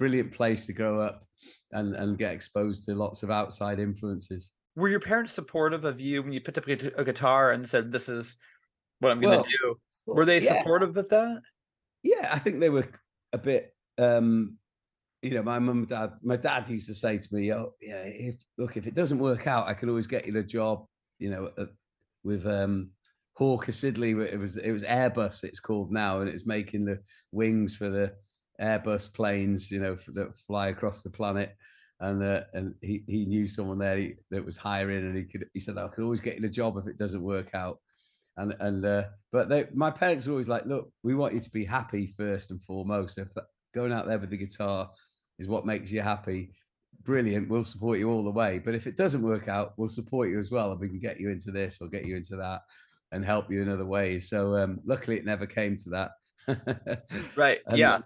brilliant 0.02 0.32
place 0.32 0.66
to 0.66 0.72
grow 0.72 1.00
up 1.00 1.24
and 1.70 1.94
and 1.94 2.18
get 2.18 2.32
exposed 2.32 2.84
to 2.84 2.94
lots 2.96 3.22
of 3.22 3.30
outside 3.30 3.78
influences. 3.78 4.50
Were 4.74 4.88
your 4.88 4.98
parents 4.98 5.32
supportive 5.32 5.84
of 5.84 6.00
you 6.00 6.24
when 6.24 6.32
you 6.32 6.40
picked 6.40 6.58
up 6.58 6.66
a 6.66 7.04
guitar 7.04 7.52
and 7.52 7.68
said, 7.68 7.92
"This 7.92 8.08
is 8.08 8.36
what 8.98 9.12
I'm 9.12 9.20
going 9.20 9.44
to 9.44 9.48
well, 9.64 9.74
do"? 10.06 10.12
Were 10.12 10.24
they 10.24 10.40
yeah. 10.40 10.58
supportive 10.58 10.96
of 10.96 11.08
that? 11.10 11.42
Yeah, 12.02 12.30
I 12.32 12.40
think 12.40 12.58
they 12.58 12.68
were 12.68 12.88
a 13.32 13.38
bit. 13.38 13.74
um 13.98 14.58
you 15.22 15.34
know, 15.34 15.42
my 15.44 15.60
mum 15.60 15.78
and 15.78 15.88
dad, 15.88 16.14
my 16.20 16.36
dad 16.36 16.68
used 16.68 16.88
to 16.88 16.96
say 16.96 17.16
to 17.16 17.34
me, 17.34 17.52
"Oh, 17.52 17.74
yeah, 17.80 18.02
if 18.02 18.34
look, 18.58 18.76
if 18.76 18.88
it 18.88 18.94
doesn't 18.94 19.20
work 19.20 19.46
out, 19.46 19.68
I 19.68 19.74
can 19.74 19.88
always 19.88 20.08
get 20.08 20.26
you 20.26 20.36
a 20.36 20.42
job, 20.42 20.84
you 21.20 21.30
know, 21.30 21.52
at, 21.56 21.68
with 22.24 22.44
um 22.44 22.90
Hawker 23.34 23.70
Siddeley. 23.70 24.20
It 24.20 24.36
was 24.36 24.56
it 24.56 24.72
was 24.72 24.82
Airbus, 24.82 25.44
it's 25.44 25.60
called 25.60 25.92
now, 25.92 26.20
and 26.20 26.28
it's 26.28 26.44
making 26.44 26.84
the 26.86 26.98
wings 27.30 27.76
for 27.76 27.88
the 27.88 28.14
Airbus 28.60 29.12
planes, 29.12 29.70
you 29.70 29.80
know, 29.80 29.96
that 30.08 30.38
fly 30.46 30.68
across 30.68 31.02
the 31.02 31.10
planet. 31.10 31.56
And 32.00 32.22
uh, 32.22 32.42
and 32.52 32.74
he, 32.80 33.04
he 33.06 33.26
knew 33.26 33.46
someone 33.46 33.78
there 33.78 33.96
he, 33.96 34.14
that 34.30 34.44
was 34.44 34.56
hiring, 34.56 35.06
and 35.06 35.16
he 35.16 35.22
could 35.22 35.46
he 35.54 35.60
said 35.60 35.78
I 35.78 35.86
could 35.86 36.02
always 36.02 36.20
get 36.20 36.38
you 36.38 36.46
a 36.46 36.48
job 36.50 36.76
if 36.76 36.88
it 36.88 36.98
doesn't 36.98 37.22
work 37.22 37.54
out. 37.54 37.78
And 38.36 38.54
and 38.58 38.84
uh, 38.84 39.04
but 39.30 39.48
they, 39.48 39.66
my 39.72 39.90
parents 39.90 40.26
were 40.26 40.32
always 40.32 40.48
like, 40.48 40.66
look, 40.66 40.90
we 41.04 41.14
want 41.14 41.34
you 41.34 41.40
to 41.40 41.50
be 41.50 41.64
happy 41.64 42.12
first 42.16 42.50
and 42.50 42.60
foremost. 42.64 43.18
If 43.18 43.32
that, 43.34 43.44
going 43.72 43.92
out 43.92 44.06
there 44.06 44.18
with 44.18 44.30
the 44.30 44.36
guitar 44.36 44.90
is 45.38 45.46
what 45.46 45.64
makes 45.64 45.92
you 45.92 46.00
happy, 46.00 46.50
brilliant. 47.04 47.48
We'll 47.48 47.64
support 47.64 47.98
you 47.98 48.10
all 48.10 48.24
the 48.24 48.30
way. 48.30 48.58
But 48.58 48.74
if 48.74 48.86
it 48.86 48.96
doesn't 48.96 49.22
work 49.22 49.48
out, 49.48 49.74
we'll 49.76 49.88
support 49.88 50.28
you 50.28 50.38
as 50.38 50.50
well, 50.50 50.72
and 50.72 50.80
we 50.80 50.88
can 50.88 50.98
get 50.98 51.20
you 51.20 51.30
into 51.30 51.50
this 51.50 51.78
or 51.80 51.88
get 51.88 52.04
you 52.04 52.16
into 52.16 52.36
that 52.36 52.62
and 53.12 53.24
help 53.24 53.50
you 53.50 53.62
in 53.62 53.68
other 53.68 53.84
ways. 53.84 54.28
So 54.28 54.56
um, 54.56 54.80
luckily, 54.84 55.18
it 55.18 55.24
never 55.24 55.46
came 55.46 55.76
to 55.76 55.90
that. 55.90 57.06
right. 57.36 57.60
and, 57.66 57.78
yeah. 57.78 58.00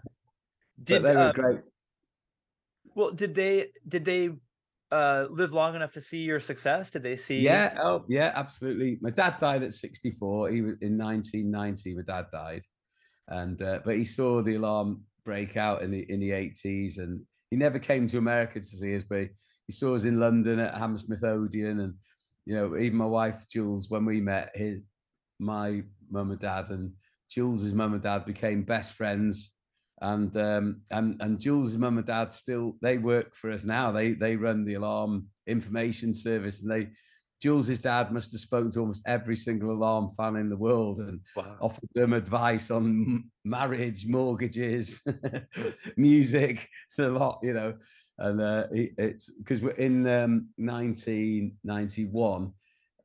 Did 0.83 1.03
but 1.03 1.09
they 1.09 1.16
were 1.16 1.22
uh, 1.22 1.33
great. 1.33 1.59
Well, 2.95 3.11
did 3.12 3.35
they 3.35 3.68
did 3.87 4.05
they 4.05 4.31
uh, 4.91 5.27
live 5.31 5.53
long 5.53 5.74
enough 5.74 5.93
to 5.93 6.01
see 6.01 6.18
your 6.18 6.41
success? 6.41 6.91
Did 6.91 7.03
they 7.03 7.16
see? 7.16 7.41
Yeah, 7.41 7.74
oh 7.81 8.05
yeah, 8.09 8.33
absolutely. 8.35 8.99
My 9.01 9.11
dad 9.11 9.37
died 9.41 9.62
at 9.62 9.74
64. 9.74 10.51
He 10.51 10.62
was 10.62 10.74
in 10.81 10.97
1990. 10.99 11.97
My 11.97 12.03
dad 12.03 12.27
died, 12.33 12.62
and 13.29 13.61
uh, 13.61 13.81
but 13.85 13.97
he 13.97 14.05
saw 14.05 14.43
the 14.43 14.57
alarm 14.57 15.03
break 15.24 15.57
out 15.57 15.83
in 15.83 15.91
the 15.91 16.07
in 16.11 16.20
the 16.20 16.31
80s, 16.31 16.99
and 16.99 17.20
he 17.51 17.57
never 17.57 17.79
came 17.79 18.07
to 18.09 18.18
America 18.18 18.61
to 18.61 18.64
see 18.64 18.97
us, 18.97 19.05
but 19.09 19.20
he, 19.20 19.29
he 19.66 19.72
saw 19.72 19.95
us 19.95 20.05
in 20.05 20.20
London 20.20 20.59
at 20.59 20.77
Hammersmith 20.77 21.24
Odeon, 21.24 21.81
and 21.81 21.95
you 22.45 22.55
know, 22.55 22.77
even 22.77 22.99
my 22.99 23.07
wife 23.07 23.45
Jules, 23.51 23.91
when 23.91 24.05
we 24.05 24.20
met, 24.20 24.51
his 24.55 24.83
my 25.39 25.83
mum 26.11 26.31
and 26.31 26.41
dad 26.41 26.70
and 26.70 26.93
Jules's 27.29 27.74
mum 27.74 27.95
and 27.95 28.03
dad 28.03 28.24
became 28.24 28.62
best 28.62 28.95
friends 28.95 29.51
and 30.03 30.37
um, 30.37 30.83
and 30.91 31.21
and 31.23 31.41
Jules' 31.41 31.79
mum 31.79 31.99
and 31.99 32.07
dad 32.07 32.33
still 32.33 32.77
they 32.83 32.99
work 32.99 33.35
for 33.35 33.51
us 33.51 33.65
now. 33.65 33.91
They 33.91 34.13
they 34.13 34.37
run 34.37 34.65
the 34.65 34.75
alarm 34.75 35.27
information 35.47 36.13
service, 36.13 36.61
and 36.61 36.71
they 36.71 36.89
Jules's 37.41 37.79
dad 37.79 38.13
must 38.13 38.33
have 38.33 38.41
spoken 38.41 38.71
to 38.73 38.81
almost 38.81 39.03
every 39.07 39.37
single 39.37 39.71
alarm 39.71 40.11
fan 40.17 40.37
in 40.37 40.49
the 40.49 40.57
world 40.57 41.01
and 41.01 41.21
wow. 41.35 41.57
offered 41.61 41.89
them 41.95 42.13
advice 42.13 42.71
on 42.71 43.25
marriage, 43.45 44.07
mortgages, 44.07 45.03
music, 45.97 46.69
a 46.99 47.09
lot, 47.09 47.39
you 47.43 47.53
know. 47.53 47.75
And 48.19 48.41
uh, 48.41 48.67
it's 48.71 49.31
because 49.31 49.61
we're 49.61 49.73
in 49.73 50.07
um, 50.07 50.49
1991. 50.57 52.53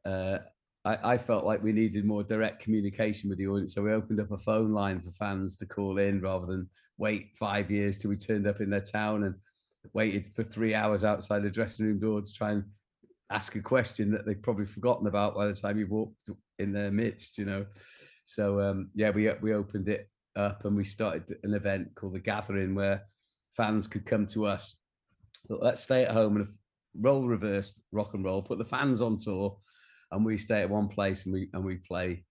Uh, 0.06 0.38
I, 0.84 1.14
I, 1.14 1.18
felt 1.18 1.46
like 1.46 1.62
we 1.62 1.74
needed 1.74 2.06
more 2.06 2.24
direct 2.24 2.62
communication 2.62 3.30
with 3.30 3.38
the 3.38 3.48
audience. 3.48 3.76
So 3.76 3.84
we 3.84 3.92
opened 3.92 4.20
up 4.20 4.32
a 4.32 4.38
phone 4.38 4.72
line 4.72 5.00
for 5.00 5.12
fans 5.12 5.56
to 5.58 5.66
call 5.66 6.00
in 6.00 6.22
rather 6.22 6.48
than 6.48 6.68
wait 6.98 7.30
five 7.38 7.70
years 7.70 7.98
till 7.98 8.10
we 8.10 8.18
turned 8.18 8.48
up 8.48 8.62
in 8.62 8.70
their 8.70 8.82
town 8.82 9.24
and 9.24 9.36
waited 9.94 10.32
for 10.36 10.44
three 10.44 10.74
hours 10.74 11.04
outside 11.04 11.44
the 11.44 11.50
dressing 11.52 11.86
room 11.86 12.00
door 12.00 12.22
to 12.22 12.34
try 12.34 12.52
and 12.52 12.64
ask 13.30 13.56
a 13.56 13.62
question 13.62 14.12
that 14.12 14.26
they'd 14.26 14.44
probably 14.44 14.66
forgotten 14.66 15.08
about 15.08 15.36
by 15.36 15.48
the 15.48 15.54
time 15.54 15.78
you 15.78 15.88
walked 15.88 16.30
in 16.60 16.72
their 16.72 16.92
midst, 16.92 17.38
you 17.38 17.46
know. 17.46 17.66
So 18.26 18.60
um, 18.60 18.90
yeah, 18.96 19.12
we 19.12 19.32
we 19.42 19.54
opened 19.54 19.88
it 19.88 20.10
up 20.36 20.66
and 20.66 20.76
we 20.76 20.84
started 20.84 21.38
an 21.44 21.54
event 21.54 21.94
called 21.96 22.14
the 22.14 22.20
Gathering 22.20 22.74
where 22.74 23.04
fans 23.56 23.88
could 23.88 24.06
come 24.06 24.26
to 24.28 24.46
us. 24.46 24.76
Let's 25.48 25.84
stay 25.84 26.06
at 26.06 26.12
home 26.12 26.38
and 26.38 26.48
roll 27.00 27.28
reverse 27.28 27.80
rock 27.92 28.14
and 28.14 28.24
roll, 28.24 28.42
put 28.42 28.58
the 28.58 28.66
fans 28.66 29.02
on 29.02 29.18
tour 29.18 29.58
and 30.12 30.26
we 30.26 30.38
stay 30.38 30.62
at 30.62 30.70
one 30.70 30.88
place 30.88 31.26
and 31.26 31.34
we 31.34 31.50
and 31.54 31.64
we 31.64 31.76
play 31.78 32.24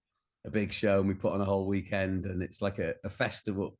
a 0.46 0.50
big 0.50 0.72
show 0.72 1.00
and 1.00 1.08
we 1.08 1.14
put 1.14 1.32
on 1.32 1.40
a 1.40 1.44
whole 1.44 1.66
weekend 1.66 2.26
and 2.26 2.42
it's 2.42 2.62
like 2.62 2.78
a, 2.78 2.94
a 3.04 3.10
festival 3.10 3.76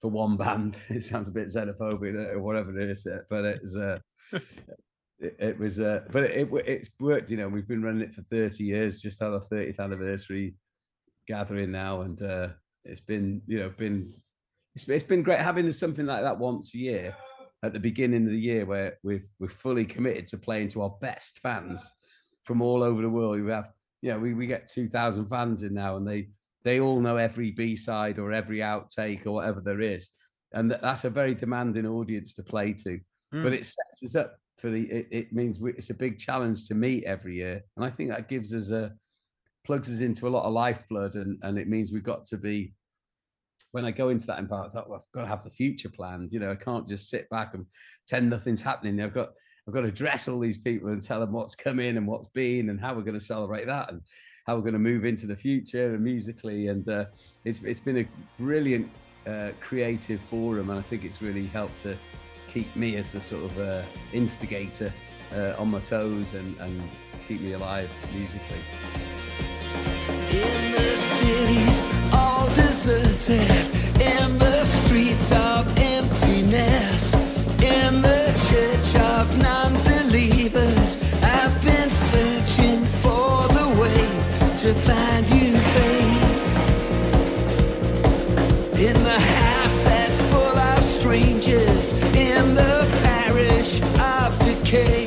for 0.00 0.10
one 0.10 0.36
band. 0.38 0.76
It 0.88 1.04
sounds 1.04 1.28
a 1.28 1.32
bit 1.32 1.48
xenophobic 1.48 2.32
or 2.32 2.40
whatever 2.40 2.78
it 2.78 2.90
is, 2.90 3.06
uh, 3.06 3.20
but 3.30 3.44
it's 3.44 3.76
uh, 3.76 3.98
it, 4.32 5.36
it, 5.38 5.58
was 5.58 5.80
uh, 5.80 6.00
but 6.10 6.24
it, 6.24 6.48
it's 6.66 6.90
worked. 7.00 7.30
You 7.30 7.36
know, 7.36 7.48
we've 7.48 7.68
been 7.68 7.82
running 7.82 8.02
it 8.02 8.14
for 8.14 8.22
thirty 8.22 8.64
years. 8.64 8.98
Just 8.98 9.20
had 9.20 9.32
our 9.32 9.40
thirtieth 9.40 9.80
anniversary 9.80 10.54
gathering 11.26 11.72
now, 11.72 12.02
and 12.02 12.20
uh, 12.22 12.48
it's 12.84 13.00
been 13.00 13.42
you 13.46 13.60
know 13.60 13.70
been 13.70 14.12
it's, 14.74 14.88
it's 14.88 15.04
been 15.04 15.22
great 15.22 15.40
having 15.40 15.70
something 15.72 16.06
like 16.06 16.22
that 16.22 16.38
once 16.38 16.74
a 16.74 16.78
year 16.78 17.16
at 17.62 17.72
the 17.72 17.80
beginning 17.80 18.24
of 18.24 18.30
the 18.30 18.38
year 18.38 18.66
where 18.66 18.98
we're 19.02 19.24
we're 19.38 19.48
fully 19.48 19.84
committed 19.84 20.26
to 20.26 20.36
playing 20.36 20.68
to 20.68 20.82
our 20.82 20.94
best 21.00 21.40
fans 21.42 21.90
from 22.44 22.62
all 22.62 22.82
over 22.82 23.02
the 23.02 23.08
world. 23.08 23.40
We 23.40 23.50
have, 23.50 23.70
you 24.02 24.10
know, 24.10 24.18
we, 24.18 24.34
we 24.34 24.46
get 24.46 24.68
2,000 24.68 25.26
fans 25.26 25.62
in 25.62 25.74
now 25.74 25.96
and 25.96 26.06
they, 26.06 26.28
they 26.62 26.80
all 26.80 27.00
know 27.00 27.16
every 27.16 27.50
B 27.50 27.76
side 27.76 28.18
or 28.18 28.32
every 28.32 28.58
outtake 28.58 29.26
or 29.26 29.32
whatever 29.32 29.60
there 29.60 29.80
is. 29.80 30.08
And 30.52 30.70
that's 30.70 31.04
a 31.04 31.10
very 31.10 31.34
demanding 31.34 31.86
audience 31.86 32.32
to 32.34 32.42
play 32.42 32.72
to, 32.72 33.00
mm. 33.34 33.42
but 33.42 33.52
it 33.52 33.66
sets 33.66 34.02
us 34.04 34.14
up 34.14 34.36
for 34.58 34.70
the, 34.70 34.82
it, 34.82 35.08
it 35.10 35.32
means 35.32 35.58
we, 35.58 35.72
it's 35.72 35.90
a 35.90 35.94
big 35.94 36.18
challenge 36.18 36.68
to 36.68 36.74
meet 36.74 37.04
every 37.04 37.34
year. 37.34 37.62
And 37.76 37.84
I 37.84 37.90
think 37.90 38.10
that 38.10 38.28
gives 38.28 38.54
us 38.54 38.70
a, 38.70 38.92
plugs 39.64 39.90
us 39.90 40.00
into 40.00 40.28
a 40.28 40.30
lot 40.30 40.44
of 40.44 40.52
lifeblood 40.52 41.16
and, 41.16 41.38
and 41.42 41.58
it 41.58 41.68
means 41.68 41.90
we've 41.90 42.04
got 42.04 42.24
to 42.26 42.36
be 42.36 42.74
when 43.74 43.84
I 43.84 43.90
go 43.90 44.10
into 44.10 44.26
that 44.26 44.38
impact, 44.38 44.66
I 44.66 44.68
thought, 44.68 44.88
well, 44.88 45.00
I've 45.00 45.12
got 45.12 45.22
to 45.22 45.26
have 45.26 45.42
the 45.42 45.50
future 45.50 45.88
planned. 45.88 46.32
You 46.32 46.38
know, 46.38 46.52
I 46.52 46.54
can't 46.54 46.86
just 46.86 47.10
sit 47.10 47.28
back 47.28 47.54
and 47.54 47.66
pretend 48.06 48.30
nothing's 48.30 48.62
happening. 48.62 49.00
I've 49.00 49.12
got 49.12 49.30
I've 49.66 49.72
got 49.72 49.80
to 49.80 49.88
address 49.88 50.28
all 50.28 50.38
these 50.40 50.58
people 50.58 50.90
and 50.90 51.02
tell 51.02 51.20
them 51.20 51.32
what's 51.32 51.54
coming 51.54 51.96
and 51.96 52.06
what's 52.06 52.26
been 52.28 52.68
and 52.68 52.78
how 52.78 52.94
we're 52.94 53.02
going 53.02 53.18
to 53.18 53.24
celebrate 53.24 53.66
that 53.66 53.90
and 53.90 54.02
how 54.46 54.56
we're 54.56 54.62
going 54.62 54.74
to 54.74 54.78
move 54.78 55.06
into 55.06 55.26
the 55.26 55.36
future 55.36 55.94
and 55.94 56.04
musically. 56.04 56.68
And 56.68 56.86
uh, 56.86 57.06
it's 57.44 57.62
it's 57.62 57.80
been 57.80 57.98
a 57.98 58.08
brilliant 58.38 58.90
uh, 59.26 59.52
creative 59.60 60.20
forum, 60.20 60.68
and 60.68 60.78
I 60.78 60.82
think 60.82 61.04
it's 61.04 61.22
really 61.22 61.46
helped 61.46 61.78
to 61.78 61.96
keep 62.52 62.74
me 62.76 62.96
as 62.96 63.12
the 63.12 63.22
sort 63.22 63.44
of 63.44 63.58
uh, 63.58 63.82
instigator 64.12 64.92
uh, 65.34 65.54
on 65.56 65.70
my 65.70 65.80
toes 65.80 66.34
and, 66.34 66.56
and 66.58 66.82
keep 67.26 67.40
me 67.40 67.54
alive 67.54 67.90
musically. 68.12 68.58
In 70.30 70.72
the 70.72 70.96
cities 70.96 71.84
all 72.12 72.48
deserted, 72.48 73.50
in 73.98 74.38
the 74.38 74.64
streets 74.66 75.32
non-believers. 79.38 80.98
I've 81.22 81.64
been 81.64 81.90
searching 81.90 82.84
for 83.02 83.48
the 83.48 83.68
way 83.80 84.04
to 84.62 84.74
find 84.86 85.26
you, 85.34 85.58
faith. 85.74 86.32
In 88.88 88.96
the 89.02 89.20
house 89.20 89.82
that's 89.82 90.20
full 90.30 90.58
of 90.58 90.82
strangers, 90.82 91.92
in 92.14 92.54
the 92.54 92.86
parish 93.02 93.80
of 94.00 94.38
decay, 94.40 95.03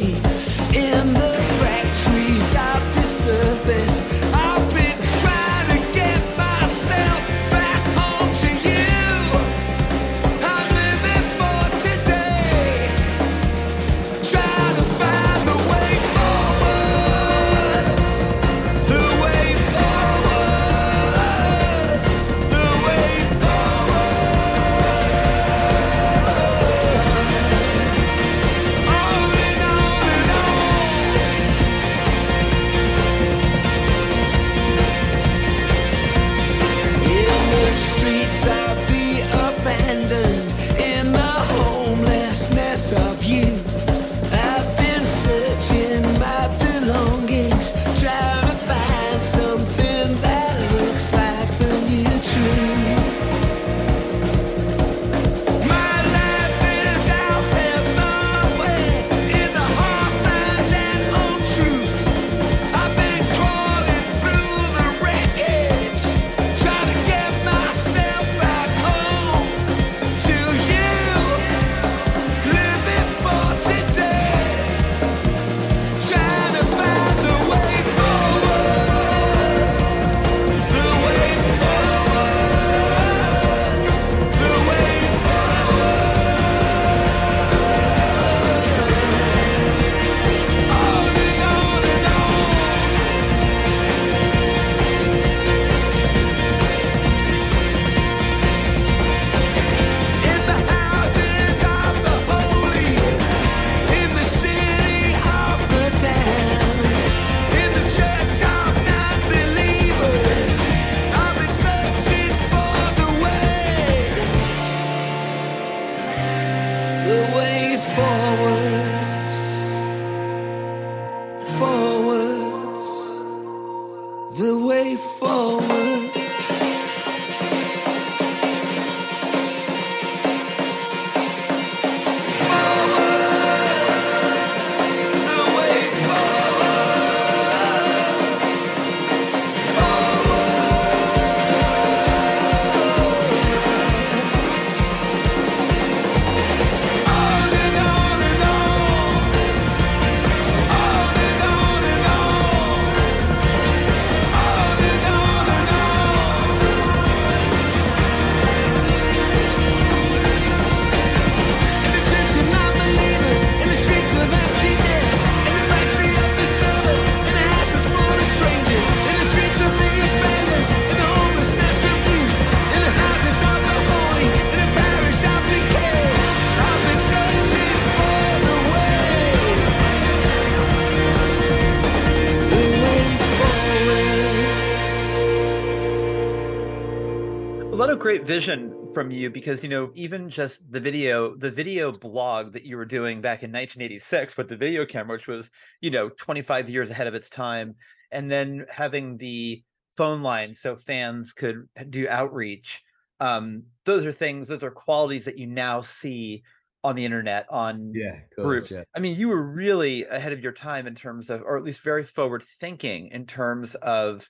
vision 188.28 188.92
from 188.94 189.10
you 189.10 189.30
because 189.30 189.64
you 189.64 189.70
know 189.70 189.90
even 189.96 190.30
just 190.30 190.70
the 190.70 190.82
video 190.82 191.34
the 191.38 191.50
video 191.50 191.94
blog 191.94 192.52
that 192.52 192.66
you 192.66 192.76
were 192.76 192.86
doing 192.86 193.22
back 193.22 193.42
in 193.42 193.50
1986 193.52 194.36
with 194.36 194.50
the 194.50 194.56
video 194.58 194.86
camera 194.86 195.16
which 195.16 195.28
was 195.28 195.50
you 195.80 195.90
know 195.90 196.10
25 196.10 196.70
years 196.70 196.90
ahead 196.90 197.08
of 197.08 197.16
its 197.16 197.30
time 197.30 197.74
and 198.12 198.30
then 198.30 198.66
having 198.70 199.16
the 199.18 199.64
phone 199.96 200.22
line 200.22 200.54
so 200.54 200.76
fans 200.76 201.32
could 201.32 201.70
do 201.90 202.06
outreach 202.10 202.84
um, 203.22 203.64
those 203.86 204.06
are 204.06 204.12
things 204.12 204.50
those 204.50 204.64
are 204.64 204.72
qualities 204.72 205.24
that 205.24 205.38
you 205.38 205.48
now 205.48 205.80
see 205.80 206.44
on 206.84 206.96
the 206.96 207.06
internet 207.06 207.46
on 207.50 207.94
yeah 207.96 208.20
groups 208.38 208.70
yeah. 208.70 208.84
i 208.94 209.00
mean 209.00 209.18
you 209.18 209.30
were 209.30 209.42
really 209.42 210.04
ahead 210.04 210.34
of 210.34 210.42
your 210.42 210.52
time 210.52 210.86
in 210.86 210.94
terms 210.94 211.30
of 211.30 211.42
or 211.44 211.58
at 211.58 211.64
least 211.64 211.82
very 211.82 212.04
forward 212.04 212.44
thinking 212.60 213.08
in 213.08 213.26
terms 213.26 213.74
of 213.76 214.30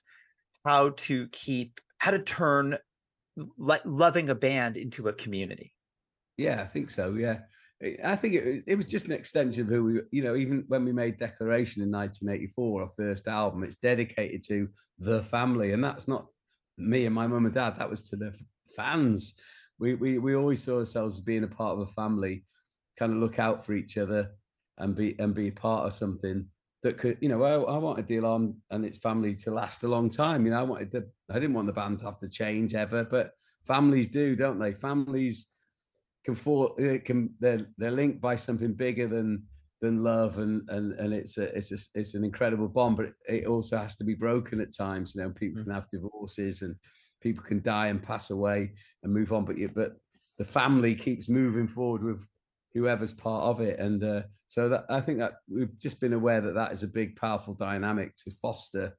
how 0.64 0.90
to 0.90 1.26
keep 1.32 1.80
how 1.98 2.12
to 2.12 2.20
turn 2.20 2.78
like 3.56 3.82
loving 3.84 4.28
a 4.28 4.34
band 4.34 4.76
into 4.76 5.08
a 5.08 5.12
community 5.12 5.72
yeah 6.36 6.62
i 6.62 6.66
think 6.66 6.90
so 6.90 7.14
yeah 7.14 7.38
I 8.04 8.16
think 8.16 8.34
it, 8.34 8.64
it 8.66 8.74
was 8.74 8.86
just 8.86 9.06
an 9.06 9.12
extension 9.12 9.62
of 9.62 9.68
who 9.68 9.84
we, 9.84 10.00
you 10.10 10.22
know, 10.24 10.34
even 10.34 10.64
when 10.66 10.84
we 10.84 10.92
made 10.92 11.16
Declaration 11.16 11.80
in 11.80 11.92
1984, 11.92 12.82
our 12.82 12.88
first 12.96 13.28
album, 13.28 13.62
it's 13.62 13.76
dedicated 13.76 14.42
to 14.48 14.68
the 14.98 15.22
family. 15.22 15.72
And 15.72 15.84
that's 15.84 16.08
not 16.08 16.26
me 16.76 17.06
and 17.06 17.14
my 17.14 17.28
mum 17.28 17.44
and 17.44 17.54
dad, 17.54 17.76
that 17.78 17.88
was 17.88 18.08
to 18.10 18.16
the 18.16 18.34
fans. 18.74 19.34
We, 19.78 19.94
we, 19.94 20.18
we 20.18 20.34
always 20.34 20.62
saw 20.62 20.78
ourselves 20.78 21.16
as 21.16 21.20
being 21.20 21.44
a 21.44 21.48
part 21.48 21.74
of 21.74 21.80
a 21.80 21.92
family, 21.92 22.44
kind 22.98 23.12
of 23.12 23.18
look 23.18 23.38
out 23.38 23.64
for 23.64 23.74
each 23.74 23.96
other 23.96 24.32
and 24.78 24.96
be 24.96 25.16
and 25.20 25.32
be 25.32 25.52
part 25.52 25.86
of 25.86 25.92
something 25.92 26.46
that 26.82 26.98
could, 26.98 27.18
you 27.20 27.28
know, 27.28 27.44
oh, 27.44 27.64
I, 27.64 27.74
I 27.74 27.78
wanted 27.78 28.06
the 28.06 28.18
alarm 28.18 28.56
and 28.70 28.84
its 28.84 28.98
family 28.98 29.34
to 29.34 29.50
last 29.50 29.82
a 29.82 29.88
long 29.88 30.08
time. 30.08 30.44
You 30.44 30.52
know, 30.52 30.60
I 30.60 30.62
wanted 30.62 30.92
the, 30.92 31.08
I 31.30 31.34
didn't 31.34 31.54
want 31.54 31.66
the 31.66 31.72
band 31.72 31.98
to 32.00 32.06
have 32.06 32.18
to 32.20 32.28
change 32.28 32.74
ever, 32.74 33.04
but 33.04 33.32
families 33.66 34.08
do, 34.08 34.36
don't 34.36 34.58
they? 34.58 34.72
Families 34.72 35.46
can 36.28 36.34
for 36.34 36.74
it 36.78 36.94
eh, 36.94 36.98
can 36.98 37.30
they're 37.40 37.66
they're 37.78 37.90
linked 37.90 38.20
by 38.20 38.36
something 38.36 38.74
bigger 38.74 39.06
than 39.06 39.42
than 39.80 40.02
love 40.02 40.38
and 40.38 40.68
and 40.68 40.92
and 41.00 41.14
it's 41.14 41.38
a 41.38 41.56
it's 41.56 41.72
a, 41.72 41.78
it's 41.94 42.14
an 42.14 42.22
incredible 42.22 42.68
bond 42.68 42.96
but 42.98 43.12
it 43.26 43.46
also 43.46 43.78
has 43.78 43.96
to 43.96 44.04
be 44.04 44.14
broken 44.14 44.60
at 44.60 44.76
times 44.76 45.14
you 45.14 45.22
know 45.22 45.30
people 45.30 45.62
can 45.62 45.72
mm. 45.72 45.74
have 45.74 45.88
divorces 45.88 46.60
and 46.62 46.74
people 47.22 47.42
can 47.42 47.62
die 47.62 47.86
and 47.86 48.02
pass 48.02 48.28
away 48.28 48.72
and 49.02 49.12
move 49.12 49.32
on 49.32 49.44
but 49.44 49.56
you 49.56 49.70
but 49.74 49.92
the 50.36 50.44
family 50.44 50.94
keeps 50.94 51.28
moving 51.28 51.66
forward 51.66 52.02
with 52.02 52.20
whoever's 52.74 53.12
part 53.12 53.44
of 53.44 53.60
it 53.60 53.78
and 53.78 54.04
uh, 54.04 54.22
so 54.46 54.68
that 54.68 54.84
i 54.90 55.00
think 55.00 55.18
that 55.18 55.34
we've 55.48 55.78
just 55.78 56.00
been 56.00 56.12
aware 56.12 56.40
that 56.40 56.54
that 56.54 56.72
is 56.72 56.82
a 56.82 56.88
big 56.88 57.16
powerful 57.16 57.54
dynamic 57.54 58.14
to 58.14 58.30
foster 58.42 58.94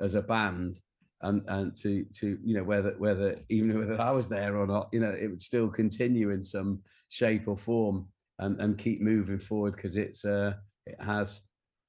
as 0.00 0.14
a 0.14 0.22
band 0.22 0.78
and 1.22 1.42
and 1.48 1.76
to 1.76 2.04
to 2.04 2.38
you 2.42 2.54
know 2.54 2.64
whether 2.64 2.94
whether 2.98 3.36
even 3.48 3.78
whether 3.78 4.00
I 4.00 4.10
was 4.10 4.28
there 4.28 4.56
or 4.56 4.66
not, 4.66 4.88
you 4.92 5.00
know, 5.00 5.10
it 5.10 5.28
would 5.28 5.40
still 5.40 5.68
continue 5.68 6.30
in 6.30 6.42
some 6.42 6.80
shape 7.08 7.46
or 7.46 7.56
form 7.56 8.08
and 8.38 8.60
and 8.60 8.78
keep 8.78 9.00
moving 9.00 9.38
forward 9.38 9.76
because 9.76 9.96
it's 9.96 10.24
uh 10.24 10.54
it 10.86 11.00
has 11.00 11.42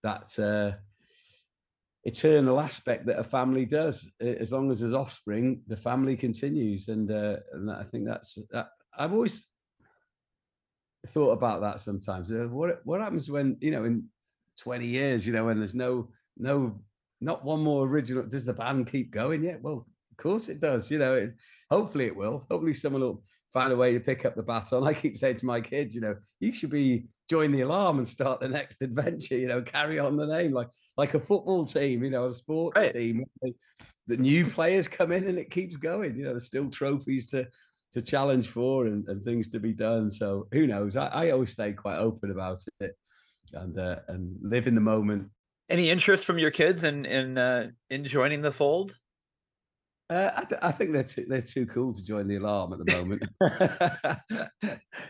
that 0.03 0.37
uh 0.37 0.77
eternal 2.03 2.59
aspect 2.59 3.05
that 3.05 3.19
a 3.19 3.23
family 3.23 3.65
does. 3.65 4.07
As 4.19 4.51
long 4.51 4.71
as 4.71 4.79
there's 4.79 4.93
offspring 4.93 5.61
the 5.67 5.77
family 5.77 6.17
continues 6.17 6.87
and 6.87 7.11
uh 7.11 7.37
and 7.53 7.71
i 7.71 7.83
think 7.83 8.05
that's 8.05 8.37
that, 8.51 8.69
i've 8.97 9.13
always 9.13 9.45
thought 11.07 11.31
about 11.31 11.61
that 11.61 11.79
sometimes 11.79 12.31
uh, 12.31 12.47
what 12.49 12.81
what 12.85 13.01
happens 13.01 13.29
when 13.29 13.57
you 13.59 13.71
know 13.71 13.85
in 13.85 14.03
20 14.59 14.85
years 14.85 15.25
you 15.25 15.33
know 15.33 15.45
when 15.45 15.57
there's 15.57 15.73
no 15.73 16.09
no 16.37 16.79
not 17.21 17.45
one 17.45 17.61
more 17.61 17.85
original. 17.85 18.23
Does 18.23 18.45
the 18.45 18.53
band 18.53 18.91
keep 18.91 19.11
going 19.11 19.43
yet? 19.43 19.61
Well, 19.61 19.85
of 20.11 20.17
course 20.17 20.49
it 20.49 20.59
does. 20.59 20.89
You 20.91 20.97
know, 20.97 21.13
it, 21.13 21.35
hopefully 21.69 22.07
it 22.07 22.15
will. 22.15 22.45
Hopefully 22.49 22.73
someone 22.73 23.03
will 23.03 23.23
find 23.53 23.71
a 23.71 23.75
way 23.75 23.93
to 23.93 23.99
pick 23.99 24.25
up 24.25 24.35
the 24.35 24.43
baton. 24.43 24.85
I 24.85 24.93
keep 24.93 25.17
saying 25.17 25.37
to 25.37 25.45
my 25.45 25.61
kids, 25.61 25.93
you 25.93 26.01
know, 26.01 26.15
you 26.39 26.51
should 26.51 26.71
be 26.71 27.05
join 27.29 27.51
the 27.51 27.61
alarm 27.61 27.99
and 27.99 28.07
start 28.07 28.41
the 28.41 28.49
next 28.49 28.81
adventure. 28.81 29.37
You 29.37 29.47
know, 29.47 29.61
carry 29.61 29.99
on 29.99 30.17
the 30.17 30.25
name 30.25 30.51
like 30.51 30.69
like 30.97 31.13
a 31.13 31.19
football 31.19 31.63
team. 31.63 32.03
You 32.03 32.09
know, 32.09 32.25
a 32.25 32.33
sports 32.33 32.81
right. 32.81 32.91
team. 32.91 33.23
The 34.07 34.17
new 34.17 34.45
players 34.47 34.87
come 34.87 35.11
in 35.11 35.27
and 35.27 35.37
it 35.37 35.51
keeps 35.51 35.77
going. 35.77 36.15
You 36.15 36.23
know, 36.23 36.31
there's 36.31 36.45
still 36.45 36.69
trophies 36.69 37.29
to 37.31 37.47
to 37.93 38.01
challenge 38.01 38.47
for 38.47 38.87
and, 38.87 39.07
and 39.07 39.23
things 39.23 39.47
to 39.49 39.59
be 39.59 39.73
done. 39.73 40.09
So 40.09 40.47
who 40.51 40.67
knows? 40.67 40.95
I, 40.95 41.07
I 41.07 41.29
always 41.31 41.51
stay 41.51 41.73
quite 41.73 41.97
open 41.97 42.31
about 42.31 42.59
it 42.79 42.95
and 43.53 43.77
uh, 43.77 43.97
and 44.07 44.37
live 44.41 44.67
in 44.67 44.75
the 44.75 44.81
moment 44.81 45.29
any 45.71 45.89
interest 45.89 46.25
from 46.25 46.37
your 46.37 46.51
kids 46.51 46.83
in 46.83 47.05
in 47.05 47.37
uh, 47.37 47.69
in 47.89 48.03
joining 48.03 48.41
the 48.41 48.51
fold? 48.51 48.95
Uh, 50.09 50.29
I, 50.35 50.43
th- 50.43 50.59
I, 50.61 50.73
think 50.73 50.91
they're 50.91 51.05
too, 51.05 51.25
they're 51.25 51.41
too 51.41 51.65
cool 51.67 51.93
to 51.93 52.03
join 52.03 52.27
the 52.27 52.35
alarm 52.35 52.73
at 52.73 52.85
the 52.85 52.91
moment. 52.97 53.23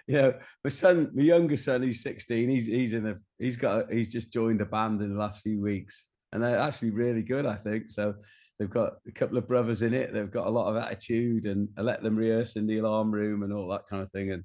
you 0.08 0.14
know, 0.16 0.36
my 0.64 0.70
son, 0.70 1.10
my 1.16 1.24
younger 1.24 1.58
son, 1.58 1.82
he's 1.82 2.04
16. 2.04 2.48
He's 2.48 2.68
he's 2.68 2.94
in 2.94 3.08
a 3.08 3.16
he's 3.40 3.58
got 3.58 3.92
a, 3.92 3.96
he's 3.96 4.12
just 4.12 4.32
joined 4.32 4.62
a 4.62 4.66
band 4.66 5.02
in 5.02 5.12
the 5.12 5.20
last 5.20 5.42
few 5.42 5.60
weeks, 5.60 6.08
and 6.32 6.44
they're 6.44 6.60
actually 6.60 6.92
really 6.92 7.24
good. 7.24 7.48
I 7.48 7.56
think 7.56 7.90
so. 7.90 8.14
They've 8.62 8.70
got 8.70 8.94
a 9.08 9.12
couple 9.12 9.40
of 9.40 9.48
brothers 9.48 9.82
in 9.82 9.96
it. 9.96 10.14
They've 10.14 10.30
got 10.30 10.46
a 10.46 10.52
lot 10.52 10.70
of 10.70 10.78
attitude, 10.78 11.46
and 11.48 11.68
I 11.78 11.82
let 11.82 12.04
them 12.04 12.16
rehearse 12.16 12.56
in 12.56 12.68
the 12.68 12.78
alarm 12.78 13.12
room 13.12 13.42
and 13.42 13.52
all 13.52 13.68
that 13.70 13.88
kind 13.90 14.04
of 14.04 14.12
thing. 14.12 14.32
And 14.32 14.44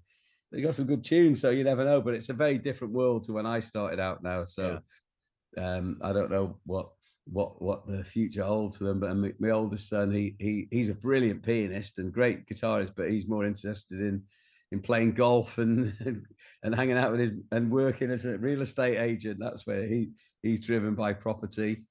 they 0.50 0.62
got 0.62 0.74
some 0.74 0.86
good 0.86 1.04
tunes, 1.04 1.40
so 1.40 1.50
you 1.50 1.64
never 1.64 1.84
know. 1.84 2.00
But 2.00 2.14
it's 2.14 2.30
a 2.30 2.34
very 2.34 2.56
different 2.56 2.94
world 2.94 3.24
to 3.24 3.32
when 3.32 3.46
I 3.46 3.60
started 3.60 4.00
out 4.00 4.22
now. 4.22 4.44
So. 4.46 4.70
Yeah 4.70 4.78
um, 5.56 5.98
I 6.02 6.12
don't 6.12 6.30
know 6.30 6.58
what 6.64 6.88
what 7.24 7.60
what 7.60 7.86
the 7.86 8.04
future 8.04 8.44
holds 8.44 8.76
for 8.76 8.84
them. 8.84 9.00
But 9.00 9.16
my, 9.16 9.32
my, 9.38 9.50
oldest 9.50 9.88
son, 9.88 10.12
he 10.12 10.36
he 10.38 10.68
he's 10.70 10.88
a 10.88 10.94
brilliant 10.94 11.42
pianist 11.42 11.98
and 11.98 12.12
great 12.12 12.46
guitarist, 12.46 12.92
but 12.96 13.10
he's 13.10 13.26
more 13.26 13.44
interested 13.44 14.00
in 14.00 14.22
in 14.72 14.80
playing 14.80 15.12
golf 15.12 15.58
and 15.58 15.94
and 16.62 16.74
hanging 16.74 16.98
out 16.98 17.12
with 17.12 17.20
his 17.20 17.32
and 17.52 17.70
working 17.70 18.10
as 18.10 18.26
a 18.26 18.38
real 18.38 18.62
estate 18.62 18.98
agent. 18.98 19.38
That's 19.40 19.66
where 19.66 19.86
he 19.86 20.10
he's 20.42 20.60
driven 20.60 20.94
by 20.94 21.12
property. 21.12 21.84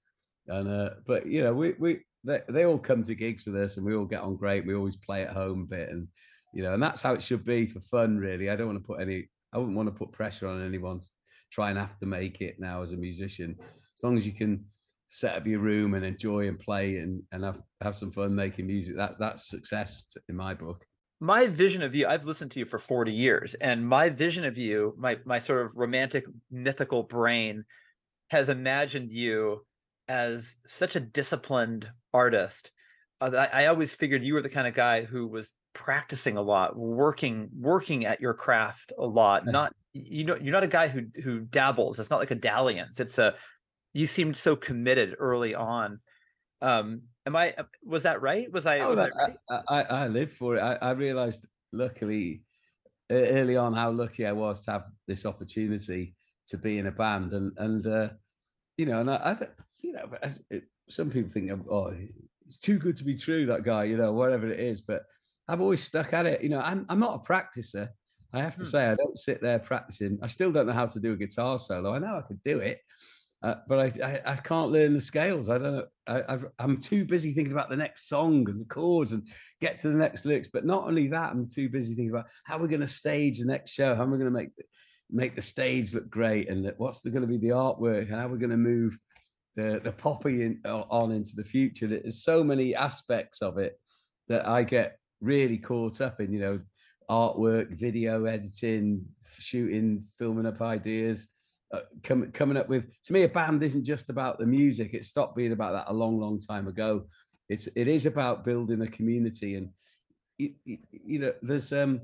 And 0.47 0.69
uh, 0.69 0.89
but 1.05 1.25
you 1.25 1.43
know 1.43 1.53
we 1.53 1.73
we 1.79 2.01
they, 2.25 2.41
they 2.49 2.65
all 2.65 2.77
come 2.77 3.03
to 3.03 3.15
gigs 3.15 3.45
with 3.45 3.55
us 3.55 3.77
and 3.77 3.85
we 3.85 3.95
all 3.95 4.05
get 4.05 4.21
on 4.21 4.35
great. 4.35 4.65
We 4.65 4.75
always 4.75 4.95
play 4.95 5.23
at 5.23 5.33
home 5.33 5.61
a 5.63 5.75
bit 5.75 5.89
and 5.89 6.07
you 6.53 6.63
know 6.63 6.73
and 6.73 6.81
that's 6.81 7.01
how 7.01 7.13
it 7.13 7.21
should 7.21 7.43
be 7.43 7.67
for 7.67 7.79
fun. 7.79 8.17
Really, 8.17 8.49
I 8.49 8.55
don't 8.55 8.67
want 8.67 8.81
to 8.81 8.87
put 8.87 9.01
any. 9.01 9.29
I 9.53 9.57
wouldn't 9.57 9.77
want 9.77 9.87
to 9.87 9.95
put 9.95 10.11
pressure 10.11 10.47
on 10.47 10.65
anyone's 10.65 11.11
try 11.51 11.69
and 11.69 11.79
have 11.79 11.97
to 11.99 12.05
make 12.05 12.41
it 12.41 12.59
now 12.59 12.81
as 12.81 12.91
a 12.91 12.97
musician. 12.97 13.55
As 13.59 14.03
long 14.03 14.17
as 14.17 14.25
you 14.25 14.33
can 14.33 14.65
set 15.07 15.37
up 15.37 15.47
your 15.47 15.59
room 15.59 15.93
and 15.93 16.05
enjoy 16.05 16.47
and 16.47 16.59
play 16.59 16.97
and, 16.97 17.23
and 17.31 17.43
have, 17.43 17.61
have 17.81 17.95
some 17.95 18.11
fun 18.11 18.35
making 18.35 18.67
music, 18.67 18.97
that 18.97 19.17
that's 19.19 19.47
success 19.47 20.03
in 20.27 20.35
my 20.35 20.53
book. 20.53 20.85
My 21.21 21.47
vision 21.47 21.81
of 21.81 21.95
you, 21.95 22.07
I've 22.07 22.25
listened 22.25 22.51
to 22.51 22.59
you 22.59 22.65
for 22.65 22.77
40 22.77 23.13
years, 23.13 23.53
and 23.55 23.87
my 23.87 24.09
vision 24.09 24.43
of 24.43 24.57
you, 24.57 24.93
my 24.97 25.17
my 25.23 25.39
sort 25.39 25.65
of 25.65 25.71
romantic 25.75 26.25
mythical 26.51 27.03
brain 27.03 27.63
has 28.27 28.49
imagined 28.49 29.11
you 29.13 29.65
as 30.07 30.55
such 30.65 30.95
a 30.95 30.99
disciplined 30.99 31.89
artist. 32.13 32.71
Uh, 33.21 33.47
I, 33.51 33.63
I 33.63 33.65
always 33.67 33.93
figured 33.93 34.23
you 34.23 34.33
were 34.33 34.41
the 34.41 34.49
kind 34.49 34.67
of 34.67 34.73
guy 34.73 35.03
who 35.03 35.27
was 35.27 35.51
practicing 35.73 36.37
a 36.37 36.41
lot, 36.41 36.75
working 36.77 37.49
working 37.57 38.05
at 38.05 38.21
your 38.21 38.33
craft 38.33 38.93
a 38.97 39.05
lot, 39.05 39.45
not 39.45 39.73
you 39.95 40.25
know 40.25 40.35
you're 40.35 40.51
not 40.51 40.63
a 40.63 40.67
guy 40.67 40.87
who 40.87 41.05
who 41.23 41.39
dabbles 41.39 41.99
it's 41.99 42.09
not 42.09 42.19
like 42.19 42.31
a 42.31 42.35
dalliance 42.35 42.99
it's 42.99 43.17
a 43.17 43.33
you 43.93 44.05
seemed 44.05 44.35
so 44.35 44.55
committed 44.55 45.15
early 45.19 45.55
on 45.55 45.99
um 46.61 47.01
am 47.25 47.35
i 47.35 47.53
uh, 47.57 47.63
was 47.83 48.03
that 48.03 48.21
right 48.21 48.51
was 48.51 48.65
i 48.65 48.79
oh, 48.79 48.89
was 48.89 48.99
that, 48.99 49.11
right? 49.15 49.37
I, 49.49 49.61
I, 49.69 49.81
I 49.83 50.07
lived 50.07 50.33
for 50.33 50.57
it 50.57 50.59
i, 50.59 50.75
I 50.75 50.91
realized 50.91 51.47
luckily 51.71 52.43
early 53.09 53.55
on 53.55 53.73
how 53.73 53.91
lucky 53.91 54.25
i 54.25 54.33
was 54.33 54.65
to 54.65 54.71
have 54.71 54.83
this 55.07 55.25
opportunity 55.25 56.15
to 56.47 56.57
be 56.57 56.77
in 56.77 56.87
a 56.87 56.91
band 56.91 57.31
and 57.31 57.53
and 57.57 57.87
uh 57.87 58.09
you 58.77 58.85
know 58.85 58.99
and 58.99 59.09
i, 59.09 59.15
I 59.15 59.47
you 59.85 59.93
know 59.93 60.09
some 60.89 61.09
people 61.09 61.31
think 61.31 61.51
oh 61.69 61.93
it's 62.45 62.57
too 62.57 62.77
good 62.77 62.95
to 62.95 63.03
be 63.03 63.15
true 63.15 63.45
that 63.45 63.63
guy 63.63 63.83
you 63.83 63.97
know 63.97 64.11
whatever 64.11 64.47
it 64.47 64.59
is 64.59 64.81
but 64.81 65.03
i've 65.47 65.61
always 65.61 65.83
stuck 65.83 66.13
at 66.13 66.25
it 66.25 66.41
you 66.41 66.49
know 66.49 66.59
i'm, 66.59 66.85
I'm 66.89 66.99
not 66.99 67.15
a 67.23 67.31
practicer 67.31 67.89
I 68.35 68.41
have 68.41 68.55
to 68.55 68.63
hmm. 68.63 68.69
say, 68.69 68.87
I 68.87 68.95
don't 68.95 69.17
sit 69.17 69.41
there 69.41 69.59
practicing. 69.59 70.19
I 70.21 70.27
still 70.27 70.51
don't 70.51 70.67
know 70.67 70.73
how 70.73 70.87
to 70.87 70.99
do 70.99 71.13
a 71.13 71.17
guitar 71.17 71.57
solo. 71.57 71.93
I 71.93 71.99
know 71.99 72.17
I 72.17 72.21
could 72.21 72.43
do 72.43 72.59
it, 72.59 72.81
uh, 73.41 73.55
but 73.67 73.79
I, 73.79 74.05
I, 74.05 74.33
I 74.33 74.35
can't 74.35 74.71
learn 74.71 74.93
the 74.93 75.01
scales. 75.01 75.47
I 75.47 75.57
don't 75.57 75.75
know. 75.75 75.85
I, 76.07 76.39
am 76.59 76.77
too 76.77 77.05
busy 77.05 77.31
thinking 77.31 77.53
about 77.53 77.69
the 77.69 77.77
next 77.77 78.09
song 78.09 78.47
and 78.49 78.59
the 78.59 78.65
chords 78.65 79.13
and 79.13 79.25
get 79.61 79.77
to 79.79 79.89
the 79.89 79.97
next 79.97 80.25
lyrics. 80.25 80.49
But 80.51 80.65
not 80.65 80.85
only 80.85 81.07
that, 81.07 81.31
I'm 81.31 81.47
too 81.47 81.69
busy 81.69 81.95
thinking 81.95 82.11
about 82.11 82.27
how 82.43 82.57
we're 82.57 82.67
going 82.67 82.81
to 82.81 82.87
stage 82.87 83.39
the 83.39 83.45
next 83.45 83.71
show. 83.71 83.95
How 83.95 84.03
am 84.03 84.13
I 84.13 84.17
going 84.17 84.25
to 84.25 84.31
make 84.31 84.55
the, 84.55 84.63
make 85.09 85.35
the 85.35 85.41
stage 85.41 85.93
look 85.93 86.09
great? 86.09 86.49
And 86.49 86.73
what's 86.77 86.99
going 86.99 87.21
to 87.21 87.27
be 87.27 87.37
the 87.37 87.53
artwork? 87.53 88.07
And 88.07 88.15
how 88.15 88.27
we're 88.27 88.37
going 88.37 88.49
to 88.49 88.57
move 88.57 88.97
the 89.55 89.81
the 89.83 89.91
poppy 89.91 90.43
in, 90.43 90.61
on 90.65 91.11
into 91.11 91.35
the 91.35 91.43
future? 91.43 91.87
There's 91.87 92.23
so 92.23 92.43
many 92.43 92.75
aspects 92.75 93.41
of 93.41 93.57
it 93.57 93.79
that 94.27 94.47
I 94.47 94.63
get 94.63 94.97
really 95.21 95.57
caught 95.57 96.01
up 96.01 96.19
in. 96.19 96.33
You 96.33 96.39
know 96.39 96.59
artwork, 97.09 97.69
video 97.77 98.25
editing, 98.25 99.05
shooting, 99.37 100.03
filming 100.17 100.45
up 100.45 100.61
ideas, 100.61 101.27
uh, 101.73 101.81
com- 102.03 102.31
coming 102.31 102.57
up 102.57 102.69
with. 102.69 102.85
To 103.03 103.13
me, 103.13 103.23
a 103.23 103.29
band 103.29 103.61
isn't 103.63 103.83
just 103.83 104.09
about 104.09 104.39
the 104.39 104.45
music. 104.45 104.93
It 104.93 105.05
stopped 105.05 105.35
being 105.35 105.51
about 105.51 105.73
that 105.73 105.91
a 105.91 105.93
long, 105.93 106.19
long 106.19 106.39
time 106.39 106.67
ago. 106.67 107.05
It's 107.49 107.67
it 107.75 107.87
is 107.87 108.05
about 108.05 108.43
building 108.43 108.81
a 108.81 108.87
community 108.87 109.55
and 109.55 109.69
you, 110.37 110.53
you 110.65 111.19
know, 111.19 111.33
there's 111.41 111.71
um, 111.71 112.01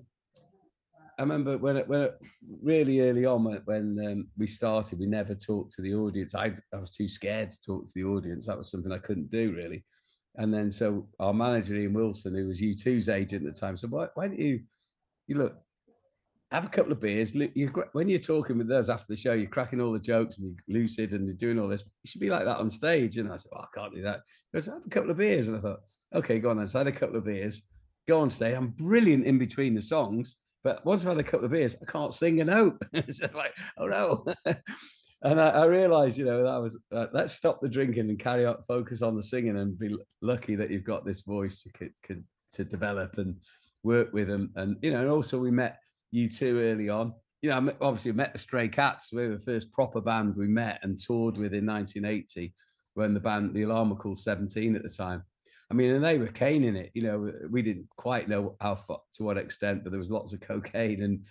I 1.22 1.24
remember 1.24 1.56
when 1.56 1.78
it, 1.78 1.88
when 1.88 2.02
it, 2.02 2.20
really 2.64 3.00
early 3.02 3.28
on 3.28 3.44
when, 3.66 4.04
um, 4.04 4.28
we 4.40 4.48
started, 4.48 4.98
we 4.98 5.06
never 5.06 5.36
talked 5.36 5.72
to 5.74 5.84
the 5.84 5.94
audience. 5.94 6.34
I 6.34 6.56
I 6.74 6.78
was 6.80 6.96
too 6.96 7.08
scared 7.08 7.52
to 7.52 7.62
talk 7.62 7.86
to 7.86 7.92
the 7.94 8.06
audience. 8.06 8.48
That 8.48 8.58
was 8.58 8.72
something 8.72 8.92
I 8.92 8.98
couldn't 8.98 9.30
do 9.30 9.54
really. 9.56 9.86
And 10.38 10.52
then 10.52 10.72
so 10.72 11.08
our 11.20 11.32
manager 11.32 11.76
Ian 11.76 11.94
Wilson, 11.94 12.34
who 12.34 12.48
was 12.48 12.60
U2's 12.60 13.08
agent 13.08 13.46
at 13.46 13.54
the 13.54 13.60
time, 13.60 13.78
said, 13.78 13.92
"Why, 13.92 14.08
why 14.16 14.30
don't 14.30 14.40
you 14.40 14.62
you 15.28 15.38
look 15.38 15.58
have 16.52 16.66
a 16.66 16.70
couple 16.70 16.92
of 16.92 17.00
beers. 17.00 17.36
You, 17.36 17.72
when 17.94 18.10
you're 18.10 18.18
talking 18.18 18.58
with 18.58 18.72
us 18.72 18.90
after 18.90 19.06
the 19.08 19.16
show, 19.16 19.34
you're 19.34 19.48
cracking 19.48 19.80
all 19.80 19.94
the 19.94 20.00
jokes 20.00 20.40
and 20.40 20.48
you're 20.68 20.82
lucid 20.82 21.14
and 21.14 21.28
you're 21.28 21.36
doing 21.36 21.60
all 21.60 21.68
this. 21.68 21.84
You 22.04 22.10
should 22.10 22.22
be 22.22 22.32
like 22.32 22.46
that 22.46 22.58
on 22.58 22.72
stage." 22.72 23.18
And 23.18 23.32
I 23.32 23.36
said, 23.36 23.52
oh, 23.56 23.62
"I 23.62 23.68
can't 23.76 23.94
do 23.94 24.02
that." 24.02 24.22
He 24.52 24.58
goes, 24.58 24.66
"Have 24.66 24.88
a 24.88 24.90
couple 24.90 25.12
of 25.12 25.18
beers." 25.18 25.50
And 25.50 25.58
I 25.58 25.62
thought, 25.62 25.82
"Okay, 26.16 26.40
go 26.40 26.50
on 26.50 26.58
then." 26.58 26.68
So 26.68 26.80
I 26.80 26.84
had 26.84 26.88
a 26.88 27.00
couple 27.00 27.18
of 27.18 27.26
beers. 27.26 27.62
Go 28.08 28.22
on 28.22 28.30
stage. 28.30 28.56
I'm 28.56 28.70
brilliant 28.70 29.28
in 29.28 29.38
between 29.38 29.76
the 29.76 29.84
songs, 29.84 30.38
but 30.64 30.86
once 30.86 31.02
I've 31.02 31.10
had 31.10 31.20
a 31.20 31.24
couple 31.24 31.46
of 31.46 31.52
beers, 31.52 31.76
I 31.82 31.92
can't 31.92 32.14
sing 32.14 32.42
a 32.42 32.46
note. 32.46 32.82
it's 32.94 33.22
like, 33.22 33.56
oh 33.78 33.88
no. 33.88 34.26
and 35.24 35.42
I, 35.42 35.50
I, 35.50 35.66
realized, 35.66 36.18
you 36.18 36.26
know, 36.26 36.44
that 36.44 36.62
was 36.62 36.78
uh, 36.92 37.08
let's 37.14 37.34
stop 37.34 37.62
the 37.62 37.70
drinking 37.70 38.10
and 38.10 38.20
carry 38.20 38.46
on, 38.46 38.58
focus 38.68 39.02
on 39.02 39.16
the 39.16 39.24
singing, 39.24 39.58
and 39.58 39.78
be 39.78 39.96
lucky 40.22 40.56
that 40.56 40.70
you've 40.70 40.84
got 40.84 41.06
this 41.06 41.22
voice 41.22 41.64
to 41.64 41.90
to, 42.08 42.24
to 42.54 42.64
develop 42.64 43.18
and 43.18 43.36
work 43.84 44.14
with 44.14 44.28
them. 44.28 44.52
And 44.56 44.78
you 44.82 44.92
know, 44.92 45.02
and 45.02 45.10
also 45.10 45.40
we 45.40 45.52
met 45.52 45.80
U2 46.14 46.74
early 46.74 46.90
on. 46.90 47.14
You 47.42 47.50
know, 47.50 47.58
I 47.58 47.86
obviously 47.86 48.12
met 48.12 48.34
the 48.34 48.40
Stray 48.40 48.68
Cats. 48.68 49.12
We 49.12 49.28
were 49.28 49.38
the 49.38 49.44
first 49.44 49.72
proper 49.72 50.00
band 50.00 50.36
we 50.36 50.48
met 50.48 50.80
and 50.84 51.00
toured 51.00 51.38
with 51.38 51.54
in 51.54 51.66
1980 51.66 52.54
when 52.94 53.14
the 53.14 53.20
band, 53.20 53.54
the 53.56 53.64
alarm 53.64 53.90
were 53.90 53.96
called 53.96 54.20
17 54.20 54.76
at 54.76 54.84
the 54.84 54.90
time. 54.90 55.24
I 55.72 55.74
mean, 55.74 55.92
and 55.92 56.04
they 56.04 56.18
were 56.18 56.28
caning 56.28 56.76
it. 56.76 56.92
You 56.94 57.04
know, 57.04 57.34
we 57.50 57.62
didn't 57.62 57.88
quite 57.96 58.28
know 58.28 58.58
how 58.60 58.76
far, 58.76 59.00
to 59.14 59.24
what 59.24 59.38
extent, 59.38 59.84
but 59.84 59.92
there 59.92 60.00
was 60.00 60.12
lots 60.12 60.34
of 60.34 60.42
cocaine 60.42 61.02
and 61.02 61.26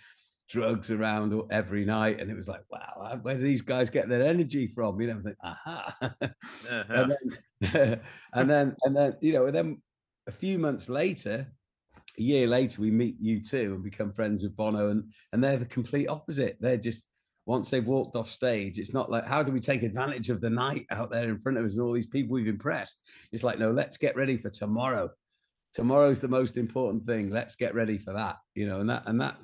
drugs 0.49 0.89
around 0.89 1.39
every 1.51 1.85
night, 1.85 2.19
and 2.19 2.31
it 2.31 2.35
was 2.35 2.47
like, 2.47 2.63
wow, 2.71 3.19
where 3.21 3.35
do 3.35 3.41
these 3.41 3.61
guys 3.61 3.91
get 3.91 4.09
their 4.09 4.25
energy 4.25 4.65
from? 4.65 4.99
You 4.99 5.07
know, 5.07 5.19
I 5.19 5.21
think, 5.21 5.37
aha. 5.43 5.95
Uh-huh. 6.71 6.83
and, 6.89 7.11
then, 7.61 8.01
and 8.33 8.49
then, 8.49 8.75
and 8.81 8.97
then, 8.97 9.13
you 9.21 9.33
know, 9.33 9.45
and 9.45 9.55
then 9.55 9.81
a 10.27 10.31
few 10.31 10.57
months 10.57 10.89
later, 10.89 11.45
a 12.17 12.21
year 12.21 12.47
later, 12.47 12.81
we 12.81 12.89
meet 12.89 13.23
U2 13.23 13.53
and 13.53 13.83
become 13.83 14.11
friends 14.11 14.41
with 14.41 14.55
Bono, 14.55 14.89
and 14.89 15.11
and 15.33 15.43
they're 15.43 15.57
the 15.57 15.65
complete 15.65 16.07
opposite. 16.07 16.57
They're 16.59 16.77
just 16.77 17.03
once 17.45 17.69
they've 17.69 17.87
walked 17.87 18.15
off 18.15 18.29
stage, 18.29 18.77
it's 18.77 18.93
not 18.93 19.09
like 19.09 19.25
how 19.25 19.41
do 19.41 19.51
we 19.51 19.59
take 19.59 19.83
advantage 19.83 20.29
of 20.29 20.41
the 20.41 20.49
night 20.49 20.85
out 20.91 21.11
there 21.11 21.29
in 21.29 21.39
front 21.39 21.57
of 21.57 21.65
us 21.65 21.75
and 21.75 21.85
all 21.85 21.93
these 21.93 22.07
people 22.07 22.33
we've 22.33 22.47
impressed. 22.47 22.99
It's 23.31 23.43
like 23.43 23.59
no, 23.59 23.71
let's 23.71 23.97
get 23.97 24.15
ready 24.15 24.37
for 24.37 24.49
tomorrow. 24.49 25.09
Tomorrow's 25.73 26.19
the 26.19 26.27
most 26.27 26.57
important 26.57 27.05
thing. 27.05 27.29
Let's 27.29 27.55
get 27.55 27.73
ready 27.73 27.97
for 27.97 28.13
that. 28.13 28.37
You 28.55 28.67
know, 28.67 28.81
and 28.81 28.89
that 28.89 29.07
and 29.07 29.19
that, 29.21 29.41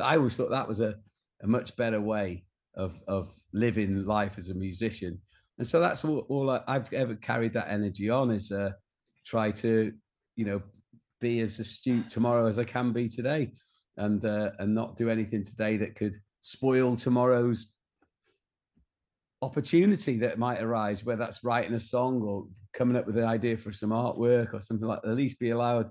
I 0.00 0.16
always 0.16 0.36
thought 0.36 0.50
that 0.50 0.68
was 0.68 0.80
a 0.80 0.94
a 1.42 1.46
much 1.46 1.76
better 1.76 2.00
way 2.00 2.44
of 2.76 2.94
of 3.06 3.34
living 3.52 4.04
life 4.04 4.34
as 4.36 4.48
a 4.48 4.54
musician. 4.54 5.20
And 5.58 5.66
so 5.66 5.80
that's 5.80 6.04
all, 6.04 6.26
all 6.28 6.50
I, 6.50 6.62
have 6.66 6.92
ever 6.92 7.14
carried 7.14 7.52
that 7.52 7.70
energy 7.70 8.10
on 8.10 8.30
is 8.32 8.50
uh, 8.50 8.72
try 9.24 9.52
to, 9.52 9.92
you 10.34 10.44
know, 10.44 10.60
be 11.20 11.40
as 11.40 11.60
astute 11.60 12.08
tomorrow 12.08 12.46
as 12.46 12.58
I 12.58 12.64
can 12.64 12.92
be 12.92 13.08
today, 13.08 13.52
and 13.96 14.24
uh, 14.24 14.50
and 14.58 14.74
not 14.74 14.96
do 14.96 15.08
anything 15.08 15.44
today 15.44 15.76
that 15.76 15.94
could 15.94 16.16
spoil 16.44 16.94
tomorrow's 16.94 17.68
opportunity 19.40 20.18
that 20.18 20.38
might 20.38 20.62
arise, 20.62 21.02
whether 21.02 21.18
that's 21.18 21.42
writing 21.42 21.72
a 21.72 21.80
song 21.80 22.20
or 22.20 22.46
coming 22.74 22.96
up 22.96 23.06
with 23.06 23.16
an 23.16 23.24
idea 23.24 23.56
for 23.56 23.72
some 23.72 23.90
artwork 23.90 24.52
or 24.52 24.60
something 24.60 24.86
like. 24.86 25.00
That. 25.02 25.12
At 25.12 25.16
least 25.16 25.38
be 25.38 25.50
allowed, 25.50 25.90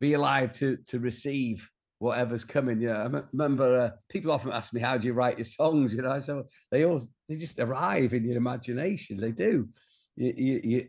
be 0.00 0.14
alive 0.14 0.52
to 0.52 0.78
to 0.86 0.98
receive 0.98 1.68
whatever's 1.98 2.44
coming. 2.44 2.80
Yeah, 2.80 3.02
I 3.02 3.22
remember 3.32 3.78
uh, 3.78 3.90
people 4.08 4.32
often 4.32 4.52
ask 4.52 4.72
me, 4.72 4.80
"How 4.80 4.96
do 4.96 5.06
you 5.06 5.12
write 5.12 5.36
your 5.36 5.44
songs?" 5.44 5.94
You 5.94 6.00
know, 6.00 6.18
so 6.18 6.44
they 6.70 6.86
all 6.86 7.00
they 7.28 7.36
just 7.36 7.60
arrive 7.60 8.14
in 8.14 8.24
your 8.24 8.38
imagination. 8.38 9.18
They 9.18 9.32
do. 9.32 9.68
You, 10.16 10.34
you, 10.34 10.60
you, 10.64 10.88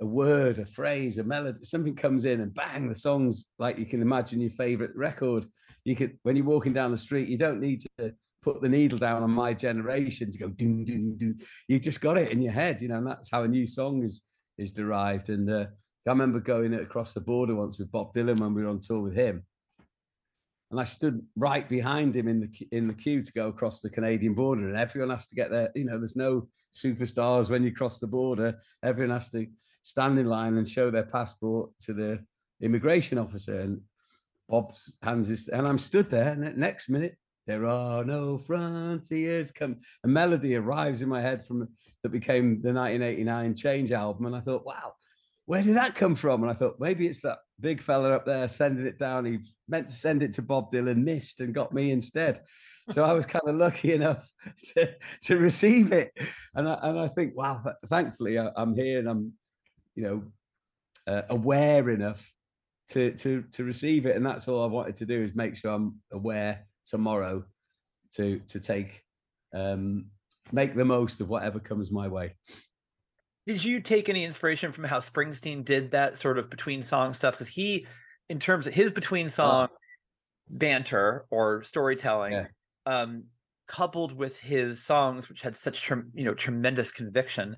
a 0.00 0.06
word, 0.06 0.58
a 0.58 0.66
phrase, 0.66 1.18
a 1.18 1.24
melody, 1.24 1.58
something 1.62 1.94
comes 1.94 2.24
in 2.24 2.40
and 2.40 2.54
bang, 2.54 2.88
the 2.88 2.94
song's 2.94 3.46
like 3.58 3.78
you 3.78 3.86
can 3.86 4.00
imagine 4.00 4.40
your 4.40 4.50
favorite 4.50 4.94
record. 4.96 5.46
You 5.84 5.94
could, 5.94 6.18
when 6.22 6.36
you're 6.36 6.46
walking 6.46 6.72
down 6.72 6.90
the 6.90 6.96
street, 6.96 7.28
you 7.28 7.36
don't 7.36 7.60
need 7.60 7.80
to 7.98 8.14
put 8.42 8.62
the 8.62 8.68
needle 8.68 8.98
down 8.98 9.22
on 9.22 9.30
my 9.30 9.52
generation 9.52 10.30
to 10.30 10.38
go 10.38 10.48
doom, 10.48 10.84
doom, 10.84 11.16
doom. 11.16 11.36
You 11.68 11.78
just 11.78 12.00
got 12.00 12.16
it 12.16 12.30
in 12.30 12.40
your 12.40 12.52
head, 12.52 12.80
you 12.80 12.88
know, 12.88 12.96
and 12.96 13.06
that's 13.06 13.30
how 13.30 13.42
a 13.42 13.48
new 13.48 13.66
song 13.66 14.02
is 14.02 14.22
is 14.58 14.72
derived. 14.72 15.28
And 15.28 15.50
uh, 15.50 15.66
I 16.06 16.10
remember 16.10 16.40
going 16.40 16.74
across 16.74 17.12
the 17.12 17.20
border 17.20 17.54
once 17.54 17.78
with 17.78 17.92
Bob 17.92 18.12
Dylan 18.14 18.40
when 18.40 18.54
we 18.54 18.62
were 18.62 18.68
on 18.68 18.80
tour 18.80 19.00
with 19.00 19.14
him. 19.14 19.44
And 20.70 20.80
I 20.80 20.84
stood 20.84 21.20
right 21.36 21.68
behind 21.68 22.14
him 22.14 22.28
in 22.28 22.40
the 22.40 22.68
in 22.76 22.86
the 22.86 22.94
queue 22.94 23.22
to 23.22 23.32
go 23.32 23.48
across 23.48 23.80
the 23.80 23.90
Canadian 23.90 24.34
border, 24.34 24.68
and 24.68 24.78
everyone 24.78 25.10
has 25.10 25.26
to 25.26 25.34
get 25.34 25.50
there. 25.50 25.70
You 25.74 25.84
know, 25.84 25.98
there's 25.98 26.16
no 26.16 26.48
superstars 26.74 27.50
when 27.50 27.64
you 27.64 27.74
cross 27.74 27.98
the 27.98 28.06
border. 28.06 28.56
Everyone 28.82 29.14
has 29.14 29.30
to 29.30 29.46
stand 29.82 30.18
in 30.18 30.26
line 30.26 30.56
and 30.56 30.68
show 30.68 30.90
their 30.90 31.04
passport 31.04 31.70
to 31.80 31.92
the 31.92 32.24
immigration 32.60 33.18
officer. 33.18 33.60
And 33.60 33.80
Bob's 34.48 34.94
hands 35.02 35.30
is, 35.30 35.48
and 35.48 35.66
I'm 35.66 35.78
stood 35.78 36.10
there. 36.10 36.28
And 36.28 36.56
next 36.56 36.88
minute, 36.88 37.16
there 37.46 37.66
are 37.66 38.04
no 38.04 38.38
frontiers. 38.38 39.50
Come, 39.50 39.78
a 40.04 40.08
melody 40.08 40.56
arrives 40.56 41.02
in 41.02 41.08
my 41.08 41.20
head 41.20 41.44
from 41.44 41.68
that 42.02 42.10
became 42.10 42.60
the 42.62 42.72
1989 42.72 43.54
Change 43.56 43.92
album, 43.92 44.26
and 44.26 44.36
I 44.36 44.40
thought, 44.40 44.64
wow, 44.64 44.94
where 45.46 45.62
did 45.62 45.76
that 45.76 45.96
come 45.96 46.14
from? 46.14 46.42
And 46.42 46.50
I 46.50 46.54
thought 46.54 46.76
maybe 46.78 47.08
it's 47.08 47.22
that 47.22 47.38
big 47.58 47.82
fella 47.82 48.12
up 48.12 48.24
there 48.24 48.46
sending 48.46 48.86
it 48.86 48.98
down. 48.98 49.24
He 49.24 49.38
meant 49.68 49.88
to 49.88 49.94
send 49.94 50.22
it 50.22 50.32
to 50.34 50.42
Bob 50.42 50.70
Dylan, 50.70 51.02
missed, 51.02 51.40
and 51.40 51.52
got 51.52 51.74
me 51.74 51.90
instead. 51.90 52.40
So 52.90 53.04
I 53.04 53.12
was 53.12 53.24
kind 53.24 53.44
of 53.46 53.54
lucky 53.54 53.92
enough 53.92 54.28
to 54.74 54.92
to 55.22 55.38
receive 55.38 55.92
it, 55.92 56.10
and 56.56 56.68
I, 56.68 56.76
and 56.82 56.98
I 56.98 57.06
think, 57.06 57.36
wow, 57.36 57.62
thankfully 57.86 58.36
I, 58.36 58.50
am 58.56 58.74
here 58.74 58.98
and 58.98 59.08
I'm 59.08 59.32
you 60.00 60.06
know, 60.06 61.12
uh, 61.12 61.22
aware 61.28 61.90
enough 61.90 62.32
to 62.88 63.12
to 63.12 63.44
to 63.52 63.64
receive 63.64 64.06
it, 64.06 64.16
and 64.16 64.24
that's 64.24 64.48
all 64.48 64.64
I 64.64 64.66
wanted 64.66 64.94
to 64.96 65.06
do 65.06 65.22
is 65.22 65.34
make 65.34 65.56
sure 65.56 65.72
I'm 65.72 66.00
aware 66.10 66.66
tomorrow 66.86 67.44
to 68.14 68.40
to 68.48 68.60
take 68.60 69.02
um, 69.54 70.06
make 70.52 70.74
the 70.74 70.84
most 70.84 71.20
of 71.20 71.28
whatever 71.28 71.58
comes 71.58 71.92
my 71.92 72.08
way. 72.08 72.34
Did 73.46 73.62
you 73.62 73.80
take 73.80 74.08
any 74.08 74.24
inspiration 74.24 74.72
from 74.72 74.84
how 74.84 74.98
Springsteen 74.98 75.64
did 75.64 75.90
that 75.90 76.16
sort 76.16 76.38
of 76.38 76.48
between 76.48 76.82
song 76.82 77.14
stuff? 77.14 77.34
Because 77.34 77.48
he, 77.48 77.86
in 78.28 78.38
terms 78.38 78.66
of 78.66 78.74
his 78.74 78.90
between 78.90 79.26
oh. 79.26 79.30
song 79.30 79.68
oh. 79.70 79.76
banter 80.48 81.26
or 81.30 81.62
storytelling, 81.62 82.32
yeah. 82.32 82.46
um, 82.86 83.24
coupled 83.66 84.16
with 84.16 84.40
his 84.40 84.82
songs, 84.82 85.28
which 85.28 85.42
had 85.42 85.54
such 85.56 85.90
you 85.90 86.24
know 86.24 86.34
tremendous 86.34 86.90
conviction, 86.90 87.56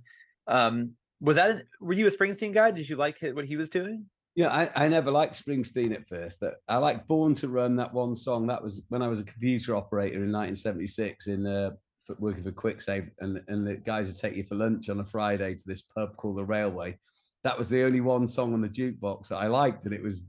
um, 0.49 0.93
was 1.23 1.37
that 1.37 1.63
were 1.81 1.93
you 1.95 2.07
a 2.07 2.11
Springsteen 2.11 2.53
guy? 2.53 2.71
Did 2.71 2.89
you 2.89 2.97
like 2.97 3.19
what 3.33 3.47
he 3.47 3.57
was 3.57 3.71
doing? 3.71 4.07
Yeah, 4.35 4.49
I, 4.49 4.85
I 4.85 4.89
never 4.89 5.11
liked 5.11 5.43
Springsteen 5.43 5.93
at 5.93 6.09
first. 6.09 6.43
I 6.69 6.77
like 6.79 7.07
Born 7.07 7.35
to 7.35 7.49
Run, 7.49 7.77
that 7.77 7.93
one 7.93 8.15
song. 8.15 8.47
That 8.47 8.63
was 8.63 8.83
when 8.89 9.03
I 9.03 9.09
was 9.09 9.21
a 9.21 9.25
computer 9.25 9.77
operator 9.77 10.25
in 10.25 10.33
1976 10.33 11.27
in 11.27 11.47
uh, 11.47 11.71
working 12.19 12.43
for 12.43 12.53
QuickSave, 12.53 13.11
and 13.21 13.41
and 13.49 13.67
the 13.67 13.77
guys 13.77 14.07
would 14.09 14.17
take 14.17 14.35
you 14.35 14.45
for 14.45 14.57
lunch 14.57 14.89
on 14.89 15.01
a 15.01 15.05
Friday 15.05 15.55
to 15.55 15.63
this 15.67 15.83
pub 15.83 16.17
called 16.17 16.39
the 16.39 16.45
Railway. 16.45 16.99
That 17.45 17.57
was 17.57 17.69
the 17.69 17.83
only 17.83 18.01
one 18.01 18.27
song 18.27 18.53
on 18.55 18.61
the 18.61 18.69
jukebox 18.69 19.29
that 19.29 19.37
I 19.37 19.47
liked, 19.47 19.85
and 19.85 19.95
it 19.95 20.03
was 20.03 20.23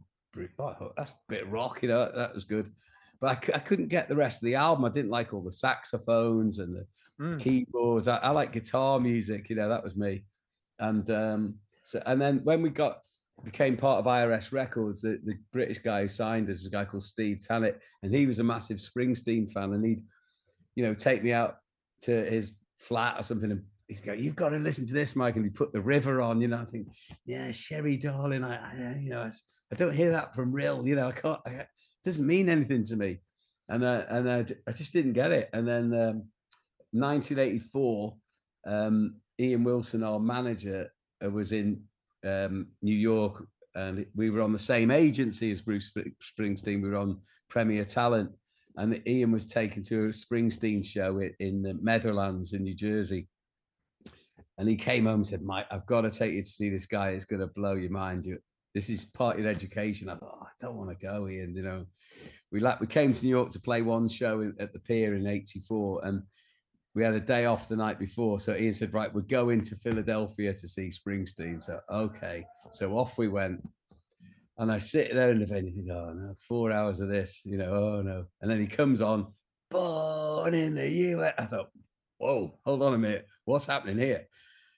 oh, 0.59 0.67
I 0.67 0.73
thought 0.73 0.95
that's 0.95 1.11
a 1.11 1.15
bit 1.29 1.49
rock, 1.49 1.81
you 1.81 1.89
know, 1.89 2.11
that 2.13 2.33
was 2.33 2.43
good. 2.43 2.69
But 3.21 3.29
I, 3.29 3.55
I 3.55 3.59
couldn't 3.59 3.87
get 3.87 4.09
the 4.09 4.15
rest 4.15 4.41
of 4.41 4.47
the 4.47 4.55
album. 4.55 4.85
I 4.85 4.89
didn't 4.89 5.11
like 5.11 5.33
all 5.33 5.41
the 5.41 5.51
saxophones 5.51 6.59
and 6.59 6.75
the 6.75 6.85
mm. 7.21 7.39
keyboards. 7.39 8.07
I, 8.07 8.17
I 8.17 8.29
like 8.31 8.51
guitar 8.51 8.99
music, 8.99 9.49
you 9.49 9.55
know, 9.55 9.69
that 9.69 9.83
was 9.83 9.95
me. 9.95 10.23
And 10.79 11.09
um, 11.11 11.55
so, 11.83 12.01
and 12.05 12.21
then 12.21 12.41
when 12.43 12.61
we 12.61 12.69
got 12.69 12.99
became 13.43 13.75
part 13.75 13.99
of 13.99 14.05
IRS 14.05 14.51
Records, 14.51 15.01
the, 15.01 15.19
the 15.23 15.37
British 15.51 15.79
guy 15.79 16.01
who 16.01 16.07
signed 16.07 16.49
us 16.49 16.59
was 16.59 16.67
a 16.67 16.69
guy 16.69 16.85
called 16.85 17.03
Steve 17.03 17.39
Tannett, 17.39 17.81
and 18.01 18.13
he 18.13 18.25
was 18.25 18.39
a 18.39 18.43
massive 18.43 18.77
Springsteen 18.77 19.51
fan, 19.51 19.73
and 19.73 19.85
he'd, 19.85 20.03
you 20.75 20.85
know, 20.85 20.93
take 20.93 21.23
me 21.23 21.33
out 21.33 21.57
to 22.01 22.25
his 22.25 22.53
flat 22.79 23.19
or 23.19 23.23
something, 23.23 23.51
and 23.51 23.63
he'd 23.87 24.03
go, 24.03 24.13
"You've 24.13 24.35
got 24.35 24.49
to 24.49 24.59
listen 24.59 24.85
to 24.85 24.93
this, 24.93 25.15
Mike," 25.15 25.35
and 25.35 25.45
he'd 25.45 25.55
put 25.55 25.73
the 25.73 25.81
River 25.81 26.21
on, 26.21 26.41
you 26.41 26.47
know. 26.47 26.59
I 26.59 26.65
think, 26.65 26.87
yeah, 27.25 27.51
Sherry, 27.51 27.97
darling, 27.97 28.43
I, 28.43 28.55
I 28.55 28.97
you 28.99 29.09
know, 29.09 29.21
I, 29.21 29.31
I, 29.71 29.75
don't 29.75 29.95
hear 29.95 30.11
that 30.11 30.33
from 30.35 30.51
real, 30.51 30.87
you 30.87 30.95
know, 30.95 31.07
I 31.07 31.11
can't, 31.11 31.39
I, 31.45 31.51
it 31.51 31.67
doesn't 32.03 32.25
mean 32.25 32.49
anything 32.49 32.83
to 32.85 32.95
me, 32.95 33.19
and 33.69 33.83
uh, 33.83 34.05
and 34.09 34.31
I, 34.31 34.45
I 34.67 34.71
just 34.71 34.93
didn't 34.93 35.13
get 35.13 35.31
it, 35.31 35.49
and 35.53 35.67
then 35.67 35.93
um, 35.93 36.23
1984. 36.91 38.15
Um, 38.65 39.15
Ian 39.39 39.63
Wilson, 39.63 40.03
our 40.03 40.19
manager, 40.19 40.91
uh, 41.23 41.29
was 41.29 41.51
in 41.51 41.81
um, 42.25 42.67
New 42.81 42.95
York, 42.95 43.45
and 43.75 44.05
we 44.15 44.29
were 44.29 44.41
on 44.41 44.53
the 44.53 44.59
same 44.59 44.91
agency 44.91 45.51
as 45.51 45.61
Bruce 45.61 45.91
Springsteen. 46.21 46.81
We 46.81 46.89
were 46.89 46.97
on 46.97 47.19
Premier 47.49 47.83
Talent, 47.83 48.31
and 48.77 49.01
Ian 49.07 49.31
was 49.31 49.47
taken 49.47 49.81
to 49.83 50.05
a 50.05 50.09
Springsteen 50.09 50.85
show 50.85 51.21
in 51.39 51.63
the 51.63 51.73
Meadowlands 51.75 52.53
in 52.53 52.63
New 52.63 52.75
Jersey. 52.75 53.27
And 54.59 54.69
he 54.69 54.75
came 54.75 55.05
home 55.05 55.15
and 55.15 55.27
said, 55.27 55.41
"Mike, 55.41 55.65
I've 55.71 55.87
got 55.87 56.01
to 56.01 56.11
take 56.11 56.33
you 56.33 56.43
to 56.43 56.49
see 56.49 56.69
this 56.69 56.85
guy. 56.85 57.09
It's 57.09 57.25
going 57.25 57.39
to 57.39 57.47
blow 57.47 57.73
your 57.73 57.89
mind. 57.89 58.25
You, 58.25 58.37
this 58.75 58.89
is 58.89 59.05
part 59.05 59.39
of 59.39 59.47
education." 59.47 60.09
I 60.09 60.15
thought, 60.15 60.37
oh, 60.41 60.47
don't 60.61 60.77
want 60.77 60.91
to 60.91 60.95
go, 60.95 61.27
Ian. 61.27 61.55
You 61.55 61.63
know, 61.63 61.85
we 62.51 62.59
like 62.59 62.79
we 62.79 62.85
came 62.85 63.13
to 63.13 63.25
New 63.25 63.31
York 63.31 63.49
to 63.51 63.59
play 63.59 63.81
one 63.81 64.07
show 64.07 64.53
at 64.59 64.71
the 64.71 64.79
Pier 64.79 65.15
in 65.15 65.25
'84, 65.25 66.05
and 66.05 66.21
we 66.95 67.03
had 67.03 67.13
a 67.13 67.19
day 67.19 67.45
off 67.45 67.67
the 67.67 67.75
night 67.75 67.97
before. 67.97 68.39
So 68.39 68.55
Ian 68.55 68.73
said, 68.73 68.93
"Right, 68.93 69.13
we're 69.13 69.21
going 69.21 69.61
to 69.61 69.75
Philadelphia 69.75 70.53
to 70.53 70.67
see 70.67 70.89
Springsteen." 70.89 71.61
So 71.61 71.79
okay, 71.89 72.45
so 72.71 72.97
off 72.97 73.17
we 73.17 73.27
went. 73.27 73.67
And 74.59 74.71
I 74.71 74.77
sit 74.77 75.13
there 75.13 75.31
in 75.31 75.39
the 75.39 75.47
venue, 75.47 75.71
think, 75.71 75.89
"Oh 75.89 76.13
no, 76.13 76.35
four 76.47 76.71
hours 76.71 76.99
of 76.99 77.09
this, 77.09 77.41
you 77.43 77.57
know, 77.57 77.73
oh 77.73 78.01
no." 78.01 78.25
And 78.41 78.51
then 78.51 78.59
he 78.59 78.67
comes 78.67 79.01
on, 79.01 79.33
born 79.71 80.53
in 80.53 80.75
the 80.75 80.89
US. 80.89 81.33
I 81.39 81.45
thought, 81.45 81.71
"Whoa, 82.19 82.59
hold 82.63 82.83
on 82.83 82.93
a 82.93 82.97
minute, 82.97 83.27
what's 83.45 83.65
happening 83.65 83.97
here?" 83.97 84.27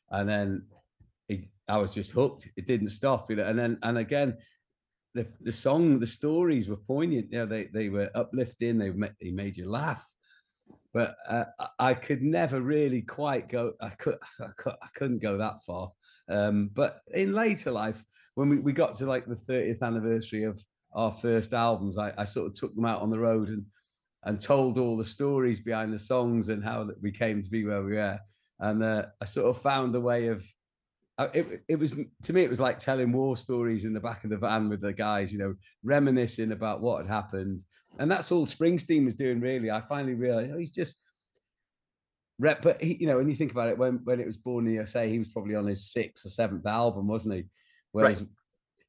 And 0.10 0.30
then 0.30 0.68
he, 1.28 1.50
I 1.68 1.78
was 1.78 1.94
just 1.94 2.12
hooked. 2.12 2.48
It 2.56 2.66
didn't 2.66 2.90
stop, 2.90 3.30
you 3.30 3.36
know. 3.36 3.46
And 3.46 3.60
then 3.60 3.78
and 3.84 3.98
again, 3.98 4.38
the 5.14 5.28
the 5.42 5.52
song, 5.52 6.00
the 6.00 6.08
stories 6.08 6.70
were 6.70 6.78
poignant. 6.78 7.34
You 7.34 7.40
know, 7.40 7.46
they 7.46 7.66
they 7.66 7.90
were 7.90 8.10
uplifting. 8.16 8.78
They 8.78 8.92
made, 8.92 9.16
they 9.20 9.32
made 9.32 9.58
you 9.58 9.70
laugh. 9.70 10.08
But 10.96 11.18
uh, 11.28 11.44
I 11.78 11.94
could 11.94 12.22
never 12.22 12.62
really 12.62 13.02
quite 13.02 13.50
go. 13.50 13.74
I 13.82 13.90
could 13.90 14.16
I, 14.40 14.48
could, 14.56 14.76
I 14.82 14.88
couldn't 14.96 15.22
go 15.22 15.38
that 15.38 15.58
far. 15.68 15.92
Um, 16.30 16.70
but 16.74 17.02
in 17.14 17.34
later 17.34 17.70
life, 17.70 18.02
when 18.36 18.48
we, 18.48 18.60
we 18.60 18.72
got 18.72 18.96
to 18.96 19.06
like 19.06 19.26
the 19.26 19.36
30th 19.36 19.82
anniversary 19.82 20.44
of 20.44 20.58
our 20.94 21.12
first 21.12 21.54
albums, 21.54 21.98
I, 21.98 22.14
I 22.18 22.24
sort 22.24 22.48
of 22.48 22.54
took 22.54 22.74
them 22.74 22.86
out 22.86 23.02
on 23.02 23.10
the 23.10 23.20
road 23.20 23.50
and 23.50 23.66
and 24.24 24.40
told 24.40 24.78
all 24.78 24.96
the 24.96 25.04
stories 25.06 25.60
behind 25.60 25.94
the 25.94 26.00
songs 26.00 26.48
and 26.48 26.64
how 26.64 26.90
we 27.02 27.12
came 27.12 27.42
to 27.42 27.50
be 27.50 27.66
where 27.66 27.84
we 27.84 27.98
are. 27.98 28.20
And 28.60 28.82
uh, 28.82 29.08
I 29.22 29.26
sort 29.26 29.54
of 29.54 29.62
found 29.62 29.94
a 29.96 30.00
way 30.00 30.28
of 30.28 30.48
Uh, 31.18 31.30
it, 31.34 31.64
it 31.70 31.80
was 31.80 31.94
to 32.24 32.34
me 32.34 32.42
it 32.42 32.50
was 32.50 32.60
like 32.60 32.78
telling 32.78 33.14
war 33.14 33.38
stories 33.38 33.86
in 33.86 33.94
the 33.94 34.00
back 34.00 34.26
of 34.26 34.30
the 34.30 34.38
van 34.38 34.68
with 34.68 34.82
the 34.82 34.92
guys 34.92 35.32
you 35.32 35.40
know 35.40 35.56
reminiscing 35.84 36.52
about 36.52 36.82
what 36.82 37.02
had 37.02 37.12
happened. 37.12 37.64
And 37.98 38.12
that's 38.12 38.32
all 38.32 38.46
springsteen 38.46 39.06
was 39.06 39.16
doing 39.16 39.40
really. 39.40 39.72
I 39.72 39.82
finally 39.82 40.14
realized 40.14 40.52
oh, 40.54 40.58
he's 40.58 40.72
just 40.72 40.98
rep 42.38 42.62
but 42.62 42.82
he, 42.82 42.98
you 43.00 43.08
know 43.08 43.16
when 43.16 43.30
you 43.30 43.36
think 43.36 43.52
about 43.52 43.70
it 43.70 43.78
when 43.78 44.02
when 44.04 44.20
it 44.20 44.26
was 44.26 44.36
born 44.36 44.68
in 44.68 44.74
the 44.74 44.80
usa 44.82 45.10
he 45.10 45.20
was 45.20 45.30
probably 45.30 45.56
on 45.56 45.66
his 45.66 45.90
sixth 45.90 46.26
or 46.26 46.30
seventh 46.30 46.66
album 46.66 47.08
wasn't 47.08 47.34
he? 47.34 47.46
Whereas 47.94 48.20
right. 48.20 48.30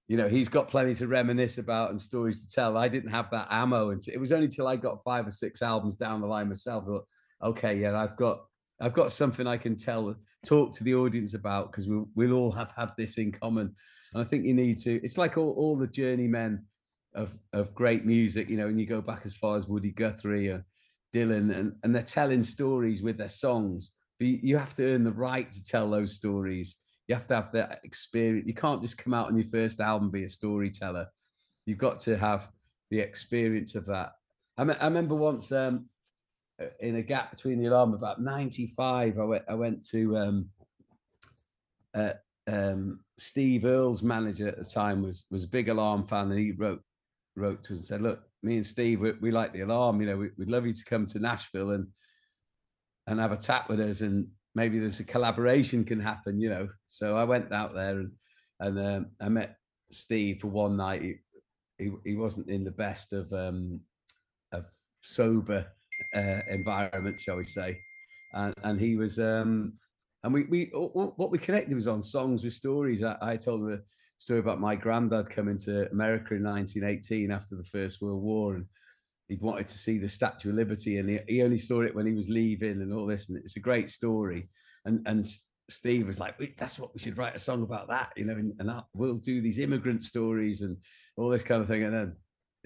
you 0.08 0.16
know 0.16 0.28
he's 0.28 0.48
got 0.48 0.66
plenty 0.66 0.96
to 0.96 1.06
reminisce 1.06 1.58
about 1.58 1.90
and 1.90 2.00
stories 2.00 2.44
to 2.44 2.52
tell. 2.52 2.76
I 2.76 2.88
didn't 2.88 3.10
have 3.10 3.30
that 3.30 3.46
ammo 3.50 3.90
and 3.90 4.02
it 4.08 4.18
was 4.18 4.32
only 4.32 4.48
till 4.48 4.66
i 4.66 4.74
got 4.74 5.04
five 5.04 5.28
or 5.28 5.30
six 5.30 5.62
albums 5.62 5.94
down 5.94 6.20
the 6.20 6.26
line 6.26 6.48
myself 6.48 6.86
thought 6.86 7.06
okay 7.40 7.78
yeah 7.78 7.96
i've 7.96 8.16
got 8.16 8.40
I've 8.80 8.92
got 8.92 9.12
something 9.12 9.46
I 9.46 9.56
can 9.56 9.76
tell, 9.76 10.14
talk 10.44 10.74
to 10.76 10.84
the 10.84 10.94
audience 10.94 11.34
about 11.34 11.70
because 11.70 11.88
we'll, 11.88 12.08
we'll 12.14 12.34
all 12.34 12.52
have 12.52 12.72
had 12.76 12.90
this 12.98 13.18
in 13.18 13.32
common. 13.32 13.74
And 14.12 14.22
I 14.22 14.24
think 14.24 14.44
you 14.44 14.54
need 14.54 14.78
to, 14.80 15.02
it's 15.02 15.18
like 15.18 15.38
all, 15.38 15.50
all 15.50 15.76
the 15.76 15.86
journeymen 15.86 16.64
of, 17.14 17.36
of 17.52 17.74
great 17.74 18.04
music, 18.04 18.48
you 18.48 18.56
know, 18.56 18.68
and 18.68 18.78
you 18.78 18.86
go 18.86 19.00
back 19.00 19.22
as 19.24 19.34
far 19.34 19.56
as 19.56 19.66
Woody 19.66 19.90
Guthrie 19.90 20.50
or 20.50 20.64
Dylan, 21.14 21.54
and, 21.56 21.74
and 21.82 21.94
they're 21.94 22.02
telling 22.02 22.42
stories 22.42 23.02
with 23.02 23.16
their 23.16 23.30
songs. 23.30 23.92
But 24.18 24.26
you 24.26 24.58
have 24.58 24.74
to 24.76 24.84
earn 24.84 25.04
the 25.04 25.12
right 25.12 25.50
to 25.50 25.64
tell 25.64 25.90
those 25.90 26.14
stories. 26.14 26.76
You 27.08 27.14
have 27.14 27.26
to 27.28 27.36
have 27.36 27.52
that 27.52 27.80
experience. 27.84 28.46
You 28.46 28.54
can't 28.54 28.82
just 28.82 28.98
come 28.98 29.14
out 29.14 29.28
on 29.28 29.36
your 29.36 29.46
first 29.46 29.80
album 29.80 30.10
be 30.10 30.24
a 30.24 30.28
storyteller. 30.28 31.06
You've 31.64 31.78
got 31.78 31.98
to 32.00 32.16
have 32.18 32.50
the 32.90 33.00
experience 33.00 33.74
of 33.74 33.86
that. 33.86 34.12
I, 34.58 34.64
me- 34.64 34.74
I 34.80 34.84
remember 34.84 35.14
once 35.14 35.52
um, 35.52 35.86
in 36.80 36.96
a 36.96 37.02
gap 37.02 37.30
between 37.30 37.58
the 37.58 37.66
alarm 37.66 37.94
about 37.94 38.20
95 38.20 39.18
i 39.18 39.24
went 39.24 39.44
i 39.48 39.54
went 39.54 39.84
to 39.84 40.16
um, 40.16 40.48
uh, 41.94 42.12
um, 42.46 43.00
steve 43.18 43.64
earle's 43.64 44.02
manager 44.02 44.48
at 44.48 44.58
the 44.58 44.64
time 44.64 45.02
was 45.02 45.24
was 45.30 45.44
a 45.44 45.48
big 45.48 45.68
alarm 45.68 46.04
fan 46.04 46.30
and 46.30 46.38
he 46.38 46.52
wrote 46.52 46.82
wrote 47.36 47.62
to 47.62 47.74
us 47.74 47.80
and 47.80 47.86
said 47.86 48.02
look 48.02 48.22
me 48.42 48.56
and 48.56 48.66
steve 48.66 49.00
we, 49.00 49.12
we 49.20 49.30
like 49.30 49.52
the 49.52 49.60
alarm 49.60 50.00
you 50.00 50.06
know 50.06 50.16
we, 50.16 50.30
would 50.38 50.50
love 50.50 50.66
you 50.66 50.72
to 50.72 50.84
come 50.84 51.04
to 51.04 51.18
nashville 51.18 51.72
and 51.72 51.86
and 53.06 53.20
have 53.20 53.32
a 53.32 53.36
chat 53.36 53.68
with 53.68 53.80
us 53.80 54.00
and 54.00 54.26
maybe 54.54 54.78
there's 54.78 55.00
a 55.00 55.04
collaboration 55.04 55.84
can 55.84 56.00
happen 56.00 56.40
you 56.40 56.48
know. 56.48 56.68
So 56.88 57.16
i 57.16 57.24
went 57.24 57.52
out 57.52 57.74
there 57.74 57.98
and 57.98 58.10
and 58.60 58.78
um, 58.78 59.06
i 59.20 59.28
met 59.28 59.56
steve 59.90 60.40
for 60.40 60.48
one 60.48 60.76
night. 60.76 61.02
He, 61.02 61.14
he, 61.78 61.92
he 62.04 62.16
wasn't 62.16 62.48
in 62.48 62.64
the 62.64 62.70
best 62.70 63.12
of 63.12 63.32
um 63.32 63.80
of 64.52 64.64
sober 65.02 65.66
uh, 66.14 66.40
environment, 66.48 67.20
shall 67.20 67.36
we 67.36 67.44
say? 67.44 67.80
And 68.32 68.54
and 68.62 68.80
he 68.80 68.96
was, 68.96 69.18
um, 69.18 69.74
and 70.22 70.32
we 70.32 70.44
we 70.44 70.64
what 70.72 71.30
we 71.30 71.38
connected 71.38 71.74
was 71.74 71.88
on 71.88 72.02
songs 72.02 72.44
with 72.44 72.52
stories. 72.52 73.02
I, 73.02 73.16
I 73.20 73.36
told 73.36 73.62
him 73.62 73.74
a 73.74 73.78
story 74.18 74.40
about 74.40 74.60
my 74.60 74.74
granddad 74.74 75.30
coming 75.30 75.58
to 75.58 75.90
America 75.90 76.34
in 76.34 76.44
1918 76.44 77.30
after 77.30 77.56
the 77.56 77.64
First 77.64 78.02
World 78.02 78.22
War, 78.22 78.54
and 78.54 78.66
he'd 79.28 79.42
wanted 79.42 79.66
to 79.68 79.78
see 79.78 79.98
the 79.98 80.08
Statue 80.08 80.50
of 80.50 80.56
Liberty, 80.56 80.98
and 80.98 81.08
he, 81.08 81.18
he 81.28 81.42
only 81.42 81.58
saw 81.58 81.82
it 81.82 81.94
when 81.94 82.06
he 82.06 82.14
was 82.14 82.28
leaving, 82.28 82.82
and 82.82 82.92
all 82.92 83.06
this. 83.06 83.28
And 83.28 83.38
it's 83.38 83.56
a 83.56 83.60
great 83.60 83.90
story. 83.90 84.48
And 84.84 85.06
and 85.06 85.24
Steve 85.68 86.06
was 86.06 86.20
like, 86.20 86.56
"That's 86.58 86.78
what 86.78 86.94
we 86.94 87.00
should 87.00 87.18
write 87.18 87.36
a 87.36 87.40
song 87.40 87.62
about 87.62 87.88
that," 87.88 88.12
you 88.16 88.24
know, 88.24 88.34
and, 88.34 88.52
and 88.58 88.70
we'll 88.94 89.14
do 89.16 89.40
these 89.40 89.58
immigrant 89.58 90.02
stories 90.02 90.62
and 90.62 90.76
all 91.16 91.28
this 91.28 91.42
kind 91.42 91.60
of 91.60 91.68
thing. 91.68 91.84
And 91.84 91.94
then 91.94 92.16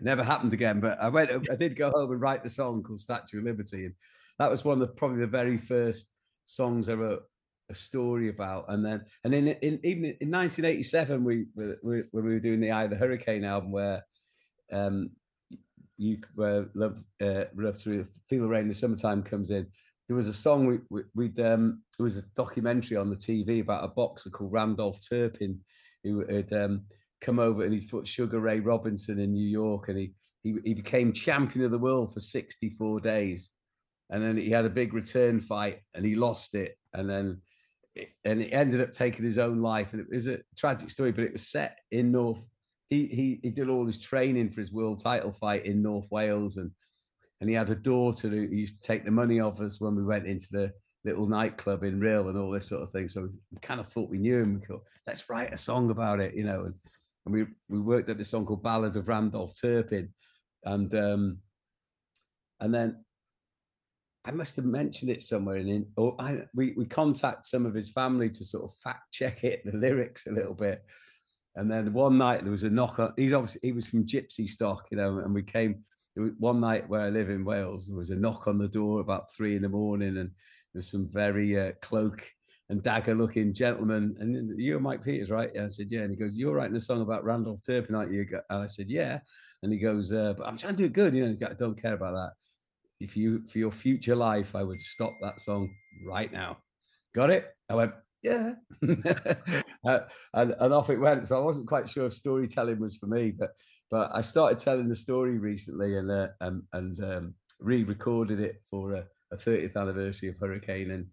it 0.00 0.04
never 0.04 0.24
happened 0.24 0.54
again. 0.54 0.80
But 0.80 0.98
I 0.98 1.08
went, 1.08 1.30
I 1.50 1.56
did 1.56 1.76
go 1.76 1.90
home 1.90 2.10
and 2.10 2.20
write 2.20 2.42
the 2.42 2.50
song 2.50 2.82
called 2.82 3.00
Statue 3.00 3.38
of 3.38 3.44
Liberty, 3.44 3.84
and 3.84 3.94
that 4.38 4.50
was 4.50 4.64
one 4.64 4.80
of 4.80 4.88
the, 4.88 4.94
probably 4.94 5.20
the 5.20 5.26
very 5.26 5.58
first 5.58 6.08
songs 6.46 6.88
I 6.88 6.94
wrote 6.94 7.22
a 7.68 7.74
story 7.74 8.30
about. 8.30 8.64
And 8.68 8.84
then, 8.84 9.04
and 9.24 9.34
in, 9.34 9.48
in 9.48 9.78
even 9.84 10.04
in 10.04 10.30
1987, 10.30 11.22
we, 11.22 11.44
we 11.54 12.02
when 12.10 12.24
we 12.24 12.32
were 12.32 12.40
doing 12.40 12.60
the 12.60 12.70
Eye 12.70 12.84
of 12.84 12.90
the 12.90 12.96
Hurricane 12.96 13.44
album, 13.44 13.72
where 13.72 14.02
um, 14.72 15.10
you 15.98 16.18
were 16.34 16.70
love 16.74 17.02
uh, 17.22 17.44
love 17.54 17.78
through 17.78 18.06
feel 18.28 18.42
the 18.42 18.48
rain 18.48 18.62
in 18.62 18.68
the 18.68 18.74
summertime 18.74 19.22
comes 19.22 19.50
in. 19.50 19.66
There 20.08 20.16
was 20.16 20.28
a 20.28 20.34
song 20.34 20.66
we, 20.66 20.78
we 20.88 21.02
would 21.14 21.38
um, 21.40 21.82
it 21.98 22.02
was 22.02 22.16
a 22.16 22.22
documentary 22.34 22.96
on 22.96 23.10
the 23.10 23.16
TV 23.16 23.60
about 23.60 23.84
a 23.84 23.88
boxer 23.88 24.30
called 24.30 24.52
Randolph 24.52 24.98
Turpin 25.06 25.60
who 26.02 26.24
had 26.26 26.50
um, 26.54 26.86
come 27.20 27.38
over 27.38 27.64
and 27.64 27.72
he 27.72 27.80
fought 27.80 28.06
Sugar 28.06 28.40
Ray 28.40 28.60
Robinson 28.60 29.18
in 29.18 29.32
New 29.32 29.48
York, 29.48 29.88
and 29.88 29.98
he 29.98 30.12
he, 30.42 30.54
he 30.64 30.74
became 30.74 31.12
champion 31.12 31.66
of 31.66 31.70
the 31.70 31.78
world 31.78 32.14
for 32.14 32.20
64 32.20 33.00
days, 33.00 33.50
and 34.08 34.22
then 34.22 34.36
he 34.36 34.50
had 34.50 34.64
a 34.64 34.70
big 34.70 34.94
return 34.94 35.38
fight 35.40 35.80
and 35.94 36.04
he 36.04 36.14
lost 36.14 36.54
it, 36.54 36.76
and 36.94 37.08
then 37.08 37.40
and 38.24 38.40
he 38.40 38.52
ended 38.52 38.80
up 38.80 38.92
taking 38.92 39.24
his 39.24 39.38
own 39.38 39.60
life, 39.60 39.92
and 39.92 40.00
it 40.00 40.14
was 40.14 40.28
a 40.28 40.38
tragic 40.56 40.90
story, 40.90 41.12
but 41.12 41.24
it 41.24 41.32
was 41.32 41.46
set 41.46 41.78
in 41.90 42.12
North. 42.12 42.40
He 42.88 43.06
he 43.06 43.40
he 43.42 43.50
did 43.50 43.68
all 43.68 43.86
his 43.86 43.98
training 43.98 44.50
for 44.50 44.60
his 44.60 44.72
world 44.72 45.02
title 45.02 45.32
fight 45.32 45.66
in 45.66 45.82
North 45.82 46.06
Wales, 46.10 46.56
and 46.56 46.70
and 47.40 47.48
he 47.48 47.56
had 47.56 47.70
a 47.70 47.74
daughter 47.74 48.28
who 48.28 48.36
used 48.36 48.76
to 48.76 48.82
take 48.82 49.04
the 49.04 49.10
money 49.10 49.40
off 49.40 49.60
us 49.60 49.80
when 49.80 49.94
we 49.94 50.04
went 50.04 50.26
into 50.26 50.48
the 50.50 50.72
little 51.04 51.26
nightclub 51.26 51.82
in 51.82 52.00
Rhyl 52.00 52.28
and 52.28 52.38
all 52.38 52.50
this 52.50 52.68
sort 52.68 52.82
of 52.82 52.92
thing. 52.92 53.08
So 53.08 53.22
we 53.22 53.58
kind 53.62 53.80
of 53.80 53.86
thought 53.86 54.10
we 54.10 54.18
knew 54.18 54.38
him. 54.38 54.60
We 54.60 54.66
thought, 54.66 54.84
let's 55.06 55.28
write 55.30 55.52
a 55.52 55.56
song 55.56 55.90
about 55.90 56.20
it, 56.20 56.34
you 56.34 56.44
know. 56.44 56.64
And 56.64 56.74
and 57.24 57.34
we 57.34 57.46
we 57.68 57.78
worked 57.78 58.08
at 58.08 58.18
this 58.18 58.28
song 58.28 58.46
called 58.46 58.62
Ballad 58.62 58.96
of 58.96 59.08
Randolph 59.08 59.52
Turpin, 59.60 60.08
and 60.64 60.94
um, 60.94 61.38
and 62.60 62.74
then 62.74 63.04
I 64.24 64.32
must 64.32 64.56
have 64.56 64.64
mentioned 64.64 65.10
it 65.10 65.22
somewhere, 65.22 65.56
and 65.56 65.68
in 65.68 65.86
or 65.96 66.14
I, 66.18 66.42
we 66.54 66.74
we 66.76 66.86
contact 66.86 67.46
some 67.46 67.66
of 67.66 67.74
his 67.74 67.90
family 67.90 68.28
to 68.30 68.44
sort 68.44 68.64
of 68.64 68.76
fact 68.76 69.12
check 69.12 69.44
it, 69.44 69.62
the 69.64 69.76
lyrics 69.76 70.26
a 70.26 70.32
little 70.32 70.54
bit, 70.54 70.82
and 71.56 71.70
then 71.70 71.92
one 71.92 72.18
night 72.18 72.42
there 72.42 72.50
was 72.50 72.62
a 72.62 72.70
knock 72.70 72.98
on. 72.98 73.12
He's 73.16 73.32
obviously 73.32 73.60
he 73.62 73.72
was 73.72 73.86
from 73.86 74.06
Gypsy 74.06 74.48
stock, 74.48 74.86
you 74.90 74.96
know, 74.96 75.18
and 75.18 75.34
we 75.34 75.42
came. 75.42 75.84
One 76.38 76.60
night 76.60 76.88
where 76.88 77.02
I 77.02 77.08
live 77.08 77.30
in 77.30 77.44
Wales, 77.44 77.86
there 77.86 77.96
was 77.96 78.10
a 78.10 78.16
knock 78.16 78.48
on 78.48 78.58
the 78.58 78.68
door 78.68 79.00
about 79.00 79.32
three 79.32 79.54
in 79.54 79.62
the 79.62 79.68
morning, 79.68 80.18
and 80.18 80.30
there's 80.74 80.90
some 80.90 81.08
very 81.08 81.58
uh, 81.58 81.72
cloak 81.80 82.28
and 82.70 82.82
dagger 82.82 83.14
looking 83.14 83.52
gentleman. 83.52 84.16
And 84.20 84.58
you're 84.58 84.80
Mike 84.80 85.04
Peters, 85.04 85.30
right? 85.30 85.52
And 85.54 85.66
I 85.66 85.68
said, 85.68 85.90
yeah. 85.90 86.00
And 86.00 86.10
he 86.10 86.16
goes, 86.16 86.36
you're 86.36 86.54
writing 86.54 86.76
a 86.76 86.80
song 86.80 87.02
about 87.02 87.24
Randolph 87.24 87.60
Turpin, 87.66 87.96
aren't 87.96 88.12
you? 88.12 88.24
And 88.48 88.62
I 88.62 88.66
said, 88.66 88.88
yeah. 88.88 89.18
And 89.62 89.72
he 89.72 89.78
goes, 89.78 90.12
uh, 90.12 90.34
but 90.38 90.46
I'm 90.46 90.56
trying 90.56 90.76
to 90.76 90.78
do 90.78 90.84
it 90.84 90.92
good. 90.92 91.14
You 91.14 91.28
know, 91.28 91.48
I 91.48 91.54
don't 91.54 91.80
care 91.80 91.94
about 91.94 92.14
that. 92.14 92.32
If 93.00 93.16
you, 93.16 93.42
for 93.48 93.58
your 93.58 93.72
future 93.72 94.14
life, 94.14 94.54
I 94.54 94.62
would 94.62 94.80
stop 94.80 95.14
that 95.20 95.40
song 95.40 95.74
right 96.06 96.32
now. 96.32 96.58
Got 97.14 97.30
it? 97.30 97.48
I 97.68 97.74
went, 97.74 97.92
yeah. 98.22 98.52
uh, 99.86 100.00
and, 100.34 100.54
and 100.60 100.72
off 100.72 100.90
it 100.90 101.00
went. 101.00 101.26
So 101.26 101.36
I 101.40 101.44
wasn't 101.44 101.66
quite 101.66 101.88
sure 101.88 102.06
if 102.06 102.12
storytelling 102.14 102.78
was 102.78 102.96
for 102.96 103.06
me, 103.06 103.32
but 103.32 103.50
but 103.90 104.12
I 104.14 104.20
started 104.20 104.60
telling 104.60 104.88
the 104.88 104.94
story 104.94 105.38
recently 105.38 105.96
and 105.96 106.10
uh, 106.12 106.28
and, 106.40 106.62
and 106.72 107.02
um, 107.02 107.34
re-recorded 107.58 108.38
it 108.38 108.62
for 108.70 108.94
a, 108.94 109.04
a 109.32 109.36
30th 109.36 109.76
anniversary 109.76 110.28
of 110.28 110.36
Hurricane 110.38 110.92
and 110.92 111.06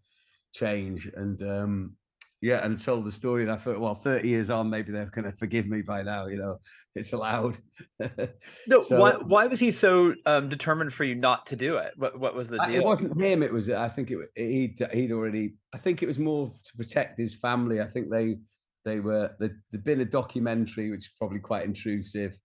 change 0.53 1.09
and 1.15 1.41
um 1.43 1.95
yeah 2.41 2.63
and 2.63 2.81
told 2.81 3.03
the 3.03 3.11
story 3.11 3.43
and 3.43 3.51
i 3.51 3.55
thought 3.57 3.79
well 3.79 3.95
30 3.95 4.27
years 4.27 4.49
on 4.49 4.69
maybe 4.69 4.91
they're 4.91 5.05
going 5.13 5.25
to 5.25 5.35
forgive 5.37 5.67
me 5.67 5.81
by 5.81 6.03
now 6.03 6.27
you 6.27 6.37
know 6.37 6.57
it's 6.95 7.13
allowed. 7.13 7.59
No 8.67 8.81
so, 8.81 8.99
why, 8.99 9.11
why 9.11 9.45
was 9.45 9.59
he 9.59 9.69
so 9.71 10.13
um 10.25 10.49
determined 10.49 10.93
for 10.93 11.03
you 11.03 11.13
not 11.13 11.45
to 11.47 11.55
do 11.55 11.77
it? 11.77 11.93
What, 11.95 12.19
what 12.19 12.35
was 12.35 12.47
the 12.49 12.57
deal 12.65 12.75
it 12.75 12.83
wasn't 12.83 13.19
him 13.19 13.43
it 13.43 13.53
was 13.53 13.69
i 13.69 13.87
think 13.87 14.11
it 14.11 14.17
he'd, 14.35 14.87
he'd 14.91 15.11
already 15.11 15.53
i 15.73 15.77
think 15.77 16.01
it 16.01 16.07
was 16.07 16.17
more 16.17 16.51
to 16.63 16.77
protect 16.77 17.19
his 17.19 17.35
family 17.35 17.81
i 17.81 17.85
think 17.87 18.09
they 18.09 18.37
they 18.87 19.01
were 19.01 19.35
there'd 19.37 19.83
been 19.83 19.99
a 19.99 20.05
documentary 20.05 20.89
which 20.89 21.01
is 21.01 21.09
probably 21.19 21.39
quite 21.39 21.65
intrusive. 21.65 22.37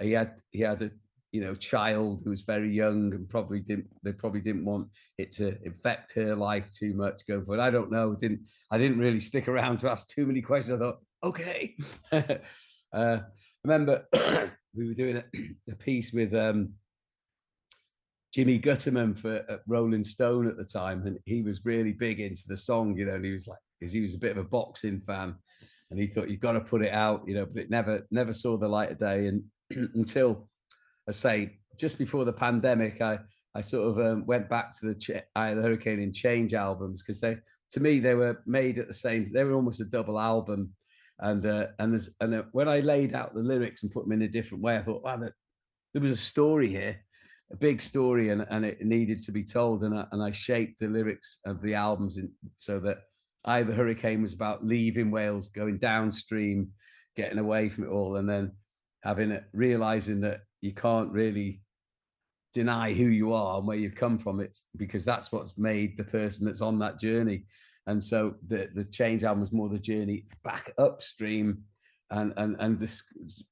He 0.00 0.12
had 0.12 0.42
he 0.50 0.60
had 0.60 0.82
a 0.82 0.90
you 1.32 1.40
know 1.40 1.54
child 1.54 2.22
who 2.24 2.30
was 2.30 2.42
very 2.42 2.72
young 2.72 3.12
and 3.12 3.28
probably 3.28 3.60
didn't 3.60 3.86
they 4.02 4.12
probably 4.12 4.40
didn't 4.40 4.64
want 4.64 4.88
it 5.18 5.32
to 5.32 5.56
affect 5.66 6.12
her 6.12 6.34
life 6.34 6.70
too 6.70 6.94
much 6.94 7.26
going 7.26 7.44
forward. 7.44 7.60
I 7.60 7.70
don't 7.70 7.90
know. 7.90 8.14
Didn't 8.14 8.40
I 8.70 8.78
didn't 8.78 8.98
really 8.98 9.20
stick 9.20 9.48
around 9.48 9.78
to 9.78 9.90
ask 9.90 10.06
too 10.08 10.26
many 10.26 10.40
questions. 10.40 10.80
I 10.80 10.84
thought, 10.84 10.98
okay. 11.22 11.76
uh, 12.92 13.18
remember 13.64 14.06
we 14.74 14.86
were 14.86 14.94
doing 14.94 15.16
a, 15.16 15.24
a 15.72 15.76
piece 15.76 16.12
with 16.12 16.34
um, 16.34 16.70
Jimmy 18.32 18.58
Guterman 18.58 19.18
for 19.18 19.60
Rolling 19.66 20.04
Stone 20.04 20.46
at 20.46 20.56
the 20.56 20.64
time, 20.64 21.06
and 21.06 21.18
he 21.24 21.42
was 21.42 21.64
really 21.64 21.92
big 21.92 22.20
into 22.20 22.42
the 22.46 22.56
song, 22.56 22.96
you 22.96 23.06
know, 23.06 23.14
and 23.14 23.24
he 23.24 23.32
was 23.32 23.46
like, 23.46 23.58
because 23.80 23.92
he 23.92 24.00
was 24.00 24.14
a 24.14 24.18
bit 24.18 24.32
of 24.32 24.38
a 24.38 24.48
boxing 24.48 25.00
fan, 25.00 25.34
and 25.90 25.98
he 25.98 26.06
thought 26.06 26.28
you've 26.28 26.40
got 26.40 26.52
to 26.52 26.60
put 26.60 26.84
it 26.84 26.92
out, 26.92 27.24
you 27.26 27.34
know, 27.34 27.46
but 27.46 27.62
it 27.62 27.70
never 27.70 28.06
never 28.10 28.32
saw 28.32 28.56
the 28.56 28.68
light 28.68 28.90
of 28.90 28.98
day, 28.98 29.26
and 29.26 29.42
until 29.94 30.48
I 31.08 31.12
say 31.12 31.58
just 31.78 31.98
before 31.98 32.24
the 32.24 32.32
pandemic, 32.32 33.00
I 33.00 33.18
I 33.54 33.60
sort 33.62 33.88
of 33.88 34.06
um, 34.06 34.26
went 34.26 34.50
back 34.50 34.78
to 34.78 34.86
the, 34.86 34.94
Ch- 34.94 35.22
uh, 35.34 35.54
the 35.54 35.62
Hurricane 35.62 36.00
and 36.00 36.14
Change 36.14 36.52
albums 36.52 37.02
because 37.02 37.20
they 37.20 37.38
to 37.70 37.80
me 37.80 38.00
they 38.00 38.14
were 38.14 38.42
made 38.46 38.78
at 38.78 38.88
the 38.88 38.94
same 38.94 39.26
they 39.32 39.44
were 39.44 39.54
almost 39.54 39.80
a 39.80 39.84
double 39.84 40.18
album. 40.18 40.72
And 41.20 41.46
uh, 41.46 41.68
and 41.78 41.92
there's 41.92 42.10
and 42.20 42.34
uh, 42.34 42.42
when 42.52 42.68
I 42.68 42.80
laid 42.80 43.14
out 43.14 43.34
the 43.34 43.40
lyrics 43.40 43.82
and 43.82 43.92
put 43.92 44.04
them 44.04 44.12
in 44.12 44.22
a 44.22 44.28
different 44.28 44.62
way 44.62 44.76
I 44.76 44.82
thought 44.82 45.02
wow 45.02 45.16
that 45.16 45.32
there 45.94 46.02
was 46.02 46.12
a 46.12 46.16
story 46.16 46.68
here 46.68 47.00
a 47.52 47.56
big 47.56 47.80
story 47.80 48.30
and, 48.30 48.46
and 48.50 48.64
it 48.64 48.84
needed 48.84 49.22
to 49.22 49.32
be 49.32 49.44
told. 49.44 49.84
And 49.84 49.96
I, 49.96 50.06
and 50.12 50.22
I 50.22 50.30
shaped 50.30 50.80
the 50.80 50.88
lyrics 50.88 51.38
of 51.44 51.62
the 51.62 51.74
albums 51.74 52.16
in, 52.16 52.30
so 52.56 52.80
that 52.80 52.98
I 53.44 53.62
the 53.62 53.74
Hurricane 53.74 54.22
was 54.22 54.32
about 54.32 54.64
leaving 54.64 55.10
Wales 55.10 55.48
going 55.48 55.78
downstream 55.78 56.68
getting 57.16 57.38
away 57.38 57.68
from 57.68 57.84
it 57.84 57.90
all 57.90 58.16
and 58.16 58.28
then 58.28 58.52
having 59.02 59.30
it 59.30 59.44
realizing 59.52 60.20
that 60.20 60.40
you 60.60 60.72
can't 60.72 61.10
really 61.12 61.60
deny 62.52 62.92
who 62.92 63.06
you 63.06 63.32
are 63.32 63.58
and 63.58 63.66
where 63.66 63.76
you've 63.76 63.94
come 63.94 64.18
from 64.18 64.40
it's 64.40 64.66
because 64.76 65.04
that's 65.04 65.30
what's 65.30 65.58
made 65.58 65.96
the 65.96 66.04
person 66.04 66.46
that's 66.46 66.62
on 66.62 66.78
that 66.78 66.98
journey. 66.98 67.44
And 67.86 68.02
so 68.02 68.34
the 68.48 68.68
the 68.74 68.84
change 68.84 69.24
album 69.24 69.40
was 69.40 69.52
more 69.52 69.68
the 69.68 69.78
journey 69.78 70.24
back 70.42 70.72
upstream 70.78 71.62
and 72.10 72.32
and 72.36 72.56
and 72.58 72.78
dis- 72.78 73.02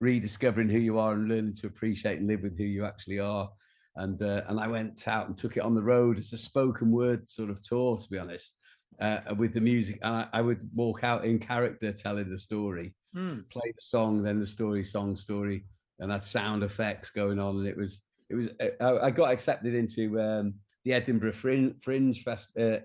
rediscovering 0.00 0.68
who 0.68 0.78
you 0.78 0.98
are 0.98 1.12
and 1.12 1.28
learning 1.28 1.54
to 1.54 1.66
appreciate 1.66 2.18
and 2.18 2.26
live 2.26 2.42
with 2.42 2.56
who 2.56 2.64
you 2.64 2.84
actually 2.84 3.20
are. 3.20 3.48
And 3.96 4.20
uh, 4.22 4.42
and 4.48 4.58
I 4.58 4.66
went 4.66 5.06
out 5.06 5.28
and 5.28 5.36
took 5.36 5.56
it 5.56 5.62
on 5.62 5.74
the 5.74 5.82
road. 5.82 6.18
As 6.18 6.32
a 6.32 6.38
spoken 6.38 6.90
word 6.90 7.28
sort 7.28 7.50
of 7.50 7.60
tour 7.60 7.96
to 7.96 8.10
be 8.10 8.18
honest 8.18 8.54
uh, 9.00 9.20
with 9.36 9.54
the 9.54 9.60
music. 9.60 9.98
And 10.02 10.16
I, 10.16 10.26
I, 10.32 10.40
would 10.40 10.68
walk 10.74 11.04
out 11.04 11.24
in 11.24 11.38
character 11.38 11.92
telling 11.92 12.30
the 12.30 12.38
story 12.38 12.94
mm. 13.14 13.48
play 13.48 13.72
the 13.74 13.80
song 13.80 14.22
then 14.22 14.40
the 14.40 14.46
story 14.46 14.84
song 14.84 15.16
story 15.16 15.64
and 16.00 16.10
had 16.10 16.22
sound 16.22 16.62
effects 16.62 17.10
going 17.10 17.38
on 17.38 17.58
and 17.58 17.66
it 17.66 17.76
was 17.76 18.02
it 18.30 18.34
was 18.34 18.48
uh, 18.80 18.98
I, 19.02 19.10
got 19.10 19.30
accepted 19.30 19.74
into 19.74 20.20
um, 20.20 20.54
the 20.84 20.92
Edinburgh 20.92 21.32
Fringe, 21.32 21.74
Fringe 21.82 22.22
Fest, 22.22 22.52
uh, 22.58 22.78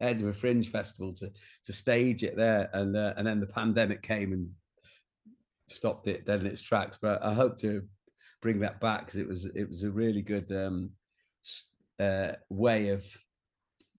Edinburgh 0.00 0.34
Fringe 0.34 0.68
Festival 0.68 1.12
to 1.14 1.30
to 1.64 1.72
stage 1.72 2.22
it 2.22 2.36
there, 2.36 2.70
and 2.72 2.96
uh, 2.96 3.14
and 3.16 3.26
then 3.26 3.40
the 3.40 3.46
pandemic 3.46 4.02
came 4.02 4.32
and 4.32 4.48
stopped 5.68 6.06
it 6.06 6.26
dead 6.26 6.40
in 6.40 6.46
its 6.46 6.62
tracks. 6.62 6.98
But 7.00 7.22
I 7.22 7.34
hope 7.34 7.56
to 7.58 7.82
bring 8.40 8.60
that 8.60 8.80
back 8.80 9.06
because 9.06 9.16
it 9.16 9.28
was 9.28 9.46
it 9.46 9.68
was 9.68 9.82
a 9.82 9.90
really 9.90 10.22
good 10.22 10.50
um, 10.52 10.90
uh, 12.00 12.32
way 12.48 12.88
of 12.88 13.04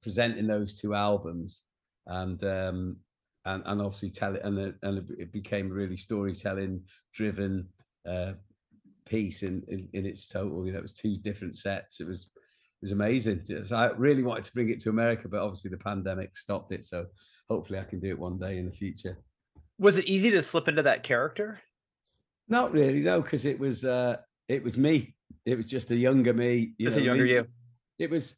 presenting 0.01 0.47
those 0.47 0.79
two 0.79 0.95
albums, 0.95 1.61
and 2.07 2.43
um, 2.43 2.97
and 3.45 3.63
and 3.65 3.81
obviously 3.81 4.09
tell 4.09 4.35
it, 4.35 4.41
and 4.43 4.73
and 4.81 5.09
it 5.17 5.31
became 5.31 5.69
really 5.69 5.97
storytelling 5.97 6.81
driven 7.13 7.67
uh, 8.07 8.33
piece 9.09 9.43
in, 9.43 9.63
in, 9.67 9.89
in 9.93 10.05
its 10.05 10.27
total. 10.27 10.65
You 10.65 10.71
know, 10.71 10.79
it 10.79 10.83
was 10.83 10.93
two 10.93 11.17
different 11.17 11.55
sets. 11.55 11.99
It 11.99 12.07
was 12.07 12.29
it 12.81 12.85
was 12.85 12.91
amazing. 12.93 13.41
So 13.63 13.75
I 13.75 13.91
really 13.91 14.23
wanted 14.23 14.45
to 14.45 14.53
bring 14.53 14.69
it 14.69 14.79
to 14.81 14.89
America, 14.89 15.27
but 15.27 15.41
obviously 15.41 15.69
the 15.69 15.77
pandemic 15.77 16.37
stopped 16.37 16.71
it. 16.71 16.85
So 16.85 17.07
hopefully 17.49 17.77
I 17.79 17.83
can 17.83 17.99
do 17.99 18.07
it 18.07 18.17
one 18.17 18.37
day 18.37 18.57
in 18.57 18.65
the 18.65 18.71
future. 18.71 19.17
Was 19.77 19.97
it 19.97 20.05
easy 20.05 20.31
to 20.31 20.41
slip 20.41 20.69
into 20.69 20.83
that 20.83 21.03
character? 21.03 21.59
Not 22.47 22.71
really, 22.71 23.01
no, 23.01 23.21
because 23.21 23.43
it 23.45 23.59
was 23.59 23.83
uh 23.83 24.17
it 24.47 24.63
was 24.63 24.77
me. 24.77 25.13
It 25.45 25.55
was 25.55 25.65
just 25.65 25.91
a 25.91 25.95
younger 25.95 26.33
me. 26.33 26.73
You 26.77 26.87
just 26.87 26.97
know, 26.97 27.03
a 27.03 27.05
younger 27.05 27.25
me. 27.25 27.31
you. 27.31 27.47
It 27.99 28.09
was 28.09 28.35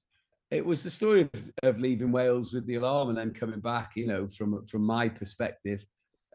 it 0.50 0.66
was 0.66 0.84
the 0.84 0.90
story 0.90 1.22
of, 1.22 1.52
of 1.64 1.80
leaving 1.80 2.12
Wales 2.12 2.52
with 2.54 2.66
the 2.68 2.76
alarm 2.76 3.10
and 3.10 3.18
then 3.18 3.34
coming 3.34 3.62
back, 3.62 3.92
you 3.96 4.08
know, 4.08 4.28
from 4.28 4.66
from 4.68 4.84
my 4.84 5.08
perspective. 5.08 5.86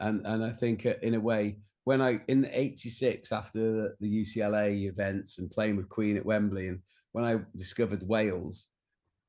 And 0.01 0.27
and 0.27 0.45
I 0.45 0.51
think 0.51 0.87
uh, 0.87 0.95
in 1.03 1.15
a 1.15 1.21
way, 1.21 1.59
when 1.87 2.03
I 2.03 2.21
in 2.27 2.49
'86 2.53 3.31
after 3.31 3.61
the, 3.61 3.95
the, 4.01 4.25
UCLA 4.25 4.89
events 4.89 5.39
and 5.39 5.49
playing 5.49 5.77
with 5.77 5.89
Queen 5.89 6.17
at 6.17 6.27
Wembley, 6.27 6.67
and 6.67 6.81
when 7.13 7.25
I 7.25 7.39
discovered 7.55 8.03
Wales, 8.03 8.67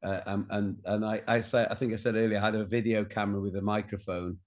uh, 0.03 0.21
um, 0.25 0.47
and 0.49 0.77
and 0.85 1.05
I 1.05 1.21
I 1.27 1.39
say 1.39 1.67
I 1.69 1.75
think 1.75 1.93
I 1.93 1.97
said 1.97 2.15
earlier 2.15 2.39
I 2.39 2.41
had 2.41 2.55
a 2.55 2.65
video 2.65 3.05
camera 3.05 3.39
with 3.39 3.55
a 3.57 3.61
microphone, 3.61 4.37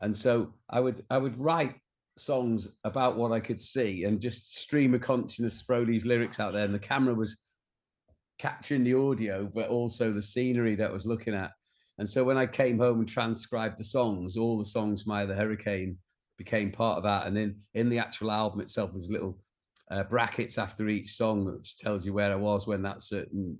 and 0.00 0.16
so 0.16 0.54
I 0.70 0.80
would 0.80 1.04
I 1.10 1.18
would 1.18 1.38
write 1.38 1.74
songs 2.16 2.70
about 2.84 3.18
what 3.18 3.30
I 3.30 3.40
could 3.40 3.60
see 3.60 4.04
and 4.04 4.22
just 4.22 4.58
stream 4.58 4.94
of 4.94 5.02
consciousness 5.02 5.60
throw 5.60 5.84
these 5.84 6.06
lyrics 6.06 6.40
out 6.40 6.54
there, 6.54 6.64
and 6.64 6.74
the 6.74 6.78
camera 6.78 7.12
was 7.12 7.36
capturing 8.38 8.84
the 8.84 8.94
audio, 8.94 9.50
but 9.54 9.68
also 9.68 10.14
the 10.14 10.22
scenery 10.22 10.76
that 10.76 10.90
I 10.90 10.94
was 10.94 11.04
looking 11.04 11.34
at. 11.34 11.50
And 11.98 12.08
so 12.08 12.24
when 12.24 12.38
I 12.38 12.46
came 12.46 12.78
home 12.78 13.00
and 13.00 13.08
transcribed 13.08 13.78
the 13.78 13.84
songs, 13.84 14.38
all 14.38 14.56
the 14.56 14.64
songs 14.64 15.06
My 15.06 15.26
the 15.26 15.34
Hurricane 15.34 15.98
became 16.40 16.72
part 16.72 16.96
of 16.96 17.04
that. 17.04 17.26
And 17.26 17.36
then 17.36 17.54
in 17.74 17.90
the 17.90 17.98
actual 17.98 18.30
album 18.30 18.62
itself, 18.62 18.92
there's 18.92 19.10
little 19.10 19.38
uh, 19.90 20.04
brackets 20.04 20.56
after 20.56 20.88
each 20.88 21.12
song 21.14 21.44
that 21.44 21.68
tells 21.78 22.06
you 22.06 22.14
where 22.14 22.32
I 22.32 22.36
was 22.36 22.66
when 22.66 22.80
that 22.80 23.02
certain 23.02 23.58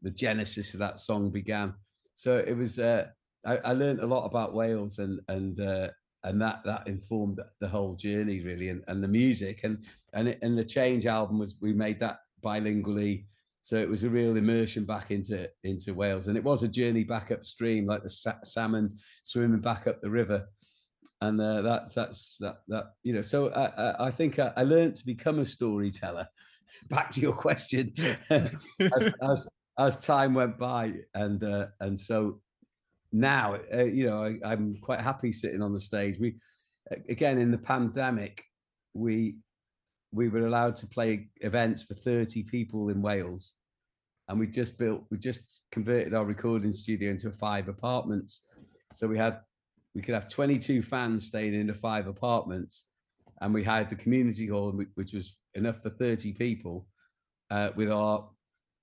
the 0.00 0.12
genesis 0.12 0.74
of 0.74 0.78
that 0.78 1.00
song 1.00 1.30
began. 1.30 1.74
So 2.14 2.38
it 2.38 2.56
was 2.56 2.78
uh, 2.78 3.06
I, 3.44 3.56
I 3.56 3.72
learned 3.72 3.98
a 3.98 4.06
lot 4.06 4.26
about 4.26 4.54
Wales 4.54 5.00
and 5.00 5.18
and 5.26 5.60
uh, 5.60 5.88
and 6.22 6.40
that 6.40 6.62
that 6.64 6.86
informed 6.86 7.40
the 7.58 7.68
whole 7.68 7.96
journey 7.96 8.40
really 8.42 8.68
and, 8.68 8.84
and 8.86 9.02
the 9.02 9.08
music 9.08 9.64
and 9.64 9.84
and 10.12 10.28
it, 10.28 10.38
and 10.42 10.56
the 10.56 10.64
change 10.64 11.04
album 11.04 11.40
was 11.40 11.56
we 11.60 11.72
made 11.72 11.98
that 11.98 12.18
bilingually 12.44 13.24
so 13.62 13.76
it 13.76 13.88
was 13.88 14.04
a 14.04 14.10
real 14.10 14.36
immersion 14.36 14.84
back 14.84 15.10
into 15.10 15.48
into 15.64 15.94
Wales 15.94 16.28
and 16.28 16.36
it 16.36 16.44
was 16.44 16.62
a 16.62 16.68
journey 16.68 17.02
back 17.02 17.32
upstream 17.32 17.86
like 17.86 18.04
the 18.04 18.10
sa- 18.10 18.44
salmon 18.44 18.94
swimming 19.24 19.60
back 19.60 19.88
up 19.88 20.00
the 20.00 20.10
river 20.10 20.46
and 21.20 21.40
uh, 21.40 21.62
that's 21.62 21.94
that's 21.94 22.38
that 22.38 22.56
that 22.68 22.84
you 23.02 23.14
know 23.14 23.22
so 23.22 23.50
i 23.50 24.06
i 24.06 24.10
think 24.10 24.38
i, 24.38 24.52
I 24.56 24.62
learned 24.62 24.96
to 24.96 25.06
become 25.06 25.38
a 25.38 25.44
storyteller. 25.44 26.28
Back 26.88 27.12
to 27.12 27.20
your 27.20 27.32
question. 27.32 27.94
As, 28.30 28.52
as, 29.22 29.48
as, 29.78 30.04
time 30.04 30.34
went 30.34 30.58
by 30.58 30.94
and 31.14 31.42
uh, 31.44 31.66
and 31.78 31.98
so 31.98 32.40
now 33.12 33.56
uh, 33.72 33.84
you 33.84 34.06
know 34.06 34.24
I, 34.24 34.38
i'm 34.44 34.76
quite 34.82 35.00
happy 35.00 35.30
sitting 35.30 35.62
on 35.62 35.72
the 35.72 35.78
stage. 35.78 36.16
We 36.18 36.34
again 37.08 37.38
in 37.38 37.52
the 37.52 37.58
pandemic 37.58 38.44
we 38.92 39.36
we 40.14 40.28
were 40.28 40.46
allowed 40.46 40.76
to 40.76 40.86
play 40.86 41.28
events 41.40 41.82
for 41.82 41.94
30 41.94 42.44
people 42.44 42.88
in 42.88 43.02
wales. 43.02 43.52
And 44.28 44.38
we 44.38 44.46
just 44.46 44.78
built 44.78 45.02
we 45.10 45.18
just 45.18 45.60
converted 45.70 46.14
our 46.14 46.24
recording 46.24 46.72
studio 46.72 47.10
into 47.10 47.30
five 47.30 47.68
apartments. 47.68 48.40
So 48.92 49.06
we 49.06 49.18
had 49.18 49.40
we 49.94 50.02
could 50.02 50.14
have 50.14 50.28
22 50.28 50.82
fans 50.82 51.26
staying 51.26 51.54
in 51.54 51.66
the 51.66 51.74
five 51.74 52.06
apartments 52.06 52.84
and 53.40 53.54
we 53.54 53.62
had 53.62 53.88
the 53.88 53.96
community 53.96 54.46
hall 54.46 54.72
which 54.94 55.12
was 55.12 55.36
enough 55.54 55.82
for 55.82 55.90
30 55.90 56.32
people 56.32 56.86
uh, 57.50 57.70
with 57.76 57.90
our 57.90 58.28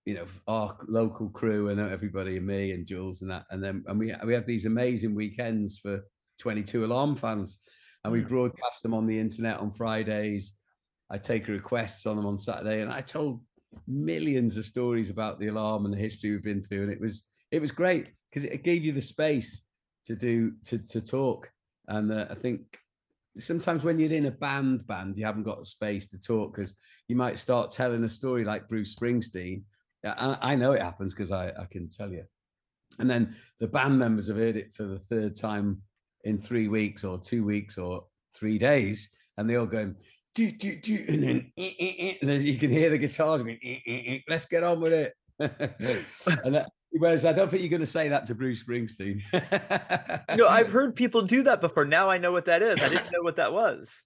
you 0.05 0.15
know 0.15 0.25
our 0.47 0.75
local 0.87 1.29
crew 1.29 1.69
and 1.69 1.79
everybody 1.79 2.37
and 2.37 2.47
me 2.47 2.71
and 2.71 2.87
jules 2.87 3.21
and 3.21 3.29
that 3.29 3.45
and 3.51 3.63
then 3.63 3.83
and 3.87 3.99
we 3.99 4.13
we 4.25 4.33
had 4.33 4.47
these 4.47 4.65
amazing 4.65 5.13
weekends 5.13 5.77
for 5.77 6.01
22 6.39 6.85
alarm 6.85 7.15
fans 7.15 7.57
and 8.03 8.11
we 8.11 8.21
broadcast 8.21 8.81
them 8.81 8.95
on 8.95 9.05
the 9.05 9.19
internet 9.19 9.59
on 9.59 9.71
fridays. 9.71 10.53
I 11.11 11.19
take 11.19 11.47
requests 11.47 12.05
on 12.07 12.15
them 12.15 12.25
on 12.25 12.37
saturday 12.37 12.81
and 12.81 12.91
i 12.91 13.01
told 13.01 13.41
millions 13.87 14.57
of 14.57 14.65
stories 14.65 15.09
about 15.09 15.39
the 15.39 15.47
alarm 15.47 15.85
and 15.85 15.93
the 15.93 15.99
history 15.99 16.31
we've 16.31 16.43
been 16.43 16.63
through 16.63 16.83
and 16.83 16.91
it 16.91 16.99
was 16.99 17.23
it 17.51 17.61
was 17.61 17.71
great 17.71 18.11
because 18.29 18.43
it 18.43 18.63
gave 18.63 18.83
you 18.83 18.91
the 18.91 19.01
space 19.01 19.61
to 20.05 20.15
do 20.15 20.53
to 20.65 20.77
to 20.77 21.01
talk. 21.01 21.49
And 21.87 22.11
uh, 22.11 22.27
I 22.29 22.35
think 22.35 22.77
sometimes 23.37 23.83
when 23.83 23.99
you're 23.99 24.11
in 24.11 24.25
a 24.27 24.31
band 24.31 24.85
band, 24.87 25.17
you 25.17 25.25
haven't 25.25 25.43
got 25.43 25.65
space 25.65 26.07
to 26.07 26.19
talk 26.19 26.55
because 26.55 26.73
you 27.07 27.15
might 27.15 27.37
start 27.37 27.71
telling 27.71 28.03
a 28.03 28.09
story 28.09 28.43
like 28.43 28.67
Bruce 28.67 28.95
Springsteen. 28.95 29.63
I, 30.05 30.37
I 30.41 30.55
know 30.55 30.71
it 30.71 30.81
happens 30.81 31.13
because 31.13 31.31
I, 31.31 31.49
I 31.49 31.65
can 31.69 31.87
tell 31.87 32.11
you. 32.11 32.23
And 32.99 33.09
then 33.09 33.35
the 33.59 33.67
band 33.67 33.97
members 33.97 34.27
have 34.27 34.37
heard 34.37 34.57
it 34.57 34.73
for 34.75 34.83
the 34.83 34.99
third 34.99 35.35
time 35.35 35.81
in 36.23 36.39
three 36.39 36.67
weeks 36.67 37.03
or 37.03 37.17
two 37.17 37.43
weeks 37.43 37.77
or 37.77 38.05
three 38.35 38.57
days, 38.57 39.09
and 39.37 39.49
they 39.49 39.55
all 39.55 39.65
going, 39.65 39.95
do, 40.35 40.51
do, 40.51 40.75
do, 40.75 41.03
and 41.07 41.23
then, 41.23 41.51
eh, 41.57 41.71
eh, 41.79 41.91
eh, 41.99 42.13
and 42.21 42.29
then 42.29 42.45
you 42.45 42.57
can 42.57 42.69
hear 42.69 42.89
the 42.89 42.97
guitars 42.97 43.41
going, 43.41 44.23
let's 44.29 44.45
get 44.45 44.63
on 44.63 44.79
with 44.79 44.93
it. 44.93 45.13
and 45.39 46.55
that, 46.55 46.69
Whereas 46.93 47.25
I 47.25 47.31
don't 47.31 47.49
think 47.49 47.61
you're 47.61 47.69
going 47.69 47.79
to 47.79 47.85
say 47.85 48.09
that 48.09 48.25
to 48.25 48.35
Bruce 48.35 48.63
Springsteen. 48.63 49.21
no, 50.37 50.47
I've 50.47 50.71
heard 50.71 50.95
people 50.95 51.21
do 51.21 51.41
that 51.43 51.61
before. 51.61 51.85
Now 51.85 52.09
I 52.09 52.17
know 52.17 52.33
what 52.33 52.45
that 52.45 52.61
is. 52.61 52.81
I 52.81 52.89
didn't 52.89 53.11
know 53.11 53.21
what 53.21 53.37
that 53.37 53.53
was. 53.53 54.03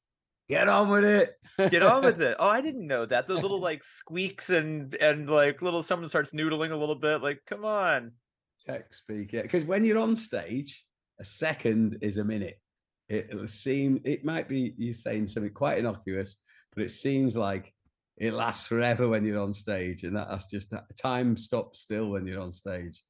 Get 0.48 0.70
on 0.70 0.90
with 0.90 1.04
it. 1.04 1.34
Get 1.72 1.82
on 1.82 2.04
with 2.04 2.22
it. 2.22 2.36
Oh, 2.38 2.48
I 2.48 2.62
didn't 2.62 2.86
know 2.86 3.06
that. 3.08 3.26
Those 3.26 3.42
little 3.42 3.60
like 3.60 3.84
squeaks 3.84 4.52
and 4.52 4.94
and 4.96 5.28
like 5.28 5.64
little 5.64 5.82
someone 5.82 6.08
starts 6.08 6.32
noodling 6.32 6.72
a 6.72 6.76
little 6.76 6.96
bit. 6.96 7.24
Like, 7.24 7.42
come 7.48 7.66
on. 7.66 8.12
Tech 8.60 8.94
speak, 8.94 9.34
yeah. 9.34 9.42
Because 9.42 9.66
when 9.66 9.84
you're 9.84 9.98
on 9.98 10.16
stage, 10.16 10.86
a 11.20 11.24
second 11.24 11.98
is 12.02 12.18
a 12.18 12.24
minute. 12.24 12.60
It, 13.10 13.28
it'll 13.32 13.48
seem 13.48 14.00
it 14.04 14.24
might 14.24 14.48
be 14.48 14.76
you 14.78 14.94
saying 14.94 15.26
something 15.26 15.52
quite 15.52 15.80
innocuous, 15.80 16.36
but 16.76 16.84
it 16.84 16.92
seems 16.92 17.36
like 17.36 17.74
it 18.18 18.34
lasts 18.34 18.68
forever 18.68 19.08
when 19.08 19.26
you're 19.26 19.42
on 19.42 19.54
stage, 19.54 20.04
and 20.04 20.16
that, 20.16 20.30
that's 20.30 20.50
just 20.50 20.72
that 20.72 20.84
time 20.96 21.36
stops 21.36 21.82
still 21.82 22.10
when 22.10 22.26
you're 22.26 22.42
on 22.42 22.52
stage. 22.52 23.04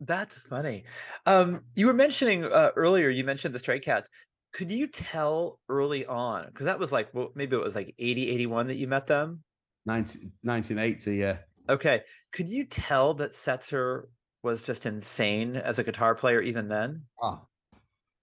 That's 0.00 0.38
funny. 0.38 0.84
Um, 1.26 1.60
you 1.74 1.86
were 1.86 1.92
mentioning 1.92 2.44
uh, 2.44 2.70
earlier. 2.76 3.10
You 3.10 3.24
mentioned 3.24 3.54
the 3.54 3.58
Stray 3.58 3.80
Cats. 3.80 4.08
Could 4.52 4.70
you 4.70 4.86
tell 4.86 5.60
early 5.68 6.06
on? 6.06 6.46
Because 6.46 6.66
that 6.66 6.78
was 6.78 6.90
like, 6.90 7.08
well, 7.12 7.30
maybe 7.34 7.56
it 7.56 7.62
was 7.62 7.74
like 7.74 7.94
80, 7.98 8.30
81 8.30 8.66
that 8.68 8.76
you 8.76 8.88
met 8.88 9.06
them. 9.06 9.42
19, 9.86 10.32
1980, 10.42 11.16
yeah. 11.16 11.36
Okay. 11.68 12.00
Could 12.32 12.48
you 12.48 12.64
tell 12.64 13.14
that 13.14 13.32
Setzer 13.32 14.04
was 14.42 14.62
just 14.62 14.86
insane 14.86 15.56
as 15.56 15.78
a 15.78 15.84
guitar 15.84 16.14
player 16.14 16.40
even 16.40 16.68
then? 16.68 17.02
Oh, 17.22 17.40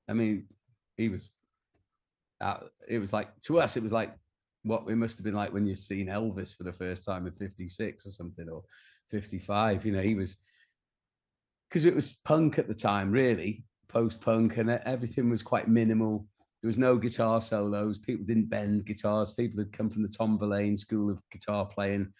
I 0.10 0.14
mean, 0.14 0.48
he 0.98 1.10
was. 1.10 1.30
Uh, 2.42 2.60
it 2.88 3.00
was 3.00 3.14
like 3.14 3.30
to 3.42 3.60
us, 3.60 3.78
it 3.78 3.84
was 3.84 3.92
like 3.92 4.14
what 4.68 4.88
it 4.88 4.96
must 4.96 5.18
have 5.18 5.26
been 5.26 5.34
like 5.34 5.54
when 5.54 5.66
you've 5.66 5.80
seen 5.80 6.08
Elvis 6.08 6.56
for 6.56 6.64
the 6.64 6.74
first 6.74 7.06
time 7.06 7.26
in 7.26 7.34
'56 7.34 8.06
or 8.06 8.10
something, 8.12 8.50
or 8.50 8.64
'55. 9.10 9.86
You 9.86 9.92
know, 9.94 10.02
he 10.02 10.16
was 10.16 10.38
because 11.70 11.86
it 11.86 11.96
was 11.96 12.20
punk 12.26 12.60
at 12.60 12.68
the 12.68 12.74
time, 12.74 13.12
really 13.12 13.64
post 13.90 14.22
punk, 14.22 14.58
and 14.58 14.70
everything 14.70 15.30
was 15.30 15.42
quite 15.42 15.68
minimal. 15.68 16.28
There 16.62 16.68
was 16.68 16.78
no 16.78 16.98
guitar 16.98 17.40
solos. 17.40 17.98
People 17.98 18.26
didn't 18.26 18.50
bend 18.50 18.86
guitars. 18.86 19.32
People 19.32 19.60
had 19.60 19.72
come 19.72 19.90
from 19.90 20.02
the 20.02 20.08
Tom 20.08 20.38
Verlaine 20.38 20.76
school 20.76 21.10
of 21.10 21.22
guitar 21.32 21.66
playing, 21.66 22.12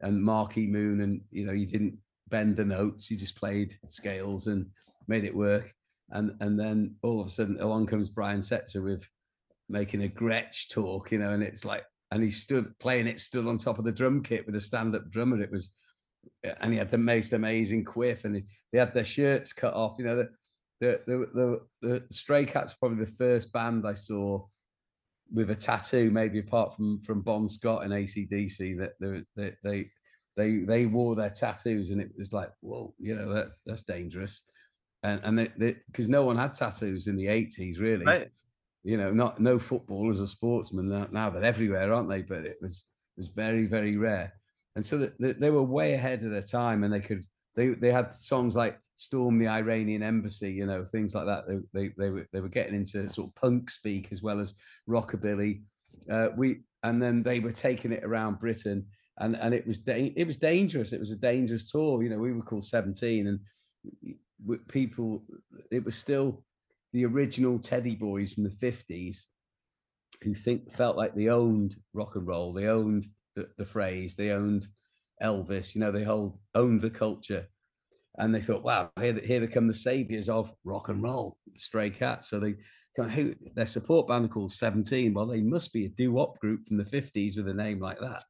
and 0.00 0.22
Marquee 0.22 0.66
Moon, 0.66 1.00
and 1.00 1.20
you 1.30 1.46
know, 1.46 1.52
you 1.52 1.66
didn't 1.66 1.96
bend 2.28 2.56
the 2.56 2.64
notes. 2.64 3.10
You 3.10 3.16
just 3.16 3.36
played 3.36 3.76
scales 3.86 4.46
and 4.46 4.66
made 5.08 5.24
it 5.24 5.34
work. 5.34 5.72
And 6.10 6.36
and 6.40 6.58
then 6.58 6.96
all 7.02 7.20
of 7.20 7.26
a 7.28 7.30
sudden, 7.30 7.58
along 7.60 7.86
comes 7.86 8.10
Brian 8.10 8.40
Setzer 8.40 8.82
with 8.82 9.08
making 9.68 10.04
a 10.04 10.08
Gretsch 10.08 10.68
talk, 10.68 11.12
you 11.12 11.18
know, 11.18 11.30
and 11.30 11.42
it's 11.42 11.64
like, 11.64 11.84
and 12.14 12.22
he 12.22 12.30
stood 12.30 12.78
playing 12.78 13.08
it, 13.08 13.18
stood 13.18 13.46
on 13.46 13.58
top 13.58 13.78
of 13.78 13.84
the 13.84 13.90
drum 13.90 14.22
kit 14.22 14.46
with 14.46 14.54
a 14.54 14.60
stand-up 14.60 15.10
drummer. 15.10 15.42
It 15.42 15.50
was, 15.50 15.70
and 16.60 16.72
he 16.72 16.78
had 16.78 16.92
the 16.92 16.96
most 16.96 17.32
amazing 17.32 17.84
quiff, 17.84 18.24
and 18.24 18.36
he, 18.36 18.44
they 18.72 18.78
had 18.78 18.94
their 18.94 19.04
shirts 19.04 19.52
cut 19.52 19.74
off. 19.74 19.96
You 19.98 20.04
know, 20.04 20.16
the 20.16 20.28
the 20.80 21.00
the 21.06 21.28
the, 21.34 21.60
the 21.82 22.14
Stray 22.14 22.46
Cats 22.46 22.72
probably 22.72 23.04
the 23.04 23.10
first 23.10 23.52
band 23.52 23.84
I 23.84 23.94
saw 23.94 24.46
with 25.32 25.50
a 25.50 25.56
tattoo, 25.56 26.12
maybe 26.12 26.38
apart 26.38 26.76
from 26.76 27.00
from 27.00 27.20
Bon 27.20 27.48
Scott 27.48 27.82
and 27.82 27.92
ACDC, 27.92 28.78
that 28.78 28.92
they 29.00 29.24
they 29.34 29.56
they 29.64 29.90
they 30.36 30.58
they 30.58 30.86
wore 30.86 31.16
their 31.16 31.30
tattoos, 31.30 31.90
and 31.90 32.00
it 32.00 32.12
was 32.16 32.32
like, 32.32 32.50
whoa, 32.60 32.94
you 33.00 33.16
know, 33.16 33.34
that 33.34 33.48
that's 33.66 33.82
dangerous. 33.82 34.42
And 35.02 35.20
and 35.24 35.74
because 35.90 36.08
no 36.08 36.24
one 36.24 36.36
had 36.36 36.54
tattoos 36.54 37.08
in 37.08 37.16
the 37.16 37.26
eighties, 37.26 37.80
really. 37.80 38.04
Right. 38.04 38.30
You 38.84 38.98
know, 38.98 39.12
not 39.12 39.40
no 39.40 39.58
footballers 39.58 40.20
or 40.20 40.26
sportsmen 40.26 40.88
now, 40.88 41.08
now 41.10 41.30
they're 41.30 41.42
everywhere, 41.44 41.92
aren't 41.92 42.10
they? 42.10 42.22
But 42.22 42.44
it 42.44 42.58
was 42.60 42.84
it 43.16 43.20
was 43.20 43.28
very 43.28 43.66
very 43.66 43.96
rare, 43.96 44.32
and 44.76 44.84
so 44.84 44.98
that 44.98 45.18
they, 45.18 45.32
they 45.32 45.50
were 45.50 45.62
way 45.62 45.94
ahead 45.94 46.22
of 46.22 46.30
their 46.30 46.42
time, 46.42 46.84
and 46.84 46.92
they 46.92 47.00
could 47.00 47.24
they 47.56 47.68
they 47.68 47.90
had 47.90 48.14
songs 48.14 48.54
like 48.54 48.78
storm 48.96 49.38
the 49.38 49.48
Iranian 49.48 50.02
embassy, 50.02 50.52
you 50.52 50.66
know, 50.66 50.84
things 50.92 51.14
like 51.14 51.26
that. 51.26 51.46
They 51.46 51.58
they, 51.72 51.94
they 51.96 52.10
were 52.10 52.28
they 52.32 52.40
were 52.40 52.48
getting 52.48 52.74
into 52.74 53.08
sort 53.08 53.28
of 53.28 53.34
punk 53.34 53.70
speak 53.70 54.08
as 54.12 54.22
well 54.22 54.40
as 54.40 54.54
rockabilly. 54.88 55.62
Uh, 56.10 56.28
we 56.36 56.60
and 56.82 57.02
then 57.02 57.22
they 57.22 57.40
were 57.40 57.52
taking 57.52 57.92
it 57.92 58.04
around 58.04 58.38
Britain, 58.38 58.86
and 59.18 59.36
and 59.36 59.54
it 59.54 59.66
was 59.66 59.78
da- 59.78 60.12
it 60.14 60.26
was 60.26 60.36
dangerous. 60.36 60.92
It 60.92 61.00
was 61.00 61.10
a 61.10 61.16
dangerous 61.16 61.70
tour. 61.70 62.02
You 62.02 62.10
know, 62.10 62.18
we 62.18 62.32
were 62.32 62.42
called 62.42 62.64
Seventeen, 62.64 63.26
and 63.28 64.16
people. 64.68 65.24
It 65.70 65.84
was 65.84 65.94
still 65.94 66.44
the 66.94 67.04
original 67.04 67.58
Teddy 67.58 67.96
Boys 67.96 68.32
from 68.32 68.44
the 68.44 68.50
fifties, 68.50 69.26
who 70.22 70.32
think 70.32 70.72
felt 70.72 70.96
like 70.96 71.14
they 71.14 71.28
owned 71.28 71.76
rock 71.92 72.14
and 72.14 72.26
roll. 72.26 72.54
They 72.54 72.68
owned 72.68 73.06
the, 73.36 73.48
the 73.58 73.66
phrase. 73.66 74.14
They 74.14 74.30
owned 74.30 74.66
Elvis. 75.22 75.74
You 75.74 75.82
know, 75.82 75.92
they 75.92 76.04
hold 76.04 76.38
owned 76.54 76.80
the 76.80 76.90
culture 76.90 77.48
and 78.18 78.34
they 78.34 78.40
thought, 78.40 78.62
wow, 78.62 78.90
here, 79.00 79.14
here 79.14 79.40
they 79.40 79.46
come 79.48 79.66
the 79.66 79.74
saviors 79.74 80.28
of 80.28 80.54
rock 80.64 80.88
and 80.88 81.02
roll, 81.02 81.36
Stray 81.56 81.90
Cats. 81.90 82.30
So 82.30 82.38
they 82.38 82.54
their 83.56 83.66
support 83.66 84.06
band 84.06 84.30
called 84.30 84.52
17. 84.52 85.12
Well, 85.12 85.26
they 85.26 85.40
must 85.40 85.72
be 85.72 85.86
a 85.86 85.88
doo-wop 85.88 86.38
group 86.38 86.68
from 86.68 86.76
the 86.76 86.84
50s 86.84 87.36
with 87.36 87.48
a 87.48 87.54
name 87.54 87.80
like 87.80 87.98
that. 87.98 88.22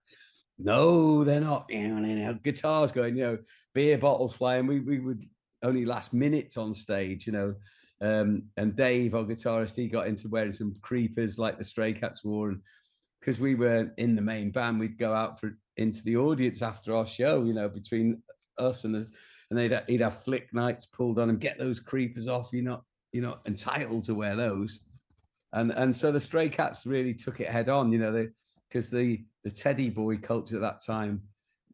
No, 0.59 1.23
they're 1.23 1.41
not. 1.41 1.67
You 1.69 1.89
know, 1.89 2.39
guitars 2.43 2.93
going, 2.93 3.17
you 3.17 3.25
know, 3.25 3.39
beer 3.75 3.99
bottles 3.99 4.33
flying. 4.33 4.67
We 4.67 4.81
we 4.81 5.01
would 5.01 5.23
only 5.63 5.85
last 5.85 6.15
minutes 6.15 6.57
on 6.57 6.73
stage, 6.73 7.27
you 7.27 7.33
know. 7.33 7.55
Um, 8.01 8.45
and 8.57 8.77
Dave, 8.77 9.15
our 9.15 9.25
guitarist, 9.25 9.77
he 9.77 9.89
got 9.89 10.07
into 10.07 10.29
wearing 10.29 10.53
some 10.53 10.75
creepers 10.83 11.39
like 11.39 11.59
the 11.59 11.65
Stray 11.65 11.93
Cats 11.93 12.25
wore, 12.25 12.51
and 12.51 12.61
because 13.21 13.39
we 13.39 13.55
were 13.55 13.91
in 13.97 14.15
the 14.15 14.23
main 14.23 14.51
band, 14.51 14.79
we'd 14.79 14.99
go 14.99 15.15
out 15.15 15.41
for 15.41 15.57
into 15.77 16.03
the 16.05 16.17
audience 16.17 16.63
after 16.63 16.95
our 16.95 17.07
show, 17.07 17.45
you 17.45 17.55
know, 17.55 17.69
between 17.69 18.23
us 18.59 18.85
and 18.85 18.95
the 18.95 19.07
and 19.51 19.59
they'd 19.59 19.81
he'd 19.89 20.01
have 20.01 20.23
flick 20.23 20.53
nights 20.53 20.87
pulled 20.87 21.19
on 21.19 21.31
him. 21.31 21.39
Get 21.39 21.59
those 21.59 21.81
creepers 21.81 22.29
off. 22.29 22.51
You're 22.53 22.65
not 22.65 22.83
you're 23.13 23.23
not 23.23 23.41
entitled 23.47 24.05
to 24.05 24.15
wear 24.15 24.37
those. 24.37 24.81
And 25.53 25.71
and 25.73 25.95
so 25.95 26.13
the 26.13 26.21
Stray 26.21 26.49
Cats 26.49 26.87
really 26.87 27.15
took 27.15 27.41
it 27.41 27.49
head 27.49 27.69
on. 27.69 27.93
You 27.93 27.99
know, 27.99 28.29
because 28.69 28.91
the 28.91 29.25
the 29.43 29.51
Teddy 29.51 29.91
Boy 29.91 30.19
culture 30.19 30.57
at 30.57 30.63
that 30.63 30.85
time, 30.85 31.23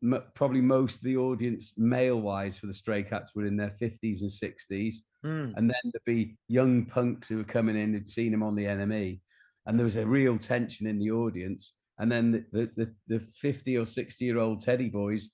m- 0.03 0.23
probably 0.35 0.61
most 0.61 0.97
of 0.97 1.03
the 1.03 1.17
audience 1.17 1.75
male 1.77 2.21
wise 2.21 2.59
for 2.59 2.67
the 2.67 2.75
Stray 2.75 3.03
Cats 3.03 3.35
were 3.35 3.47
in 3.47 3.57
their 3.57 3.75
50s 3.81 4.23
and 4.23 4.31
60s, 4.31 4.95
mm. 5.25 5.53
and 5.57 5.71
then 5.71 5.81
there'd 5.85 6.05
be 6.07 6.37
young 6.49 6.85
punks 6.85 7.29
who 7.29 7.39
were 7.39 7.45
coming 7.45 7.79
in 7.79 7.93
who'd 7.93 8.09
seen 8.09 8.33
him 8.33 8.43
on 8.43 8.55
the 8.55 8.65
NME, 8.65 9.21
and 9.67 9.79
there 9.79 9.85
was 9.85 9.97
a 9.97 10.07
real 10.07 10.39
tension 10.39 10.87
in 10.87 10.99
the 10.99 11.11
audience. 11.11 11.75
And 11.99 12.11
then 12.11 12.31
the, 12.31 12.45
the, 12.53 12.71
the, 12.77 12.95
the 13.09 13.21
50 13.21 13.77
or 13.77 13.85
60 13.85 14.25
year 14.25 14.39
old 14.39 14.61
Teddy 14.61 14.89
Boys 14.89 15.31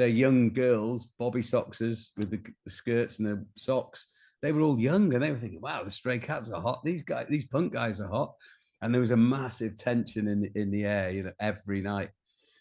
they're 0.00 0.08
young 0.08 0.50
girls, 0.50 1.08
bobby 1.18 1.42
socksers 1.42 2.08
with 2.16 2.30
the, 2.30 2.40
the, 2.64 2.70
skirts 2.70 3.18
and 3.18 3.28
the 3.28 3.44
socks. 3.54 4.06
They 4.40 4.50
were 4.50 4.62
all 4.62 4.80
young 4.80 5.12
and 5.12 5.22
they 5.22 5.30
were 5.30 5.36
thinking, 5.36 5.60
wow, 5.60 5.84
the 5.84 5.90
stray 5.90 6.18
cats 6.18 6.48
are 6.48 6.62
hot. 6.62 6.80
These 6.82 7.02
guys, 7.02 7.26
these 7.28 7.44
punk 7.44 7.74
guys 7.74 8.00
are 8.00 8.08
hot. 8.08 8.32
And 8.80 8.94
there 8.94 9.02
was 9.02 9.10
a 9.10 9.16
massive 9.16 9.76
tension 9.76 10.26
in 10.28 10.40
the, 10.40 10.50
in 10.54 10.70
the 10.70 10.86
air, 10.86 11.10
you 11.10 11.24
know, 11.24 11.32
every 11.38 11.82
night. 11.82 12.08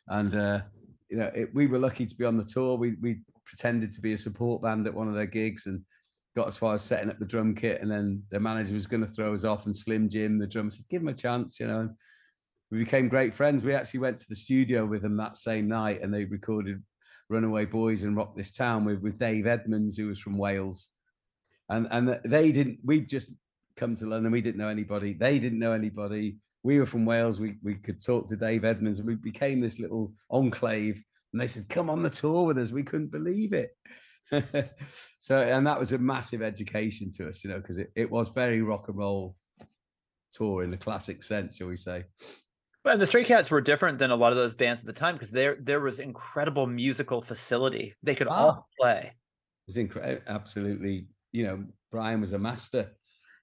And, 0.10 0.36
uh, 0.36 0.62
you 1.10 1.18
know, 1.18 1.32
it, 1.36 1.53
we 1.53 1.68
were 1.68 1.80
lucky 1.80 2.05
to 2.05 2.16
be 2.16 2.26
on 2.26 2.38
the 2.38 2.43
tour. 2.43 2.78
We, 2.78 2.95
we 3.01 3.20
pretended 3.45 3.91
to 3.93 4.01
be 4.01 4.14
a 4.14 4.18
support 4.18 4.62
band 4.62 4.88
at 4.88 4.93
one 4.93 5.07
of 5.07 5.16
their 5.16 5.26
gigs 5.26 5.66
and 5.66 5.82
got 6.36 6.47
as 6.47 6.57
far 6.57 6.76
as 6.76 6.84
setting 6.84 7.10
up 7.10 7.20
the 7.20 7.26
drum 7.26 7.55
kit. 7.55 7.82
And 7.82 7.91
then 7.91 8.24
the 8.30 8.39
manager 8.39 8.74
was 8.74 8.88
going 8.88 9.05
to 9.05 9.12
throw 9.12 9.34
us 9.34 9.43
off 9.43 9.66
and 9.66 9.76
Slim 9.76 10.10
Jim, 10.10 10.38
the 10.38 10.47
drummer 10.47 10.70
said, 10.70 10.86
give 10.89 11.01
him 11.01 11.07
a 11.07 11.14
chance, 11.14 11.60
you 11.60 11.68
know. 11.68 11.89
We 12.72 12.78
became 12.78 13.10
great 13.10 13.34
friends. 13.34 13.64
We 13.64 13.74
actually 13.74 14.01
went 14.01 14.20
to 14.20 14.30
the 14.30 14.36
studio 14.36 14.86
with 14.86 15.01
them 15.01 15.18
that 15.18 15.38
same 15.38 15.68
night 15.68 16.01
and 16.01 16.14
they 16.14 16.26
recorded 16.26 16.84
Runaway 17.28 17.66
Boys 17.66 18.03
and 18.03 18.16
Rock 18.16 18.36
This 18.36 18.53
Town 18.53 18.86
with, 18.86 18.99
with 18.99 19.18
Dave 19.18 19.47
Edmunds, 19.47 19.97
who 19.97 20.07
was 20.07 20.20
from 20.20 20.38
Wales. 20.38 20.89
And 21.70 21.88
and 21.91 22.20
they 22.26 22.51
didn't, 22.51 22.80
we 22.84 23.01
just 23.01 23.32
come 23.76 23.95
to 23.95 24.05
London, 24.05 24.32
we 24.32 24.41
didn't 24.41 24.57
know 24.57 24.68
anybody. 24.68 25.14
They 25.14 25.39
didn't 25.39 25.60
know 25.60 25.72
anybody. 25.72 26.38
We 26.64 26.80
were 26.80 26.86
from 26.86 27.05
Wales, 27.05 27.39
we, 27.39 27.55
we 27.64 27.76
could 27.76 28.03
talk 28.03 28.28
to 28.28 28.36
Dave 28.36 28.66
Edmunds, 28.66 28.99
and 28.99 29.07
we 29.07 29.16
became 29.16 29.62
this 29.62 29.80
little 29.80 30.14
enclave. 30.30 31.03
And 31.32 31.41
they 31.41 31.47
said, 31.47 31.70
Come 31.70 31.89
on 31.89 32.03
the 32.03 32.10
tour 32.10 32.45
with 32.45 32.57
us. 32.57 32.72
We 32.72 32.84
couldn't 32.84 33.12
believe 33.12 33.53
it. 33.53 33.72
so, 35.20 35.38
and 35.38 35.66
that 35.66 35.80
was 35.80 35.93
a 35.93 35.97
massive 35.97 36.41
education 36.41 37.10
to 37.12 37.30
us, 37.30 37.43
you 37.43 37.49
know, 37.49 37.60
because 37.60 37.78
it, 37.78 37.91
it 37.95 38.10
was 38.10 38.30
very 38.30 38.62
rock 38.62 38.88
and 38.88 38.97
roll 38.97 39.36
tour 40.32 40.64
in 40.64 40.72
the 40.72 40.78
classic 40.78 41.24
sense, 41.24 41.57
shall 41.57 41.68
we 41.68 41.76
say. 41.76 42.03
Well, 42.84 42.93
and 42.93 43.01
the 43.01 43.07
Stray 43.07 43.24
Cats 43.24 43.51
were 43.51 43.62
different 43.62 43.99
than 43.99 44.12
a 44.12 44.16
lot 44.16 44.32
of 44.32 44.38
those 44.38 44.55
bands 44.55 44.82
at 44.82 44.88
the 44.88 44.93
time 44.93 45.16
because 45.16 45.32
there 45.32 45.57
there 45.62 45.82
was 45.82 45.99
incredible 45.99 46.66
musical 46.66 47.22
facility. 47.22 47.93
They 48.03 48.16
could 48.16 48.28
ah. 48.30 48.34
all 48.34 48.70
play. 48.80 49.01
It 49.03 49.68
was 49.68 49.78
incredible. 49.78 50.22
Absolutely. 50.28 51.07
You 51.32 51.43
know, 51.45 51.64
Brian 51.91 52.22
was 52.22 52.34
a 52.34 52.39
master. 52.39 52.91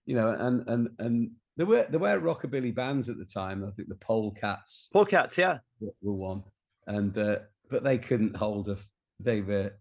You 0.06 0.16
know, 0.16 0.30
and 0.30 0.68
and 0.68 0.88
and 0.98 1.30
there 1.56 1.66
were 1.66 1.86
there 1.88 2.00
were 2.00 2.20
rockabilly 2.20 2.74
bands 2.74 3.08
at 3.08 3.18
the 3.18 3.24
time. 3.24 3.64
I 3.64 3.70
think 3.70 3.88
the 3.88 3.94
Polecats. 3.94 4.88
Polecats, 4.94 5.38
yeah, 5.38 5.58
were 6.02 6.12
one, 6.12 6.42
and 6.86 7.16
uh, 7.16 7.38
but 7.70 7.84
they 7.84 7.98
couldn't 7.98 8.36
hold 8.36 8.68
a. 8.68 8.76
They 9.20 9.40
were, 9.40 9.72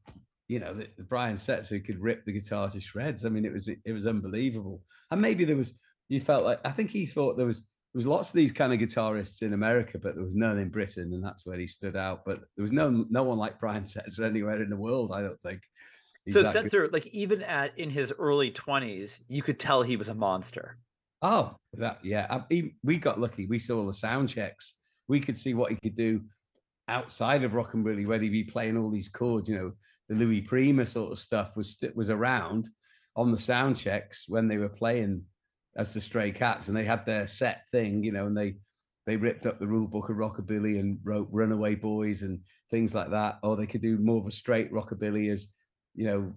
you 0.47 0.59
know, 0.59 0.73
the, 0.73 0.87
the 0.97 1.03
Brian 1.03 1.35
Setzer 1.35 1.83
could 1.83 1.99
rip 1.99 2.25
the 2.25 2.31
guitar 2.31 2.69
to 2.69 2.79
shreds. 2.79 3.25
I 3.25 3.29
mean, 3.29 3.45
it 3.45 3.53
was 3.53 3.67
it 3.67 3.91
was 3.91 4.07
unbelievable. 4.07 4.81
And 5.11 5.21
maybe 5.21 5.43
there 5.43 5.57
was 5.57 5.73
you 6.07 6.21
felt 6.21 6.45
like 6.45 6.59
I 6.63 6.71
think 6.71 6.89
he 6.91 7.05
thought 7.05 7.37
there 7.37 7.45
was 7.45 7.59
there 7.59 7.99
was 7.99 8.07
lots 8.07 8.29
of 8.29 8.35
these 8.35 8.51
kind 8.51 8.73
of 8.73 8.79
guitarists 8.79 9.41
in 9.41 9.53
America, 9.53 9.97
but 9.97 10.15
there 10.15 10.23
was 10.23 10.35
none 10.35 10.57
in 10.57 10.69
Britain, 10.69 11.13
and 11.13 11.23
that's 11.23 11.45
where 11.45 11.57
he 11.57 11.67
stood 11.67 11.97
out. 11.97 12.23
But 12.25 12.39
there 12.55 12.61
was 12.61 12.71
no 12.71 13.05
no 13.09 13.23
one 13.23 13.37
like 13.37 13.59
Brian 13.59 13.83
Setzer 13.83 14.25
anywhere 14.25 14.61
in 14.61 14.69
the 14.69 14.77
world, 14.77 15.11
I 15.13 15.21
don't 15.21 15.41
think. 15.41 15.61
He's 16.23 16.33
so 16.33 16.43
Setzer, 16.43 16.91
like 16.91 17.07
even 17.07 17.43
at 17.43 17.77
in 17.77 17.89
his 17.89 18.13
early 18.17 18.51
twenties, 18.51 19.21
you 19.27 19.43
could 19.43 19.59
tell 19.59 19.83
he 19.83 19.97
was 19.97 20.09
a 20.09 20.15
monster. 20.15 20.77
Oh, 21.21 21.55
that 21.73 21.99
yeah. 22.03 22.27
I, 22.29 22.71
we 22.83 22.97
got 22.97 23.19
lucky. 23.19 23.45
We 23.45 23.59
saw 23.59 23.85
the 23.85 23.93
sound 23.93 24.29
checks. 24.29 24.73
We 25.07 25.19
could 25.19 25.37
see 25.37 25.53
what 25.53 25.71
he 25.71 25.77
could 25.81 25.95
do 25.95 26.21
outside 26.87 27.43
of 27.43 27.53
rockabilly, 27.53 28.05
where 28.05 28.19
he'd 28.19 28.29
be 28.29 28.43
playing 28.43 28.77
all 28.77 28.89
these 28.89 29.07
chords. 29.07 29.49
You 29.49 29.57
know, 29.57 29.71
the 30.09 30.15
Louis 30.15 30.41
Prima 30.41 30.85
sort 30.85 31.11
of 31.11 31.19
stuff 31.19 31.55
was 31.55 31.77
was 31.95 32.09
around 32.09 32.69
on 33.15 33.31
the 33.31 33.37
sound 33.37 33.77
checks 33.77 34.25
when 34.27 34.47
they 34.47 34.57
were 34.57 34.69
playing 34.69 35.23
as 35.77 35.93
the 35.93 36.01
Stray 36.01 36.31
Cats, 36.31 36.67
and 36.67 36.77
they 36.77 36.85
had 36.85 37.05
their 37.05 37.27
set 37.27 37.63
thing. 37.71 38.03
You 38.03 38.11
know, 38.11 38.27
and 38.27 38.37
they 38.37 38.55
they 39.05 39.15
ripped 39.15 39.45
up 39.45 39.59
the 39.59 39.67
rule 39.67 39.87
book 39.87 40.09
of 40.09 40.17
rockabilly 40.17 40.79
and 40.79 40.99
wrote 41.03 41.27
Runaway 41.31 41.75
Boys 41.75 42.23
and 42.23 42.39
things 42.71 42.93
like 42.93 43.11
that. 43.11 43.39
Or 43.43 43.55
they 43.55 43.67
could 43.67 43.81
do 43.81 43.97
more 43.97 44.19
of 44.19 44.27
a 44.27 44.31
straight 44.31 44.71
rockabilly 44.71 45.31
as 45.31 45.47
you 45.93 46.05
know 46.05 46.33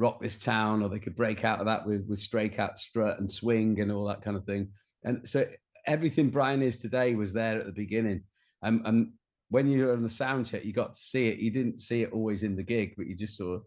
rock 0.00 0.20
this 0.20 0.38
town, 0.38 0.82
or 0.82 0.88
they 0.88 0.98
could 0.98 1.14
break 1.14 1.44
out 1.44 1.60
of 1.60 1.66
that 1.66 1.86
with 1.86 2.06
with 2.08 2.18
Stray 2.18 2.48
Cat 2.48 2.78
strut 2.78 3.18
and 3.18 3.30
swing 3.30 3.80
and 3.80 3.92
all 3.92 4.06
that 4.06 4.22
kind 4.22 4.36
of 4.36 4.44
thing. 4.44 4.68
And 5.04 5.28
so 5.28 5.46
everything 5.86 6.30
Brian 6.30 6.62
is 6.62 6.78
today 6.78 7.14
was 7.14 7.32
there 7.32 7.58
at 7.60 7.66
the 7.66 7.72
beginning. 7.72 8.22
And, 8.62 8.86
and 8.86 9.12
when 9.50 9.66
you 9.68 9.86
were 9.86 9.92
on 9.92 10.02
the 10.02 10.08
sound 10.08 10.46
check, 10.46 10.64
you 10.64 10.72
got 10.72 10.94
to 10.94 11.00
see 11.00 11.28
it. 11.28 11.38
You 11.38 11.50
didn't 11.50 11.80
see 11.80 12.02
it 12.02 12.12
always 12.12 12.42
in 12.42 12.56
the 12.56 12.62
gig, 12.62 12.94
but 12.96 13.06
you 13.06 13.14
just 13.14 13.36
saw. 13.36 13.58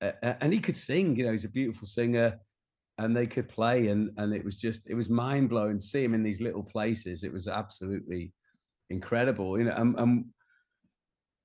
Uh, 0.00 0.12
and 0.40 0.52
he 0.52 0.60
could 0.60 0.76
sing. 0.76 1.16
You 1.16 1.26
know, 1.26 1.32
he's 1.32 1.44
a 1.44 1.48
beautiful 1.48 1.86
singer, 1.86 2.38
and 2.98 3.16
they 3.16 3.26
could 3.26 3.48
play, 3.48 3.88
and 3.88 4.10
and 4.16 4.32
it 4.32 4.44
was 4.44 4.56
just 4.56 4.88
it 4.88 4.94
was 4.94 5.10
mind 5.10 5.48
blowing 5.50 5.78
to 5.78 5.82
see 5.82 6.02
him 6.02 6.14
in 6.14 6.22
these 6.22 6.40
little 6.40 6.62
places. 6.62 7.22
It 7.22 7.32
was 7.32 7.48
absolutely 7.48 8.32
incredible. 8.88 9.58
You 9.58 9.64
know, 9.64 9.74
and, 9.76 9.98
and 9.98 10.24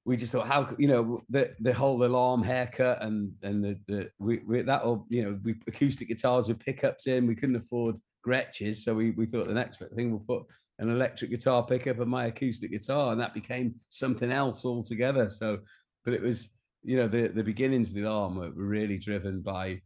we 0.06 0.16
just 0.16 0.32
thought 0.32 0.48
how 0.48 0.70
you 0.78 0.88
know 0.88 1.22
the 1.30 1.52
the 1.60 1.74
whole 1.74 2.04
alarm 2.04 2.44
haircut 2.44 3.02
and 3.02 3.32
and 3.42 3.64
the 3.64 3.78
the 3.88 4.10
we, 4.20 4.40
we 4.46 4.62
that 4.62 4.84
all 4.84 5.06
you 5.10 5.24
know 5.24 5.40
we 5.44 5.56
acoustic 5.68 6.08
guitars 6.08 6.48
with 6.48 6.60
pickups 6.60 7.08
in 7.08 7.28
we 7.28 7.36
couldn't 7.36 7.56
afford 7.56 7.98
Gretsches 8.26 8.78
so 8.78 8.94
we 8.94 9.12
we 9.12 9.26
thought 9.26 9.48
the 9.48 9.54
next 9.54 9.82
thing 9.96 10.12
we'll 10.12 10.20
put 10.20 10.48
an 10.80 10.90
electric 10.90 11.32
guitar 11.32 11.66
pickup 11.66 12.00
and 12.00 12.10
my 12.10 12.26
acoustic 12.26 12.72
guitar 12.72 13.12
and 13.12 13.22
that 13.22 13.34
became 13.34 13.76
something 13.90 14.32
else 14.32 14.66
altogether. 14.66 15.30
So 15.30 15.60
but 16.04 16.14
it 16.14 16.22
was 16.22 16.50
you 16.84 16.98
know 16.98 17.08
the 17.08 17.28
the 17.28 17.44
beginnings 17.44 17.90
of 17.90 17.96
the 17.96 18.04
alarm 18.04 18.36
were 18.36 18.52
really 18.52 18.98
driven 18.98 19.42
by 19.42 19.82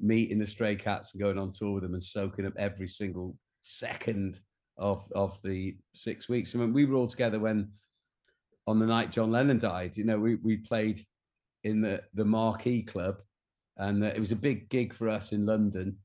meeting 0.00 0.38
the 0.38 0.46
stray 0.46 0.76
cats 0.76 1.12
and 1.12 1.22
going 1.22 1.38
on 1.38 1.50
tour 1.50 1.74
with 1.74 1.82
them 1.82 1.94
and 1.94 2.02
soaking 2.02 2.46
up 2.46 2.54
every 2.58 2.88
single 2.88 3.36
second 3.60 4.40
of 4.78 5.04
of 5.14 5.38
the 5.42 5.76
six 5.92 6.28
weeks. 6.28 6.54
I 6.54 6.58
mean 6.58 6.72
we 6.72 6.86
were 6.86 6.96
all 6.96 7.08
together 7.08 7.38
when 7.38 7.70
on 8.66 8.78
the 8.78 8.86
night 8.86 9.12
John 9.12 9.30
Lennon 9.30 9.58
died. 9.58 9.96
You 9.96 10.04
know, 10.04 10.18
we 10.18 10.36
we 10.36 10.56
played 10.56 11.04
in 11.64 11.80
the 11.80 12.02
the 12.14 12.24
Marquee 12.24 12.82
Club, 12.82 13.16
and 13.76 14.02
uh, 14.02 14.08
it 14.08 14.20
was 14.20 14.32
a 14.32 14.36
big 14.36 14.68
gig 14.68 14.94
for 14.94 15.08
us 15.08 15.32
in 15.32 15.46
London, 15.46 15.96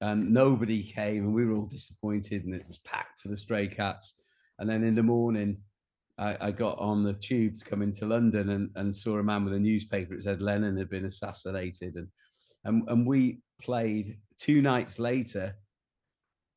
and 0.00 0.32
nobody 0.32 0.82
came, 0.82 1.24
and 1.24 1.34
we 1.34 1.44
were 1.44 1.54
all 1.54 1.66
disappointed, 1.66 2.44
and 2.44 2.54
it 2.54 2.66
was 2.68 2.78
packed 2.78 3.20
for 3.20 3.28
the 3.28 3.36
Stray 3.36 3.68
Cats. 3.68 4.14
And 4.58 4.68
then 4.68 4.84
in 4.84 4.94
the 4.94 5.02
morning, 5.02 5.56
I, 6.18 6.36
I 6.40 6.50
got 6.50 6.78
on 6.78 7.02
the 7.02 7.14
tube 7.14 7.56
to 7.58 7.64
come 7.64 7.82
into 7.82 8.06
London 8.06 8.50
and, 8.50 8.70
and 8.76 8.94
saw 8.94 9.18
a 9.18 9.22
man 9.22 9.44
with 9.44 9.54
a 9.54 9.58
newspaper. 9.58 10.14
It 10.14 10.22
said 10.22 10.42
Lennon 10.42 10.76
had 10.76 10.90
been 10.90 11.06
assassinated, 11.06 11.96
and 11.96 12.08
and 12.64 12.88
and 12.88 13.06
we 13.06 13.40
played 13.60 14.18
two 14.36 14.62
nights 14.62 14.98
later. 14.98 15.56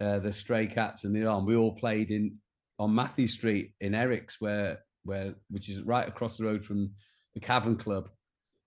Uh, 0.02 0.20
the 0.20 0.34
Stray 0.34 0.68
Cats 0.68 1.06
and 1.06 1.16
the 1.16 1.22
Alarm. 1.22 1.46
We 1.46 1.56
all 1.56 1.72
played 1.72 2.12
in 2.12 2.38
on 2.80 2.94
Mathew 2.94 3.30
Street 3.30 3.72
in 3.80 3.96
Eric's, 3.96 4.42
where 4.42 4.80
where 5.06 5.34
which 5.50 5.70
is 5.70 5.82
right 5.84 6.08
across 6.08 6.38
the 6.38 6.44
road 6.44 6.66
from 6.66 6.92
the 7.34 7.40
Cavern 7.40 7.78
Club. 7.78 8.10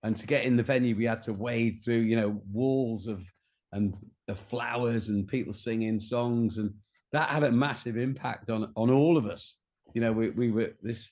And 0.03 0.15
to 0.15 0.25
get 0.25 0.45
in 0.45 0.55
the 0.55 0.63
venue, 0.63 0.95
we 0.95 1.05
had 1.05 1.21
to 1.23 1.33
wade 1.33 1.81
through, 1.83 1.99
you 1.99 2.15
know, 2.15 2.41
walls 2.51 3.05
of 3.05 3.21
and 3.71 3.95
the 4.27 4.35
flowers 4.35 5.09
and 5.09 5.27
people 5.27 5.53
singing 5.53 5.99
songs, 5.99 6.57
and 6.57 6.73
that 7.11 7.29
had 7.29 7.43
a 7.43 7.51
massive 7.51 7.97
impact 7.97 8.49
on 8.49 8.71
on 8.75 8.89
all 8.89 9.17
of 9.17 9.25
us. 9.25 9.55
You 9.93 10.01
know, 10.01 10.11
we 10.11 10.29
we 10.29 10.51
were 10.51 10.71
this. 10.81 11.11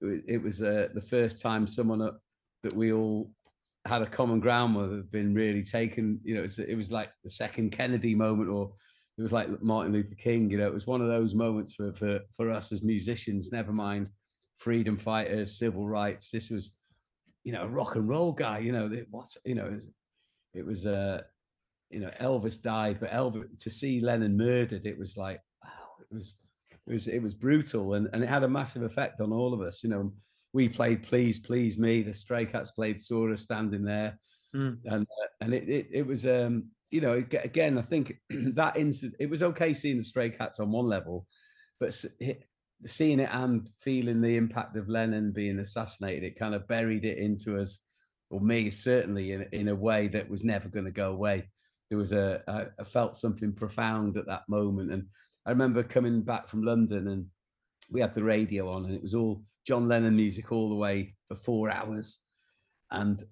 It, 0.00 0.40
was 0.40 0.62
uh, 0.62 0.88
the 0.94 1.00
first 1.00 1.40
time 1.40 1.66
someone 1.66 1.98
that 1.98 2.72
we 2.72 2.92
all 2.92 3.32
had 3.84 4.00
a 4.00 4.06
common 4.06 4.38
ground 4.38 4.76
with 4.76 4.92
had 4.92 5.10
been 5.10 5.34
really 5.34 5.62
taken. 5.62 6.20
You 6.22 6.34
know, 6.34 6.40
it 6.40 6.44
was, 6.44 6.58
it 6.60 6.76
was 6.76 6.92
like 6.92 7.10
the 7.24 7.30
second 7.30 7.70
Kennedy 7.70 8.14
moment, 8.14 8.48
or 8.48 8.72
it 9.18 9.22
was 9.22 9.32
like 9.32 9.60
Martin 9.60 9.92
Luther 9.92 10.14
King. 10.14 10.50
You 10.50 10.58
know, 10.58 10.68
it 10.68 10.74
was 10.74 10.86
one 10.86 11.00
of 11.00 11.08
those 11.08 11.34
moments 11.34 11.72
for 11.72 11.92
for 11.94 12.20
for 12.36 12.50
us 12.50 12.70
as 12.70 12.82
musicians. 12.82 13.50
Never 13.50 13.72
mind 13.72 14.10
freedom 14.62 14.96
fighters, 14.96 15.58
civil 15.58 15.88
rights. 15.88 16.30
This 16.30 16.50
was, 16.50 16.72
you 17.42 17.52
know, 17.52 17.62
a 17.62 17.68
rock 17.68 17.96
and 17.96 18.08
roll 18.08 18.32
guy. 18.32 18.58
You 18.58 18.72
know, 18.72 18.88
what 19.10 19.36
you 19.44 19.54
know, 19.54 19.66
it 19.66 19.72
was, 19.72 19.88
it 20.54 20.66
was 20.66 20.86
uh, 20.86 21.22
you 21.90 22.00
know, 22.00 22.10
Elvis 22.20 22.60
died, 22.60 22.98
but 23.00 23.10
Elvis 23.10 23.62
to 23.62 23.70
see 23.70 24.00
Lennon 24.00 24.36
murdered, 24.36 24.86
it 24.86 24.98
was 24.98 25.16
like, 25.16 25.40
wow, 25.62 25.70
it 26.00 26.14
was, 26.14 26.36
it 26.70 26.92
was, 26.92 27.08
it 27.08 27.22
was 27.22 27.34
brutal, 27.34 27.94
and 27.94 28.08
and 28.12 28.22
it 28.22 28.28
had 28.28 28.44
a 28.44 28.48
massive 28.48 28.82
effect 28.82 29.20
on 29.20 29.32
all 29.32 29.52
of 29.52 29.60
us. 29.60 29.82
You 29.82 29.90
know, 29.90 30.12
we 30.52 30.68
played 30.68 31.02
"Please 31.02 31.38
Please 31.38 31.76
Me," 31.78 32.02
the 32.02 32.14
Stray 32.14 32.46
Cats 32.46 32.70
played 32.70 33.00
"Saw 33.00 33.34
standing 33.36 33.84
there, 33.84 34.18
mm. 34.54 34.78
and 34.84 35.02
uh, 35.02 35.28
and 35.40 35.54
it, 35.54 35.68
it 35.68 35.88
it 35.92 36.06
was 36.06 36.24
um 36.24 36.66
you 36.90 37.00
know 37.00 37.12
again 37.12 37.78
I 37.78 37.82
think 37.82 38.16
that 38.30 38.76
incident 38.76 39.16
it 39.18 39.30
was 39.30 39.42
okay 39.42 39.74
seeing 39.74 39.98
the 39.98 40.04
Stray 40.04 40.30
Cats 40.30 40.60
on 40.60 40.70
one 40.70 40.86
level, 40.86 41.26
but 41.80 42.04
seeing 42.84 43.20
it 43.20 43.30
and 43.32 43.68
feeling 43.78 44.20
the 44.20 44.36
impact 44.36 44.76
of 44.76 44.88
Lennon 44.88 45.32
being 45.32 45.58
assassinated, 45.58 46.24
it 46.24 46.38
kind 46.38 46.54
of 46.54 46.68
buried 46.68 47.04
it 47.04 47.18
into 47.18 47.58
us, 47.60 47.78
or 48.30 48.40
me 48.40 48.70
certainly, 48.70 49.32
in, 49.32 49.46
in 49.52 49.68
a 49.68 49.74
way 49.74 50.08
that 50.08 50.28
was 50.28 50.44
never 50.44 50.68
going 50.68 50.84
to 50.84 50.90
go 50.90 51.12
away. 51.12 51.48
There 51.90 51.98
was 51.98 52.12
a 52.12 52.42
I, 52.78 52.84
felt 52.84 53.16
something 53.16 53.52
profound 53.52 54.16
at 54.16 54.26
that 54.26 54.48
moment, 54.48 54.92
and 54.92 55.06
I 55.46 55.50
remember 55.50 55.82
coming 55.82 56.22
back 56.22 56.48
from 56.48 56.62
London 56.62 57.08
and 57.08 57.26
we 57.90 58.00
had 58.00 58.14
the 58.14 58.24
radio 58.24 58.70
on, 58.70 58.86
and 58.86 58.94
it 58.94 59.02
was 59.02 59.14
all 59.14 59.42
John 59.66 59.88
Lennon 59.88 60.16
music 60.16 60.50
all 60.50 60.68
the 60.68 60.74
way 60.74 61.14
for 61.28 61.36
four 61.36 61.70
hours, 61.70 62.18
and 62.90 63.22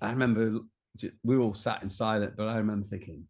I 0.00 0.10
remember 0.10 0.60
we 1.22 1.36
all 1.36 1.54
sat 1.54 1.82
in 1.82 1.88
silence, 1.88 2.34
but 2.36 2.48
I 2.48 2.56
remember 2.58 2.86
thinking, 2.86 3.24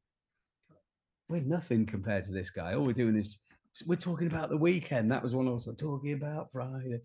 we're 1.29 1.43
nothing 1.43 1.87
compared 1.87 2.25
to 2.25 2.33
this 2.33 2.51
guy. 2.51 2.75
All 2.75 2.85
we're 2.85 2.93
doing 2.93 3.17
is 3.17 3.39
we're 3.87 3.97
talking 3.97 4.27
about 4.27 4.51
the 4.51 4.57
weekend. 4.57 5.11
That 5.11 5.23
was 5.23 5.35
one 5.35 5.49
also 5.49 5.73
talking 5.73 6.13
about 6.13 6.51
Friday. 6.53 6.99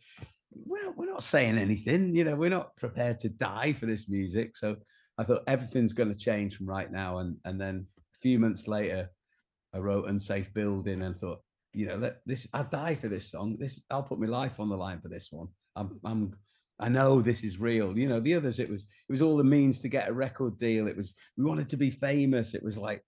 We're 0.53 0.83
not, 0.83 0.97
we're 0.97 1.11
not 1.11 1.23
saying 1.23 1.57
anything, 1.57 2.15
you 2.15 2.23
know, 2.23 2.35
we're 2.35 2.49
not 2.49 2.75
prepared 2.77 3.19
to 3.19 3.29
die 3.29 3.73
for 3.73 3.85
this 3.85 4.07
music. 4.07 4.55
So 4.55 4.77
I 5.17 5.23
thought 5.23 5.43
everything's 5.47 5.93
going 5.93 6.11
to 6.11 6.17
change 6.17 6.55
from 6.55 6.67
right 6.67 6.91
now. 6.91 7.19
And, 7.19 7.37
and 7.45 7.59
then 7.59 7.87
a 7.97 8.19
few 8.21 8.39
months 8.39 8.67
later, 8.67 9.09
I 9.73 9.79
wrote 9.79 10.07
Unsafe 10.07 10.53
Building 10.53 11.01
and 11.01 11.17
thought, 11.17 11.41
you 11.73 11.87
know, 11.87 11.97
let 11.97 12.21
this, 12.25 12.47
I'll 12.53 12.63
die 12.63 12.95
for 12.95 13.09
this 13.09 13.31
song. 13.31 13.57
This, 13.59 13.81
I'll 13.89 14.03
put 14.03 14.19
my 14.19 14.27
life 14.27 14.59
on 14.59 14.69
the 14.69 14.77
line 14.77 15.01
for 15.01 15.09
this 15.09 15.27
one. 15.31 15.47
I'm, 15.75 15.99
I'm, 16.05 16.33
I 16.79 16.87
know 16.87 17.21
this 17.21 17.43
is 17.43 17.59
real. 17.59 17.97
You 17.97 18.07
know, 18.07 18.21
the 18.21 18.35
others, 18.35 18.59
it 18.59 18.69
was, 18.69 18.83
it 18.83 19.11
was 19.11 19.21
all 19.21 19.35
the 19.35 19.43
means 19.43 19.81
to 19.81 19.89
get 19.89 20.09
a 20.09 20.13
record 20.13 20.57
deal. 20.57 20.87
It 20.87 20.95
was, 20.95 21.13
we 21.37 21.43
wanted 21.43 21.67
to 21.69 21.77
be 21.77 21.89
famous. 21.89 22.53
It 22.53 22.63
was 22.63 22.77
like, 22.77 23.03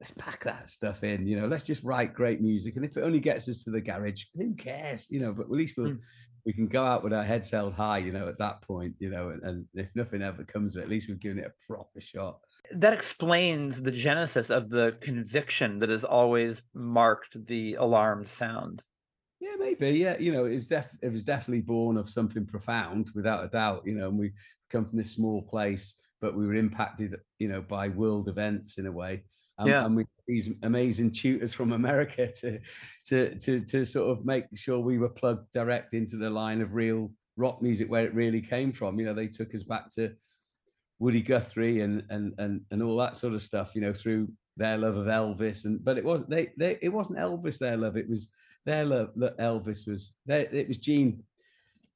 let's 0.00 0.12
pack 0.18 0.44
that 0.44 0.70
stuff 0.70 1.04
in. 1.04 1.26
You 1.26 1.40
know, 1.40 1.46
let's 1.46 1.64
just 1.64 1.84
write 1.84 2.14
great 2.14 2.40
music, 2.40 2.76
and 2.76 2.84
if 2.84 2.96
it 2.96 3.04
only 3.04 3.20
gets 3.20 3.48
us 3.48 3.64
to 3.64 3.70
the 3.70 3.80
garage, 3.80 4.24
who 4.34 4.54
cares? 4.54 5.06
You 5.10 5.20
know, 5.20 5.32
but 5.32 5.44
at 5.44 5.50
least 5.50 5.74
we'll. 5.76 5.92
Mm. 5.92 6.00
We 6.46 6.52
can 6.52 6.66
go 6.66 6.84
out 6.84 7.02
with 7.02 7.14
our 7.14 7.24
heads 7.24 7.50
held 7.50 7.72
high, 7.72 7.96
you 7.96 8.12
know, 8.12 8.28
at 8.28 8.36
that 8.36 8.60
point, 8.60 8.96
you 8.98 9.08
know, 9.08 9.30
and, 9.30 9.42
and 9.44 9.64
if 9.72 9.88
nothing 9.94 10.20
ever 10.20 10.44
comes 10.44 10.76
of 10.76 10.80
it, 10.80 10.84
at 10.84 10.90
least 10.90 11.08
we've 11.08 11.18
given 11.18 11.38
it 11.38 11.46
a 11.46 11.72
proper 11.72 12.02
shot. 12.02 12.38
That 12.72 12.92
explains 12.92 13.80
the 13.80 13.90
genesis 13.90 14.50
of 14.50 14.68
the 14.68 14.94
conviction 15.00 15.78
that 15.78 15.88
has 15.88 16.04
always 16.04 16.62
marked 16.74 17.46
the 17.46 17.76
alarmed 17.76 18.28
sound. 18.28 18.82
Yeah, 19.40 19.54
maybe. 19.58 19.92
Yeah, 19.92 20.18
you 20.18 20.32
know, 20.32 20.44
it's 20.44 20.66
def- 20.68 20.94
it 21.00 21.10
was 21.10 21.24
definitely 21.24 21.62
born 21.62 21.96
of 21.96 22.10
something 22.10 22.44
profound, 22.44 23.10
without 23.14 23.42
a 23.42 23.48
doubt. 23.48 23.84
You 23.86 23.94
know, 23.94 24.08
and 24.10 24.18
we 24.18 24.32
come 24.68 24.84
from 24.84 24.98
this 24.98 25.12
small 25.12 25.40
place, 25.40 25.94
but 26.20 26.36
we 26.36 26.46
were 26.46 26.56
impacted, 26.56 27.14
you 27.38 27.48
know, 27.48 27.62
by 27.62 27.88
world 27.88 28.28
events 28.28 28.76
in 28.76 28.84
a 28.84 28.92
way. 28.92 29.24
Um, 29.58 29.68
yeah. 29.68 29.84
and 29.84 29.94
with 29.94 30.08
these 30.26 30.50
amazing 30.62 31.12
tutors 31.12 31.52
from 31.52 31.72
America 31.72 32.30
to, 32.40 32.58
to 33.06 33.34
to 33.36 33.60
to 33.60 33.84
sort 33.84 34.10
of 34.10 34.24
make 34.24 34.44
sure 34.54 34.78
we 34.78 34.98
were 34.98 35.08
plugged 35.08 35.50
direct 35.52 35.94
into 35.94 36.16
the 36.16 36.30
line 36.30 36.60
of 36.60 36.74
real 36.74 37.10
rock 37.36 37.62
music 37.62 37.90
where 37.90 38.04
it 38.04 38.14
really 38.14 38.40
came 38.40 38.72
from. 38.72 38.98
You 38.98 39.06
know, 39.06 39.14
they 39.14 39.28
took 39.28 39.54
us 39.54 39.62
back 39.62 39.90
to 39.90 40.12
Woody 40.98 41.22
Guthrie 41.22 41.80
and 41.80 42.04
and 42.10 42.34
and 42.38 42.62
and 42.70 42.82
all 42.82 42.96
that 42.98 43.16
sort 43.16 43.34
of 43.34 43.42
stuff. 43.42 43.74
You 43.74 43.82
know, 43.82 43.92
through 43.92 44.28
their 44.56 44.78
love 44.78 44.96
of 44.96 45.06
Elvis, 45.06 45.64
and 45.64 45.84
but 45.84 45.98
it 45.98 46.04
wasn't 46.04 46.30
they 46.30 46.52
they 46.56 46.78
it 46.82 46.90
wasn't 46.90 47.18
Elvis 47.18 47.58
their 47.58 47.76
love. 47.76 47.96
It 47.96 48.08
was 48.08 48.28
their 48.64 48.84
love 48.84 49.10
that 49.16 49.38
Elvis 49.38 49.86
was. 49.86 50.12
Their, 50.26 50.48
it 50.52 50.68
was 50.68 50.78
Gene 50.78 51.22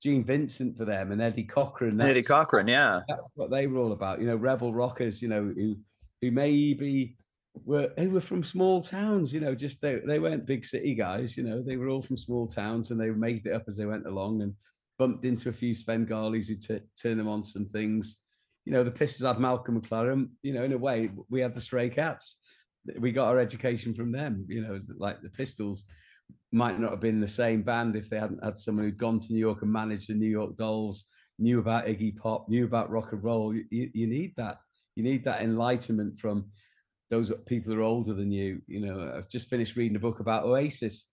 Gene 0.03 0.25
Vincent 0.25 0.77
for 0.77 0.85
them 0.85 1.13
and 1.13 1.21
Eddie 1.21 1.45
Cochran. 1.45 2.01
Eddie 2.01 2.23
Cochran, 2.23 2.69
yeah, 2.69 3.01
that's 3.09 3.29
what 3.35 3.51
they 3.51 3.67
were 3.67 3.81
all 3.81 3.93
about. 3.93 4.21
You 4.21 4.27
know, 4.27 4.37
rebel 4.37 4.75
rockers. 4.75 5.23
You 5.23 5.29
know, 5.29 5.53
who 5.55 5.77
who 6.21 6.31
maybe 6.31 7.17
were 7.65 7.91
they 7.97 8.07
were 8.07 8.21
from 8.21 8.43
small 8.43 8.83
towns, 8.83 9.33
you 9.33 9.41
know, 9.41 9.55
just 9.55 9.81
they 9.81 10.01
they 10.07 10.19
weren't 10.19 10.47
big 10.47 10.65
city 10.65 10.95
guys, 10.95 11.37
you 11.37 11.43
know, 11.43 11.63
they 11.63 11.77
were 11.77 11.89
all 11.89 12.03
from 12.03 12.17
small 12.17 12.47
towns 12.47 12.91
and 12.91 13.01
they 13.01 13.11
made 13.11 13.47
it 13.47 13.53
up 13.53 13.65
as 13.69 13.77
they 13.77 13.87
went 13.87 14.07
along 14.07 14.43
and 14.43 14.55
bumped 14.99 15.25
into 15.25 15.49
a 15.49 15.53
few 15.53 15.75
Svengalis 15.75 16.49
who 16.49 16.55
t- 16.55 16.85
turned 17.01 17.21
them 17.21 17.29
on 17.29 17.43
some 17.43 17.67
things. 17.67 18.17
You 18.65 18.73
know, 18.73 18.85
the 18.85 18.91
Pistols 18.91 19.27
had 19.27 19.41
Malcolm 19.41 19.81
McLaren, 19.81 20.29
you 20.43 20.53
know, 20.53 20.65
in 20.65 20.73
a 20.73 20.79
way, 20.79 21.11
we 21.31 21.41
had 21.41 21.55
the 21.55 21.61
Stray 21.61 21.89
Cats. 21.89 22.37
we 22.99 23.13
got 23.13 23.29
our 23.29 23.39
education 23.39 23.95
from 23.95 24.13
them. 24.13 24.45
You 24.49 24.63
know, 24.63 24.81
like 24.99 25.23
the 25.23 25.31
Pistols 25.31 25.85
might 26.53 26.79
not 26.79 26.91
have 26.91 27.01
been 27.01 27.21
the 27.21 27.29
same 27.29 27.63
band 27.63 27.97
if 27.97 28.11
they 28.11 28.19
hadn't 28.19 28.45
had 28.45 28.59
someone 28.59 28.85
who'd 28.85 28.99
gone 28.99 29.19
to 29.19 29.33
New 29.33 29.39
York 29.39 29.63
and 29.63 29.73
managed 29.73 30.09
the 30.09 30.15
New 30.15 30.29
York 30.29 30.57
Dolls, 30.57 31.05
knew 31.39 31.61
about 31.61 31.87
Iggy 31.87 32.17
Pop, 32.17 32.49
knew 32.49 32.65
about 32.65 32.91
rock 32.91 33.13
and 33.13 33.23
roll. 33.23 33.55
You, 33.55 33.65
you 33.71 34.07
need 34.07 34.35
that. 34.37 34.59
You 34.97 35.05
need 35.05 35.25
that 35.25 35.43
enlightenment 35.43 36.19
from 36.19 36.47
those 37.11 37.33
people 37.47 37.73
who 37.73 37.81
are 37.81 37.85
older 37.85 38.15
than 38.15 38.31
you. 38.31 38.61
You 38.67 38.81
know, 38.81 39.13
I've 39.17 39.29
just 39.29 39.49
finished 39.49 39.77
reading 39.77 39.97
a 39.97 40.01
book 40.01 40.21
about 40.21 40.45
Oasis. 40.45 41.05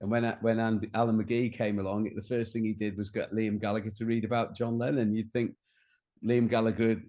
And 0.00 0.10
when 0.10 0.24
when 0.40 0.58
Andy, 0.58 0.90
Alan 0.94 1.22
McGee 1.22 1.52
came 1.52 1.78
along, 1.78 2.10
the 2.14 2.22
first 2.22 2.52
thing 2.52 2.64
he 2.64 2.72
did 2.72 2.96
was 2.96 3.10
get 3.10 3.32
Liam 3.32 3.60
Gallagher 3.60 3.90
to 3.90 4.06
read 4.06 4.24
about 4.24 4.54
John 4.54 4.78
Lennon. 4.78 5.14
You'd 5.14 5.32
think 5.32 5.54
Liam 6.24 6.48
Gallagher 6.48 6.90
had 6.90 7.02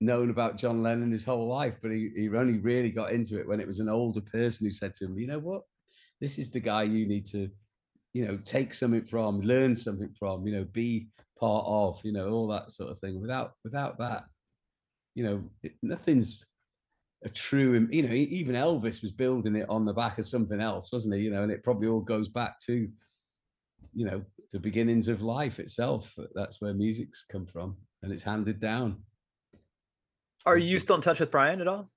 known 0.00 0.30
about 0.30 0.56
John 0.56 0.82
Lennon 0.82 1.10
his 1.10 1.24
whole 1.24 1.48
life, 1.48 1.74
but 1.82 1.90
he, 1.90 2.10
he 2.16 2.28
only 2.28 2.58
really 2.58 2.90
got 2.90 3.12
into 3.12 3.38
it 3.38 3.46
when 3.46 3.60
it 3.60 3.66
was 3.66 3.80
an 3.80 3.88
older 3.88 4.20
person 4.20 4.66
who 4.66 4.70
said 4.70 4.94
to 4.94 5.04
him, 5.04 5.18
"You 5.18 5.26
know 5.26 5.38
what? 5.38 5.62
This 6.20 6.38
is 6.38 6.50
the 6.50 6.60
guy 6.60 6.84
you 6.84 7.06
need 7.06 7.26
to, 7.26 7.50
you 8.14 8.26
know, 8.26 8.38
take 8.38 8.72
something 8.72 9.04
from, 9.04 9.40
learn 9.40 9.76
something 9.76 10.14
from, 10.18 10.46
you 10.46 10.54
know, 10.54 10.64
be 10.72 11.08
part 11.38 11.64
of, 11.66 12.00
you 12.02 12.12
know, 12.12 12.30
all 12.30 12.48
that 12.48 12.70
sort 12.70 12.90
of 12.90 12.98
thing. 12.98 13.20
Without 13.20 13.52
without 13.62 13.98
that, 13.98 14.24
you 15.14 15.24
know, 15.24 15.44
it, 15.62 15.74
nothing's 15.82 16.44
a 17.24 17.28
true, 17.28 17.88
you 17.90 18.02
know, 18.02 18.12
even 18.12 18.54
Elvis 18.54 19.02
was 19.02 19.10
building 19.10 19.56
it 19.56 19.68
on 19.68 19.84
the 19.84 19.92
back 19.92 20.18
of 20.18 20.26
something 20.26 20.60
else, 20.60 20.92
wasn't 20.92 21.16
he? 21.16 21.22
You 21.22 21.30
know, 21.30 21.42
and 21.42 21.50
it 21.50 21.64
probably 21.64 21.88
all 21.88 22.00
goes 22.00 22.28
back 22.28 22.58
to, 22.66 22.88
you 23.94 24.04
know, 24.04 24.22
the 24.52 24.60
beginnings 24.60 25.08
of 25.08 25.22
life 25.22 25.58
itself. 25.58 26.14
That's 26.34 26.60
where 26.60 26.72
music's 26.74 27.24
come 27.30 27.46
from, 27.46 27.76
and 28.02 28.12
it's 28.12 28.22
handed 28.22 28.60
down. 28.60 29.02
Are 30.46 30.56
you 30.56 30.78
still 30.78 30.96
in 30.96 31.02
touch 31.02 31.20
with 31.20 31.30
Brian 31.30 31.60
at 31.60 31.68
all? 31.68 31.90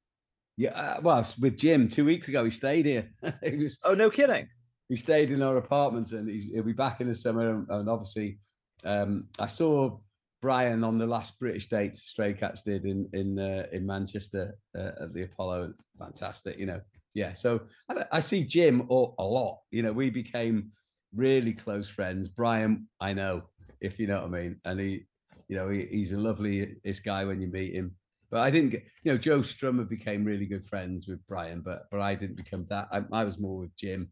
Yeah, 0.57 0.71
uh, 0.71 0.99
well, 1.01 1.25
with 1.39 1.57
Jim 1.57 1.87
two 1.87 2.05
weeks 2.05 2.27
ago, 2.27 2.43
he 2.43 2.51
stayed 2.51 2.85
here. 2.85 3.09
he 3.43 3.57
was, 3.57 3.77
oh, 3.83 3.93
no 3.93 4.09
kidding. 4.09 4.47
He 4.89 4.95
stayed 4.95 5.31
in 5.31 5.41
our 5.41 5.57
apartments, 5.57 6.11
and 6.11 6.29
he'll 6.29 6.63
be 6.63 6.73
back 6.73 6.99
in 6.99 7.07
the 7.07 7.15
summer. 7.15 7.49
And, 7.49 7.69
and 7.69 7.89
obviously, 7.89 8.39
um, 8.83 9.27
I 9.39 9.47
saw 9.47 9.99
Brian 10.41 10.83
on 10.83 10.97
the 10.97 11.05
last 11.05 11.39
British 11.39 11.69
dates 11.69 12.03
Stray 12.03 12.33
Cats 12.33 12.61
did 12.63 12.85
in 12.85 13.07
in 13.13 13.37
uh, 13.37 13.67
in 13.71 13.85
Manchester 13.85 14.55
uh, 14.77 14.91
at 15.01 15.13
the 15.13 15.23
Apollo. 15.23 15.73
Fantastic, 15.99 16.57
you 16.57 16.65
know. 16.65 16.81
Yeah, 17.13 17.33
so 17.33 17.61
I, 17.89 18.05
I 18.11 18.19
see 18.21 18.43
Jim 18.43 18.87
a, 18.89 19.23
lot. 19.23 19.59
You 19.69 19.83
know, 19.83 19.91
we 19.91 20.09
became 20.09 20.71
really 21.13 21.53
close 21.53 21.87
friends. 21.89 22.29
Brian, 22.29 22.87
I 23.01 23.13
know, 23.13 23.43
if 23.81 23.99
you 23.99 24.07
know 24.07 24.21
what 24.21 24.25
I 24.25 24.41
mean, 24.41 24.55
and 24.65 24.79
he, 24.79 25.05
you 25.49 25.57
know, 25.57 25.69
he, 25.69 25.85
he's 25.91 26.13
a 26.13 26.17
lovely 26.17 26.77
this 26.83 27.01
guy 27.01 27.25
when 27.25 27.41
you 27.41 27.47
meet 27.47 27.73
him. 27.73 27.95
But 28.29 28.41
I 28.41 28.49
didn't 28.49 28.69
get, 28.69 28.87
you 29.03 29.11
know, 29.11 29.17
Joe 29.17 29.39
Strummer 29.39 29.87
became 29.87 30.23
really 30.23 30.45
good 30.45 30.65
friends 30.65 31.05
with 31.07 31.25
Brian, 31.27 31.61
but 31.61 31.83
but 31.91 31.99
I 31.99 32.15
didn't 32.15 32.37
become 32.37 32.65
that. 32.69 32.87
I, 32.91 33.03
I 33.11 33.25
was 33.25 33.37
more 33.37 33.57
with 33.57 33.75
Jim. 33.75 34.09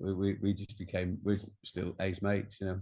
We, 0.00 0.12
we, 0.14 0.36
we 0.42 0.52
just 0.52 0.76
became 0.76 1.18
we're 1.22 1.38
still 1.64 1.94
ace 2.00 2.22
mates, 2.22 2.60
you 2.60 2.66
know. 2.66 2.80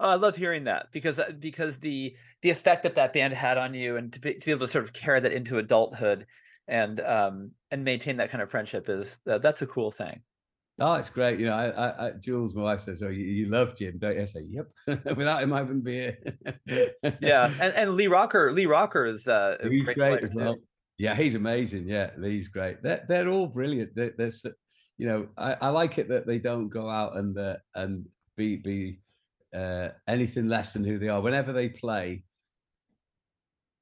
Oh, 0.00 0.08
I 0.08 0.14
love 0.16 0.36
hearing 0.36 0.64
that 0.64 0.88
because 0.92 1.18
uh, 1.18 1.32
because 1.38 1.78
the 1.78 2.14
the 2.42 2.50
effect 2.50 2.82
that 2.82 2.96
that 2.96 3.12
band 3.12 3.32
had 3.32 3.58
on 3.58 3.74
you, 3.74 3.96
and 3.96 4.12
to 4.12 4.20
be 4.20 4.34
to 4.34 4.44
be 4.44 4.50
able 4.50 4.66
to 4.66 4.72
sort 4.72 4.84
of 4.84 4.92
carry 4.92 5.20
that 5.20 5.32
into 5.32 5.58
adulthood, 5.58 6.26
and 6.66 7.00
um 7.00 7.52
and 7.70 7.84
maintain 7.84 8.16
that 8.16 8.30
kind 8.30 8.42
of 8.42 8.50
friendship 8.50 8.88
is 8.88 9.20
uh, 9.28 9.38
that's 9.38 9.62
a 9.62 9.66
cool 9.66 9.90
thing. 9.90 10.20
Oh, 10.80 10.94
it's 10.94 11.08
great. 11.08 11.38
You 11.38 11.46
know, 11.46 11.54
I, 11.54 11.68
I, 11.68 12.06
I 12.06 12.10
Jules, 12.12 12.52
my 12.54 12.62
wife 12.62 12.80
says, 12.80 13.00
"Oh, 13.02 13.08
you, 13.08 13.24
you, 13.24 13.48
love 13.48 13.76
Jim, 13.76 13.96
don't 13.98 14.16
you?" 14.16 14.22
I 14.22 14.24
say, 14.24 14.44
"Yep." 14.48 14.66
Without 15.16 15.42
him, 15.42 15.52
I 15.52 15.62
wouldn't 15.62 15.84
be 15.84 15.92
here. 15.92 16.18
yeah, 17.20 17.52
and, 17.60 17.72
and 17.74 17.94
Lee 17.94 18.08
Rocker, 18.08 18.52
Lee 18.52 18.66
Rocker 18.66 19.06
is 19.06 19.28
uh, 19.28 19.56
he's 19.62 19.84
great, 19.84 19.96
great 19.96 20.24
as 20.24 20.34
well. 20.34 20.56
Yeah, 20.98 21.14
he's 21.14 21.36
amazing. 21.36 21.88
Yeah, 21.88 22.10
Lee's 22.18 22.48
great. 22.48 22.82
They're 22.82 23.04
they're 23.08 23.28
all 23.28 23.46
brilliant. 23.46 23.94
They're, 23.94 24.14
they're 24.18 24.32
you 24.98 25.06
know, 25.06 25.28
I, 25.36 25.56
I 25.60 25.68
like 25.68 25.98
it 25.98 26.08
that 26.08 26.26
they 26.26 26.38
don't 26.38 26.68
go 26.68 26.88
out 26.88 27.16
and 27.16 27.38
uh, 27.38 27.56
and 27.76 28.06
be 28.36 28.56
be 28.56 28.98
uh, 29.54 29.88
anything 30.08 30.48
less 30.48 30.72
than 30.72 30.84
who 30.84 30.98
they 30.98 31.08
are. 31.08 31.20
Whenever 31.20 31.52
they 31.52 31.68
play, 31.68 32.24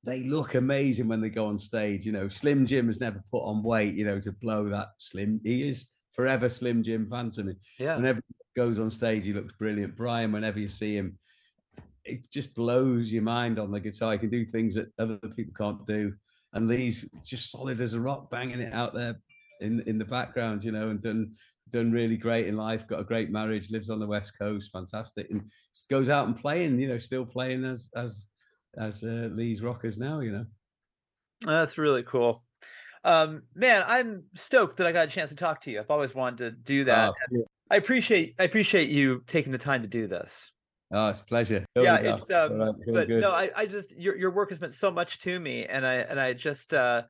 they 0.05 0.25
look 0.25 0.55
amazing 0.55 1.09
when 1.09 1.21
they 1.21 1.31
go 1.31 1.47
on 1.47 1.57
stage. 1.57 2.05
You 2.05 2.13
know, 2.13 2.29
Slim 2.29 2.67
Jim 2.67 2.87
has 2.87 3.01
never 3.01 3.23
put 3.31 3.43
on 3.45 3.63
weight. 3.63 3.95
You 3.95 4.05
know, 4.05 4.21
to 4.21 4.33
blow 4.33 4.69
that 4.69 4.89
slim. 4.99 5.41
He 5.43 5.69
is 5.69 5.87
forever 6.13 6.49
Slim 6.49 6.83
Jim 6.83 7.09
Phantom. 7.09 7.55
Yeah. 7.79 7.97
Whenever 7.97 8.21
he 8.27 8.61
goes 8.61 8.79
on 8.79 8.91
stage, 8.91 9.25
he 9.25 9.33
looks 9.33 9.55
brilliant. 9.59 9.97
Brian, 9.97 10.33
whenever 10.33 10.59
you 10.59 10.69
see 10.69 10.97
him, 10.97 11.19
it 12.05 12.31
just 12.31 12.55
blows 12.55 13.11
your 13.11 13.23
mind 13.23 13.59
on 13.59 13.71
the 13.71 13.81
guitar. 13.81 14.13
He 14.13 14.19
can 14.19 14.29
do 14.29 14.45
things 14.45 14.75
that 14.75 14.89
other 14.99 15.19
people 15.37 15.55
can't 15.57 15.87
do. 15.87 16.13
And 16.53 16.69
Lee's 16.69 17.07
just 17.25 17.51
solid 17.51 17.81
as 17.81 17.95
a 17.95 18.01
rock, 18.01 18.31
banging 18.31 18.61
it 18.61 18.75
out 18.75 18.93
there 18.93 19.17
in 19.61 19.81
in 19.87 19.99
the 19.99 20.05
background, 20.05 20.65
you 20.65 20.73
know, 20.73 20.91
and 20.91 21.01
done 21.01 21.33
done 21.73 21.91
really 21.91 22.17
great 22.17 22.47
in 22.47 22.57
life. 22.57 22.87
Got 22.87 23.01
a 23.01 23.05
great 23.05 23.31
marriage, 23.31 23.71
lives 23.71 23.91
on 23.91 23.99
the 23.99 24.07
west 24.07 24.39
coast, 24.39 24.71
fantastic, 24.71 25.29
and 25.31 25.43
goes 25.91 26.09
out 26.09 26.27
and 26.27 26.39
playing. 26.39 26.79
You 26.81 26.89
know, 26.89 26.99
still 26.99 27.27
playing 27.27 27.65
as 27.65 27.91
as 27.97 28.29
as 28.79 29.03
uh, 29.03 29.29
Lee's 29.33 29.63
rockers 29.63 29.99
now. 29.99 30.21
You 30.21 30.33
know, 30.33 30.47
that's 31.45 31.79
really 31.79 32.05
cool. 32.05 32.45
Um, 33.05 33.43
man, 33.55 33.83
I'm 33.85 34.25
stoked 34.35 34.77
that 34.77 34.87
I 34.87 34.93
got 34.93 35.07
a 35.07 35.11
chance 35.11 35.31
to 35.31 35.37
talk 35.37 35.61
to 35.63 35.71
you. 35.73 35.81
I've 35.81 35.91
always 35.91 36.15
wanted 36.15 36.39
to 36.39 36.51
do 36.53 36.85
that. 36.85 37.13
Oh, 37.35 37.45
I 37.71 37.77
appreciate 37.77 38.37
I 38.39 38.45
appreciate 38.45 38.91
you 38.91 39.25
taking 39.27 39.51
the 39.51 39.59
time 39.59 39.83
to 39.83 39.89
do 39.89 40.07
this. 40.07 40.53
Oh, 40.95 41.09
it's 41.09 41.21
a 41.21 41.25
pleasure. 41.25 41.65
yeah, 41.75 41.97
it's 41.97 42.31
um, 42.31 42.59
right, 42.59 42.75
but 42.87 43.09
good. 43.09 43.23
no, 43.23 43.33
I, 43.33 43.51
I 43.57 43.67
just 43.67 43.93
your 43.97 44.15
your 44.17 44.31
work 44.31 44.51
has 44.51 44.61
meant 44.61 44.75
so 44.75 44.91
much 44.91 45.21
to 45.21 45.41
me, 45.41 45.65
and 45.65 45.87
I 45.87 45.95
and 45.95 46.21
I 46.21 46.35
just 46.35 46.75
uh, 46.75 47.03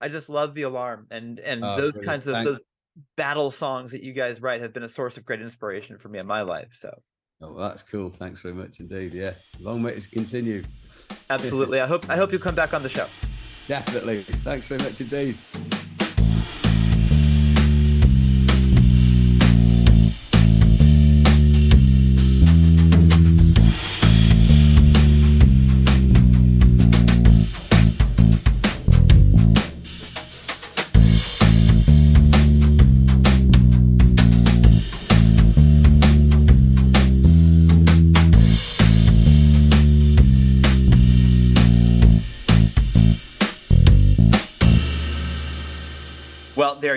I 0.00 0.08
just 0.08 0.28
love 0.28 0.54
the 0.54 0.62
alarm 0.62 1.08
and 1.10 1.40
and 1.40 1.64
oh, 1.64 1.76
those 1.76 1.94
brilliant. 1.94 2.04
kinds 2.06 2.26
of 2.28 2.34
Thanks. 2.34 2.50
those 2.50 2.60
battle 3.16 3.50
songs 3.50 3.92
that 3.92 4.02
you 4.02 4.12
guys 4.12 4.40
write 4.40 4.60
have 4.60 4.72
been 4.72 4.84
a 4.84 4.88
source 4.88 5.16
of 5.16 5.24
great 5.24 5.40
inspiration 5.40 5.98
for 5.98 6.08
me 6.08 6.18
in 6.18 6.26
my 6.26 6.42
life. 6.42 6.72
So. 6.72 6.96
Oh, 7.40 7.52
well, 7.52 7.68
that's 7.68 7.82
cool. 7.82 8.10
Thanks 8.10 8.42
very 8.42 8.54
much 8.54 8.80
indeed. 8.80 9.12
Yeah, 9.12 9.34
long 9.60 9.82
way 9.82 9.98
to 9.98 10.08
continue. 10.08 10.62
Absolutely. 11.28 11.80
I 11.80 11.86
hope 11.86 12.08
I 12.08 12.16
hope 12.16 12.32
you 12.32 12.38
come 12.38 12.54
back 12.54 12.72
on 12.74 12.82
the 12.82 12.88
show. 12.88 13.06
Definitely. 13.66 14.18
Thanks 14.18 14.66
very 14.68 14.82
much 14.82 15.00
indeed. 15.00 15.36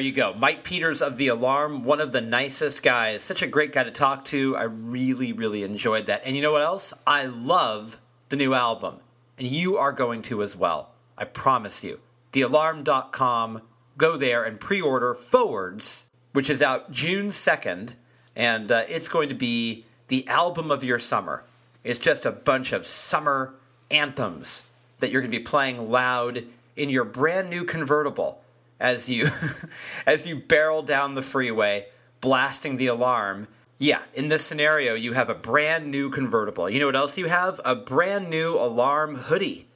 You 0.08 0.14
go. 0.14 0.34
Mike 0.34 0.64
Peters 0.64 1.02
of 1.02 1.18
The 1.18 1.28
Alarm, 1.28 1.84
one 1.84 2.02
of 2.02 2.12
the 2.12 2.22
nicest 2.22 2.82
guys. 2.82 3.22
Such 3.22 3.42
a 3.42 3.48
great 3.48 3.74
guy 3.74 3.84
to 3.84 3.92
talk 3.92 4.26
to. 4.26 4.56
I 4.56 4.64
really, 4.64 5.34
really 5.34 5.64
enjoyed 5.64 6.08
that. 6.08 6.22
And 6.26 6.36
you 6.36 6.42
know 6.42 6.54
what 6.54 6.64
else? 6.64 6.94
I 7.06 7.26
love 7.26 8.00
the 8.30 8.38
new 8.38 8.54
album. 8.54 9.00
And 9.38 9.48
you 9.48 9.78
are 9.78 9.92
going 9.92 10.22
to 10.24 10.42
as 10.42 10.56
well. 10.56 10.92
I 11.18 11.26
promise 11.26 11.84
you. 11.84 12.00
TheAlarm.com. 12.32 13.62
Go 13.98 14.18
there 14.18 14.46
and 14.46 14.60
pre 14.60 14.82
order 14.82 15.14
Forwards, 15.14 16.06
which 16.34 16.50
is 16.50 16.62
out 16.62 16.92
June 16.92 17.28
2nd. 17.30 17.94
And 18.36 18.72
uh, 18.72 18.86
it's 18.88 19.10
going 19.10 19.30
to 19.30 19.36
be 19.36 19.86
the 20.08 20.28
album 20.28 20.72
of 20.72 20.84
your 20.84 21.00
summer. 21.00 21.44
It's 21.84 22.00
just 22.00 22.26
a 22.26 22.32
bunch 22.32 22.72
of 22.72 22.86
summer 22.86 23.54
anthems 23.92 24.64
that 25.00 25.12
you're 25.12 25.22
going 25.22 25.32
to 25.32 25.38
be 25.38 25.44
playing 25.44 25.92
loud 25.92 26.44
in 26.76 26.90
your 26.90 27.04
brand 27.04 27.50
new 27.50 27.66
convertible 27.66 28.42
as 28.80 29.10
you 29.10 29.28
as 30.06 30.28
you 30.28 30.36
barrel 30.36 30.82
down 30.82 31.14
the 31.14 31.22
freeway 31.22 31.86
blasting 32.22 32.78
the 32.78 32.88
alarm. 32.88 33.48
Yeah 33.80 34.02
in 34.14 34.28
this 34.28 34.44
scenario 34.44 34.94
you 34.94 35.14
have 35.14 35.30
a 35.30 35.36
brand 35.36 35.92
new 35.92 36.10
convertible. 36.10 36.70
You 36.70 36.80
know 36.80 36.88
what 36.88 36.96
else 36.96 37.18
you 37.18 37.28
have? 37.28 37.60
A 37.66 37.76
brand 37.76 38.30
new 38.30 38.56
alarm 38.56 39.16
hoodie. 39.16 39.68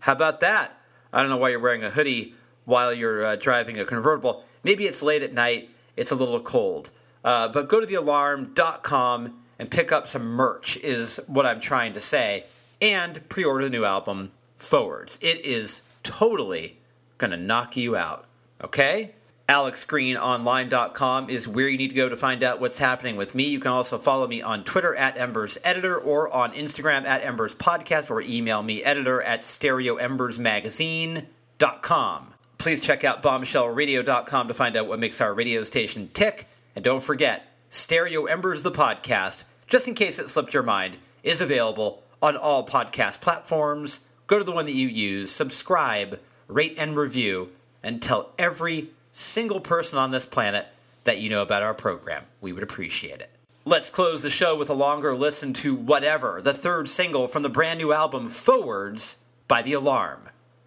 How 0.00 0.12
about 0.12 0.40
that? 0.40 0.78
I 1.12 1.20
don't 1.20 1.30
know 1.30 1.36
why 1.36 1.50
you're 1.50 1.60
wearing 1.60 1.84
a 1.84 1.90
hoodie 1.90 2.34
while 2.64 2.92
you're 2.92 3.24
uh, 3.24 3.36
driving 3.36 3.78
a 3.78 3.84
convertible. 3.84 4.44
Maybe 4.62 4.86
it's 4.86 5.02
late 5.02 5.22
at 5.22 5.32
night. 5.32 5.70
It's 5.96 6.10
a 6.10 6.14
little 6.14 6.40
cold. 6.40 6.90
Uh, 7.22 7.48
but 7.48 7.68
go 7.68 7.80
to 7.80 7.86
thealarm.com 7.86 9.40
and 9.58 9.70
pick 9.70 9.92
up 9.92 10.08
some 10.08 10.26
merch 10.26 10.76
is 10.78 11.20
what 11.26 11.46
i'm 11.46 11.60
trying 11.60 11.92
to 11.94 12.00
say. 12.00 12.44
And 12.82 13.26
pre-order 13.28 13.64
the 13.64 13.70
new 13.70 13.84
album 13.84 14.32
forwards. 14.56 15.18
It 15.22 15.44
is 15.44 15.82
totally 16.02 16.78
gonna 17.18 17.36
knock 17.36 17.76
you 17.76 17.96
out 17.96 18.26
Okay? 18.64 19.12
AlexGreenOnline.com 19.48 21.28
is 21.28 21.46
where 21.46 21.68
you 21.68 21.76
need 21.76 21.90
to 21.90 21.94
go 21.94 22.08
to 22.08 22.16
find 22.16 22.42
out 22.42 22.60
what's 22.60 22.78
happening 22.78 23.16
with 23.16 23.34
me. 23.34 23.44
You 23.44 23.60
can 23.60 23.72
also 23.72 23.98
follow 23.98 24.26
me 24.26 24.40
on 24.40 24.64
Twitter 24.64 24.94
at 24.94 25.18
Embers 25.18 25.58
Editor 25.64 25.98
or 25.98 26.32
on 26.32 26.54
Instagram 26.54 27.04
at 27.04 27.22
Embers 27.22 27.54
Podcast 27.54 28.10
or 28.10 28.22
email 28.22 28.62
me 28.62 28.82
editor 28.82 29.20
at 29.20 29.42
StereoEmbersMagazine.com. 29.42 32.34
Please 32.56 32.82
check 32.82 33.04
out 33.04 33.22
bombshellradio.com 33.22 34.48
to 34.48 34.54
find 34.54 34.76
out 34.76 34.86
what 34.86 34.98
makes 34.98 35.20
our 35.20 35.34
radio 35.34 35.62
station 35.62 36.08
tick. 36.14 36.48
And 36.74 36.82
don't 36.82 37.02
forget, 37.02 37.46
Stereo 37.68 38.24
Embers, 38.24 38.62
the 38.62 38.70
podcast, 38.70 39.44
just 39.66 39.88
in 39.88 39.94
case 39.94 40.18
it 40.18 40.30
slipped 40.30 40.54
your 40.54 40.62
mind, 40.62 40.96
is 41.22 41.42
available 41.42 42.02
on 42.22 42.38
all 42.38 42.66
podcast 42.66 43.20
platforms. 43.20 44.00
Go 44.26 44.38
to 44.38 44.44
the 44.44 44.52
one 44.52 44.64
that 44.64 44.72
you 44.72 44.88
use, 44.88 45.30
subscribe, 45.30 46.18
rate, 46.48 46.76
and 46.78 46.96
review, 46.96 47.50
and 47.84 48.02
tell 48.02 48.32
every 48.38 48.90
single 49.12 49.60
person 49.60 49.98
on 49.98 50.10
this 50.10 50.26
planet 50.26 50.66
that 51.04 51.18
you 51.18 51.28
know 51.28 51.42
about 51.42 51.62
our 51.62 51.74
program. 51.74 52.24
We 52.40 52.52
would 52.52 52.64
appreciate 52.64 53.20
it. 53.20 53.30
Let's 53.64 53.90
close 53.90 54.22
the 54.22 54.30
show 54.30 54.58
with 54.58 54.70
a 54.70 54.74
longer 54.74 55.14
listen 55.14 55.52
to 55.54 55.74
Whatever, 55.74 56.42
the 56.42 56.52
third 56.52 56.88
single 56.88 57.28
from 57.28 57.42
the 57.42 57.48
brand 57.48 57.78
new 57.78 57.92
album 57.92 58.28
Forwards 58.28 59.18
by 59.46 59.62
The 59.62 59.74
Alarm. 59.74 60.20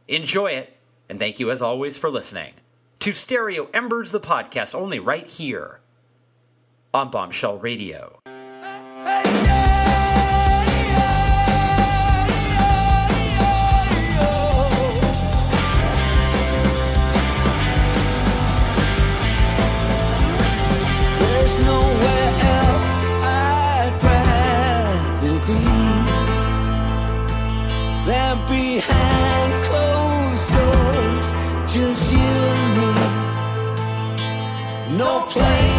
Enjoy 0.07 0.47
it, 0.47 0.77
and 1.09 1.19
thank 1.19 1.39
you 1.39 1.51
as 1.51 1.61
always 1.61 1.97
for 1.97 2.09
listening 2.09 2.53
to 2.99 3.11
Stereo 3.11 3.69
Embers, 3.73 4.11
the 4.11 4.19
podcast, 4.19 4.73
only 4.73 4.99
right 4.99 5.27
here 5.27 5.79
on 6.93 7.11
Bombshell 7.11 7.59
Radio. 7.59 8.19
No 34.97 35.27
planes 35.31 35.76